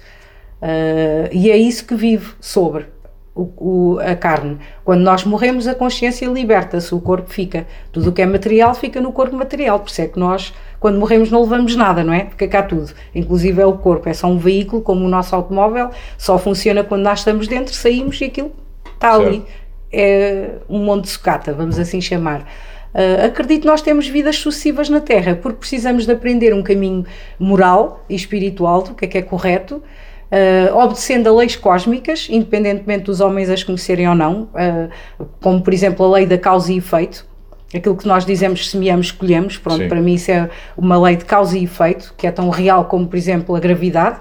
Uh, 0.60 1.28
e 1.32 1.50
é 1.50 1.56
isso 1.56 1.86
que 1.86 1.94
vive 1.94 2.32
sobre 2.40 2.86
o, 3.34 3.48
o- 3.56 3.98
a 4.00 4.14
carne. 4.14 4.58
Quando 4.84 5.00
nós 5.00 5.24
morremos, 5.24 5.66
a 5.66 5.74
consciência 5.74 6.26
liberta-se, 6.26 6.94
o 6.94 7.00
corpo 7.00 7.30
fica. 7.30 7.66
Tudo 7.92 8.10
o 8.10 8.12
que 8.12 8.20
é 8.20 8.26
material 8.26 8.74
fica 8.74 9.00
no 9.00 9.12
corpo 9.12 9.34
material. 9.34 9.78
Por 9.80 9.88
isso 9.88 10.02
é 10.02 10.06
que 10.08 10.18
nós, 10.18 10.52
quando 10.80 10.98
morremos, 10.98 11.30
não 11.30 11.42
levamos 11.42 11.76
nada, 11.76 12.02
não 12.02 12.12
é? 12.12 12.24
Fica 12.30 12.48
cá 12.48 12.62
tudo. 12.62 12.90
Inclusive 13.14 13.60
é 13.60 13.66
o 13.66 13.74
corpo, 13.74 14.08
é 14.08 14.14
só 14.14 14.26
um 14.26 14.38
veículo, 14.38 14.80
como 14.80 15.04
o 15.04 15.08
nosso 15.08 15.36
automóvel, 15.36 15.90
só 16.16 16.38
funciona 16.38 16.82
quando 16.82 17.02
nós 17.02 17.20
estamos 17.20 17.46
dentro, 17.46 17.74
saímos 17.74 18.18
e 18.20 18.24
aquilo 18.24 18.50
está 18.94 19.12
ali. 19.12 19.44
É 19.92 20.52
um 20.68 20.78
monte 20.82 21.04
de 21.04 21.10
sucata, 21.10 21.52
vamos 21.52 21.78
assim 21.78 22.00
chamar. 22.00 22.48
Uh, 22.94 23.26
acredito 23.26 23.62
que 23.62 23.66
nós 23.66 23.82
temos 23.82 24.08
vidas 24.08 24.36
sucessivas 24.36 24.88
na 24.88 25.00
Terra, 25.00 25.38
porque 25.40 25.58
precisamos 25.58 26.06
de 26.06 26.12
aprender 26.12 26.54
um 26.54 26.62
caminho 26.62 27.04
moral 27.38 28.04
e 28.08 28.14
espiritual 28.14 28.82
do 28.82 28.94
que 28.94 29.04
é 29.04 29.08
que 29.08 29.18
é 29.18 29.22
correto, 29.22 29.76
uh, 29.76 30.76
obedecendo 30.76 31.28
a 31.28 31.32
leis 31.32 31.54
cósmicas, 31.54 32.26
independentemente 32.30 33.04
dos 33.04 33.20
homens 33.20 33.48
as 33.50 33.62
conhecerem 33.62 34.08
ou 34.08 34.14
não, 34.14 34.44
uh, 34.54 35.24
como 35.40 35.62
por 35.62 35.72
exemplo 35.72 36.06
a 36.06 36.16
lei 36.16 36.26
da 36.26 36.38
causa 36.38 36.72
e 36.72 36.78
efeito, 36.78 37.29
aquilo 37.74 37.96
que 37.96 38.06
nós 38.06 38.24
dizemos 38.24 38.68
semeamos, 38.68 39.10
colhemos, 39.10 39.56
pronto, 39.56 39.82
Sim. 39.82 39.88
para 39.88 40.00
mim 40.00 40.14
isso 40.14 40.30
é 40.30 40.50
uma 40.76 41.00
lei 41.00 41.16
de 41.16 41.24
causa 41.24 41.56
e 41.56 41.64
efeito, 41.64 42.14
que 42.16 42.26
é 42.26 42.30
tão 42.30 42.48
real 42.50 42.84
como 42.86 43.06
por 43.06 43.16
exemplo 43.16 43.54
a 43.54 43.60
gravidade, 43.60 44.18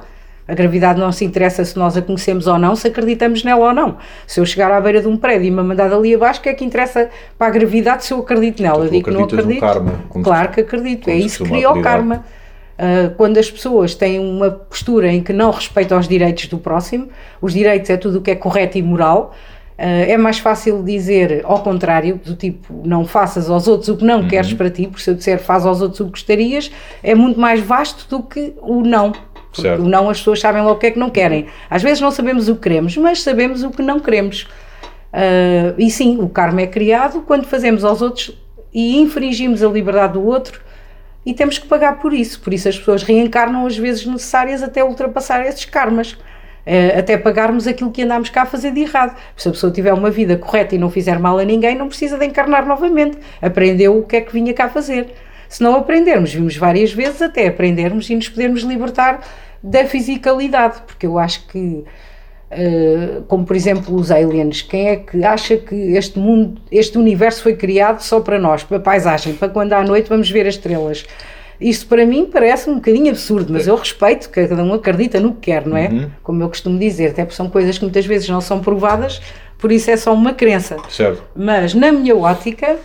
a 0.50 0.56
gravidade 0.56 1.00
não 1.00 1.12
se 1.12 1.24
interessa 1.24 1.64
se 1.64 1.78
nós 1.78 1.96
a 1.96 2.02
conhecemos 2.02 2.48
ou 2.48 2.58
não, 2.58 2.76
se 2.76 2.88
acreditamos 2.88 3.44
nela 3.44 3.68
ou 3.68 3.74
não. 3.74 3.98
Se 4.26 4.40
eu 4.40 4.46
chegar 4.48 4.72
à 4.72 4.82
beira 4.82 5.00
de 5.00 5.08
um 5.08 5.16
prédio 5.16 5.46
e 5.46 5.52
me 5.52 5.62
mandar 5.62 5.94
ali 5.94 6.16
abaixo, 6.16 6.40
o 6.40 6.44
que 6.44 6.50
é 6.50 6.54
que 6.56 6.66
interessa 6.66 7.08
para 7.38 7.48
a 7.48 7.50
gravidade 7.52 8.04
se 8.04 8.12
eu 8.12 8.20
acredito 8.20 8.64
nela? 8.64 8.78
Então, 8.78 8.86
eu 8.86 8.92
digo 8.92 9.06
que 9.06 9.12
não 9.12 9.24
acredito. 9.26 9.60
karma, 9.60 9.94
claro 10.24 10.50
que 10.50 10.62
acredito, 10.62 11.08
é 11.08 11.16
isso 11.16 11.44
que 11.44 11.52
cria 11.52 11.70
o 11.70 11.80
karma. 11.84 12.26
Uh, 12.80 13.14
quando 13.16 13.38
as 13.38 13.52
pessoas 13.52 13.94
têm 13.94 14.20
uma 14.20 14.50
postura 14.50 15.12
em 15.12 15.22
que 15.22 15.34
não 15.34 15.52
respeitam 15.52 16.00
os 16.00 16.08
direitos 16.08 16.48
do 16.48 16.58
próximo, 16.58 17.10
os 17.40 17.54
direitos 17.54 17.90
é 17.90 17.98
tudo 17.98 18.18
o 18.18 18.22
que 18.22 18.32
é 18.32 18.36
correto 18.36 18.78
e 18.78 18.82
moral, 18.82 19.36
é 19.82 20.18
mais 20.18 20.40
fácil 20.40 20.84
dizer 20.84 21.42
ao 21.46 21.64
contrário, 21.64 22.20
do 22.24 22.36
tipo, 22.36 22.82
não 22.86 23.06
faças 23.06 23.50
aos 23.50 23.68
outros 23.68 23.88
o 23.90 23.96
que 23.98 24.04
não 24.04 24.22
Uhum. 24.22 24.28
queres 24.28 24.54
para 24.54 24.70
ti, 24.70 24.88
porque 24.88 25.02
se 25.02 25.10
eu 25.10 25.16
disser 25.16 25.40
faz 25.40 25.66
aos 25.66 25.82
outros 25.82 26.00
o 26.02 26.06
que 26.06 26.12
gostarias, 26.12 26.70
é 27.02 27.16
muito 27.16 27.40
mais 27.40 27.62
vasto 27.62 28.08
do 28.10 28.24
que 28.24 28.54
o 28.62 28.82
não. 28.82 29.14
O 29.80 29.90
não 29.90 30.10
as 30.10 30.20
pessoas 30.20 30.40
sabem 30.40 30.62
logo 30.62 30.76
o 30.76 30.78
que 30.78 30.88
é 30.88 30.92
que 30.92 31.00
não 31.00 31.10
querem. 31.10 31.48
Às 31.70 31.82
vezes 31.82 32.00
não 32.02 32.12
sabemos 32.12 32.48
o 32.50 32.56
que 32.56 32.62
queremos, 32.62 32.96
mas 32.98 33.22
sabemos 33.24 33.64
o 33.64 33.72
que 33.72 33.82
não 33.82 34.00
queremos. 34.00 34.48
Uh, 35.12 35.74
e 35.78 35.90
sim, 35.90 36.20
o 36.22 36.30
karma 36.30 36.62
é 36.62 36.68
criado 36.68 37.22
quando 37.22 37.46
fazemos 37.46 37.84
aos 37.84 38.02
outros 38.02 38.38
e 38.72 38.98
infringimos 39.00 39.64
a 39.64 39.68
liberdade 39.68 40.14
do 40.14 40.24
outro 40.26 40.62
e 41.26 41.34
temos 41.34 41.58
que 41.58 41.68
pagar 41.68 42.00
por 42.00 42.14
isso. 42.14 42.40
Por 42.42 42.54
isso 42.54 42.70
as 42.70 42.78
pessoas 42.78 43.02
reencarnam 43.02 43.66
as 43.66 43.76
vezes 43.76 44.06
necessárias 44.06 44.62
até 44.62 44.84
ultrapassar 44.84 45.44
esses 45.46 45.66
karmas. 45.66 46.16
Eh, 46.66 47.00
até 47.00 47.18
pagarmos 47.18 47.68
aquilo 47.68 47.92
que 47.92 48.04
andámos 48.04 48.30
cá 48.30 48.44
a 48.44 48.46
fazer 48.46 48.72
de 48.72 48.82
errado. 48.82 49.16
Se 49.36 49.48
a 49.48 49.52
pessoa 49.52 49.72
tiver 49.72 49.94
uma 49.94 50.12
vida 50.12 50.38
correta 50.38 50.76
e 50.76 50.78
não 50.78 50.90
fizer 50.90 51.18
mal 51.20 51.40
a 51.40 51.44
ninguém, 51.44 51.76
não 51.76 51.88
precisa 51.88 52.18
de 52.18 52.26
encarnar 52.26 52.66
novamente. 52.66 53.18
Aprendeu 53.42 53.98
o 53.98 54.04
que 54.04 54.18
é 54.18 54.22
que 54.22 54.32
vinha 54.32 54.54
cá 54.54 54.70
fazer. 54.70 55.08
Se 55.48 55.64
não 55.64 55.76
aprendermos, 55.76 56.34
vimos 56.34 56.56
várias 56.56 56.94
vezes 56.94 57.22
até 57.22 57.48
aprendermos 57.48 58.10
e 58.10 58.16
nos 58.16 58.30
podermos 58.30 58.62
libertar 58.62 59.22
da 59.64 59.84
fisicalidade, 59.86 60.82
porque 60.86 61.06
eu 61.06 61.18
acho 61.18 61.48
que 61.48 61.84
Uh, 62.52 63.22
como 63.28 63.46
por 63.46 63.56
exemplo 63.56 63.96
os 63.96 64.10
aliens, 64.10 64.64
quem 64.64 64.90
é 64.90 64.96
que 64.96 65.24
acha 65.24 65.56
que 65.56 65.76
este 65.76 66.18
mundo, 66.18 66.60
este 66.72 66.98
universo 66.98 67.44
foi 67.44 67.56
criado 67.56 68.02
só 68.02 68.22
para 68.22 68.40
nós, 68.40 68.64
para 68.64 68.80
paisagem, 68.80 69.36
para 69.36 69.50
quando 69.50 69.74
à 69.74 69.84
noite 69.84 70.10
vamos 70.10 70.32
ver 70.32 70.48
as 70.48 70.56
estrelas? 70.56 71.06
Isto 71.60 71.88
para 71.88 72.06
mim 72.06 72.30
parece 72.32 72.70
um 72.70 72.76
bocadinho 72.76 73.10
absurdo, 73.10 73.52
mas 73.52 73.68
eu 73.68 73.76
respeito, 73.76 74.30
que 74.30 74.48
cada 74.48 74.64
um 74.64 74.74
acredita 74.74 75.20
no 75.20 75.34
que 75.34 75.52
quer, 75.52 75.66
não 75.66 75.76
é? 75.76 76.10
Como 76.24 76.42
eu 76.42 76.48
costumo 76.48 76.80
dizer, 76.80 77.10
até 77.10 77.26
porque 77.26 77.36
são 77.36 77.50
coisas 77.50 77.78
que 77.78 77.84
muitas 77.84 78.06
vezes 78.06 78.30
não 78.30 78.40
são 78.40 78.60
provadas, 78.62 79.22
por 79.58 79.72
isso 79.72 79.92
é 79.92 79.98
só 79.98 80.14
uma 80.14 80.34
crença. 80.34 80.78
Certo. 80.90 81.22
Mas 81.36 81.74
na 81.74 81.92
minha 81.92 82.16
ótica, 82.16 82.78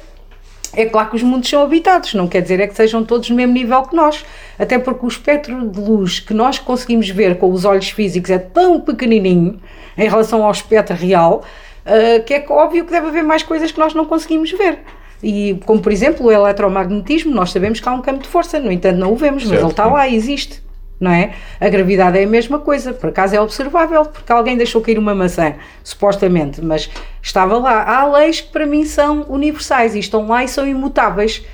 é 0.76 0.86
claro 0.86 1.10
que 1.10 1.16
os 1.16 1.22
mundos 1.22 1.48
são 1.48 1.62
habitados, 1.62 2.14
não 2.14 2.26
quer 2.26 2.42
dizer 2.42 2.58
é 2.60 2.66
que 2.66 2.74
sejam 2.74 3.04
todos 3.04 3.30
no 3.30 3.36
mesmo 3.36 3.52
nível 3.52 3.82
que 3.82 3.94
nós. 3.94 4.24
Até 4.58 4.78
porque 4.78 5.04
o 5.04 5.08
espectro 5.08 5.68
de 5.68 5.80
luz 5.80 6.18
que 6.18 6.34
nós 6.34 6.58
conseguimos 6.58 7.08
ver 7.08 7.38
com 7.38 7.50
os 7.52 7.64
olhos 7.64 7.90
físicos 7.90 8.30
é 8.30 8.38
tão 8.38 8.80
pequenininho 8.80 9.60
em 9.96 10.08
relação 10.08 10.44
ao 10.44 10.50
espectro 10.50 10.96
real, 10.96 11.44
uh, 11.86 12.22
que 12.24 12.34
é 12.34 12.44
óbvio 12.48 12.84
que 12.84 12.90
deve 12.90 13.06
haver 13.06 13.22
mais 13.22 13.42
coisas 13.42 13.70
que 13.70 13.78
nós 13.78 13.94
não 13.94 14.04
conseguimos 14.04 14.50
ver. 14.50 14.80
E 15.24 15.58
como 15.64 15.80
por 15.80 15.90
exemplo 15.90 16.26
o 16.26 16.30
eletromagnetismo, 16.30 17.34
nós 17.34 17.50
sabemos 17.50 17.80
que 17.80 17.88
há 17.88 17.92
um 17.92 18.02
campo 18.02 18.22
de 18.22 18.28
força, 18.28 18.60
no 18.60 18.70
entanto 18.70 18.98
não 18.98 19.12
o 19.12 19.16
vemos, 19.16 19.44
mas 19.44 19.50
Certo, 19.50 19.62
ele 19.62 19.70
está 19.70 19.86
lá, 19.86 20.08
existe. 20.08 20.62
Não 21.00 21.10
é? 21.10 21.32
A 21.60 21.68
gravidade 21.68 22.18
é 22.18 22.24
a 22.24 22.26
mesma 22.26 22.60
coisa, 22.60 22.92
por 22.92 23.08
acaso 23.08 23.34
é 23.34 23.40
observável, 23.40 24.04
porque 24.04 24.30
alguém 24.30 24.56
deixou 24.56 24.80
cair 24.80 24.98
uma 24.98 25.14
maçã, 25.14 25.54
supostamente, 25.82 26.62
mas 26.62 26.88
estava 27.20 27.58
lá. 27.58 27.82
Há 27.82 28.06
leis 28.06 28.40
que 28.40 28.52
para 28.52 28.64
mim 28.64 28.84
são 28.84 29.22
universais 29.28 29.94
e 29.96 29.98
estão 29.98 30.28
lá 30.28 30.44
e 30.44 30.48
são 30.48 30.66
imutáveis, 30.66 31.44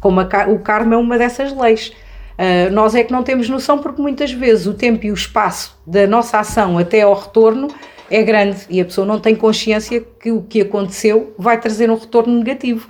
como 0.00 0.20
a 0.20 0.26
o 0.48 0.58
karma 0.58 0.94
é 0.94 0.98
uma 0.98 1.16
dessas 1.16 1.56
leis. 1.56 1.92
Ah, 2.38 2.70
nós 2.70 2.94
é 2.94 3.02
que 3.02 3.12
não 3.12 3.24
temos 3.24 3.48
noção 3.48 3.78
porque 3.78 4.00
muitas 4.00 4.30
vezes 4.30 4.66
o 4.66 4.72
tempo 4.72 5.04
e 5.04 5.10
o 5.10 5.14
espaço 5.14 5.76
da 5.84 6.06
nossa 6.06 6.38
ação 6.38 6.78
até 6.78 7.02
ao 7.02 7.12
retorno 7.12 7.68
é 8.08 8.22
grande 8.22 8.58
e 8.70 8.80
a 8.80 8.84
pessoa 8.84 9.06
não 9.06 9.18
tem 9.18 9.34
consciência 9.34 10.00
que 10.00 10.30
o 10.30 10.42
que 10.42 10.60
aconteceu 10.60 11.34
vai 11.36 11.60
trazer 11.60 11.90
um 11.90 11.96
retorno 11.96 12.38
negativo. 12.38 12.88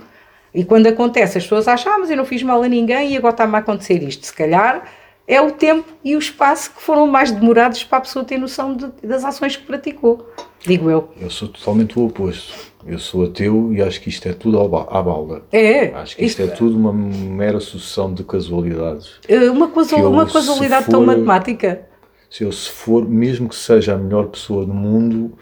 E 0.53 0.63
quando 0.63 0.87
acontece, 0.87 1.37
as 1.37 1.43
pessoas 1.43 1.67
acham, 1.67 1.93
ah, 1.93 1.97
mas 1.99 2.09
eu 2.09 2.17
não 2.17 2.25
fiz 2.25 2.41
mal 2.43 2.61
a 2.63 2.67
ninguém 2.67 3.11
e 3.13 3.17
agora 3.17 3.33
está-me 3.33 3.55
a 3.55 3.59
acontecer 3.59 4.01
isto. 4.03 4.25
Se 4.25 4.33
calhar 4.33 4.83
é 5.27 5.39
o 5.39 5.51
tempo 5.51 5.85
e 6.03 6.15
o 6.15 6.19
espaço 6.19 6.71
que 6.73 6.81
foram 6.81 7.05
mais 7.05 7.31
demorados 7.31 7.83
para 7.83 7.99
a 7.99 8.01
pessoa 8.01 8.25
ter 8.25 8.37
noção 8.37 8.75
de- 8.75 8.87
das 9.03 9.23
ações 9.23 9.55
que 9.55 9.63
praticou. 9.63 10.27
Digo 10.65 10.89
eu. 10.89 11.09
Eu 11.21 11.29
sou 11.29 11.47
totalmente 11.47 11.97
o 11.99 12.05
oposto. 12.05 12.67
Eu 12.85 12.97
sou 12.97 13.25
ateu 13.25 13.71
e 13.73 13.81
acho 13.81 14.01
que 14.01 14.09
isto 14.09 14.27
é 14.27 14.33
tudo 14.33 14.59
à 14.59 15.01
balda. 15.01 15.43
É, 15.51 15.87
Acho 15.93 16.15
que 16.15 16.25
isto 16.25 16.41
é 16.41 16.47
tudo 16.47 16.75
uma 16.77 16.91
mera 16.93 17.59
sucessão 17.59 18.11
de 18.13 18.23
casualidades. 18.23 19.19
é 19.27 19.51
uma, 19.51 19.67
que 19.69 19.77
eu, 19.93 20.09
uma 20.11 20.25
casualidade 20.25 20.85
tão 20.87 21.01
for- 21.01 21.05
matemática. 21.07 21.81
Se 22.29 22.43
eu, 22.43 22.51
se 22.51 22.69
for, 22.69 23.07
mesmo 23.07 23.49
que 23.49 23.55
seja 23.55 23.93
a 23.93 23.97
melhor 23.97 24.27
pessoa 24.27 24.65
do 24.65 24.73
mundo, 24.73 25.33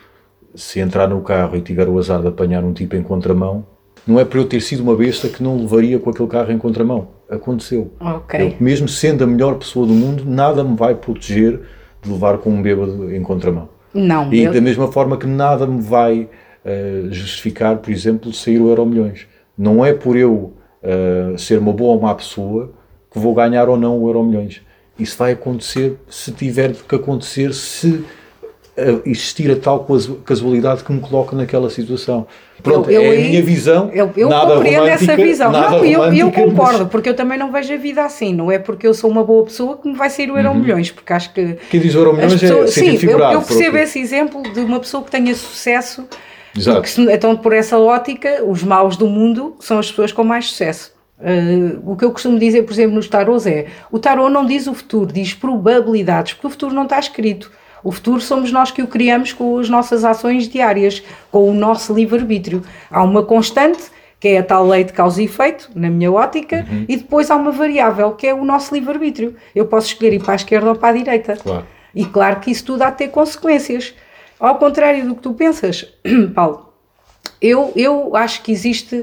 se 0.55 0.79
entrar 0.79 1.07
no 1.07 1.21
carro 1.21 1.55
e 1.55 1.61
tiver 1.61 1.87
o 1.87 1.97
azar 1.99 2.21
de 2.21 2.27
apanhar 2.27 2.63
um 2.63 2.73
tipo 2.73 2.95
em 2.95 3.03
contramão, 3.03 3.65
não 4.07 4.19
é 4.19 4.25
por 4.25 4.37
eu 4.37 4.45
ter 4.45 4.61
sido 4.61 4.81
uma 4.81 4.95
besta 4.95 5.27
que 5.27 5.43
não 5.43 5.57
levaria 5.57 5.99
com 5.99 6.09
aquele 6.09 6.29
carro 6.29 6.51
em 6.51 6.57
contramão. 6.57 7.09
Aconteceu. 7.29 7.91
Ok. 7.99 8.39
Eu, 8.39 8.53
mesmo 8.59 8.87
sendo 8.87 9.23
a 9.23 9.27
melhor 9.27 9.55
pessoa 9.55 9.85
do 9.85 9.93
mundo, 9.93 10.23
nada 10.25 10.63
me 10.63 10.75
vai 10.77 10.95
proteger 10.95 11.59
de 12.01 12.09
levar 12.11 12.37
com 12.37 12.49
um 12.49 12.61
bêbado 12.61 13.13
em 13.13 13.21
contramão. 13.21 13.67
Não, 13.93 14.31
E 14.33 14.43
eu- 14.43 14.53
da 14.53 14.61
mesma 14.61 14.91
forma 14.91 15.17
que 15.17 15.25
nada 15.27 15.65
me 15.67 15.81
vai 15.81 16.29
eh, 16.69 17.03
justificar, 17.11 17.77
por 17.77 17.91
exemplo, 17.91 18.31
sair 18.33 18.59
o 18.61 18.67
Euro 18.67 18.85
Milhões. 18.85 19.25
Não 19.57 19.83
é 19.85 19.93
por 19.93 20.15
eu 20.17 20.53
eh, 20.83 21.33
ser 21.37 21.59
uma 21.59 21.71
boa 21.73 21.93
ou 21.95 22.01
má 22.01 22.13
pessoa 22.13 22.71
que 23.11 23.17
vou 23.19 23.33
ganhar 23.33 23.67
ou 23.69 23.77
não 23.77 23.97
o 24.03 24.07
Euro 24.09 24.23
Milhões. 24.23 24.61
Isso 24.99 25.17
vai 25.17 25.31
acontecer 25.33 25.95
se 26.09 26.31
tiver 26.31 26.73
que 26.73 26.95
acontecer, 26.95 27.53
se 27.53 28.03
existir 29.05 29.49
a 29.51 29.55
tal 29.55 29.79
casu- 29.85 30.15
casualidade 30.23 30.83
que 30.83 30.91
me 30.93 30.99
coloca 30.99 31.35
naquela 31.35 31.69
situação. 31.69 32.27
Pronto, 32.61 32.89
Eu- 32.91 33.01
eu 33.01 33.11
é 33.13 33.15
a 33.17 33.19
minha 33.29 33.41
visão. 33.43 33.89
Eu, 33.93 34.11
eu 34.15 34.29
nada 34.29 34.55
compreendo 34.55 34.87
essa 34.87 35.15
visão. 35.15 35.51
Não, 35.51 35.77
eu, 35.83 35.85
eu 35.85 35.99
romântica, 35.99 36.25
mas- 36.25 36.35
concordo, 36.49 36.87
porque 36.87 37.09
eu 37.09 37.13
também 37.15 37.37
não 37.37 37.51
vejo 37.51 37.73
a 37.73 37.77
vida 37.77 38.03
assim. 38.03 38.33
Não 38.33 38.51
é 38.51 38.59
porque 38.59 38.85
eu 38.87 38.93
sou 38.93 39.09
uma 39.09 39.23
boa 39.23 39.43
pessoa 39.45 39.77
que 39.77 39.87
me 39.89 39.95
vai 39.95 40.09
sair 40.09 40.29
o 40.31 40.37
Euro 40.37 40.53
Milhões, 40.55 40.91
porque 40.91 41.11
acho 41.13 41.33
que. 41.33 41.57
Quem 41.69 41.79
diz 41.79 41.93
Euro 41.95 42.13
Milhões 42.13 42.33
é 42.33 42.37
pessoas- 42.37 42.69
sentido 42.71 42.99
sim, 42.99 43.07
eu, 43.07 43.19
eu 43.19 43.41
percebo 43.41 43.77
esse 43.77 43.99
exemplo 43.99 44.41
de 44.53 44.59
uma 44.61 44.79
pessoa 44.79 45.03
que 45.03 45.11
tenha 45.11 45.33
sucesso. 45.35 46.05
Exato. 46.55 46.81
porque 46.81 47.01
então, 47.13 47.35
por 47.37 47.53
essa 47.53 47.77
ótica, 47.77 48.43
os 48.43 48.63
maus 48.63 48.97
do 48.97 49.05
mundo 49.07 49.55
são 49.59 49.77
as 49.77 49.89
pessoas 49.89 50.11
com 50.11 50.23
mais 50.23 50.45
sucesso. 50.49 50.91
Uh, 51.19 51.91
o 51.91 51.95
que 51.95 52.05
eu 52.05 52.11
costumo 52.11 52.37
dizer, 52.37 52.63
por 52.63 52.73
exemplo, 52.73 52.95
nos 52.95 53.07
tarôs 53.07 53.45
é: 53.47 53.65
o 53.91 53.97
tarô 53.99 54.29
não 54.29 54.45
diz 54.45 54.67
o 54.67 54.73
futuro, 54.73 55.11
diz 55.11 55.33
probabilidades, 55.33 56.33
porque 56.33 56.47
o 56.47 56.49
futuro 56.49 56.73
não 56.75 56.83
está 56.83 56.99
escrito. 56.99 57.51
O 57.87 57.91
futuro 57.93 58.19
somos 58.19 58.51
nós 58.51 58.69
que 58.69 58.81
o 58.81 58.87
criamos 58.87 59.31
com 59.31 59.57
as 59.57 59.69
nossas 59.69 60.03
ações 60.03 60.49
diárias, 60.49 61.01
com 61.31 61.49
o 61.49 61.53
nosso 61.53 61.93
livre-arbítrio. 61.93 62.61
Há 62.91 63.01
uma 63.01 63.23
constante, 63.23 63.81
que 64.19 64.27
é 64.27 64.39
a 64.39 64.43
tal 64.43 64.67
lei 64.67 64.83
de 64.83 64.91
causa 64.91 65.21
e 65.21 65.23
efeito, 65.25 65.69
na 65.73 65.89
minha 65.89 66.11
ótica, 66.11 66.67
e 66.85 66.97
depois 66.97 67.31
há 67.31 67.37
uma 67.37 67.49
variável, 67.49 68.11
que 68.11 68.27
é 68.27 68.33
o 68.33 68.43
nosso 68.43 68.75
livre-arbítrio. 68.75 69.37
Eu 69.55 69.67
posso 69.67 69.87
escolher 69.87 70.11
ir 70.11 70.21
para 70.21 70.33
a 70.33 70.35
esquerda 70.35 70.67
ou 70.67 70.75
para 70.75 70.89
a 70.89 70.97
direita. 70.97 71.37
Claro. 71.37 71.65
E 71.95 72.03
claro 72.03 72.41
que 72.41 72.51
isso 72.51 72.65
tudo 72.65 72.81
há 72.81 72.89
de 72.89 72.97
ter 72.97 73.07
consequências. 73.07 73.93
Ao 74.37 74.55
contrário 74.55 75.07
do 75.07 75.15
que 75.15 75.21
tu 75.21 75.33
pensas, 75.33 75.85
Paulo, 76.35 76.67
eu, 77.41 77.71
eu 77.73 78.17
acho 78.17 78.43
que 78.43 78.51
existe 78.51 79.01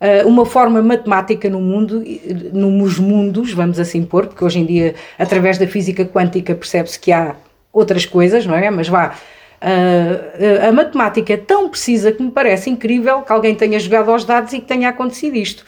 ah, 0.00 0.26
uma 0.26 0.44
forma 0.44 0.82
matemática 0.82 1.48
no 1.48 1.60
mundo, 1.60 2.02
e- 2.02 2.20
nos 2.52 2.98
mundos, 2.98 3.52
vamos 3.52 3.78
assim 3.78 4.04
pôr, 4.04 4.26
porque 4.26 4.44
hoje 4.44 4.58
em 4.58 4.66
dia, 4.66 4.96
através 5.16 5.56
da 5.56 5.68
física 5.68 6.04
quântica, 6.04 6.52
percebe-se 6.52 6.98
que 6.98 7.12
há 7.12 7.36
outras 7.74 8.06
coisas, 8.06 8.46
não 8.46 8.54
é? 8.54 8.70
Mas 8.70 8.88
vá. 8.88 9.14
ah, 9.60 10.68
a 10.68 10.72
matemática 10.72 11.34
é 11.34 11.36
tão 11.36 11.68
precisa 11.68 12.12
que 12.12 12.22
me 12.22 12.30
parece 12.30 12.70
incrível 12.70 13.22
que 13.22 13.32
alguém 13.32 13.54
tenha 13.54 13.78
jogado 13.78 14.10
aos 14.10 14.24
dados 14.24 14.52
e 14.52 14.60
que 14.60 14.66
tenha 14.66 14.88
acontecido 14.88 15.36
isto. 15.36 15.64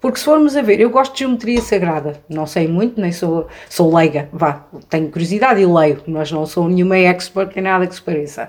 Porque 0.00 0.18
se 0.18 0.24
formos 0.24 0.56
a 0.56 0.62
ver, 0.62 0.80
eu 0.80 0.90
gosto 0.90 1.12
de 1.14 1.20
geometria 1.20 1.60
sagrada, 1.60 2.22
não 2.28 2.46
sei 2.46 2.68
muito, 2.68 3.00
nem 3.00 3.10
sou, 3.10 3.48
sou 3.68 3.92
leiga, 3.92 4.28
vá, 4.32 4.64
tenho 4.88 5.10
curiosidade 5.10 5.60
e 5.60 5.66
leio, 5.66 6.00
mas 6.06 6.30
não 6.30 6.46
sou 6.46 6.68
nenhuma 6.68 6.96
expert 6.96 7.50
nem 7.56 7.64
nada 7.64 7.84
que 7.84 7.96
se 7.96 8.02
pareça. 8.02 8.48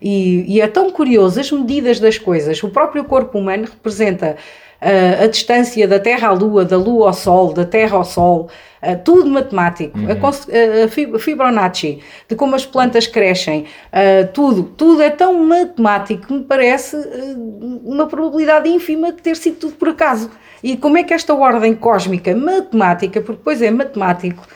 E, 0.00 0.44
e 0.46 0.60
é 0.60 0.66
tão 0.66 0.90
curioso 0.90 1.40
as 1.40 1.50
medidas 1.50 2.00
das 2.00 2.18
coisas. 2.18 2.62
O 2.62 2.68
próprio 2.68 3.04
corpo 3.04 3.38
humano 3.38 3.64
representa 3.64 4.36
a 4.80 5.26
distância 5.26 5.86
da 5.86 5.98
Terra 5.98 6.28
à 6.28 6.32
Lua, 6.32 6.64
da 6.64 6.76
Lua 6.76 7.08
ao 7.08 7.12
Sol, 7.12 7.52
da 7.52 7.64
Terra 7.64 7.96
ao 7.98 8.04
Sol, 8.04 8.48
ah, 8.80 8.96
tudo 8.96 9.28
matemático. 9.28 9.98
A 10.10 10.16
cons- 10.16 10.48
A, 10.84 10.88
fi- 10.88 11.18
Fibonacci, 11.18 12.00
de 12.28 12.34
como 12.34 12.54
as 12.56 12.64
plantas 12.64 13.06
crescem, 13.06 13.66
ah, 13.92 14.26
tudo, 14.32 14.62
tudo 14.64 15.02
é 15.02 15.10
tão 15.10 15.34
matemático 15.44 16.26
que 16.28 16.32
me 16.32 16.44
parece 16.44 16.96
ah, 16.96 17.34
uma 17.84 18.06
probabilidade 18.06 18.68
ínfima 18.70 19.12
de 19.12 19.20
ter 19.20 19.36
sido 19.36 19.56
tudo 19.56 19.74
por 19.74 19.88
acaso. 19.90 20.30
E 20.62 20.76
como 20.76 20.96
é 20.98 21.02
que 21.02 21.12
esta 21.14 21.34
ordem 21.34 21.74
cósmica 21.74 22.34
matemática, 22.34 23.20
porque 23.20 23.38
depois 23.38 23.60
é 23.62 23.70
matemático, 23.70 24.46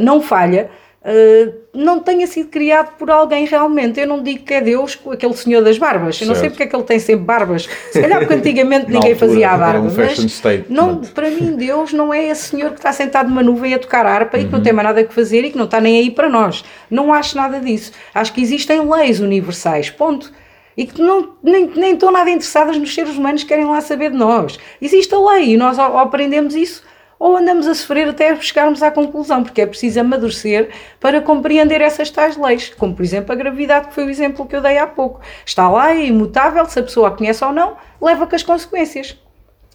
não 0.00 0.20
falha, 0.20 0.68
ah, 1.04 1.52
não 1.72 2.00
tenha 2.00 2.26
sido 2.26 2.48
criado 2.48 2.96
por 2.98 3.10
alguém 3.10 3.46
realmente. 3.46 4.00
Eu 4.00 4.06
não 4.06 4.22
digo 4.22 4.44
que 4.44 4.52
é 4.54 4.60
Deus, 4.60 4.98
aquele 5.10 5.34
senhor 5.34 5.62
das 5.62 5.78
barbas. 5.78 6.20
Eu 6.20 6.26
não 6.26 6.34
sei 6.34 6.42
Certo. 6.42 6.52
porque 6.52 6.62
é 6.64 6.66
que 6.66 6.74
ele 6.76 6.82
tem 6.84 6.98
sempre 6.98 7.24
barbas. 7.24 7.68
Se 7.92 8.00
calhar 8.00 8.18
porque 8.18 8.34
antigamente 8.34 8.86
ninguém 8.86 9.12
altura, 9.12 9.16
fazia 9.16 9.50
a 9.50 9.56
barba. 9.56 9.88
um 9.88 9.94
mas 9.96 10.42
não, 10.68 11.00
para 11.00 11.30
mim, 11.30 11.54
Deus 11.56 11.92
não 11.92 12.12
é 12.12 12.24
esse 12.26 12.48
senhor 12.48 12.70
que 12.70 12.78
está 12.78 12.92
sentado 12.92 13.28
numa 13.28 13.42
nuvem 13.42 13.74
a 13.74 13.78
tocar 13.78 14.04
harpa 14.06 14.36
e 14.36 14.40
Uhum. 14.42 14.46
que 14.46 14.52
não 14.52 14.62
tem 14.62 14.72
mais 14.72 14.88
nada 14.88 15.04
que 15.04 15.14
fazer 15.14 15.44
e 15.44 15.50
que 15.50 15.56
não 15.58 15.66
está 15.66 15.80
nem 15.80 15.98
aí 15.98 16.10
para 16.10 16.28
nós. 16.28 16.64
Não 16.90 17.12
acho 17.12 17.36
nada 17.36 17.60
disso. 17.60 17.92
Acho 18.14 18.32
que 18.32 18.40
existem 18.40 18.80
leis 18.88 19.20
universais. 19.20 19.90
Ponto 19.90 20.32
e 20.76 20.86
que 20.86 21.00
não, 21.02 21.30
nem, 21.42 21.66
nem 21.74 21.94
estão 21.94 22.10
nada 22.12 22.30
interessadas 22.30 22.76
nos 22.78 22.94
seres 22.94 23.16
humanos 23.16 23.42
que 23.42 23.48
querem 23.48 23.64
lá 23.66 23.80
saber 23.80 24.10
de 24.12 24.16
nós. 24.16 24.58
Existe 24.80 25.12
a 25.14 25.18
lei 25.18 25.54
e 25.54 25.56
nós 25.56 25.76
aprendemos 25.78 26.54
isso 26.54 26.84
ou 27.18 27.36
andamos 27.36 27.66
a 27.66 27.74
sofrer 27.74 28.08
até 28.08 28.34
chegarmos 28.40 28.82
à 28.82 28.90
conclusão, 28.90 29.42
porque 29.42 29.60
é 29.60 29.66
preciso 29.66 30.00
amadurecer 30.00 30.70
para 31.00 31.20
compreender 31.20 31.80
essas 31.80 32.10
tais 32.10 32.36
leis, 32.36 32.72
como 32.78 32.94
por 32.94 33.02
exemplo 33.02 33.32
a 33.32 33.34
gravidade, 33.34 33.88
que 33.88 33.94
foi 33.94 34.04
o 34.04 34.10
exemplo 34.10 34.46
que 34.46 34.54
eu 34.54 34.60
dei 34.60 34.78
há 34.78 34.86
pouco. 34.86 35.20
Está 35.44 35.68
lá, 35.68 35.92
é 35.92 36.06
imutável, 36.06 36.64
se 36.66 36.78
a 36.78 36.82
pessoa 36.82 37.08
a 37.08 37.10
conhece 37.10 37.44
ou 37.44 37.52
não, 37.52 37.76
leva 38.00 38.26
com 38.26 38.36
as 38.36 38.42
consequências. 38.42 39.18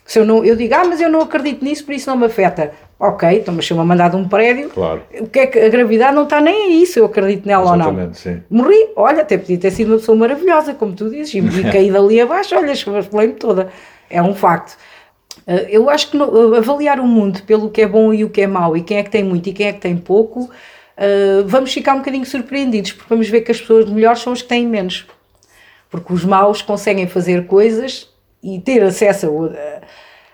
Se 0.06 0.20
eu, 0.20 0.26
não, 0.26 0.44
eu 0.44 0.58
digo, 0.58 0.74
ah, 0.76 0.84
mas 0.86 1.00
eu 1.00 1.10
não 1.10 1.22
acredito 1.22 1.64
nisso, 1.64 1.86
por 1.86 1.94
isso 1.94 2.10
não 2.10 2.18
me 2.18 2.26
afeta. 2.26 2.72
Ok, 3.00 3.30
então 3.38 3.54
mas 3.54 3.66
se 3.66 3.72
eu 3.72 3.78
me 3.78 3.86
mandar 3.86 4.10
de 4.10 4.18
um 4.18 4.28
prédio, 4.28 4.70
Claro. 4.70 5.02
o 5.18 5.28
que 5.28 5.40
é 5.40 5.48
que 5.48 5.58
a 5.60 5.70
gravidade 5.70 6.14
não 6.14 6.24
está 6.24 6.42
nem 6.42 6.74
aí 6.74 6.86
se 6.86 7.00
eu 7.00 7.06
acredito 7.06 7.46
nela 7.46 7.72
ou 7.72 7.78
não. 7.78 7.86
Exatamente, 7.88 8.18
sim. 8.18 8.44
Morri, 8.50 8.90
olha, 8.98 9.22
até 9.22 9.38
podia 9.38 9.58
ter 9.58 9.72
sido 9.72 9.90
uma 9.92 9.98
pessoa 9.98 10.18
maravilhosa, 10.18 10.74
como 10.74 10.94
tu 10.94 11.10
dizes, 11.10 11.34
e 11.36 11.42
me 11.42 11.64
caí 11.72 11.90
dali 11.90 12.20
abaixo, 12.20 12.54
olha, 12.56 12.72
esfolei-me 12.74 13.34
toda. 13.34 13.70
É 14.10 14.22
um 14.22 14.36
facto. 14.36 14.78
Uh, 15.48 15.68
Eu 15.70 15.90
acho 15.90 16.10
que 16.10 16.18
uh, 16.18 16.56
avaliar 16.56 17.00
o 17.00 17.08
mundo 17.08 17.44
pelo 17.44 17.70
que 17.70 17.82
é 17.82 17.88
bom 17.88 18.14
e 18.14 18.24
o 18.24 18.30
que 18.30 18.42
é 18.42 18.48
mau, 18.48 18.76
e 18.78 18.82
quem 18.82 18.98
é 18.98 19.04
que 19.04 19.10
tem 19.10 19.24
muito 19.24 19.50
e 19.50 19.54
quem 19.54 19.68
é 19.68 19.74
que 19.74 19.82
tem 19.82 19.98
pouco, 19.98 20.42
uh, 20.44 21.46
vamos 21.46 21.74
ficar 21.74 21.94
um 21.94 22.00
bocadinho 22.00 22.26
surpreendidos, 22.26 22.94
porque 22.94 23.10
vamos 23.10 23.30
ver 23.30 23.42
que 23.42 23.52
as 23.52 23.60
pessoas 23.60 23.90
melhores 23.90 24.20
são 24.20 24.34
as 24.34 24.42
que 24.42 24.48
têm 24.48 24.68
menos. 24.68 25.06
Porque 25.90 26.12
os 26.12 26.26
maus 26.26 26.62
conseguem 26.62 27.08
fazer 27.08 27.46
coisas 27.46 28.10
e 28.42 28.60
ter 28.60 28.82
acesso 28.84 29.52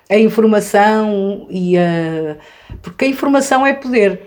a 0.10 0.18
informação 0.18 1.48
e 1.50 1.78
a, 1.78 2.38
porque 2.82 3.06
a 3.06 3.08
informação 3.08 3.66
é 3.66 3.74
poder. 3.74 4.22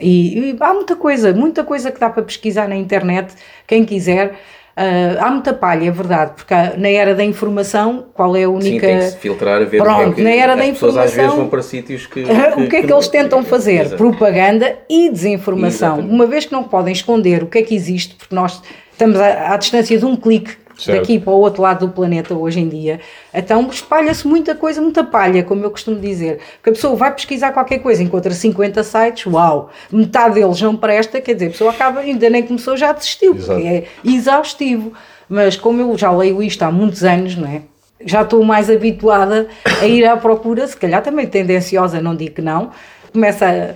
E, 0.00 0.52
e 0.52 0.56
há 0.60 0.72
muita 0.72 0.96
coisa, 0.96 1.32
muita 1.32 1.62
coisa 1.64 1.90
que 1.90 2.00
dá 2.00 2.08
para 2.08 2.22
pesquisar 2.22 2.68
na 2.68 2.76
internet, 2.76 3.34
quem 3.66 3.84
quiser. 3.84 4.38
Ah, 4.80 5.26
há 5.26 5.30
muita 5.32 5.52
palha, 5.52 5.88
é 5.88 5.90
verdade, 5.90 6.32
porque 6.36 6.54
há- 6.54 6.74
na 6.76 6.88
era 6.88 7.12
da 7.12 7.24
informação, 7.24 8.06
qual 8.14 8.36
é 8.36 8.44
a 8.44 8.46
Sim, 8.46 8.54
única. 8.54 8.86
tem 8.86 8.98
que 8.98 9.04
se 9.06 9.16
filtrar 9.16 9.60
a 9.60 9.64
ver 9.64 9.82
Pronto, 9.82 9.98
o 9.98 10.04
que 10.04 10.10
é 10.10 10.14
que 10.14 10.22
na 10.22 10.30
era 10.30 10.52
as 10.52 10.58
da 10.60 10.64
pessoas 10.66 10.96
às 10.96 11.02
vezes 11.04 11.14
informação- 11.16 11.36
vão 11.40 11.48
para 11.48 11.62
sítios 11.62 12.06
que, 12.06 12.20
o 12.64 12.68
que 12.68 12.76
é 12.76 12.82
que 12.84 12.92
eles 12.92 13.08
tentam 13.08 13.42
fazer? 13.42 13.80
Exato. 13.80 13.96
Propaganda 13.96 14.76
e 14.88 15.10
desinformação. 15.10 15.94
Exatamente. 15.94 16.14
Uma 16.14 16.26
vez 16.26 16.44
que 16.44 16.52
não 16.52 16.62
podem 16.62 16.92
esconder 16.92 17.42
o 17.42 17.46
que 17.46 17.58
é 17.58 17.62
que 17.62 17.74
existe, 17.74 18.14
porque 18.14 18.32
nós 18.34 18.62
estamos 18.92 19.18
à, 19.18 19.52
à 19.52 19.56
distância 19.56 19.98
de 19.98 20.04
um 20.04 20.14
clique 20.14 20.56
Certo. 20.78 21.00
daqui 21.00 21.18
para 21.18 21.32
o 21.32 21.40
outro 21.40 21.60
lado 21.60 21.86
do 21.86 21.92
planeta 21.92 22.34
hoje 22.34 22.60
em 22.60 22.68
dia, 22.68 23.00
então 23.34 23.68
espalha-se 23.68 24.26
muita 24.26 24.54
coisa, 24.54 24.80
muita 24.80 25.02
palha, 25.02 25.42
como 25.42 25.64
eu 25.64 25.70
costumo 25.70 25.98
dizer. 25.98 26.38
Porque 26.54 26.70
a 26.70 26.72
pessoa 26.72 26.94
vai 26.94 27.12
pesquisar 27.12 27.52
qualquer 27.52 27.78
coisa, 27.78 28.02
encontra 28.02 28.32
50 28.32 28.82
sites, 28.84 29.26
uau, 29.26 29.70
metade 29.90 30.36
deles 30.36 30.60
não 30.62 30.76
presta, 30.76 31.20
quer 31.20 31.34
dizer, 31.34 31.46
a 31.46 31.50
pessoa 31.50 31.70
acaba, 31.72 32.00
ainda 32.00 32.30
nem 32.30 32.44
começou, 32.44 32.76
já 32.76 32.92
desistiu, 32.92 33.34
Exato. 33.34 33.60
porque 33.60 33.66
é 33.66 33.84
exaustivo. 34.04 34.92
Mas 35.28 35.56
como 35.56 35.82
eu 35.82 35.98
já 35.98 36.10
leio 36.10 36.42
isto 36.42 36.62
há 36.62 36.70
muitos 36.70 37.04
anos, 37.04 37.36
não 37.36 37.48
é? 37.48 37.62
já 38.04 38.22
estou 38.22 38.44
mais 38.44 38.70
habituada 38.70 39.48
a 39.80 39.86
ir 39.86 40.04
à 40.04 40.16
procura, 40.16 40.66
se 40.66 40.76
calhar 40.76 41.02
também 41.02 41.26
tendenciosa, 41.26 42.00
não 42.00 42.14
digo 42.14 42.36
que 42.36 42.42
não, 42.42 42.70
começa 43.12 43.46
a, 43.46 43.74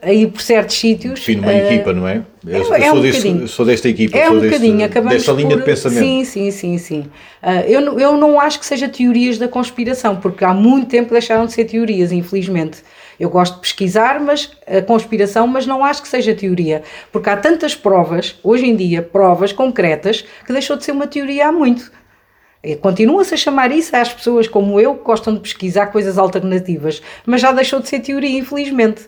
a 0.00 0.12
ir 0.12 0.28
por 0.28 0.40
certos 0.40 0.76
sítios. 0.78 1.18
Define 1.20 1.40
uma 1.40 1.52
eh, 1.52 1.74
equipa, 1.74 1.92
não 1.92 2.06
é? 2.06 2.22
Eu, 2.46 2.54
é- 2.56 2.58
eu 2.58 2.74
é 2.74 2.88
sou, 2.88 2.98
um 2.98 3.00
desse- 3.00 3.48
sou 3.48 3.66
desta 3.66 3.88
equipa, 3.88 4.16
É 4.16 4.26
sou 4.28 4.36
um 4.36 4.40
deste- 4.40 4.58
desta 5.08 5.32
linha 5.32 5.48
por- 5.50 5.58
de 5.58 5.64
pensamento. 5.64 5.98
Sim, 6.00 6.24
sim, 6.24 6.50
sim, 6.52 6.78
sim. 6.78 7.06
Ah, 7.42 7.62
eu, 7.62 7.80
não- 7.80 7.98
eu 7.98 8.16
não 8.16 8.40
acho 8.40 8.60
que 8.60 8.66
seja 8.66 8.88
teorias 8.88 9.38
da 9.38 9.48
conspiração, 9.48 10.16
porque 10.16 10.44
há 10.44 10.54
muito 10.54 10.88
tempo 10.88 11.10
deixaram 11.12 11.46
de 11.46 11.52
ser 11.52 11.64
teorias, 11.64 12.12
infelizmente. 12.12 12.78
Eu 13.18 13.28
gosto 13.28 13.54
de 13.56 13.60
pesquisar, 13.62 14.20
mas 14.20 14.52
a 14.64 14.80
conspiração, 14.80 15.48
mas 15.48 15.66
não 15.66 15.84
acho 15.84 16.00
que 16.00 16.08
seja 16.08 16.32
teoria, 16.32 16.82
porque 17.10 17.28
há 17.28 17.36
tantas 17.36 17.74
provas, 17.74 18.38
hoje 18.44 18.66
em 18.66 18.76
dia, 18.76 19.02
provas 19.02 19.52
concretas, 19.52 20.24
que 20.46 20.52
deixou 20.52 20.76
de 20.76 20.84
ser 20.84 20.92
uma 20.92 21.08
teoria 21.08 21.48
há 21.48 21.52
muito. 21.52 21.90
Continua-se 22.80 23.34
a 23.34 23.36
chamar 23.36 23.72
isso 23.72 23.94
às 23.96 24.12
pessoas 24.12 24.46
como 24.48 24.80
eu 24.80 24.94
que 24.96 25.04
gostam 25.04 25.34
de 25.34 25.40
pesquisar 25.40 25.86
coisas 25.88 26.18
alternativas, 26.18 27.00
mas 27.26 27.40
já 27.40 27.50
deixou 27.52 27.80
de 27.80 27.88
ser 27.88 28.00
teoria, 28.00 28.38
infelizmente. 28.38 29.02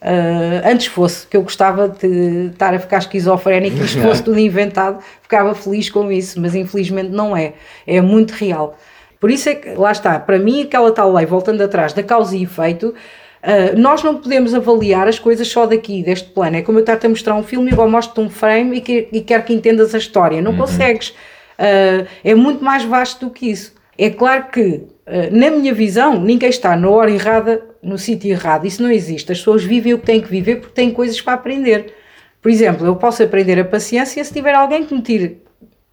Ah, 0.00 0.70
antes 0.70 0.86
fosse, 0.86 1.26
que 1.26 1.36
eu 1.36 1.42
gostava 1.42 1.88
de 1.88 2.50
estar 2.52 2.72
a 2.72 2.78
ficar 2.78 2.98
esquizofrénico 2.98 3.76
e 3.78 3.84
isto 3.84 4.00
fosse 4.02 4.22
tudo 4.22 4.38
inventado, 4.38 5.02
ficava 5.22 5.54
feliz 5.54 5.90
com 5.90 6.10
isso, 6.10 6.40
mas 6.40 6.54
infelizmente 6.54 7.10
não 7.10 7.36
é. 7.36 7.54
É 7.86 8.00
muito 8.00 8.32
real. 8.32 8.76
Por 9.20 9.30
isso 9.30 9.48
é 9.48 9.54
que, 9.54 9.70
lá 9.70 9.90
está, 9.90 10.18
para 10.18 10.38
mim, 10.38 10.62
aquela 10.62 10.92
tal 10.92 11.12
lei, 11.12 11.26
voltando 11.26 11.62
atrás, 11.62 11.92
da 11.92 12.02
causa 12.02 12.36
e 12.36 12.44
efeito, 12.44 12.94
ah, 13.42 13.72
nós 13.76 14.02
não 14.02 14.16
podemos 14.16 14.54
avaliar 14.54 15.08
as 15.08 15.18
coisas 15.18 15.48
só 15.48 15.66
daqui, 15.66 16.02
deste 16.02 16.30
plano. 16.30 16.56
É 16.56 16.62
como 16.62 16.78
eu 16.78 16.80
estar 16.80 16.98
a 17.04 17.08
mostrar 17.08 17.34
um 17.34 17.42
filme 17.42 17.70
e 17.70 17.74
eu 17.74 17.88
mostro-te 17.88 18.20
um 18.20 18.30
frame 18.30 18.78
e, 18.78 18.80
que, 18.80 19.08
e 19.12 19.20
quero 19.20 19.42
que 19.42 19.52
entendas 19.52 19.94
a 19.94 19.98
história. 19.98 20.40
Não 20.40 20.56
consegues. 20.56 21.14
Ah, 21.58 22.06
é 22.22 22.34
muito 22.36 22.62
mais 22.62 22.84
vasto 22.84 23.26
do 23.26 23.32
que 23.32 23.50
isso. 23.50 23.77
É 23.98 24.10
claro 24.10 24.48
que, 24.52 24.86
ah, 25.04 25.28
na 25.32 25.50
minha 25.50 25.74
visão, 25.74 26.20
ninguém 26.20 26.48
está 26.48 26.76
na 26.76 26.88
hora 26.88 27.10
errada, 27.10 27.60
no 27.82 27.98
sítio 27.98 28.30
errado. 28.30 28.64
Isso 28.66 28.82
não 28.82 28.90
existe. 28.90 29.32
As 29.32 29.38
pessoas 29.38 29.64
vivem 29.64 29.92
o 29.92 29.98
que 29.98 30.06
têm 30.06 30.20
que 30.20 30.30
viver 30.30 30.56
porque 30.60 30.74
têm 30.74 30.92
coisas 30.92 31.20
para 31.20 31.34
aprender. 31.34 31.92
Por 32.40 32.50
exemplo, 32.50 32.86
eu 32.86 32.94
posso 32.94 33.22
aprender 33.22 33.58
a 33.58 33.64
paciência 33.64 34.22
se 34.24 34.32
tiver 34.32 34.54
alguém 34.54 34.86
que 34.86 34.94
me 34.94 35.02
tire 35.02 35.42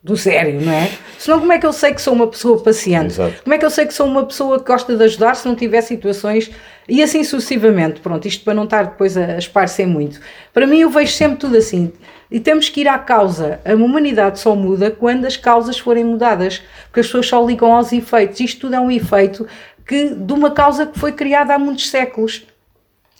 do 0.05 0.15
sério, 0.15 0.61
não 0.61 0.71
é? 0.71 0.91
Senão, 1.17 1.39
como 1.39 1.51
é 1.51 1.57
que 1.57 1.65
eu 1.65 1.73
sei 1.73 1.91
que 1.91 1.99
sou 1.99 2.13
uma 2.13 2.27
pessoa 2.27 2.61
paciente? 2.61 3.07
Exato. 3.07 3.41
Como 3.41 3.55
é 3.55 3.57
que 3.57 3.65
eu 3.65 3.71
sei 3.71 3.87
que 3.87 3.93
sou 3.93 4.05
uma 4.05 4.23
pessoa 4.23 4.59
que 4.59 4.71
gosta 4.71 4.95
de 4.95 5.03
ajudar 5.03 5.35
se 5.35 5.47
não 5.47 5.55
tiver 5.55 5.81
situações 5.81 6.51
e 6.87 7.01
assim 7.01 7.23
sucessivamente? 7.23 8.01
Pronto, 8.01 8.27
isto 8.27 8.43
para 8.43 8.53
não 8.53 8.65
estar 8.65 8.83
depois 8.83 9.17
a 9.17 9.39
esparcer 9.39 9.87
muito. 9.87 10.21
Para 10.53 10.67
mim, 10.67 10.77
eu 10.77 10.91
vejo 10.91 11.11
sempre 11.11 11.37
tudo 11.37 11.57
assim. 11.57 11.91
E 12.29 12.39
temos 12.39 12.69
que 12.69 12.81
ir 12.81 12.87
à 12.87 12.99
causa. 12.99 13.59
A 13.65 13.73
humanidade 13.73 14.39
só 14.39 14.55
muda 14.55 14.91
quando 14.91 15.25
as 15.25 15.37
causas 15.37 15.79
forem 15.79 16.03
mudadas, 16.03 16.61
porque 16.85 16.99
as 16.99 17.07
pessoas 17.07 17.25
só 17.25 17.43
ligam 17.43 17.73
aos 17.73 17.91
efeitos. 17.91 18.39
Isto 18.39 18.61
tudo 18.61 18.75
é 18.75 18.79
um 18.79 18.91
efeito 18.91 19.47
que, 19.87 20.09
de 20.09 20.33
uma 20.33 20.51
causa 20.51 20.85
que 20.85 20.99
foi 20.99 21.13
criada 21.13 21.55
há 21.55 21.57
muitos 21.57 21.89
séculos. 21.89 22.45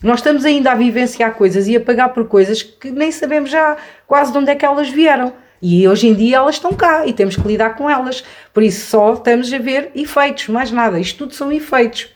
Nós 0.04 0.20
estamos 0.20 0.46
ainda 0.46 0.72
a 0.72 0.76
vivenciar 0.76 1.34
coisas 1.34 1.68
e 1.68 1.76
a 1.76 1.82
pagar 1.82 2.10
por 2.10 2.28
coisas 2.28 2.62
que 2.62 2.92
nem 2.92 3.12
sabemos 3.12 3.50
já 3.50 3.76
quase 4.06 4.32
de 4.32 4.38
onde 4.38 4.52
é 4.52 4.56
que 4.56 4.64
elas 4.64 4.88
vieram. 4.88 5.34
E 5.62 5.88
hoje 5.88 6.08
em 6.08 6.14
dia 6.14 6.38
elas 6.38 6.56
estão 6.56 6.74
cá 6.74 7.06
e 7.08 7.14
temos 7.14 7.36
que 7.36 7.48
lidar 7.48 7.76
com 7.76 7.90
elas. 7.90 8.24
Por 8.54 8.64
isso 8.64 8.90
só 8.90 9.14
estamos 9.14 9.52
a 9.52 9.58
ver 9.58 9.92
efeitos, 9.96 10.48
mais 10.48 10.72
nada. 10.72 11.00
Isto 11.00 11.20
tudo 11.20 11.34
são 11.34 11.52
efeitos 11.52 12.10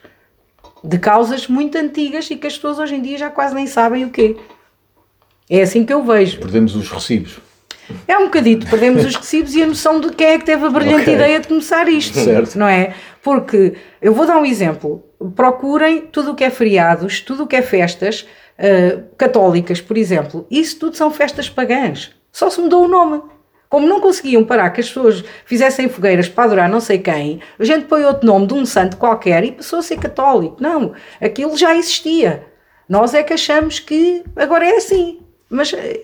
de 0.84 0.98
causas 0.98 1.48
muito 1.48 1.78
antigas 1.78 2.30
e 2.30 2.36
que 2.36 2.48
as 2.48 2.56
pessoas 2.56 2.80
hoje 2.80 2.96
em 2.96 3.02
dia 3.02 3.18
já 3.18 3.30
quase 3.30 3.56
nem 3.56 3.68
sabem 3.68 4.06
o 4.06 4.10
quê. 4.10 4.38
É 5.50 5.62
assim 5.62 5.84
que 5.86 5.94
eu 5.94 6.04
vejo. 6.04 6.40
Perdemos 6.40 6.76
os 6.76 6.90
recibos. 6.90 7.40
É 8.08 8.18
um 8.18 8.26
bocadito, 8.26 8.68
perdemos 8.68 9.04
os 9.04 9.16
recibos 9.16 9.56
e 9.56 9.64
a 9.64 9.66
noção 9.66 10.00
de 10.00 10.10
quem 10.12 10.28
é 10.28 10.38
que 10.38 10.46
teve 10.46 10.64
a 10.64 10.70
brilhante 10.70 11.02
Ok. 11.02 11.14
ideia 11.16 11.40
de 11.40 11.48
começar 11.48 11.90
isto, 11.90 12.20
Certo. 12.20 12.56
não 12.58 12.68
é? 12.68 12.94
Porque, 13.24 13.74
eu 14.00 14.14
vou 14.14 14.28
dar 14.28 14.38
um 14.38 14.46
exemplo, 14.46 15.04
procurem 15.36 16.02
tudo 16.02 16.32
o 16.32 16.36
que 16.36 16.44
é 16.44 16.52
feriados, 16.52 17.20
tudo 17.22 17.44
o 17.44 17.48
que 17.48 17.56
é 17.56 17.64
festas 17.64 18.28
ah, 18.60 19.02
católicas, 19.18 19.82
por 19.82 19.98
exemplo, 19.98 20.46
isso 20.52 20.78
tudo 20.78 20.96
são 20.96 21.10
festas 21.10 21.50
pagãs, 21.50 22.12
só 22.32 22.50
se 22.50 22.60
mudou 22.60 22.86
o 22.86 22.88
nome. 22.88 23.22
Como 23.70 23.86
não 23.86 24.02
conseguiam 24.02 24.44
parar 24.44 24.72
que 24.72 24.82
as 24.82 24.88
pessoas 24.88 25.24
fizessem 25.46 25.88
fogueiras 25.88 26.28
para 26.28 26.46
adorar 26.46 26.70
não 26.70 26.80
sei 26.80 26.98
quem, 26.98 27.40
a 27.60 27.64
gente 27.64 27.86
põe 27.86 28.04
outro 28.04 28.26
nome 28.26 28.48
de 28.48 28.56
um 28.56 28.66
santo 28.66 28.98
qualquer 28.98 29.44
e 29.44 29.52
passou 29.52 29.80
a 29.80 29.84
ser 29.84 29.98
católico. 29.98 30.58
Não, 30.60 30.94
aquilo 31.22 31.56
já 31.56 31.76
existia. 31.76 32.48
Nós 32.88 33.14
é 33.14 33.22
que 33.22 33.34
achamos 33.34 33.80
que 33.80 34.24
agora 34.36 34.66
é 34.66 34.78
assim. 34.78 35.20
Mas 35.48 35.72
eh, 35.74 36.02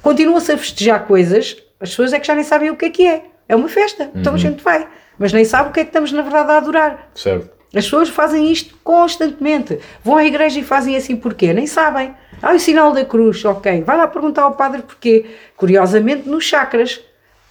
continua-se 0.00 0.52
a 0.52 0.56
festejar 0.56 1.06
coisas, 1.06 1.56
as 1.78 1.90
pessoas 1.90 2.14
é 2.14 2.18
que 2.18 2.26
já 2.26 2.34
nem 2.34 2.44
sabem 2.44 2.70
o 2.70 2.76
que 2.76 2.86
é 2.86 2.90
que 2.90 3.06
é. 3.06 3.24
É 3.46 3.54
uma 3.54 3.68
festa, 3.68 4.10
então 4.14 4.32
a 4.34 4.38
gente 4.38 4.62
vai. 4.62 4.88
Mas 5.18 5.32
nem 5.34 5.44
sabe 5.44 5.68
o 5.68 5.72
que 5.72 5.80
é 5.80 5.84
que 5.84 5.90
estamos 5.90 6.10
na 6.12 6.22
verdade 6.22 6.52
a 6.52 6.56
adorar. 6.56 7.10
Certo. 7.14 7.50
As 7.74 7.84
pessoas 7.84 8.08
fazem 8.08 8.50
isto 8.52 8.74
constantemente. 8.84 9.78
Vão 10.04 10.16
à 10.16 10.24
igreja 10.24 10.60
e 10.60 10.62
fazem 10.62 10.96
assim 10.96 11.16
porquê? 11.16 11.52
Nem 11.52 11.66
sabem. 11.66 12.12
Ah, 12.42 12.54
o 12.54 12.58
sinal 12.58 12.92
da 12.92 13.04
cruz, 13.04 13.44
ok. 13.44 13.82
Vai 13.82 13.96
lá 13.96 14.06
perguntar 14.06 14.42
ao 14.42 14.52
padre 14.52 14.82
porquê. 14.82 15.26
Curiosamente, 15.56 16.28
nos 16.28 16.44
chakras. 16.44 17.00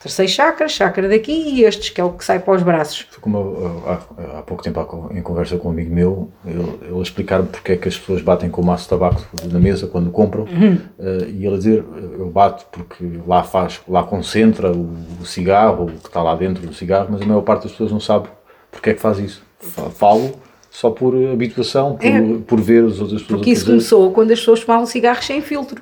Terceiro 0.01 0.31
chakra, 0.31 0.67
chakra 0.67 1.07
daqui 1.07 1.31
e 1.31 1.63
estes, 1.63 1.91
que 1.91 2.01
é 2.01 2.03
o 2.03 2.09
que 2.13 2.25
sai 2.25 2.39
para 2.39 2.55
os 2.55 2.63
braços. 2.63 3.05
Foi 3.11 3.21
como 3.21 3.37
eu, 3.37 3.83
há, 3.85 4.39
há 4.39 4.41
pouco 4.41 4.63
tempo 4.63 5.09
em 5.13 5.21
conversa 5.21 5.57
com 5.57 5.67
um 5.67 5.71
amigo 5.71 5.93
meu, 5.93 6.31
ele, 6.43 6.79
ele 6.89 7.01
explicar-me 7.03 7.47
porque 7.47 7.73
é 7.73 7.77
que 7.77 7.87
as 7.87 7.95
pessoas 7.99 8.19
batem 8.19 8.49
com 8.49 8.61
o 8.63 8.65
maço 8.65 8.85
de 8.85 8.89
tabaco 8.89 9.21
na 9.51 9.59
mesa 9.59 9.85
quando 9.85 10.09
compram, 10.09 10.45
Uhum. 10.45 10.79
eh, 10.99 11.27
e 11.29 11.45
ele 11.45 11.55
dizer, 11.55 11.85
eu 12.17 12.27
bato 12.31 12.65
porque 12.71 13.05
lá 13.27 13.43
faz, 13.43 13.79
lá 13.87 14.01
concentra 14.01 14.71
o, 14.71 14.91
o 15.21 15.25
cigarro, 15.25 15.83
o 15.85 15.91
que 15.91 16.07
está 16.07 16.23
lá 16.23 16.33
dentro 16.33 16.65
do 16.65 16.73
cigarro, 16.73 17.09
mas 17.11 17.21
a 17.21 17.25
maior 17.25 17.41
parte 17.41 17.63
das 17.63 17.71
pessoas 17.71 17.91
não 17.91 17.99
sabe 17.99 18.27
porque 18.71 18.89
é 18.89 18.93
que 18.95 18.99
faz 19.01 19.19
isso. 19.19 19.43
Fa- 19.61 19.89
Falo 19.89 20.31
só 20.69 20.89
por 20.89 21.13
habituação, 21.31 21.95
por, 21.97 22.05
É. 22.05 22.21
por 22.47 22.59
ver 22.61 22.85
as 22.85 22.99
outras 22.99 23.21
pessoas 23.21 23.27
Porque 23.39 23.51
isso 23.51 23.61
fazer. 23.61 23.71
começou 23.73 24.11
quando 24.11 24.31
as 24.31 24.39
pessoas 24.39 24.61
fumavam 24.61 24.85
cigarros 24.85 25.25
sem 25.25 25.41
filtro. 25.41 25.81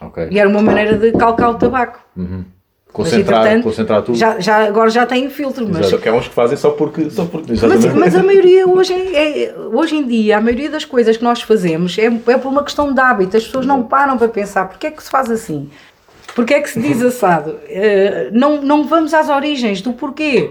Ok. 0.00 0.28
E 0.30 0.38
era 0.38 0.48
uma 0.48 0.62
maneira 0.62 0.96
de 0.98 1.12
calcar 1.12 1.50
o 1.50 1.54
tabaco. 1.54 2.00
Concentrar, 2.92 3.44
mas, 3.44 3.64
concentrar 3.64 4.02
tudo. 4.02 4.18
Já, 4.18 4.38
já, 4.38 4.66
agora 4.66 4.90
já 4.90 5.06
tem 5.06 5.30
filtro, 5.30 5.64
mas 5.66 5.78
Exato. 5.78 5.90
Só 5.92 5.96
que 5.98 6.08
há 6.10 6.12
uns 6.12 6.28
que 6.28 6.34
fazem 6.34 6.58
só 6.58 6.70
porque. 6.72 7.08
Só 7.08 7.24
porque 7.24 7.52
Mas, 7.66 7.84
mas 7.94 8.14
a 8.14 8.22
maioria 8.22 8.68
hoje, 8.68 8.92
é, 8.92 9.44
é- 9.44 9.54
hoje 9.72 9.96
em 9.96 10.06
dia, 10.06 10.36
a 10.36 10.40
maioria 10.42 10.68
das 10.68 10.84
coisas 10.84 11.16
que 11.16 11.24
nós 11.24 11.40
fazemos 11.40 11.96
é, 11.98 12.04
é 12.04 12.36
por 12.38 12.48
uma 12.48 12.62
questão 12.62 12.92
de 12.92 13.00
hábito. 13.00 13.34
As 13.34 13.44
pessoas 13.44 13.64
não 13.64 13.82
param 13.84 14.18
para 14.18 14.28
pensar 14.28 14.68
porque 14.68 14.88
é 14.88 14.90
que 14.90 15.02
se 15.02 15.08
faz 15.10 15.30
assim? 15.30 15.70
Porque 16.34 16.52
é 16.52 16.60
que 16.60 16.68
se 16.68 16.80
diz 16.80 17.00
assado? 17.02 17.56
Eh, 17.66 18.28
não, 18.32 18.60
não 18.60 18.84
vamos 18.86 19.14
às 19.14 19.30
origens 19.30 19.80
do 19.80 19.94
porquê. 19.94 20.50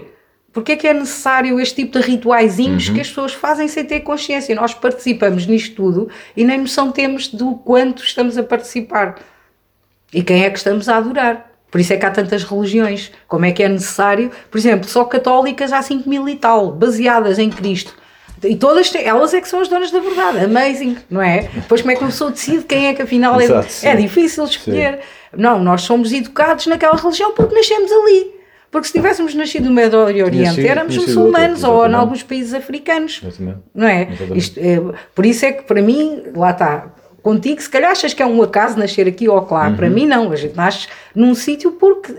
Porque 0.52 0.72
é 0.72 0.76
que 0.76 0.86
é 0.86 0.92
necessário 0.92 1.58
este 1.58 1.76
tipo 1.76 1.98
de 1.98 2.04
rituaizinhos 2.06 2.88
que 2.90 3.00
as 3.00 3.08
pessoas 3.08 3.32
fazem 3.32 3.66
sem 3.68 3.84
ter 3.84 4.00
consciência? 4.00 4.54
Nós 4.54 4.74
participamos 4.74 5.46
nisto 5.46 5.74
tudo 5.74 6.08
e 6.36 6.44
nem 6.44 6.58
noção 6.58 6.92
temos 6.92 7.28
do 7.28 7.54
quanto 7.54 8.02
estamos 8.04 8.36
a 8.36 8.42
participar. 8.42 9.16
E 10.12 10.22
quem 10.22 10.44
é 10.44 10.50
que 10.50 10.58
estamos 10.58 10.88
a 10.90 10.98
adorar? 10.98 11.50
Por 11.70 11.80
isso 11.80 11.90
é 11.94 11.96
que 11.96 12.04
há 12.04 12.10
tantas 12.10 12.44
religiões. 12.44 13.10
Como 13.26 13.46
é 13.46 13.52
que 13.52 13.62
é 13.62 13.68
necessário? 13.68 14.30
Por 14.50 14.58
exemplo, 14.58 14.86
só 14.86 15.04
católicas 15.06 15.72
há 15.72 15.80
5 15.80 16.06
mil 16.06 16.28
e 16.28 16.36
tal, 16.36 16.70
baseadas 16.72 17.38
em 17.38 17.48
Cristo. 17.48 17.94
E 18.44 18.54
todas, 18.56 18.90
têm- 18.90 19.04
elas 19.06 19.32
é 19.32 19.40
que 19.40 19.48
são 19.48 19.60
as 19.60 19.68
donas 19.68 19.90
da 19.90 20.00
verdade. 20.00 20.44
Amazing, 20.44 20.98
não 21.08 21.22
é? 21.22 21.48
Depois 21.54 21.80
como 21.80 21.92
é 21.92 21.94
que 21.96 22.02
uma 22.02 22.10
pessoa 22.10 22.30
decide 22.30 22.64
quem 22.64 22.88
é 22.88 22.94
que 22.94 23.00
afinal 23.00 23.40
é, 23.40 23.44
Exato, 23.44 23.72
sim. 23.72 23.86
é 23.86 23.96
difícil 23.96 24.44
escolher. 24.44 25.00
Não, 25.34 25.62
nós 25.62 25.80
somos 25.82 26.12
educados 26.12 26.66
naquela 26.66 26.96
religião 26.96 27.32
porque 27.32 27.54
nascemos 27.54 27.90
ali. 27.90 28.41
Porque 28.72 28.86
se 28.88 28.94
tivéssemos 28.94 29.34
nascido 29.34 29.66
no 29.66 29.70
Médio 29.72 29.98
Oriente, 30.00 30.66
éramos 30.66 30.96
muçulmanos 30.96 31.62
ou 31.62 31.86
em 31.86 31.92
alguns 31.94 32.22
países 32.22 32.54
africanos. 32.54 33.20
Não 33.74 33.86
é? 33.86 34.08
Isto 34.34 34.58
é- 34.58 34.80
Por 35.14 35.26
isso 35.26 35.44
é 35.44 35.52
que 35.52 35.62
para 35.64 35.82
mim, 35.82 36.22
lá 36.34 36.50
está, 36.52 36.86
contigo, 37.22 37.60
se 37.60 37.68
calhar 37.68 37.90
achas 37.92 38.14
que 38.14 38.22
é 38.22 38.26
um 38.26 38.42
acaso 38.42 38.78
nascer 38.78 39.06
aqui 39.06 39.28
ou 39.28 39.36
lá. 39.50 39.70
Para 39.70 39.86
Uhum. 39.86 39.92
mim, 39.92 40.06
não. 40.06 40.32
A 40.32 40.36
gente 40.36 40.56
nasce 40.56 40.88
num 41.14 41.34
sítio 41.34 41.72
porque 41.72 42.14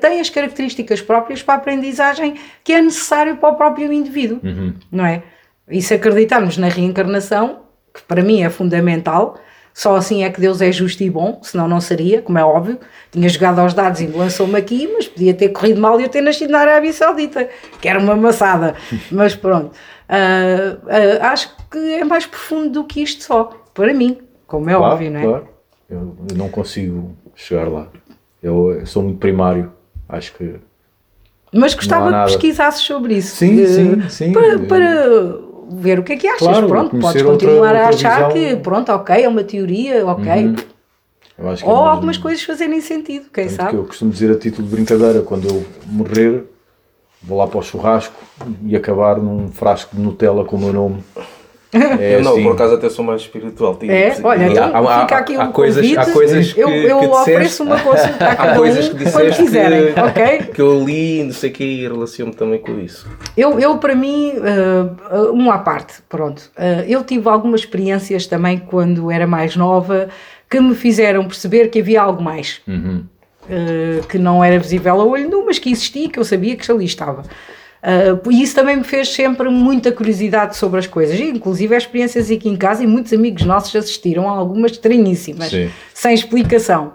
tem 0.00 0.20
as 0.20 0.28
características 0.28 1.00
próprias 1.00 1.40
para 1.40 1.54
a 1.54 1.56
aprendizagem 1.58 2.34
que 2.64 2.72
é 2.72 2.82
necessário 2.82 3.36
para 3.36 3.50
o 3.50 3.54
próprio 3.54 3.92
indivíduo. 3.92 4.40
Uhum. 4.42 4.74
Não 4.90 5.06
é? 5.06 5.22
E 5.70 5.80
se 5.80 5.94
acreditarmos 5.94 6.58
na 6.58 6.66
reencarnação, 6.68 7.60
que 7.94 8.02
para 8.02 8.22
mim 8.24 8.42
é 8.42 8.50
fundamental, 8.50 9.38
só 9.74 9.96
assim 9.96 10.22
é 10.24 10.30
que 10.30 10.40
Deus 10.40 10.60
é 10.60 10.70
justo 10.70 11.02
e 11.02 11.08
bom, 11.10 11.40
senão 11.42 11.66
não 11.66 11.80
seria, 11.80 12.20
como 12.20 12.38
é 12.38 12.44
óbvio. 12.44 12.78
Tinha 13.10 13.28
jogado 13.28 13.58
aos 13.58 13.72
dados 13.74 14.00
e 14.00 14.06
lançou-me 14.06 14.56
aqui, 14.56 14.88
mas 14.92 15.08
podia 15.08 15.32
ter 15.34 15.48
corrido 15.50 15.80
mal 15.80 15.98
e 16.00 16.04
eu 16.04 16.08
ter 16.08 16.20
nascido 16.20 16.50
na 16.50 16.58
Arábia 16.60 16.92
Saudita, 16.92 17.48
que 17.80 17.88
era 17.88 17.98
uma 17.98 18.14
maçada. 18.14 18.74
Mas 19.10 19.34
pronto, 19.34 19.72
Ah, 20.08 20.76
ah, 21.22 21.30
acho 21.32 21.54
que 21.70 21.78
é 21.78 22.04
mais 22.04 22.26
profundo 22.26 22.70
do 22.70 22.84
que 22.84 23.02
isto 23.02 23.24
só, 23.24 23.50
para 23.72 23.94
mim, 23.94 24.18
como 24.46 24.68
é 24.68 24.74
Claro, 24.74 24.92
óbvio, 24.94 25.10
não 25.10 25.20
é? 25.20 25.22
claro. 25.22 25.48
Eu, 25.88 26.16
não 26.36 26.48
consigo 26.48 27.14
chegar 27.34 27.68
lá. 27.68 27.88
Eu, 28.42 28.72
eu 28.80 28.86
sou 28.86 29.02
muito 29.02 29.18
primário. 29.18 29.72
Acho 30.08 30.34
que 30.34 30.54
Mas 31.52 31.74
gostava 31.74 32.10
que 32.10 32.32
pesquisasses 32.32 32.82
sobre 32.82 33.14
isso. 33.14 33.36
Sim, 33.36 33.66
sim, 33.66 34.08
sim. 34.08 34.32
Para, 34.32 34.58
para 34.60 35.51
ver 35.74 35.98
o 35.98 36.02
que 36.02 36.12
é 36.12 36.16
que 36.16 36.26
achas. 36.28 36.40
Claro, 36.46 36.66
pronto, 36.68 36.90
podes 36.90 37.00
conhecer 37.02 37.26
outra- 37.26 37.48
continuar 37.48 37.76
a 37.76 37.88
achar 37.88 38.28
visão. 38.28 38.32
que, 38.32 38.56
pronto, 38.62 38.92
ok, 38.92 39.22
é 39.24 39.28
uma 39.28 39.42
teoria, 39.44 40.06
ok. 40.06 40.54
que 40.54 41.64
Ou 41.64 41.84
é 41.84 41.88
algumas 41.88 42.16
coisas 42.18 42.42
fazerem 42.42 42.80
sentido, 42.80 43.26
quem 43.32 43.46
Tanto 43.46 43.56
sabe? 43.56 43.70
que 43.70 43.76
eu 43.76 43.84
costumo 43.84 44.10
dizer 44.10 44.30
a 44.30 44.38
título 44.38 44.66
de 44.68 44.74
brincadeira, 44.74 45.22
quando 45.22 45.48
eu 45.48 45.64
morrer, 45.86 46.44
vou 47.22 47.38
lá 47.38 47.46
para 47.46 47.58
o 47.58 47.62
churrasco 47.62 48.14
e 48.64 48.76
acabar 48.76 49.16
num 49.18 49.48
frasco 49.48 49.94
de 49.96 50.02
Nutella 50.02 50.44
com 50.44 50.56
o 50.56 50.60
meu 50.60 50.72
nome. 50.72 51.04
É 51.72 52.16
eu 52.16 52.22
não, 52.22 52.32
assim. 52.32 52.42
por 52.42 52.52
acaso 52.52 52.74
até 52.74 52.90
sou 52.90 53.02
mais 53.02 53.22
espiritual. 53.22 53.76
Tipo, 53.76 53.90
É? 53.90 54.14
Olha, 54.22 54.48
então 54.48 55.00
fica 55.00 55.16
aqui 55.16 55.36
há 55.36 55.44
um 55.44 55.52
coisas, 55.52 55.96
há 55.96 56.12
coisas 56.12 56.52
que, 56.52 56.60
eu 56.60 56.68
eu 56.68 56.98
que 57.00 57.06
ofereço 57.06 57.40
disseste, 57.40 57.62
uma 57.62 57.80
consulta 57.80 58.24
a 58.26 58.32
há 58.32 58.36
cada 58.36 58.56
coisas 58.56 58.88
um 58.88 58.94
que 58.94 59.04
quando 59.04 59.24
disseste 59.24 59.42
quiserem, 59.42 59.94
que, 59.94 60.00
ok? 60.00 60.38
que 60.54 60.60
eu 60.60 60.84
li, 60.84 61.24
não 61.24 61.32
sei 61.32 61.50
o 61.50 61.52
que, 61.52 61.64
e 61.64 61.82
relaciono 61.88 62.34
também 62.34 62.58
com 62.58 62.78
isso. 62.78 63.08
Eu, 63.34 63.58
eu 63.58 63.78
para 63.78 63.94
mim, 63.94 64.34
uh, 64.36 65.32
um 65.32 65.50
à 65.50 65.58
parte, 65.58 65.94
pronto. 66.10 66.50
Uh, 66.58 66.84
eu 66.86 67.02
tive 67.04 67.26
algumas 67.28 67.60
experiências 67.60 68.26
também 68.26 68.58
quando 68.58 69.10
era 69.10 69.26
mais 69.26 69.56
nova 69.56 70.10
que 70.50 70.60
me 70.60 70.74
fizeram 70.74 71.24
perceber 71.24 71.68
que 71.68 71.80
havia 71.80 72.02
algo 72.02 72.22
mais. 72.22 72.60
Uh, 72.68 74.06
que 74.08 74.18
não 74.18 74.44
era 74.44 74.58
visível 74.58 75.00
a 75.00 75.04
olho 75.04 75.28
nu, 75.28 75.46
mas 75.46 75.58
que 75.58 75.70
existia, 75.70 76.08
que 76.08 76.18
eu 76.18 76.24
sabia 76.24 76.54
que 76.54 76.70
ali 76.70 76.84
estava. 76.84 77.24
Uh, 77.82 78.30
e 78.30 78.42
isso 78.42 78.54
também 78.54 78.76
me 78.76 78.84
fez 78.84 79.08
sempre 79.08 79.48
muita 79.48 79.90
curiosidade 79.90 80.56
sobre 80.56 80.78
as 80.78 80.86
coisas, 80.86 81.18
e, 81.18 81.24
inclusive 81.24 81.74
as 81.74 81.82
experiências 81.82 82.30
aqui 82.30 82.48
em 82.48 82.56
casa, 82.56 82.84
e 82.84 82.86
muitos 82.86 83.12
amigos 83.12 83.42
nossos 83.42 83.74
assistiram 83.74 84.28
a 84.28 84.32
algumas 84.32 84.72
estranhíssimas, 84.72 85.48
Sim. 85.48 85.68
sem 85.92 86.14
explicação. 86.14 86.92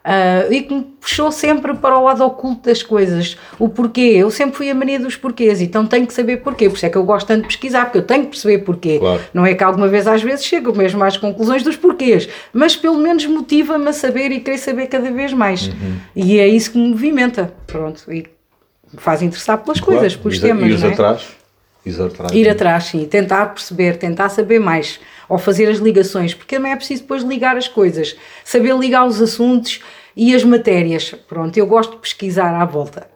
Uh, 0.00 0.50
e 0.50 0.62
que 0.62 0.72
me 0.72 0.82
puxou 0.98 1.30
sempre 1.30 1.74
para 1.74 1.98
o 1.98 2.04
lado 2.04 2.24
oculto 2.24 2.70
das 2.70 2.82
coisas, 2.82 3.36
o 3.58 3.68
porquê. 3.68 4.14
Eu 4.16 4.30
sempre 4.30 4.56
fui 4.56 4.70
a 4.70 4.74
mania 4.74 4.98
dos 4.98 5.14
porquês, 5.14 5.60
então 5.60 5.86
tenho 5.86 6.06
que 6.06 6.14
saber 6.14 6.38
porquê. 6.38 6.70
Por 6.70 6.76
isso 6.76 6.86
é 6.86 6.88
que 6.88 6.96
eu 6.96 7.04
gosto 7.04 7.26
tanto 7.26 7.42
de 7.42 7.48
pesquisar, 7.48 7.84
porque 7.84 7.98
eu 7.98 8.02
tenho 8.02 8.22
que 8.22 8.30
perceber 8.30 8.60
porquê. 8.60 8.98
Claro. 8.98 9.20
Não 9.34 9.44
é 9.44 9.52
que 9.54 9.62
alguma 9.62 9.88
vez, 9.88 10.06
às 10.06 10.22
vezes, 10.22 10.46
chego 10.46 10.74
mesmo 10.74 11.04
às 11.04 11.18
conclusões 11.18 11.62
dos 11.62 11.76
porquês, 11.76 12.30
mas 12.50 12.74
pelo 12.74 12.96
menos 12.96 13.26
motiva-me 13.26 13.90
a 13.90 13.92
saber 13.92 14.32
e 14.32 14.40
querer 14.40 14.56
saber 14.56 14.86
cada 14.86 15.10
vez 15.10 15.34
mais. 15.34 15.66
Uhum. 15.66 15.96
E 16.16 16.40
é 16.40 16.48
isso 16.48 16.72
que 16.72 16.78
me 16.78 16.88
movimenta. 16.88 17.52
Pronto, 17.66 18.10
e 18.10 18.24
faz 18.96 19.22
interessar 19.22 19.58
pelas 19.58 19.80
coisas, 19.80 20.14
Claro, 20.14 20.22
pelos 20.22 20.38
ires- 20.38 20.48
temas. 20.60 20.80
não 20.82 20.88
é? 20.88 20.92
atrás. 20.92 21.28
Ires 21.86 22.00
atrás. 22.00 22.32
Ir 22.32 22.48
atrás, 22.48 22.84
sim, 22.84 23.04
tentar 23.06 23.46
perceber, 23.46 23.96
tentar 23.96 24.28
saber 24.28 24.58
mais, 24.60 25.00
ou 25.28 25.38
fazer 25.38 25.66
as 25.68 25.78
ligações, 25.78 26.34
porque 26.34 26.56
também 26.56 26.72
é 26.72 26.76
preciso 26.76 27.02
depois 27.02 27.22
ligar 27.22 27.56
as 27.56 27.68
coisas, 27.68 28.16
saber 28.44 28.76
ligar 28.76 29.06
os 29.06 29.20
assuntos 29.22 29.80
e 30.14 30.34
as 30.34 30.44
matérias. 30.44 31.14
Pronto, 31.28 31.56
eu 31.56 31.66
gosto 31.66 31.92
de 31.92 31.98
pesquisar 31.98 32.54
à 32.60 32.64
volta. 32.64 33.08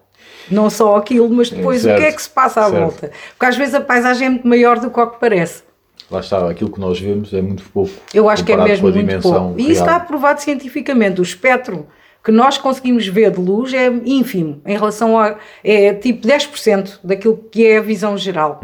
Não 0.50 0.68
só 0.70 0.96
aquilo, 0.96 1.28
mas 1.30 1.50
depois 1.50 1.82
o 1.84 1.88
que 1.88 1.92
é 1.92 1.98
certo, 1.98 2.16
que 2.16 2.22
se 2.22 2.30
passa 2.30 2.60
à 2.60 2.70
certo. 2.70 2.80
volta. 2.80 3.10
Porque 3.30 3.46
às 3.46 3.56
vezes 3.56 3.74
a 3.74 3.80
paisagem 3.80 4.26
é 4.26 4.30
muito 4.30 4.46
maior 4.46 4.78
do 4.78 4.90
que 4.90 5.00
o 5.00 5.06
que 5.08 5.18
parece. 5.18 5.62
Lá 6.10 6.20
está, 6.20 6.50
aquilo 6.50 6.70
que 6.70 6.78
nós 6.78 7.00
vemos 7.00 7.32
é 7.32 7.40
muito 7.40 7.62
pouco. 7.70 7.90
Eu 8.12 8.28
acho 8.28 8.44
que 8.44 8.52
é 8.52 8.56
mesmo 8.56 8.90
muito 8.90 9.20
pouco. 9.22 9.54
E 9.58 9.70
isso 9.70 9.80
está 9.80 9.96
aprovado 9.96 10.40
cientificamente. 10.42 11.18
O 11.20 11.22
espectro 11.24 11.86
que 12.24 12.32
nós 12.32 12.56
conseguimos 12.56 13.06
ver 13.06 13.30
de 13.30 13.38
luz 13.38 13.74
é 13.74 13.86
ínfimo 14.04 14.62
em 14.64 14.76
relação 14.76 15.18
a. 15.18 15.36
é 15.62 15.92
tipo 15.92 16.26
10% 16.26 17.00
daquilo 17.04 17.36
que 17.50 17.66
é 17.66 17.78
a 17.78 17.82
visão 17.82 18.16
geral. 18.16 18.60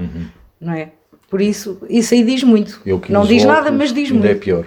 Não 0.60 0.72
é? 0.72 0.88
Por 1.28 1.40
isso, 1.40 1.78
isso 1.88 2.12
aí 2.12 2.24
diz 2.24 2.42
muito. 2.42 2.80
Não 3.08 3.24
diz 3.24 3.44
nada, 3.44 3.70
mas 3.70 3.92
diz 3.92 4.10
ainda 4.10 4.26
muito. 4.26 4.32
é 4.32 4.34
pior. 4.34 4.64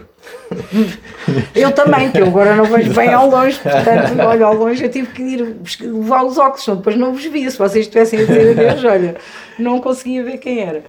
Eu 1.53 1.71
também, 1.71 2.11
que 2.11 2.19
eu 2.19 2.27
agora 2.27 2.55
não 2.55 2.65
vejo 2.65 2.93
bem 2.93 3.09
ao 3.13 3.29
longe, 3.29 3.59
portanto, 3.59 4.19
olha, 4.25 4.45
ao 4.45 4.53
longe 4.53 4.83
eu 4.83 4.89
tive 4.89 5.07
que 5.07 5.21
ir 5.21 5.55
levar 5.81 6.23
os 6.23 6.37
óculos, 6.37 6.63
senão 6.63 6.77
depois 6.77 6.95
não 6.95 7.13
vos 7.13 7.25
via. 7.25 7.49
Se 7.49 7.57
vocês 7.57 7.85
estivessem 7.85 8.19
a 8.19 8.25
dizer 8.25 8.51
adeus, 8.51 8.83
olha, 8.85 9.15
não 9.59 9.79
conseguia 9.79 10.23
ver 10.23 10.37
quem 10.37 10.61
era. 10.61 10.83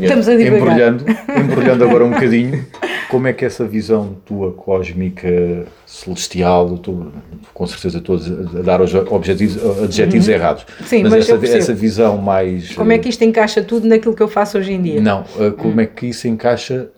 Estamos 0.00 0.28
a 0.28 0.36
divagar. 0.36 0.58
Embrulhando, 0.60 1.04
embrulhando 1.36 1.84
agora 1.84 2.04
um 2.04 2.10
bocadinho, 2.10 2.64
como 3.08 3.28
é 3.28 3.32
que 3.32 3.44
essa 3.44 3.64
visão 3.66 4.16
tua 4.24 4.52
cósmica, 4.52 5.66
celestial, 5.86 6.74
estou, 6.74 7.12
com 7.54 7.66
certeza 7.66 7.98
estou 7.98 8.16
a 8.16 8.62
dar 8.62 8.80
os 8.80 8.94
objetivos, 8.94 9.58
adjetivos 9.82 10.28
errados, 10.28 10.66
Uhum. 10.80 10.86
Sim, 10.86 11.02
mas 11.04 11.14
essa, 11.14 11.32
eu 11.32 11.38
percebo. 11.38 11.58
essa 11.62 11.74
visão 11.74 12.18
mais... 12.18 12.74
Como 12.74 12.92
é 12.92 12.98
que 12.98 13.08
isto 13.08 13.22
encaixa 13.22 13.62
tudo 13.62 13.86
naquilo 13.86 14.14
que 14.14 14.22
eu 14.22 14.28
faço 14.28 14.58
hoje 14.58 14.72
em 14.72 14.82
dia? 14.82 15.00
Não, 15.00 15.22
uh, 15.22 15.52
como 15.52 15.80
é 15.80 15.86
que 15.86 16.06
isso 16.06 16.26
encaixa, 16.28 16.88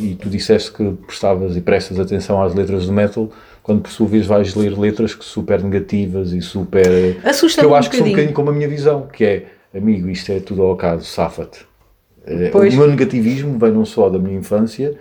e 0.00 0.14
tu 0.14 0.28
disseste 0.28 0.72
que 0.72 0.92
prestavas 1.06 1.56
e 1.56 1.60
prestas 1.60 1.98
atenção 1.98 2.42
às 2.42 2.54
letras 2.54 2.86
do 2.86 2.92
metal, 2.92 3.30
quando 3.62 3.82
por 3.82 3.90
sua 3.90 4.06
vez 4.06 4.26
vais 4.26 4.54
ler 4.54 4.78
letras 4.78 5.14
que 5.14 5.24
super 5.24 5.62
negativas 5.62 6.32
e 6.32 6.40
super... 6.40 7.18
Assusta-me 7.24 7.66
que 7.66 7.72
eu 7.72 7.74
um 7.74 7.74
acho 7.74 7.90
que 7.90 7.96
são 7.96 8.06
um 8.06 8.10
bocadinho. 8.10 8.34
como 8.34 8.50
a 8.50 8.52
minha 8.52 8.68
visão, 8.68 9.06
que 9.12 9.24
é, 9.24 9.46
amigo, 9.74 10.08
isto 10.08 10.30
é 10.32 10.40
tudo 10.40 10.62
ao 10.62 10.72
acaso, 10.72 11.04
safa-te. 11.04 11.60
Eh, 12.26 12.50
Pois. 12.50 12.74
O 12.74 12.76
meu 12.78 12.88
negativismo 12.88 13.58
vem 13.58 13.72
não 13.72 13.84
só 13.84 14.08
da 14.08 14.18
minha 14.18 14.36
infância, 14.36 14.96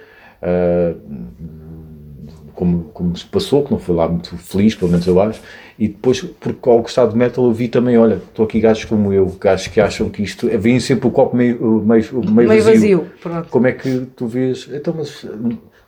como, 2.54 2.86
como 2.94 3.16
se 3.18 3.26
passou, 3.26 3.64
que 3.64 3.72
não 3.72 3.80
foi 3.80 3.96
lá 3.96 4.08
muito 4.08 4.38
feliz, 4.38 4.74
pelo 4.76 4.90
menos 4.92 5.06
eu 5.06 5.20
acho, 5.20 5.42
e 5.78 5.88
depois, 5.90 6.22
porque 6.22 6.70
ao 6.70 6.82
gostar 6.82 7.06
de 7.08 7.18
metal, 7.18 7.44
eu 7.46 7.52
vi 7.52 7.68
também, 7.68 7.98
olha, 7.98 8.16
estou 8.16 8.46
aqui 8.46 8.62
gajos 8.62 8.86
como 8.86 9.12
eu, 9.12 9.26
gajos 9.40 9.68
que 9.68 9.82
acham 9.82 10.10
que 10.10 10.24
isto, 10.24 10.48
é- 10.48 10.58
veem 10.58 10.80
sempre 10.80 11.08
o 11.08 11.12
copo 11.12 11.36
meio, 11.36 11.60
meio, 11.86 12.04
meio, 12.14 12.32
Meio 12.34 12.64
vazio. 12.64 12.64
vazio. 12.64 13.46
Como 13.50 13.68
é 13.68 13.74
que 13.74 14.08
tu 14.16 14.26
vês, 14.26 14.70
então, 14.74 14.94
mas 14.98 15.26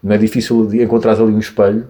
não 0.03 0.14
é 0.14 0.18
difícil 0.18 0.74
encontrar 0.76 1.14
ali 1.14 1.32
um 1.32 1.40
espelho? 1.40 1.88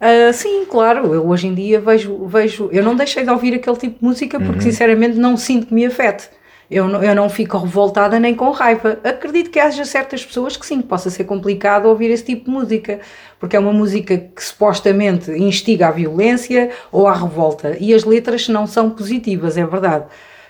Ah, 0.00 0.32
sim, 0.32 0.64
claro, 0.68 1.14
eu 1.14 1.26
hoje 1.26 1.46
em 1.46 1.54
dia 1.54 1.80
vejo, 1.80 2.26
vejo. 2.26 2.68
Eu 2.72 2.82
não 2.82 2.94
deixei 2.96 3.22
de 3.24 3.30
ouvir 3.30 3.54
aquele 3.54 3.76
tipo 3.76 3.98
de 4.00 4.04
música 4.04 4.38
porque, 4.38 4.60
sinceramente, 4.60 5.16
não 5.16 5.36
sinto 5.36 5.68
que 5.68 5.74
me 5.74 5.86
afete. 5.86 6.28
Eu 6.70 6.88
não, 6.88 7.02
eu 7.02 7.14
não 7.14 7.28
fico 7.28 7.56
revoltada 7.58 8.18
nem 8.18 8.34
com 8.34 8.50
raiva. 8.50 8.98
Acredito 9.04 9.50
que 9.50 9.60
haja 9.60 9.84
certas 9.84 10.24
pessoas 10.24 10.56
que 10.56 10.66
sim, 10.66 10.82
que 10.82 10.88
possa 10.88 11.10
ser 11.10 11.24
complicado 11.24 11.86
ouvir 11.86 12.10
esse 12.10 12.24
tipo 12.24 12.46
de 12.46 12.50
música, 12.50 13.00
porque 13.38 13.56
é 13.56 13.58
uma 13.58 13.72
música 13.72 14.16
que 14.18 14.42
supostamente 14.42 15.30
instiga 15.30 15.88
à 15.88 15.90
violência 15.90 16.70
ou 16.90 17.06
à 17.06 17.14
revolta, 17.14 17.76
e 17.78 17.94
as 17.94 18.04
letras 18.04 18.48
não 18.48 18.66
são 18.66 18.90
positivas, 18.90 19.56
é 19.56 19.64
verdade. 19.64 20.06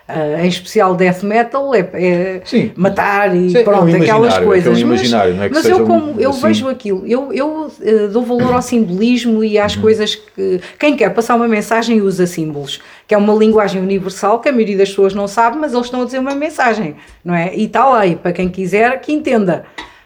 Ah, 0.09 0.41
em 0.45 0.47
especial 0.47 0.95
death 0.95 1.25
metal 1.25 1.75
é, 1.75 1.81
é 1.95 2.41
Sim. 2.45 2.71
matar 2.77 3.35
e 3.35 3.51
Sim, 3.51 3.57
é 3.57 3.61
um 3.61 3.65
pronto, 3.65 3.97
aquelas 3.97 4.07
imaginário, 4.07 4.35
é 4.35 4.39
é 4.39 4.41
um 4.41 4.47
coisas. 4.47 4.83
não 4.83 5.43
é 5.43 5.49
mas 5.49 5.65
eu 5.69 5.79
um- 5.83 5.87
como 5.87 6.21
eu 6.21 6.31
assim. 6.31 6.43
vejo 6.47 6.69
aquilo. 6.69 7.03
Eu, 7.05 7.33
eu 7.33 7.73
eh, 7.83 8.07
dou 8.07 8.23
valor 8.25 8.53
ao 8.53 8.63
simbolismo 8.63 9.43
e 9.43 9.59
Uhum. 9.59 9.65
às 9.65 9.75
coisas 9.75 10.15
que. 10.15 10.61
Quem 10.79 10.95
quer 10.95 11.11
passar 11.13 11.35
uma 11.35 11.49
mensagem 11.49 12.01
usa 12.01 12.25
símbolos, 12.25 12.81
que 13.09 13.17
é 13.17 13.19
uma 13.19 13.35
linguagem 13.35 13.83
universal 13.83 14.39
que 14.39 14.49
a 14.49 14.53
maioria 14.53 14.77
das 14.79 14.91
pessoas 14.91 15.13
não 15.13 15.27
sabe, 15.27 15.59
mas 15.59 15.73
eles 15.73 15.87
estão 15.87 16.03
a 16.03 16.05
dizer 16.05 16.21
uma 16.21 16.37
mensagem, 16.37 16.95
não 17.25 17.35
é? 17.35 17.53
E 17.57 17.65
está 17.65 17.85
lá, 17.85 18.07
e 18.07 18.15
para 18.15 18.33
quem 18.33 18.49
quiser, 18.49 19.01
que 19.01 19.13
entenda. 19.13 19.65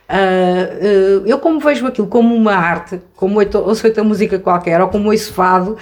Eh, 0.09 1.21
eu, 1.27 1.39
como 1.39 1.61
vejo 1.61 1.87
aquilo 1.87 2.07
como 2.09 2.35
uma 2.35 2.55
arte, 2.55 3.01
como 3.15 3.39
ouço 3.39 3.87
outra 3.87 4.03
música 4.03 4.39
qualquer, 4.39 4.81
ou 4.81 4.89
como 4.89 5.11
ouço 5.11 5.33
fado, 5.33 5.77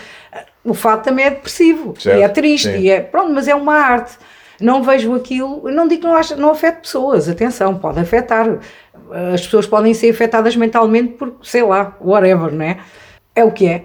o 0.65 0.75
fado 0.75 1.03
também 1.03 1.27
é 1.27 1.31
depressivo, 1.31 1.95
Certo, 1.99 2.19
e 2.19 2.23
é 2.23 2.29
triste, 2.29 2.71
sim. 2.71 2.79
e 2.79 2.91
é. 2.91 3.01
Pronto, 3.01 3.33
mas 3.33 3.49
é 3.49 3.55
uma 3.55 3.75
arte. 3.75 4.17
Não 4.61 4.83
vejo 4.83 5.15
aquilo, 5.15 5.71
não 5.71 5.87
digo 5.87 6.03
que 6.03 6.07
não, 6.09 6.17
acha, 6.17 6.35
não 6.37 6.51
afete 6.51 6.81
pessoas, 6.81 7.29
atenção, 7.29 7.77
pode 7.77 8.01
afetar. 8.01 8.59
As 9.33 9.41
pessoas 9.43 9.67
podem 9.67 9.95
ser 9.95 10.11
afetadas 10.11 10.57
mentalmente 10.57 11.15
por, 11.15 11.37
sei 11.43 11.63
lá, 11.63 11.97
whatever, 12.01 12.53
não 12.53 12.65
é? 12.65 12.79
É 13.35 13.45
o 13.45 13.53
que 13.53 13.67
é. 13.67 13.85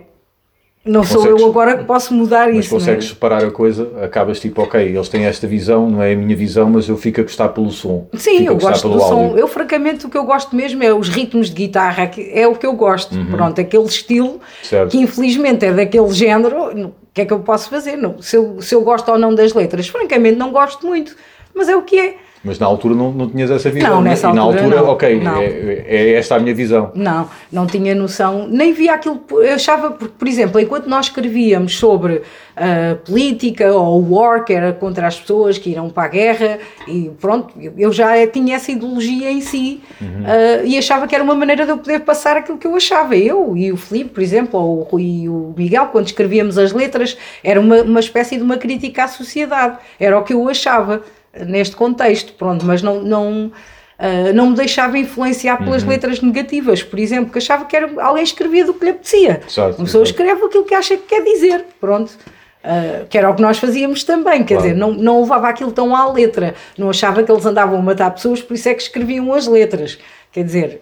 Não 0.85 1.01
sou 1.01 1.21
Consegues- 1.21 1.41
eu 1.41 1.47
agora 1.47 1.77
que 1.77 1.85
posso 1.85 2.13
mudar 2.13 2.47
Mas 2.49 2.65
isso. 2.65 2.73
não 2.73 2.77
é? 2.77 2.79
consegues 2.81 3.07
separar 3.07 3.41
a 3.45 3.49
coisa, 3.51 3.89
acabas 4.03 4.37
tipo, 4.41 4.61
ok, 4.61 4.81
eles 4.81 5.07
têm 5.07 5.23
esta 5.23 5.47
visão, 5.47 5.89
não 5.89 6.03
é 6.03 6.11
a 6.11 6.15
minha 6.15 6.35
visão, 6.35 6.69
mas 6.69 6.89
eu 6.89 6.97
fico 6.97 7.21
a 7.21 7.23
gostar 7.23 7.47
pelo 7.49 7.71
som. 7.71 8.05
Sim, 8.15 8.45
eu 8.47 8.57
gosto 8.57 8.89
do 8.89 8.99
som. 8.99 9.27
áudio. 9.27 9.37
Eu, 9.37 9.47
francamente, 9.47 10.05
o 10.05 10.09
que 10.09 10.17
eu 10.17 10.25
gosto 10.25 10.53
mesmo 10.53 10.83
é 10.83 10.93
os 10.93 11.07
ritmos 11.07 11.47
de 11.49 11.55
guitarra, 11.55 12.07
que 12.07 12.29
é 12.33 12.45
o 12.47 12.53
que 12.55 12.65
eu 12.65 12.73
gosto. 12.73 13.15
Pronto, 13.31 13.61
aquele 13.61 13.85
estilo 13.85 14.27
Uhum. 14.27 14.39
Certo. 14.61 14.91
que 14.91 14.97
infelizmente 14.97 15.65
é 15.65 15.71
daquele 15.71 16.11
género. 16.11 16.87
O 16.87 16.91
que 17.13 17.21
é 17.21 17.25
que 17.25 17.31
eu 17.31 17.39
posso 17.39 17.69
fazer? 17.69 17.95
Não, 17.95 18.21
se, 18.21 18.35
eu, 18.35 18.59
se 18.61 18.75
eu 18.75 18.81
gosto 18.81 19.09
ou 19.09 19.17
não 19.17 19.33
das 19.33 19.53
letras, 19.53 19.87
francamente, 19.87 20.35
não 20.37 20.51
gosto 20.51 20.85
muito. 20.85 21.15
Mas 21.55 21.69
é 21.69 21.75
o 21.77 21.83
que 21.83 21.97
é. 21.97 22.15
Mas 22.43 22.59
na 22.59 22.65
altura 22.65 22.93
não, 22.93 23.11
não 23.11 23.29
tinhas 23.29 23.49
essa 23.49 23.69
visão. 23.69 23.89
Não, 23.89 24.01
né? 24.01 24.09
nessa 24.09 24.29
e 24.29 24.33
na 24.33 24.41
altura 24.41 24.81
não. 24.81 24.89
ok, 24.89 25.19
Não. 25.21 25.37
é, 25.41 25.45
é 25.87 26.13
esta 26.15 26.35
a 26.35 26.39
minha 26.39 26.53
visão. 26.53 26.91
Não, 26.93 27.29
não 27.51 27.65
tinha 27.65 27.95
noção, 27.95 28.47
nem 28.49 28.73
via 28.73 28.93
aquilo. 28.95 29.21
Eu 29.31 29.53
achava, 29.55 29.91
porque, 29.91 30.13
por 30.19 30.27
exemplo, 30.27 30.59
enquanto 30.59 30.87
nós 30.87 31.05
escrevíamos 31.05 31.77
sobre 31.77 32.21
a 32.55 32.95
política 33.05 33.71
ou 33.73 34.01
o 34.03 34.13
war, 34.15 34.43
que 34.43 34.51
era 34.53 34.73
contra 34.73 35.07
as 35.07 35.17
pessoas 35.19 35.57
que 35.57 35.69
irão 35.69 35.89
para 35.89 36.03
a 36.03 36.07
guerra, 36.09 36.59
e 36.87 37.09
pronto, 37.19 37.53
eu- 37.77 37.91
já 37.93 38.27
tinha 38.27 38.55
essa 38.57 38.71
ideologia 38.71 39.31
em 39.31 39.39
si 39.41 39.81
ah, 40.01 40.61
e 40.65 40.77
achava 40.77 41.07
que 41.07 41.15
era 41.15 41.23
uma 41.23 41.35
maneira 41.35 41.63
de 41.65 41.71
eu 41.71 41.77
poder 41.77 42.01
passar 42.01 42.35
aquilo 42.37 42.57
que 42.57 42.67
eu 42.67 42.75
achava. 42.75 43.15
Eu 43.15 43.55
e 43.55 43.71
o 43.71 43.77
Filipe, 43.77 44.09
por 44.09 44.21
exemplo, 44.21 44.59
ou 44.59 44.79
o 44.79 44.83
Rui 44.83 45.03
e 45.23 45.29
o 45.29 45.53
Miguel, 45.57 45.85
quando 45.87 46.07
escrevíamos 46.07 46.57
as 46.57 46.73
letras, 46.73 47.17
era 47.43 47.59
uma, 47.59 47.81
uma 47.83 47.99
espécie 48.01 48.35
de 48.35 48.43
uma 48.43 48.57
crítica 48.57 49.05
à 49.05 49.07
sociedade, 49.07 49.77
era 49.99 50.19
o 50.19 50.23
que 50.23 50.33
eu 50.33 50.47
achava 50.49 51.01
neste 51.45 51.75
contexto, 51.75 52.33
pronto, 52.33 52.65
mas 52.65 52.81
não. 52.81 53.01
não 53.01 53.51
Uh, 53.93 54.33
não 54.33 54.49
me 54.49 54.55
deixava 54.55 54.97
influenciar 54.97 55.59
Uhum. 55.59 55.65
pelas 55.65 55.83
letras 55.83 56.19
negativas, 56.19 56.81
por 56.81 56.97
exemplo, 56.99 57.31
que 57.31 57.37
achava 57.37 57.63
que 57.63 57.75
era, 57.75 57.89
alguém 58.03 58.23
escrevia 58.23 58.65
do 58.65 58.73
que 58.73 58.83
lhe 58.85 58.91
apetecia. 58.91 59.41
Certo, 59.47 59.77
Uma 59.77 59.85
pessoa 59.85 60.03
escreve 60.03 60.43
aquilo 60.43 60.65
que 60.65 60.73
acha 60.73 60.97
que 60.97 61.03
quer 61.03 61.23
dizer, 61.23 61.63
pronto. 61.79 62.09
Uh, 62.09 63.05
que 63.07 63.17
era 63.17 63.29
o 63.29 63.35
que 63.35 63.41
nós 63.41 63.59
fazíamos 63.59 64.03
também, 64.03 64.43
quer 64.43 64.55
Claro. 64.55 64.61
dizer, 64.63 64.75
não, 64.75 64.91
não 64.91 65.21
levava 65.21 65.47
aquilo 65.47 65.71
tão 65.71 65.95
à 65.95 66.11
letra, 66.11 66.55
não 66.77 66.89
achava 66.89 67.21
que 67.23 67.31
eles 67.31 67.45
andavam 67.45 67.77
a 67.77 67.81
matar 67.81 68.09
pessoas, 68.11 68.41
por 68.41 68.55
isso 68.55 68.67
é 68.67 68.73
que 68.73 68.81
escreviam 68.81 69.31
as 69.31 69.47
letras. 69.47 69.97
Quer 70.33 70.43
dizer, 70.43 70.81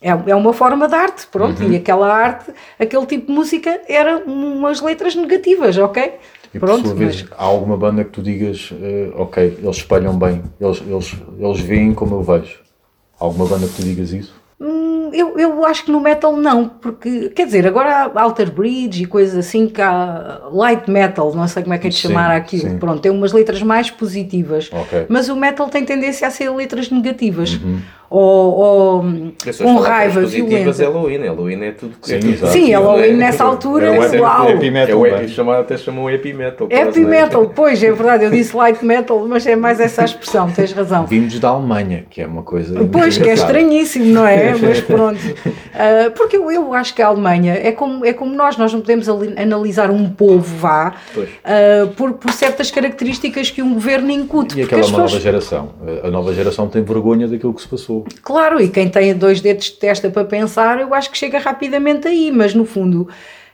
é, 0.00 0.10
é 0.10 0.34
uma 0.34 0.52
forma 0.52 0.86
de 0.88 0.94
arte, 0.94 1.26
pronto, 1.26 1.62
Uhum. 1.64 1.72
e 1.72 1.76
aquela 1.76 2.10
arte, 2.10 2.52
aquele 2.78 3.04
tipo 3.06 3.26
de 3.26 3.32
música, 3.32 3.80
era 3.88 4.18
umas 4.24 4.80
letras 4.80 5.14
negativas, 5.16 5.76
ok? 5.76 6.12
E 6.54 6.58
por 6.58 6.66
Pronto, 6.66 6.86
sua 6.88 6.94
vez, 6.94 7.24
há 7.36 7.44
alguma 7.44 7.76
banda 7.76 8.04
que 8.04 8.10
tu 8.10 8.22
digas, 8.22 8.72
eh, 8.80 9.10
ok, 9.16 9.58
eles 9.62 9.76
espalham 9.76 10.18
bem, 10.18 10.42
eles, 10.60 10.82
eles, 10.86 11.16
eles 11.38 11.60
veem 11.60 11.94
como 11.94 12.16
eu 12.16 12.22
vejo. 12.22 12.58
Há 13.18 13.24
alguma 13.24 13.46
banda 13.46 13.66
que 13.66 13.74
tu 13.76 13.82
digas 13.82 14.12
isso? 14.12 14.34
Hum, 14.60 15.10
Eu, 15.14 15.38
eu 15.38 15.64
acho 15.64 15.84
que 15.86 15.90
no 15.92 16.00
metal 16.00 16.36
não, 16.36 16.68
porque, 16.68 17.30
quer 17.30 17.46
dizer, 17.46 17.66
agora 17.66 18.10
há 18.14 18.22
Alter 18.22 18.50
Bridge 18.52 19.02
e 19.02 19.06
coisas 19.06 19.36
assim 19.36 19.66
que 19.66 19.80
há 19.80 20.42
light 20.52 20.90
metal, 20.90 21.34
não 21.34 21.48
sei 21.48 21.62
como 21.62 21.74
é 21.74 21.78
que 21.78 21.86
é 21.86 21.90
de 21.90 21.96
Sim, 21.96 22.08
chamar 22.08 22.30
aquilo. 22.36 22.68
sim. 22.70 22.78
Pronto, 22.78 23.00
tem 23.00 23.10
umas 23.10 23.32
letras 23.32 23.62
mais 23.62 23.90
positivas. 23.90 24.70
Ok. 24.72 25.06
Mas 25.08 25.28
o 25.28 25.36
metal 25.36 25.68
tem 25.68 25.84
tendência 25.84 26.26
a 26.28 26.30
ser 26.30 26.50
letras 26.50 26.90
negativas. 26.90 27.58
Ou, 28.14 28.52
ou 28.54 29.04
com 29.62 29.76
raiva, 29.76 30.20
violenta. 30.20 30.82
é 30.82 30.86
Halloween. 30.86 31.18
Halloween 31.26 31.62
é 31.64 31.70
tudo 31.72 31.94
Sim, 32.02 32.14
é 32.14 32.18
exato. 32.18 32.52
Sim, 32.52 32.70
Halloween 32.72 33.04
é? 33.10 33.12
nessa 33.14 33.44
altura, 33.44 33.86
É 33.86 33.98
o 33.98 34.02
happy- 34.02 34.18
uau. 34.18 34.48
happy 34.52 34.70
metal, 34.70 34.92
É 34.92 34.94
o 35.10 35.14
happy, 35.14 35.24
é? 35.24 35.28
chamado, 35.28 35.60
até 35.60 35.76
chamam 35.78 36.08
happy 36.08 36.32
metal. 36.34 36.66
Happy 36.70 37.00
é? 37.00 37.04
metal, 37.04 37.50
pois 37.54 37.82
é 37.82 37.90
verdade, 37.90 38.24
eu 38.24 38.30
disse 38.30 38.54
light 38.54 38.84
metal, 38.84 39.24
mas 39.26 39.46
é 39.46 39.56
mais 39.56 39.80
essa 39.80 40.02
a 40.02 40.04
expressão, 40.04 40.50
tens 40.50 40.72
razão. 40.72 41.06
Vimos 41.06 41.38
da 41.40 41.48
Alemanha, 41.48 42.04
que 42.10 42.20
é 42.20 42.26
uma 42.26 42.42
coisa. 42.42 42.84
Pois, 42.92 43.16
que 43.16 43.28
é 43.30 43.32
estranhíssimo, 43.32 44.04
não 44.06 44.26
é? 44.26 44.52
Mas 44.60 44.80
pronto. 44.82 45.18
Ah, 45.74 46.10
porque 46.14 46.36
eu, 46.36 46.50
eu 46.52 46.74
acho 46.74 46.94
que 46.94 47.00
a 47.00 47.06
Alemanha 47.06 47.54
é 47.54 47.72
como, 47.72 48.04
é 48.04 48.12
como 48.12 48.34
nós, 48.34 48.56
nós 48.58 48.72
não 48.74 48.80
podemos 48.80 49.08
ali- 49.08 49.34
analisar 49.40 49.90
um 49.90 50.10
povo, 50.10 50.56
vá, 50.58 50.94
ah, 51.44 51.88
por, 51.96 52.12
por 52.12 52.30
certas 52.32 52.70
características 52.70 53.50
que 53.50 53.62
um 53.62 53.72
governo 53.74 54.10
incute. 54.10 54.58
E 54.60 54.62
aquela 54.64 54.82
é 54.82 54.84
as 54.84 54.88
uma 54.90 54.98
nova 54.98 55.04
pessoas- 55.08 55.22
geração. 55.22 55.70
A 56.04 56.10
nova 56.10 56.34
geração 56.34 56.68
tem 56.68 56.82
vergonha 56.82 57.26
daquilo 57.26 57.54
que 57.54 57.62
se 57.62 57.68
passou. 57.68 58.01
Claro, 58.22 58.60
e 58.60 58.68
quem 58.68 58.88
tem 58.88 59.14
dois 59.14 59.40
dedos 59.40 59.66
de 59.66 59.72
testa 59.72 60.10
para 60.10 60.24
pensar, 60.24 60.80
eu 60.80 60.94
acho 60.94 61.10
que 61.10 61.18
chega 61.18 61.38
rapidamente 61.38 62.08
aí, 62.08 62.30
mas 62.30 62.54
no 62.54 62.64
fundo, 62.64 63.08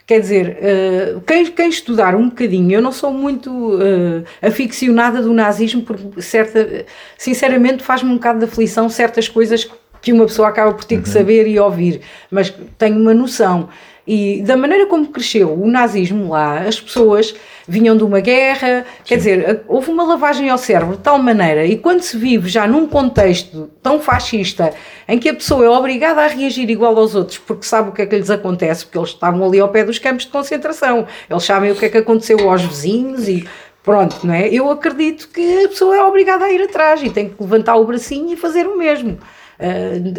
quer 0.06 0.20
dizer, 0.20 0.58
eh, 0.60 1.16
quem, 1.26 1.46
quem 1.46 1.68
estudar 1.68 2.14
um 2.14 2.28
bocadinho, 2.28 2.72
eu 2.72 2.82
não 2.82 2.92
sou 2.92 3.12
muito 3.12 3.78
eh, 3.80 4.46
aficionada 4.46 5.22
do 5.22 5.32
nazismo, 5.32 5.82
porque 5.82 6.22
certa, 6.22 6.86
sinceramente 7.16 7.82
faz-me 7.82 8.10
um 8.10 8.14
bocado 8.14 8.38
de 8.38 8.44
aflição 8.46 8.88
certas 8.88 9.28
coisas 9.28 9.68
que 10.00 10.12
uma 10.12 10.26
pessoa 10.26 10.48
acaba 10.48 10.72
por 10.72 10.84
ter 10.84 11.02
que 11.02 11.08
saber 11.08 11.46
e 11.46 11.58
ouvir, 11.58 12.00
mas 12.30 12.54
tenho 12.76 12.98
uma 12.98 13.12
noção. 13.12 13.68
E 14.10 14.40
da 14.40 14.56
maneira 14.56 14.86
como 14.86 15.06
cresceu 15.08 15.52
o 15.52 15.66
nazismo 15.70 16.30
lá, 16.30 16.60
as 16.60 16.80
pessoas 16.80 17.34
vinham 17.68 17.94
de 17.94 18.02
uma 18.02 18.20
guerra, 18.20 18.86
quer 19.04 19.16
dizer, 19.18 19.60
houve 19.68 19.90
uma 19.90 20.02
lavagem 20.02 20.48
ao 20.48 20.56
cérebro 20.56 20.96
de 20.96 21.02
tal 21.02 21.18
maneira, 21.18 21.66
e 21.66 21.76
quando 21.76 22.00
se 22.00 22.16
vive 22.16 22.48
já 22.48 22.66
num 22.66 22.86
contexto 22.86 23.68
tão 23.82 24.00
fascista, 24.00 24.72
em 25.06 25.18
que 25.18 25.28
a 25.28 25.34
pessoa 25.34 25.62
é 25.66 25.68
obrigada 25.68 26.22
a 26.22 26.26
reagir 26.26 26.70
igual 26.70 26.96
aos 26.96 27.14
outros, 27.14 27.36
porque 27.36 27.66
sabe 27.66 27.90
o 27.90 27.92
que 27.92 28.00
é 28.00 28.06
que 28.06 28.16
lhes 28.16 28.30
acontece, 28.30 28.86
porque 28.86 28.96
eles 28.96 29.10
estavam 29.10 29.46
ali 29.46 29.60
ao 29.60 29.68
pé 29.68 29.84
dos 29.84 29.98
campos 29.98 30.24
de 30.24 30.30
concentração, 30.30 31.06
eles 31.28 31.42
sabem 31.44 31.70
o 31.70 31.76
que 31.76 31.84
é 31.84 31.88
que 31.90 31.98
aconteceu 31.98 32.48
aos 32.50 32.62
vizinhos 32.62 33.28
e 33.28 33.46
pronto, 33.84 34.26
não 34.26 34.32
é? 34.32 34.48
Eu 34.48 34.70
acredito 34.70 35.28
que 35.28 35.64
a 35.64 35.68
pessoa 35.68 35.94
é 35.94 36.02
obrigada 36.02 36.46
a 36.46 36.50
ir 36.50 36.62
atrás 36.62 37.02
e 37.02 37.10
tem 37.10 37.28
que 37.28 37.34
levantar 37.38 37.76
o 37.76 37.84
bracinho 37.84 38.32
e 38.32 38.36
fazer 38.38 38.66
o 38.66 38.78
mesmo. 38.78 39.18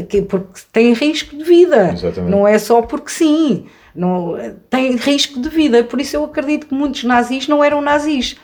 Que- 0.09 0.21
porque 0.21 0.59
tem 0.71 0.93
risco 0.93 1.35
de 1.35 1.43
vida, 1.43 1.91
Exatamente. 1.93 2.29
não 2.29 2.45
é 2.47 2.59
só 2.59 2.81
porque 2.81 3.09
sim, 3.09 3.65
não, 3.95 4.35
tem 4.69 4.95
risco 4.95 5.39
de 5.39 5.49
vida. 5.49 5.83
Por 5.83 5.99
isso 5.99 6.15
eu 6.15 6.23
acredito 6.23 6.67
que 6.67 6.73
muitos 6.73 7.03
nazis 7.03 7.47
não 7.47 7.63
eram 7.63 7.81
nazis. 7.81 8.35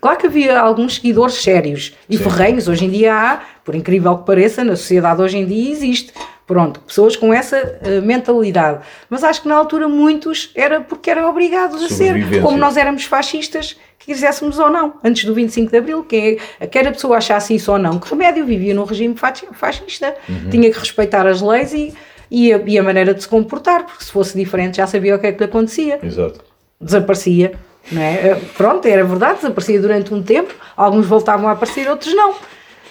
Claro 0.00 0.18
que 0.18 0.26
havia 0.26 0.58
alguns 0.60 0.96
seguidores 0.96 1.34
sérios 1.42 1.92
e 2.08 2.16
ferrenhos, 2.16 2.68
hoje 2.68 2.84
em 2.84 2.90
dia 2.90 3.14
há, 3.14 3.40
por 3.64 3.74
incrível 3.74 4.16
que 4.18 4.26
pareça, 4.26 4.62
na 4.62 4.76
sociedade 4.76 5.20
hoje 5.20 5.38
em 5.38 5.46
dia 5.46 5.72
existe. 5.72 6.12
Pronto, 6.46 6.80
pessoas 6.80 7.14
com 7.14 7.34
essa 7.34 7.56
eh, 7.56 8.00
mentalidade. 8.00 8.80
Mas 9.10 9.22
acho 9.22 9.42
que 9.42 9.48
na 9.48 9.54
altura 9.54 9.86
muitos 9.86 10.50
era 10.54 10.80
porque 10.80 11.10
eram 11.10 11.28
obrigados 11.28 11.82
a 11.82 11.88
ser, 11.90 12.40
como 12.40 12.56
nós 12.56 12.78
éramos 12.78 13.04
fascistas, 13.04 13.76
que 13.98 14.06
quiséssemos 14.06 14.58
ou 14.58 14.70
não, 14.70 14.94
antes 15.04 15.24
do 15.24 15.34
25 15.34 15.70
de 15.70 15.76
Abril, 15.76 16.04
quem 16.04 16.38
é, 16.58 16.66
quer 16.66 16.88
a 16.88 16.92
pessoa 16.92 17.18
achasse 17.18 17.54
isso 17.54 17.70
ou 17.70 17.78
não, 17.78 17.98
que 17.98 18.08
remédio 18.08 18.46
vivia 18.46 18.72
num 18.72 18.84
regime 18.84 19.14
fascista, 19.52 20.16
tinha 20.50 20.70
que 20.70 20.78
respeitar 20.78 21.26
as 21.26 21.42
leis 21.42 21.74
e, 21.74 21.92
e, 22.30 22.52
a, 22.52 22.58
e 22.66 22.78
a 22.78 22.82
maneira 22.82 23.14
de 23.14 23.22
se 23.22 23.28
comportar, 23.28 23.84
porque 23.86 24.04
se 24.04 24.10
fosse 24.12 24.36
diferente 24.36 24.76
já 24.78 24.86
sabia 24.86 25.16
o 25.16 25.18
que 25.18 25.26
é 25.26 25.32
que 25.32 25.38
lhe 25.38 25.44
acontecia 25.44 25.98
Exato. 26.02 26.40
desaparecia, 26.80 27.52
não 27.90 28.02
é? 28.02 28.14
Eh, 28.28 28.40
Pronto, 28.56 28.86
era 28.86 29.04
verdade, 29.04 29.36
desaparecia 29.36 29.80
durante 29.80 30.12
um 30.14 30.22
tempo, 30.22 30.54
alguns 30.76 31.06
voltavam 31.06 31.48
a 31.48 31.52
aparecer, 31.52 31.88
outros 31.88 32.14
não. 32.14 32.34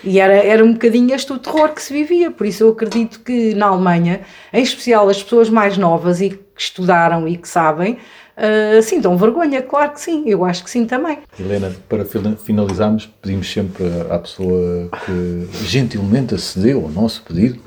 E 0.04 0.20
era, 0.20 0.34
era 0.36 0.64
um 0.64 0.74
bocadinho 0.74 1.14
este 1.16 1.34
o 1.34 1.40
terror 1.40 1.70
que 1.70 1.82
se 1.82 1.92
vivia, 1.92 2.30
por 2.30 2.46
isso 2.46 2.64
eu 2.64 2.70
acredito 2.70 3.20
que 3.22 3.56
na 3.56 3.68
Alemanha, 3.68 4.22
em 4.54 4.62
especial 4.62 5.10
as 5.10 5.22
pessoas 5.24 5.50
mais 5.50 5.76
novas 5.78 6.22
e 6.22 6.30
que 6.30 6.40
estudaram 6.56 7.28
e 7.28 7.36
que 7.36 7.48
sabem, 7.50 7.98
eh, 8.38 8.80
sintam 8.84 9.18
vergonha, 9.18 9.60
claro 9.64 9.92
que 9.92 10.00
sim, 10.02 10.24
eu 10.28 10.46
acho 10.46 10.64
que 10.64 10.70
sim 10.70 10.86
também. 10.86 11.18
Helena, 11.40 11.74
para 11.90 12.06
fina- 12.06 12.36
finalizarmos, 12.38 13.10
pedimos 13.22 13.52
sempre 13.52 13.86
à 14.12 14.20
pessoa 14.20 14.88
que 15.06 15.48
gentilmente 15.66 16.36
acedeu 16.36 16.84
ao 16.84 16.90
nosso 16.90 17.24
pedido 17.24 17.60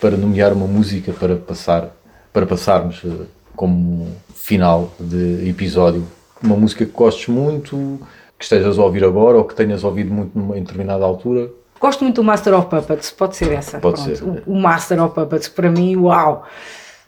para 0.00 0.16
nomear 0.16 0.52
uma 0.52 0.66
música 0.66 1.12
para 1.12 1.36
passar, 1.36 1.90
para 2.32 2.46
passarmos 2.46 3.02
eh, 3.04 3.24
como 3.56 4.08
final 4.34 4.92
de 4.98 5.48
episódio. 5.48 6.06
Uma 6.42 6.56
música 6.56 6.84
que 6.84 6.92
gostes 6.92 7.28
muito, 7.28 8.00
que 8.38 8.44
estejas 8.44 8.78
a 8.78 8.84
ouvir 8.84 9.04
agora 9.04 9.38
ou 9.38 9.44
que 9.44 9.54
tenhas 9.54 9.82
ouvido 9.82 10.12
muito 10.12 10.38
numa 10.38 10.54
determinada 10.54 11.04
altura. 11.04 11.50
Gosto 11.80 12.04
muito 12.04 12.16
do 12.16 12.24
Master 12.24 12.54
of 12.54 12.68
Puppets, 12.68 13.10
pode 13.10 13.36
ser 13.36 13.52
essa. 13.52 13.78
Pode 13.78 14.02
pronto. 14.02 14.16
ser. 14.16 14.24
O, 14.24 14.52
o 14.52 14.60
Master 14.60 15.02
of 15.02 15.14
Puppets, 15.14 15.48
para 15.48 15.70
mim, 15.70 15.96
uau! 15.96 16.44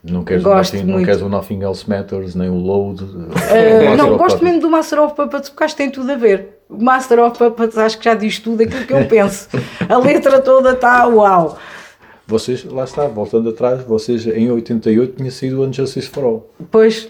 Não 0.03 0.25
queres, 0.25 0.43
Gosto 0.43 0.77
nothing, 0.77 0.91
não 0.91 1.05
queres 1.05 1.21
o 1.21 1.29
Nothing 1.29 1.63
Else 1.63 1.89
Matters, 1.89 2.35
nem 2.35 2.49
o 2.49 2.55
Load. 2.55 3.05
Uh, 3.05 3.97
não, 3.99 4.17
gosto 4.17 4.43
mesmo 4.43 4.59
do 4.59 4.71
Master 4.71 4.99
of 5.03 5.15
Puppets 5.15 5.51
porque 5.51 5.65
acho 5.65 5.77
que 5.77 5.83
tem 5.83 5.91
tudo 5.91 6.11
a 6.11 6.17
ver. 6.17 6.63
O 6.71 6.83
Master 6.83 7.19
of 7.23 7.37
Puppets 7.37 7.77
acho 7.77 7.99
que 7.99 8.05
já 8.07 8.15
diz 8.15 8.39
tudo 8.39 8.63
aquilo 8.63 8.87
que 8.87 8.95
eu 8.95 9.05
penso. 9.09 9.49
A 9.87 9.99
letra 9.99 10.41
toda 10.41 10.73
está 10.73 11.07
uau. 11.07 11.59
Vocês, 12.31 12.65
lá 12.65 12.85
está, 12.85 13.09
voltando 13.09 13.51
atrás, 13.51 13.83
vocês 13.83 14.25
em 14.25 14.49
88 14.53 15.17
tinha 15.17 15.31
sido 15.33 15.61
o 15.61 15.67
Unjustice 15.67 16.09
for 16.09 16.23
All. 16.25 16.51
Pois, 16.71 17.09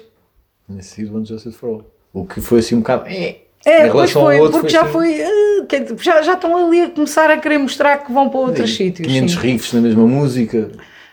Tinha 0.66 0.82
sido 0.82 1.14
o 1.14 1.18
Unjustice 1.18 1.54
for 1.54 1.68
All. 1.68 1.84
O 2.10 2.24
que 2.24 2.40
foi 2.40 2.60
assim 2.60 2.74
um 2.74 2.78
bocado. 2.78 3.04
É, 3.06 3.36
é, 3.66 3.86
Em 3.86 3.90
pois 3.90 4.10
foi, 4.10 4.40
outro, 4.40 4.60
porque 4.60 4.70
foi 4.70 4.70
já 4.70 4.82
assim. 4.82 4.92
foi. 4.92 5.20
uh, 5.20 5.66
dizer, 5.66 5.98
já, 5.98 6.22
já 6.22 6.32
estão 6.32 6.56
ali 6.56 6.80
a 6.80 6.90
começar 6.90 7.30
a 7.30 7.36
querer 7.36 7.58
mostrar 7.58 7.98
que 7.98 8.10
vão 8.10 8.30
para 8.30 8.40
outros 8.40 8.74
sítios. 8.74 9.06
500 9.06 9.32
sim. 9.32 9.38
riffs 9.38 9.72
na 9.74 9.80
mesma 9.82 10.06
música. 10.06 10.70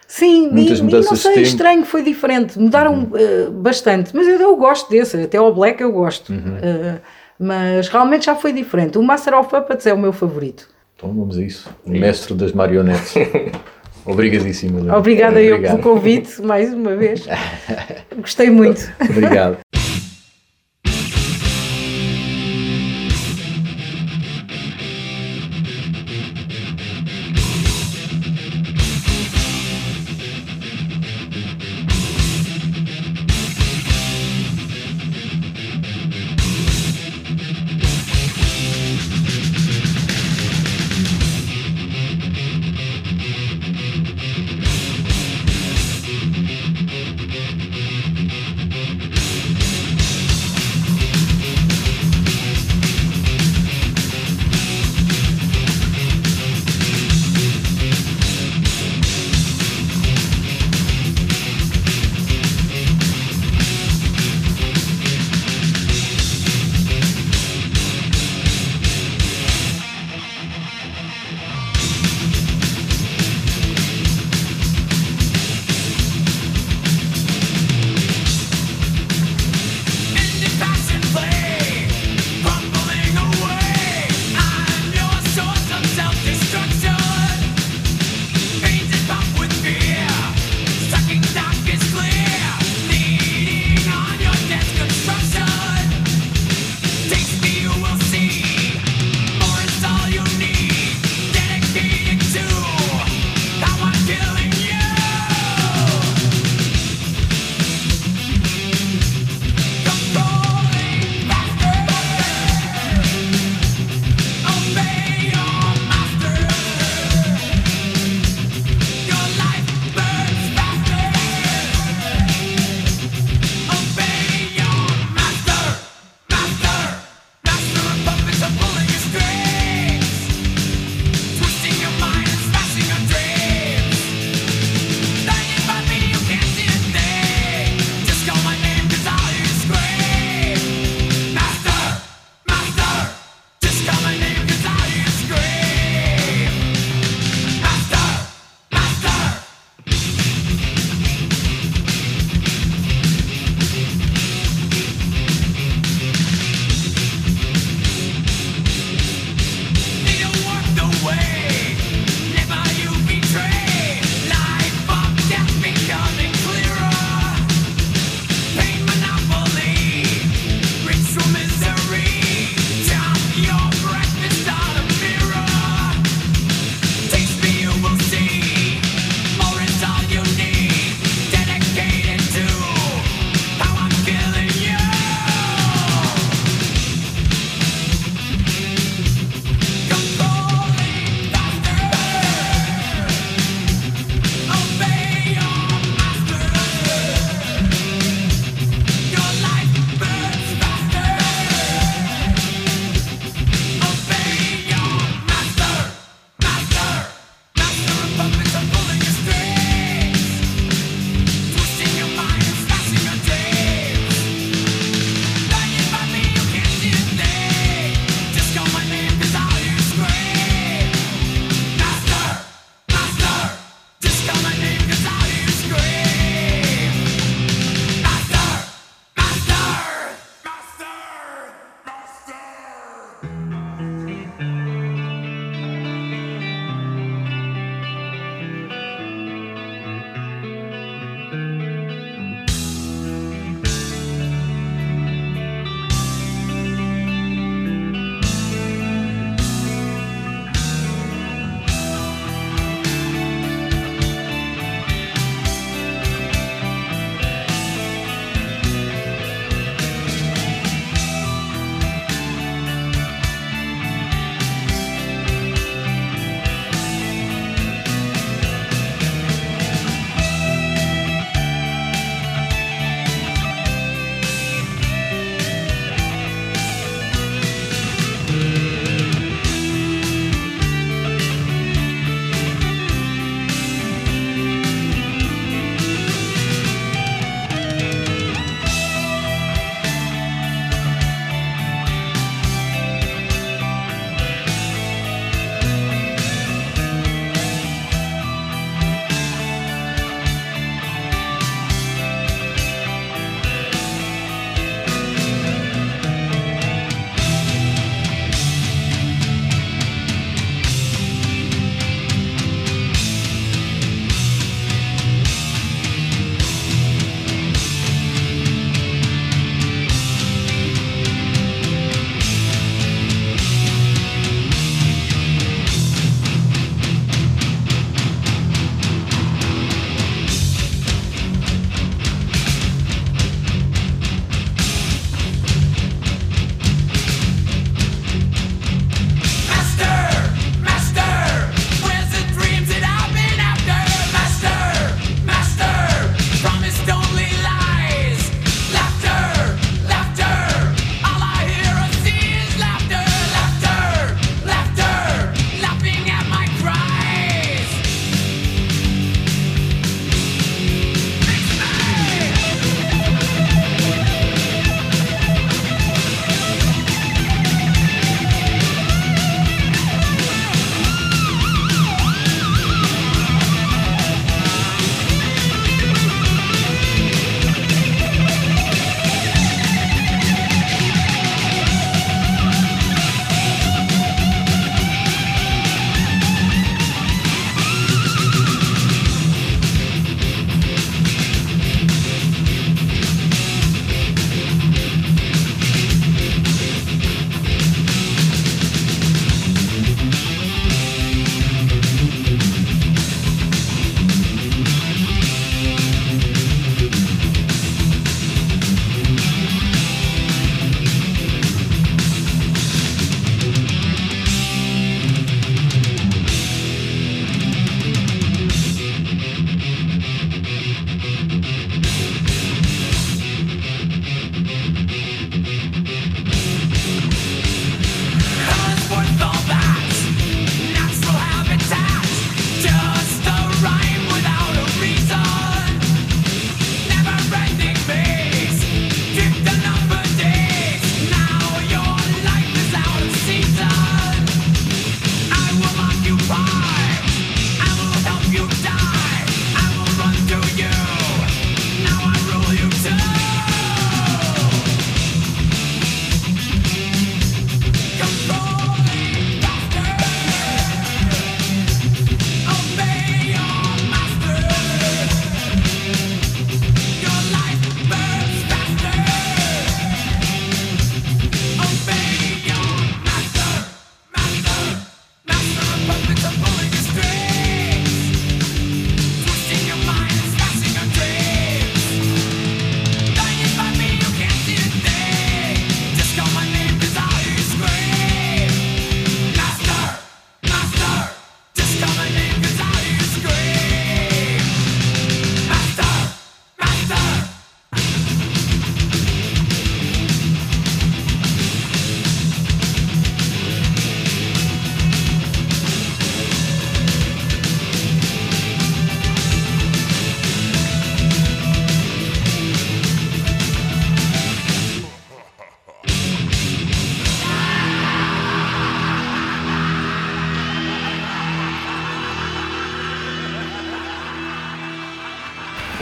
Sim, 0.07 0.49
muitas 0.51 0.77
e, 0.77 0.81
e 0.81 0.83
mudanças 0.85 1.11
não 1.11 1.17
de 1.17 1.21
sei, 1.21 1.31
tempo. 1.31 1.45
Uhum. 1.45 1.51
estranho, 1.51 1.85
foi 1.85 2.01
diferente. 2.01 2.57
Mudaram 2.57 3.03
uh, 3.03 3.51
bastante, 3.51 4.15
mas 4.15 4.25
eu, 4.25 4.39
eu 4.39 4.55
gosto 4.55 4.89
desse, 4.89 5.17
até 5.17 5.37
ao 5.37 5.53
Black 5.53 5.83
eu 5.83 5.91
gosto. 5.91 6.31
Uhum. 6.31 6.37
Uh, 6.37 6.99
mas 7.37 7.89
realmente 7.89 8.25
já 8.25 8.35
foi 8.35 8.53
diferente. 8.53 8.97
O 8.97 9.03
Master 9.03 9.37
of 9.37 9.49
Puppets 9.49 9.85
é 9.85 9.93
o 9.93 9.97
meu 9.97 10.13
favorito. 10.13 10.69
Então 10.95 11.13
vamos 11.13 11.37
a 11.37 11.43
isso. 11.43 11.69
O 11.85 11.91
mestre 11.91 12.33
das 12.33 12.53
marionetes. 12.53 13.13
Obrigadíssimo. 14.07 14.93
Obrigada 14.95 15.41
eu 15.41 15.61
pelo 15.61 15.79
convite, 15.79 16.41
mais 16.41 16.73
uma 16.73 16.95
vez. 16.95 17.27
Gostei 18.17 18.49
muito. 18.49 18.89
Obrigado. 19.01 19.57